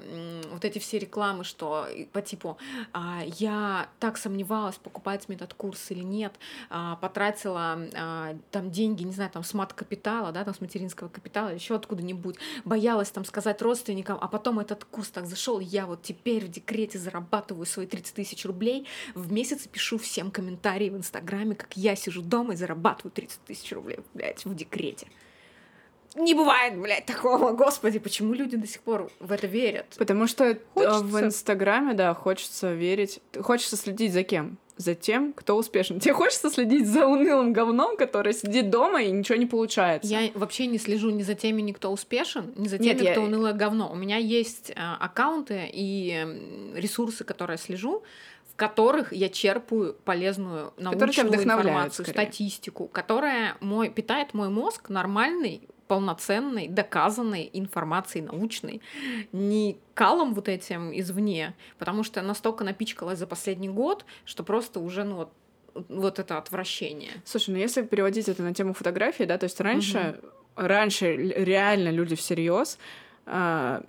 вот 0.52 0.66
эти 0.66 0.80
все 0.80 1.00
рекламы, 1.00 1.44
что 1.44 1.88
и 1.88 2.06
по 2.06 2.22
типу 2.22 2.58
а, 2.94 3.22
я 3.38 3.88
так 4.00 4.18
сомневалась, 4.18 4.76
покупать 4.76 5.28
мне 5.28 5.36
этот 5.38 5.54
курс 5.54 5.92
или 5.92 6.04
нет, 6.04 6.34
а, 6.70 6.96
потратила 6.98 7.80
а, 7.96 8.36
там 8.52 8.72
деньги, 8.72 9.04
не 9.04 9.12
знаю, 9.14 9.30
там 9.32 9.44
с 9.44 9.54
мат-капитала, 9.54 10.32
да, 10.32 10.44
там 10.44 10.54
с 10.54 10.62
материнского 10.62 11.08
капитала, 11.10 11.50
еще 11.50 11.76
откуда-нибудь, 11.76 12.38
боялась 12.66 13.10
там 13.12 13.26
сказать 13.26 13.62
родственникам, 13.62 14.18
а 14.22 14.28
потом 14.28 14.60
этот 14.60 14.86
курс 14.86 15.10
так 15.10 15.26
зашел, 15.26 15.60
я 15.60 15.86
вот 15.86 16.02
теперь 16.02 16.46
в 16.46 16.50
декрете 16.50 17.00
зарабатываю 17.00 17.66
свои 17.66 17.86
30 17.86 18.14
тысяч 18.16 18.46
рублей 18.46 18.88
в 19.16 19.32
месяц 19.32 19.66
и 19.66 19.70
пишу 19.70 19.98
всем 19.98 20.32
комментарии 20.32 20.90
в 20.90 20.98
Инстаграме, 20.98 21.56
как 21.56 21.76
я 21.78 21.96
сижу 21.96 22.22
дома 22.22 22.54
и 22.54 22.56
зарабатываю 22.56 23.12
30 23.12 23.42
тысяч 23.46 23.72
рублей, 23.72 24.00
блядь, 24.14 24.46
в 24.46 24.56
декрете. 24.56 25.08
Не 26.20 26.34
бывает, 26.34 26.78
блядь, 26.78 27.06
такого. 27.06 27.52
Господи, 27.54 28.00
почему 28.00 28.34
люди 28.34 28.58
до 28.58 28.68
сих 28.68 28.82
пор 28.82 29.10
в 29.20 29.32
это 29.32 29.48
верят? 29.48 29.86
Потому 29.98 30.28
что 30.28 30.44
э, 30.46 30.56
в 30.56 30.60
Хочется. 30.74 31.26
Инстаграме, 31.26 31.94
да, 31.94 32.14
хочется 32.14 32.74
верить. 32.74 33.20
Хочется 33.40 33.78
следить 33.78 34.14
за 34.14 34.24
кем? 34.24 34.58
За 34.78 34.96
тем, 34.96 35.34
кто 35.34 35.58
успешен. 35.58 36.00
Тебе 36.00 36.14
хочется 36.14 36.50
следить 36.50 36.88
за 36.88 37.06
унылым 37.06 37.52
говном, 37.52 37.98
который 37.98 38.34
сидит 38.34 38.70
дома 38.70 39.02
и 39.04 39.12
ничего 39.12 39.38
не 39.38 39.46
получается. 39.46 40.10
Я 40.10 40.32
вообще 40.36 40.68
не 40.68 40.78
слежу 40.78 41.10
ни 41.10 41.22
за 41.22 41.36
теми, 41.36 41.62
ни 41.62 41.74
кто 41.74 41.92
успешен, 41.92 42.54
ни 42.56 42.68
за 42.70 42.78
Нет, 42.78 42.98
теми, 42.98 43.08
я- 43.08 43.12
кто 43.14 43.24
унылое 43.24 43.52
говно. 43.54 43.92
У 43.92 43.96
меня 43.96 44.16
есть 44.18 44.72
а, 44.78 44.96
аккаунты 45.02 45.70
и 45.72 46.72
ресурсы, 46.76 47.26
которые 47.26 47.56
я 47.56 47.58
слежу, 47.58 48.04
в 48.52 48.56
которых 48.56 49.12
я 49.12 49.28
черпаю 49.28 49.96
полезную 50.06 50.74
научную 50.78 51.34
информацию, 51.34 52.06
скорее. 52.06 52.26
статистику, 52.28 52.88
которая 52.88 53.58
мой, 53.60 53.90
питает 53.90 54.34
мой 54.34 54.48
мозг 54.50 54.88
нормальной 54.90 55.62
полноценной, 55.90 56.68
доказанной 56.68 57.50
информацией 57.52 58.24
научной, 58.24 58.80
не 59.34 59.78
калом 59.96 60.34
вот 60.36 60.48
этим 60.48 60.98
извне, 60.98 61.56
потому 61.80 62.04
что 62.04 62.22
настолько 62.22 62.64
напичкалась 62.64 63.18
за 63.18 63.26
последний 63.26 63.70
год, 63.70 64.06
что 64.24 64.44
просто 64.44 64.80
уже, 64.80 65.04
ну, 65.04 65.16
вот, 65.16 65.32
вот 65.90 66.20
это 66.20 66.38
отвращение. 66.38 67.10
Слушай, 67.26 67.50
ну 67.52 67.58
если 67.58 67.82
переводить 67.82 68.30
это 68.30 68.44
на 68.44 68.54
тему 68.54 68.74
фотографии, 68.74 69.24
да, 69.24 69.38
то 69.40 69.46
есть 69.46 69.60
раньше, 69.60 70.22
раньше 70.56 71.08
л- 71.08 71.44
реально 71.44 71.90
люди 71.90 72.16
всерьез 72.16 72.78
а, 73.26 73.82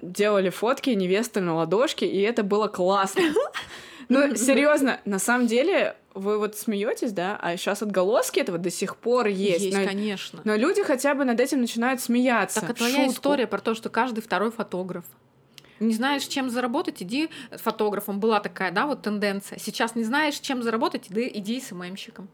делали 0.00 0.48
фотки 0.48 0.88
невесты 0.90 1.40
на 1.40 1.54
ладошке, 1.54 2.06
и 2.06 2.20
это 2.22 2.42
было 2.42 2.66
классно. 2.68 3.22
Ну, 4.08 4.36
серьезно, 4.36 5.00
на 5.04 5.18
самом 5.18 5.48
деле, 5.48 5.96
вы 6.16 6.38
вот 6.38 6.56
смеетесь, 6.56 7.12
да, 7.12 7.38
а 7.40 7.56
сейчас 7.56 7.82
отголоски 7.82 8.40
этого 8.40 8.58
до 8.58 8.70
сих 8.70 8.96
пор 8.96 9.26
есть. 9.28 9.64
Есть, 9.64 9.76
но, 9.76 9.84
конечно. 9.84 10.40
но 10.44 10.56
люди 10.56 10.82
хотя 10.82 11.14
бы 11.14 11.24
над 11.24 11.38
этим 11.38 11.60
начинают 11.60 12.00
смеяться. 12.00 12.60
Так 12.60 12.70
а 12.70 12.74
твоя 12.74 13.04
шутку. 13.04 13.12
история 13.12 13.46
про 13.46 13.60
то, 13.60 13.74
что 13.74 13.90
каждый 13.90 14.20
второй 14.20 14.50
фотограф. 14.50 15.04
Не 15.78 15.92
знаешь, 15.92 16.24
чем 16.24 16.48
заработать, 16.48 17.02
иди 17.02 17.28
фотографом. 17.52 18.18
Была 18.18 18.40
такая, 18.40 18.72
да, 18.72 18.86
вот 18.86 19.02
тенденция. 19.02 19.58
Сейчас 19.58 19.94
не 19.94 20.04
знаешь, 20.04 20.38
чем 20.38 20.62
заработать, 20.62 21.06
иди, 21.10 21.30
иди 21.34 21.60
СММщиком. 21.60 22.28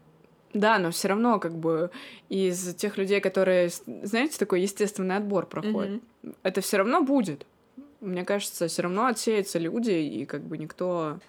Да, 0.53 0.77
но 0.77 0.91
все 0.91 1.09
равно 1.09 1.39
как 1.39 1.57
бы 1.57 1.89
из 2.29 2.75
тех 2.75 2.97
людей, 2.97 3.19
которые, 3.19 3.69
с- 3.69 3.83
знаете, 4.03 4.37
такой 4.37 4.61
естественный 4.61 5.17
отбор 5.17 5.45
проходит, 5.47 6.01
это 6.43 6.61
все 6.61 6.77
равно 6.77 7.01
будет. 7.01 7.45
Мне 7.99 8.23
кажется, 8.23 8.67
все 8.67 8.83
равно 8.83 9.07
отсеются 9.07 9.59
люди, 9.59 9.91
и 9.91 10.25
как 10.25 10.43
бы 10.43 10.57
никто... 10.57 11.19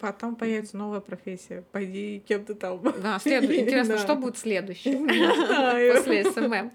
Потом 0.00 0.36
появится 0.36 0.76
новая 0.76 1.00
профессия. 1.00 1.64
Пойди 1.72 2.22
кем-то 2.26 2.54
там. 2.54 2.82
Да, 3.02 3.18
следует. 3.18 3.60
Интересно, 3.60 3.94
Да. 3.94 4.00
что 4.00 4.14
будет 4.16 4.38
знаю. 4.38 4.78
после 5.96 6.24
SMM? 6.30 6.72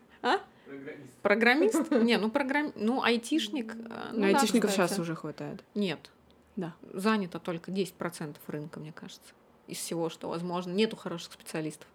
Программист. 1.21 1.21
Программист? 1.21 1.91
Не, 1.91 2.17
ну 2.17 2.29
программ... 2.29 2.71
Ну, 2.75 3.01
айтишник. 3.03 3.75
э, 3.75 4.09
Ну, 4.13 4.25
айтишников 4.25 4.71
сейчас 4.71 4.97
уже 4.99 5.15
хватает. 5.15 5.63
Нет. 5.75 6.11
Да. 6.55 6.73
Занято 6.93 7.39
только 7.39 7.71
10% 7.71 8.35
рынка, 8.47 8.79
мне 8.79 8.91
кажется, 8.91 9.33
из 9.67 9.77
всего, 9.77 10.09
что 10.09 10.29
возможно. 10.29 10.71
Нету 10.71 10.95
хороших 10.95 11.33
специалистов. 11.33 11.87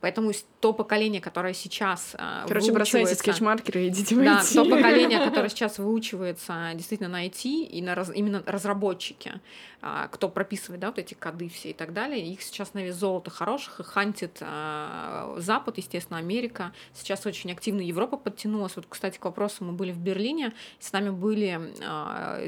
Поэтому 0.00 0.32
то 0.60 0.72
поколение, 0.72 1.20
которое 1.20 1.54
сейчас 1.54 2.14
а, 2.18 2.44
Короче, 2.46 2.70
бросайте 2.72 3.14
скетчмаркеры 3.14 3.84
и 3.84 3.88
идите 3.88 4.14
в 4.14 4.18
Да, 4.22 4.40
IT. 4.40 4.54
то 4.54 4.64
поколение, 4.64 5.18
которое 5.24 5.48
сейчас 5.48 5.78
выучивается 5.78 6.72
действительно 6.74 7.08
на 7.08 7.26
IT 7.26 7.44
и 7.44 7.82
на 7.82 7.94
раз- 7.94 8.12
именно 8.14 8.42
разработчики, 8.46 9.32
а, 9.80 10.08
кто 10.08 10.28
прописывает 10.28 10.80
да, 10.80 10.88
вот 10.88 10.98
эти 10.98 11.14
коды 11.14 11.48
все 11.48 11.70
и 11.70 11.72
так 11.72 11.92
далее, 11.92 12.24
их 12.26 12.42
сейчас 12.42 12.74
на 12.74 12.80
вес 12.84 12.94
золота 12.96 13.30
хороших, 13.30 13.80
их 13.80 13.86
хантит 13.86 14.38
Запад, 15.38 15.78
естественно, 15.78 16.18
Америка. 16.18 16.72
Сейчас 16.92 17.24
очень 17.26 17.50
активно 17.52 17.80
Европа 17.80 18.16
подтянулась. 18.16 18.76
Вот, 18.76 18.86
кстати, 18.88 19.18
к 19.18 19.24
вопросу, 19.24 19.64
мы 19.64 19.72
были 19.72 19.92
в 19.92 19.98
Берлине, 19.98 20.52
с 20.78 20.92
нами 20.92 21.10
были 21.10 21.72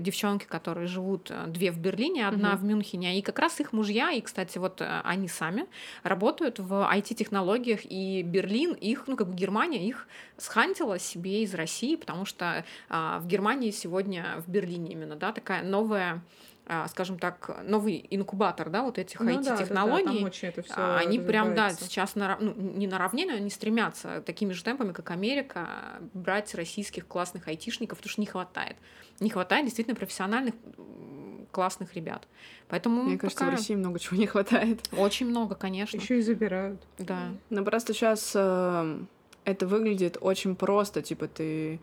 девчонки, 0.00 0.44
которые 0.44 0.86
живут, 0.86 1.30
две 1.46 1.70
в 1.70 1.78
Берлине, 1.78 2.26
одна 2.28 2.50
Мгм. 2.50 2.58
в 2.58 2.64
Мюнхене, 2.64 3.18
и 3.18 3.22
как 3.22 3.38
раз 3.38 3.60
их 3.60 3.72
мужья, 3.72 4.10
и, 4.10 4.20
кстати, 4.20 4.58
вот 4.58 4.82
они 5.04 5.28
сами 5.28 5.66
работают 6.02 6.58
в 6.58 6.86
IT-технологиях, 7.38 7.80
и 7.84 8.22
Берлин 8.22 8.72
их, 8.72 9.04
ну, 9.06 9.16
как 9.16 9.28
бы 9.28 9.34
Германия 9.34 9.86
их 9.86 10.08
схантила 10.36 10.98
себе 10.98 11.42
из 11.42 11.54
России, 11.54 11.96
потому 11.96 12.24
что 12.24 12.64
а, 12.88 13.18
в 13.20 13.26
Германии 13.26 13.70
сегодня, 13.70 14.42
в 14.44 14.48
Берлине 14.48 14.92
именно, 14.92 15.16
да, 15.16 15.32
такая 15.32 15.62
новая 15.62 16.22
а, 16.70 16.86
скажем 16.88 17.18
так, 17.18 17.62
новый 17.64 18.06
инкубатор, 18.10 18.68
да, 18.68 18.82
вот 18.82 18.98
этих 18.98 19.20
Ну 19.20 19.26
да, 19.26 19.36
да, 19.36 19.42
да, 19.42 19.54
IT-технологий. 19.62 20.30
всё 20.62 20.74
А, 20.76 20.98
они 20.98 21.18
прям, 21.18 21.54
да, 21.54 21.72
сейчас 21.72 22.14
на, 22.14 22.24
ра- 22.24 22.36
ну, 22.40 22.52
не 22.54 22.86
наравне, 22.86 23.24
но 23.24 23.32
они 23.32 23.48
стремятся 23.48 24.20
такими 24.20 24.52
же 24.52 24.62
темпами, 24.62 24.92
как 24.92 25.10
Америка, 25.10 25.98
брать 26.12 26.54
российских 26.54 27.06
классных 27.06 27.48
айтишников, 27.48 27.96
потому 27.96 28.10
что 28.10 28.20
не 28.20 28.26
хватает. 28.26 28.76
Не 29.18 29.30
хватает 29.30 29.64
действительно 29.64 29.96
профессиональных 29.96 30.54
классных 31.50 31.94
ребят. 31.94 32.26
Поэтому 32.68 33.02
Мне 33.04 33.18
кажется, 33.18 33.44
в 33.44 33.46
пока 33.46 33.56
России 33.56 33.74
много 33.74 33.98
чего 33.98 34.16
не 34.16 34.26
хватает. 34.26 34.80
очень 34.96 35.26
много, 35.28 35.54
конечно. 35.54 35.96
Еще 35.96 36.18
и 36.18 36.22
забирают. 36.22 36.80
Да. 36.98 37.28
Но 37.50 37.64
просто 37.64 37.92
сейчас 37.94 38.30
это 38.34 39.66
выглядит 39.66 40.18
очень 40.20 40.54
просто. 40.56 41.02
Типа 41.02 41.26
ты 41.28 41.80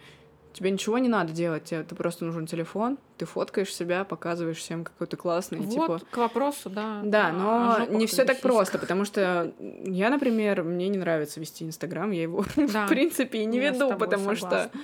тебе 0.54 0.72
ничего 0.72 0.98
не 1.00 1.10
надо 1.10 1.34
делать, 1.34 1.66
тебе 1.66 1.84
ты 1.84 1.96
просто 1.96 2.24
нужен 2.24 2.46
телефон, 2.48 2.98
ты 3.18 3.26
фоткаешь 3.26 3.74
себя, 3.76 4.06
показываешь 4.06 4.56
всем, 4.58 4.86
какой 4.86 5.06
ты 5.08 5.18
классный, 5.18 5.60
Вот 5.60 5.70
типа. 5.70 6.00
к 6.10 6.16
вопросу, 6.16 6.70
да. 6.70 7.02
Да, 7.04 7.28
о 7.28 7.32
но 7.34 7.76
жопах 7.80 7.90
не 7.90 8.08
все 8.08 8.24
так 8.24 8.40
просто, 8.40 8.80
потому 8.80 9.04
что 9.04 9.52
я, 9.84 10.10
например, 10.10 10.64
мне 10.64 10.88
не 10.88 10.98
нравится 10.98 11.42
вести 11.42 11.66
Инстаграм, 11.66 12.10
я 12.12 12.22
его 12.22 12.46
Да. 12.56 12.86
в 12.86 12.90
принципе 12.90 13.40
и 13.40 13.46
не 13.46 13.58
Я 13.58 13.72
веду, 13.72 13.96
потому 13.98 14.34
согласна. 14.34 14.70
что 14.70 14.80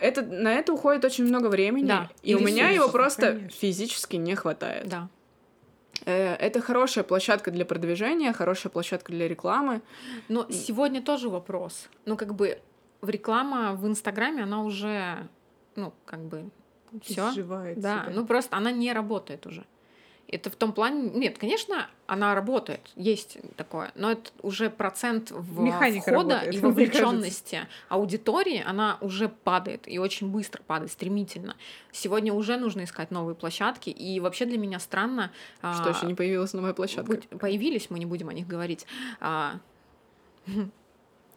это 0.00 0.22
на 0.22 0.52
это 0.52 0.72
уходит 0.72 1.04
очень 1.04 1.24
много 1.24 1.48
времени, 1.48 1.86
Да, 1.86 2.10
и, 2.22 2.32
и 2.32 2.34
у 2.34 2.40
меня 2.40 2.70
его 2.70 2.88
просто 2.88 3.32
конечно. 3.32 3.50
физически 3.50 4.16
не 4.16 4.34
хватает. 4.34 4.88
Да. 4.88 5.08
Э, 6.06 6.34
Это 6.34 6.60
хорошая 6.60 7.04
площадка 7.04 7.50
для 7.50 7.64
продвижения, 7.64 8.32
хорошая 8.32 8.70
площадка 8.70 9.12
для 9.12 9.28
рекламы. 9.28 9.80
Но 10.28 10.46
сегодня 10.50 11.02
тоже 11.02 11.28
вопрос. 11.28 11.88
Ну, 12.04 12.16
как 12.16 12.34
бы 12.34 12.58
в 13.00 13.08
реклама 13.08 13.74
в 13.74 13.86
Инстаграме, 13.86 14.42
она 14.42 14.62
уже, 14.62 15.28
ну, 15.76 15.92
как 16.04 16.20
бы, 16.20 16.50
все. 17.02 17.30
Да, 17.32 17.32
себя. 17.32 18.06
ну 18.12 18.26
просто 18.26 18.56
она 18.56 18.72
не 18.72 18.92
работает 18.92 19.46
уже. 19.46 19.64
Это 20.30 20.50
в 20.50 20.56
том 20.56 20.72
плане... 20.72 21.10
Нет, 21.10 21.38
конечно, 21.38 21.88
она 22.06 22.34
работает, 22.34 22.82
есть 22.96 23.38
такое, 23.56 23.92
но 23.94 24.12
это 24.12 24.30
уже 24.42 24.68
процент 24.68 25.30
в 25.30 25.60
Механика 25.60 26.10
входа 26.10 26.34
работает, 26.34 26.54
и 26.54 26.58
вовлеченности 26.58 27.68
аудитории, 27.88 28.62
она 28.66 28.98
уже 29.00 29.30
падает, 29.30 29.88
и 29.88 29.98
очень 29.98 30.30
быстро 30.30 30.62
падает, 30.62 30.92
стремительно. 30.92 31.56
Сегодня 31.92 32.34
уже 32.34 32.58
нужно 32.58 32.84
искать 32.84 33.10
новые 33.10 33.36
площадки, 33.36 33.88
и 33.88 34.20
вообще 34.20 34.44
для 34.44 34.58
меня 34.58 34.78
странно... 34.80 35.32
Что 35.60 35.84
а, 35.86 35.94
еще 35.96 36.06
не 36.06 36.14
появилась 36.14 36.52
новая 36.52 36.74
площадка. 36.74 37.22
появились, 37.38 37.88
мы 37.88 37.98
не 37.98 38.06
будем 38.06 38.28
о 38.28 38.34
них 38.34 38.46
говорить. 38.46 38.86
А, 39.20 39.54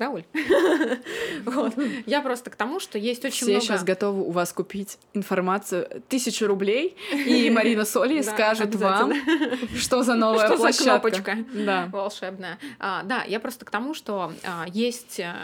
Да, 0.01 0.09
Оль? 0.09 0.23
Вот. 1.45 1.73
Я 2.07 2.21
просто 2.21 2.49
к 2.49 2.55
тому, 2.55 2.79
что 2.79 2.97
есть 2.97 3.23
очень 3.23 3.35
Все 3.35 3.45
много... 3.51 3.61
сейчас 3.61 3.83
готовы 3.83 4.23
у 4.23 4.31
вас 4.31 4.51
купить 4.51 4.97
информацию 5.13 6.01
тысячу 6.09 6.47
рублей, 6.47 6.97
и 7.13 7.49
Марина 7.51 7.85
Соли 7.85 8.21
скажет 8.23 8.73
вам, 8.73 9.13
что 9.77 10.01
за 10.01 10.15
новая 10.15 10.47
Что 10.47 10.57
за 10.57 10.63
площадка. 10.63 11.11
кнопочка? 11.11 11.37
Да. 11.53 11.87
волшебная. 11.91 12.57
А, 12.79 13.03
да, 13.03 13.23
я 13.27 13.39
просто 13.39 13.63
к 13.63 13.69
тому, 13.69 13.93
что 13.93 14.33
а, 14.43 14.65
есть 14.73 15.19
а, 15.19 15.35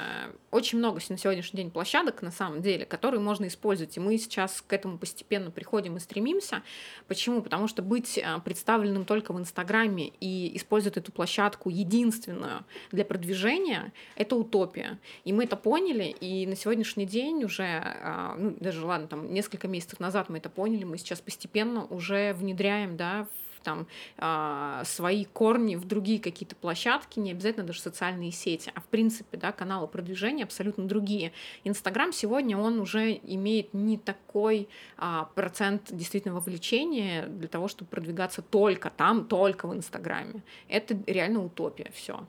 очень 0.52 0.78
много 0.78 1.02
на 1.10 1.18
сегодняшний 1.18 1.58
день 1.58 1.72
площадок, 1.72 2.22
на 2.22 2.32
самом 2.32 2.62
деле, 2.62 2.86
которые 2.86 3.20
можно 3.20 3.48
использовать. 3.48 3.98
И 3.98 4.00
мы 4.00 4.18
сейчас 4.18 4.64
к 4.66 4.72
этому 4.72 4.98
постепенно 4.98 5.52
приходим 5.52 5.98
и 5.98 6.00
стремимся. 6.00 6.64
Почему? 7.08 7.42
Потому 7.42 7.68
что 7.68 7.82
быть 7.82 8.18
а, 8.18 8.40
представленным 8.40 9.06
только 9.06 9.34
в 9.34 9.40
Инстаграме 9.40 10.12
и 10.20 10.56
использовать 10.56 10.98
эту 10.98 11.12
площадку 11.12 11.70
единственную 11.70 12.66
для 12.92 13.04
продвижения— 13.04 13.92
это 14.16 14.36
утопия. 14.36 15.00
И 15.26 15.34
мы 15.34 15.44
это 15.44 15.58
поняли, 15.58 16.16
и 16.20 16.48
на 16.48 16.56
сегодняшний 16.56 17.06
день 17.06 17.44
уже, 17.44 17.66
а, 17.66 18.36
ну, 18.38 18.56
даже, 18.60 18.86
ладно, 18.86 19.08
там, 19.08 19.34
несколько 19.34 19.68
месяцев 19.68 20.00
назад 20.00 20.30
мы 20.30 20.38
это 20.38 20.50
поняли, 20.50 20.86
мы 20.86 20.98
сейчас 20.98 21.20
постепенно 21.20 21.86
уже 21.86 22.34
внедряем, 22.34 22.96
да, 22.96 23.26
в 23.26 23.47
там 23.64 23.88
а, 24.18 24.84
свои 24.86 25.26
корни 25.26 25.76
в 25.76 25.86
другие 25.86 26.20
какие-то 26.20 26.56
площадки, 26.56 27.20
не 27.20 27.32
обязательно 27.32 27.66
даже 27.66 27.82
социальные 27.82 28.32
сети, 28.32 28.72
а 28.76 28.82
в 28.82 28.86
принципе, 28.86 29.38
да, 29.38 29.52
каналы 29.52 29.88
продвижения 29.88 30.44
абсолютно 30.44 30.88
другие. 30.88 31.32
Инстаграм 31.64 32.12
сегодня, 32.12 32.58
он 32.58 32.80
уже 32.80 33.14
имеет 33.14 33.74
не 33.74 33.98
такой 33.98 34.68
а, 34.98 35.30
процент 35.36 35.84
действительно 35.90 36.36
вовлечения 36.36 37.28
для 37.28 37.48
того, 37.48 37.68
чтобы 37.68 37.90
продвигаться 37.90 38.42
только 38.42 38.90
там, 38.90 39.26
только 39.26 39.68
в 39.68 39.74
Инстаграме. 39.76 40.44
Это 40.68 40.98
реально 41.08 41.44
утопия, 41.44 41.92
все. 41.94 42.26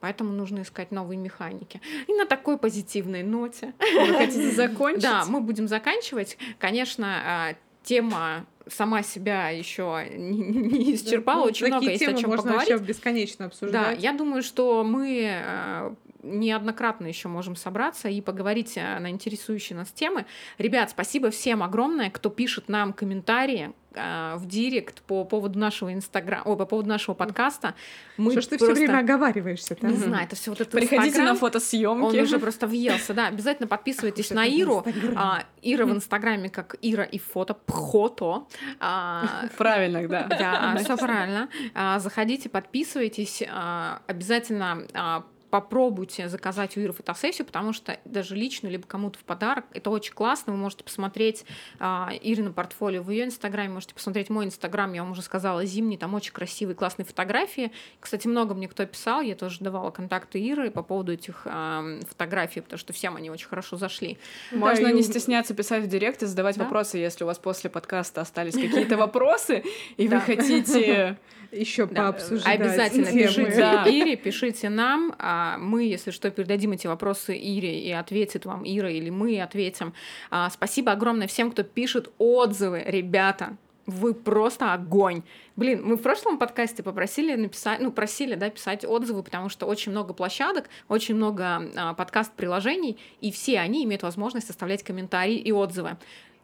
Поэтому 0.00 0.32
нужно 0.32 0.62
искать 0.62 0.92
новые 0.92 1.18
механики. 1.18 1.80
И 2.06 2.12
на 2.12 2.26
такой 2.26 2.58
позитивной 2.58 3.22
ноте. 3.22 3.74
Вы 3.80 4.14
хотите 4.14 4.50
закончить? 4.52 5.02
Да, 5.02 5.24
мы 5.26 5.40
будем 5.40 5.68
заканчивать. 5.68 6.36
Конечно, 6.58 7.06
а, 7.24 7.56
тема 7.86 8.44
сама 8.68 9.02
себя 9.04 9.48
еще 9.50 10.04
не, 10.10 10.42
не 10.42 10.94
исчерпала, 10.96 11.42
Ну, 11.42 11.44
очень 11.46 11.68
много 11.68 11.86
есть 11.88 12.02
о 12.02 12.14
чем 12.14 12.30
можно 12.30 12.42
поговорить. 12.50 12.68
вообще 12.70 12.84
бесконечно 12.84 13.44
Да, 13.44 13.46
обсуждать. 13.46 14.02
я 14.02 14.12
думаю, 14.12 14.42
что 14.42 14.82
мы 14.82 15.22
э, 15.24 15.94
неоднократно 16.24 17.06
еще 17.06 17.28
можем 17.28 17.54
собраться 17.54 18.08
и 18.08 18.20
поговорить 18.20 18.72
э, 18.76 18.98
на 18.98 19.08
интересующие 19.10 19.78
нас 19.78 19.92
темы. 19.92 20.26
Ребят, 20.58 20.90
спасибо 20.90 21.30
всем 21.30 21.62
огромное, 21.62 22.10
кто 22.10 22.28
пишет 22.28 22.68
нам 22.68 22.92
комментарии 22.92 23.72
в 23.96 24.46
директ 24.46 25.02
по 25.02 25.24
поводу 25.24 25.58
нашего 25.58 25.92
инстаграма, 25.92 26.42
ой, 26.44 26.56
по 26.56 26.66
поводу 26.66 26.88
нашего 26.88 27.14
подкаста. 27.14 27.74
Мы 28.16 28.32
Что 28.32 28.40
ж 28.42 28.46
ты 28.46 28.56
все 28.56 28.66
просто- 28.66 28.84
время 28.84 28.98
оговариваешься-то? 28.98 29.86
Не 29.86 29.94
Мгм. 29.94 30.02
знаю, 30.04 30.24
это 30.26 30.36
все 30.36 30.50
вот 30.50 30.60
это 30.60 30.70
Приходите 30.70 31.08
Инстаграм. 31.08 31.24
на 31.26 31.32
Он 31.32 31.38
фотосъемки. 31.38 32.20
уже 32.20 32.38
просто 32.38 32.66
въелся, 32.66 33.14
да. 33.14 33.26
Обязательно 33.28 33.66
подписывайтесь 33.68 34.30
на 34.30 34.44
Иру. 34.46 34.82
Инстаграм. 34.86 35.14
А, 35.18 35.42
Ира 35.62 35.86
в 35.86 35.90
Инстаграме 35.92 36.48
как 36.50 36.76
Ира 36.82 37.04
и 37.04 37.18
фото, 37.18 37.54
пхото. 37.54 38.46
А, 38.80 39.24
Правильно, 39.58 40.06
да. 40.08 40.24
да, 40.28 40.76
все 40.82 40.96
правильно. 40.96 41.48
А, 41.74 41.98
Заходите, 41.98 42.48
подписывайтесь. 42.48 43.42
А, 43.50 44.00
Обязательно 44.06 44.86
а, 44.94 45.22
попробуйте 45.60 46.28
заказать 46.28 46.76
у 46.76 46.80
Иры 46.80 46.92
фотосессию, 46.92 47.46
потому 47.46 47.72
что 47.72 47.98
даже 48.04 48.36
лично, 48.36 48.68
либо 48.68 48.86
кому-то 48.86 49.18
в 49.18 49.22
подарок, 49.22 49.64
это 49.72 49.88
очень 49.88 50.12
классно. 50.12 50.52
Вы 50.52 50.58
можете 50.58 50.84
посмотреть 50.84 51.46
а, 51.78 52.10
Ирина 52.20 52.52
портфолио 52.52 53.02
в 53.02 53.10
ее 53.10 53.24
инстаграме, 53.24 53.70
можете 53.70 53.94
посмотреть 53.94 54.28
мой 54.28 54.44
инстаграм, 54.44 54.92
я 54.92 55.02
вам 55.02 55.12
уже 55.12 55.22
сказала, 55.22 55.64
зимний, 55.64 55.96
там 55.96 56.12
очень 56.12 56.34
красивые, 56.34 56.74
классные 56.76 57.06
фотографии. 57.06 57.72
Кстати, 58.00 58.26
много 58.28 58.52
мне 58.52 58.68
кто 58.68 58.84
писал, 58.84 59.22
я 59.22 59.34
тоже 59.34 59.60
давала 59.60 59.90
контакты 59.90 60.38
Иры 60.38 60.70
по 60.70 60.82
поводу 60.82 61.14
этих 61.14 61.46
а, 61.46 61.82
фотографий, 62.06 62.60
потому 62.60 62.78
что 62.78 62.92
всем 62.92 63.16
они 63.16 63.30
очень 63.30 63.48
хорошо 63.48 63.78
зашли. 63.78 64.18
Можно 64.52 64.84
Да, 64.84 64.90
и 64.90 64.92
не 64.92 65.00
у- 65.00 65.04
стесняться 65.04 65.54
писать 65.54 65.84
в 65.84 65.86
директ 65.86 66.22
и 66.22 66.26
задавать 66.26 66.58
Да. 66.58 66.64
вопросы, 66.64 66.98
если 66.98 67.24
у 67.24 67.26
вас 67.28 67.38
после 67.38 67.70
подкаста 67.70 68.20
остались 68.20 68.54
какие-то 68.64 68.98
вопросы, 68.98 69.64
и 69.96 70.06
вы 70.06 70.20
хотите... 70.20 71.16
Еще 71.52 71.86
Да, 71.86 72.10
пообсуждать 72.12 72.60
Обязательно 72.60 73.06
пишите. 73.06 73.82
Ире, 73.86 74.16
пишите 74.16 74.68
нам. 74.68 75.14
А 75.54 75.58
Мы, 75.58 75.84
если 75.84 76.10
что, 76.10 76.30
передадим 76.30 76.72
эти 76.72 76.86
вопросы 76.86 77.36
Ире 77.36 77.80
и 77.80 77.90
ответит 77.92 78.46
вам 78.46 78.62
Ира, 78.64 78.90
или 78.90 79.10
мы 79.10 79.40
ответим. 79.40 79.92
А, 80.30 80.50
Спасибо 80.50 80.92
огромное 80.92 81.26
всем, 81.26 81.50
кто 81.50 81.62
пишет 81.62 82.10
отзывы, 82.18 82.82
ребята. 82.86 83.56
Вы 83.86 84.14
просто 84.14 84.72
огонь. 84.72 85.22
Блин, 85.54 85.82
мы 85.84 85.96
в 85.96 86.02
прошлом 86.02 86.38
подкасте 86.38 86.82
попросили 86.82 87.36
написать, 87.36 87.78
ну, 87.80 87.92
просили, 87.92 88.34
да, 88.34 88.50
писать 88.50 88.84
отзывы, 88.84 89.22
потому 89.22 89.48
что 89.48 89.66
очень 89.66 89.92
много 89.92 90.12
площадок, 90.12 90.68
очень 90.88 91.14
много 91.14 91.70
а, 91.76 91.94
подкаст-приложений, 91.94 92.98
и 93.20 93.30
все 93.30 93.60
они 93.60 93.84
имеют 93.84 94.02
возможность 94.02 94.50
оставлять 94.50 94.82
комментарии 94.82 95.36
и 95.36 95.52
отзывы. 95.52 95.98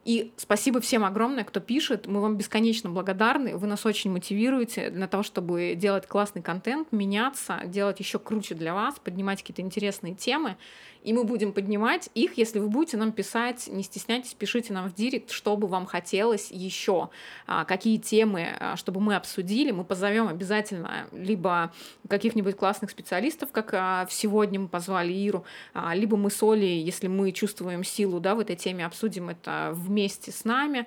И 0.04 0.32
спасибо 0.36 0.80
всем 0.80 1.04
огромное, 1.04 1.44
кто 1.44 1.60
пишет. 1.60 2.06
Мы 2.08 2.20
вам 2.20 2.36
бесконечно 2.36 2.90
благодарны. 2.90 3.56
Вы 3.56 3.68
нас 3.68 3.86
очень 3.86 4.10
мотивируете 4.10 4.90
для 4.90 5.06
того, 5.06 5.22
чтобы 5.22 5.74
делать 5.76 6.06
классный 6.08 6.42
контент, 6.42 6.90
меняться, 6.90 7.60
делать 7.66 8.00
еще 8.00 8.18
круче 8.18 8.54
для 8.54 8.74
вас, 8.74 8.96
поднимать 8.98 9.40
какие-то 9.40 9.62
интересные 9.62 10.14
темы. 10.14 10.56
И 11.02 11.12
мы 11.12 11.24
будем 11.24 11.52
поднимать 11.52 12.10
их, 12.14 12.38
если 12.38 12.58
вы 12.58 12.68
будете 12.68 12.96
нам 12.96 13.12
писать, 13.12 13.68
не 13.68 13.82
стесняйтесь, 13.82 14.34
пишите 14.34 14.72
нам 14.72 14.88
в 14.88 14.94
директ, 14.94 15.30
что 15.30 15.56
бы 15.56 15.66
вам 15.66 15.86
хотелось 15.86 16.50
еще, 16.50 17.10
а, 17.46 17.64
какие 17.64 17.98
темы, 17.98 18.48
а, 18.58 18.76
чтобы 18.76 19.00
мы 19.00 19.16
обсудили, 19.16 19.72
мы 19.72 19.84
позовем 19.84 20.28
обязательно 20.28 21.08
либо 21.12 21.72
каких-нибудь 22.08 22.56
классных 22.56 22.90
специалистов, 22.90 23.50
как 23.52 23.74
а, 23.74 24.06
сегодня 24.10 24.60
мы 24.60 24.68
позвали 24.68 25.12
Иру, 25.12 25.44
либо 25.92 26.16
мы 26.16 26.30
с 26.30 26.42
Олей, 26.42 26.82
если 26.82 27.08
мы 27.08 27.32
чувствуем 27.32 27.84
силу 27.84 28.20
да, 28.20 28.34
в 28.34 28.40
этой 28.40 28.56
теме, 28.56 28.86
обсудим 28.86 29.28
это 29.28 29.72
вместе 29.74 30.30
с 30.30 30.44
нами. 30.44 30.86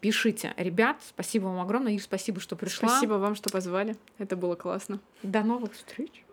Пишите. 0.00 0.54
Ребят, 0.56 0.98
спасибо 1.08 1.46
вам 1.46 1.60
огромное. 1.60 1.92
Ир, 1.92 2.00
спасибо, 2.00 2.40
что 2.40 2.54
пришла. 2.54 2.88
Спасибо 2.88 3.14
вам, 3.14 3.34
что 3.34 3.50
позвали. 3.50 3.96
Это 4.18 4.36
было 4.36 4.54
классно. 4.54 5.00
До 5.24 5.42
новых 5.42 5.72
встреч. 5.72 6.24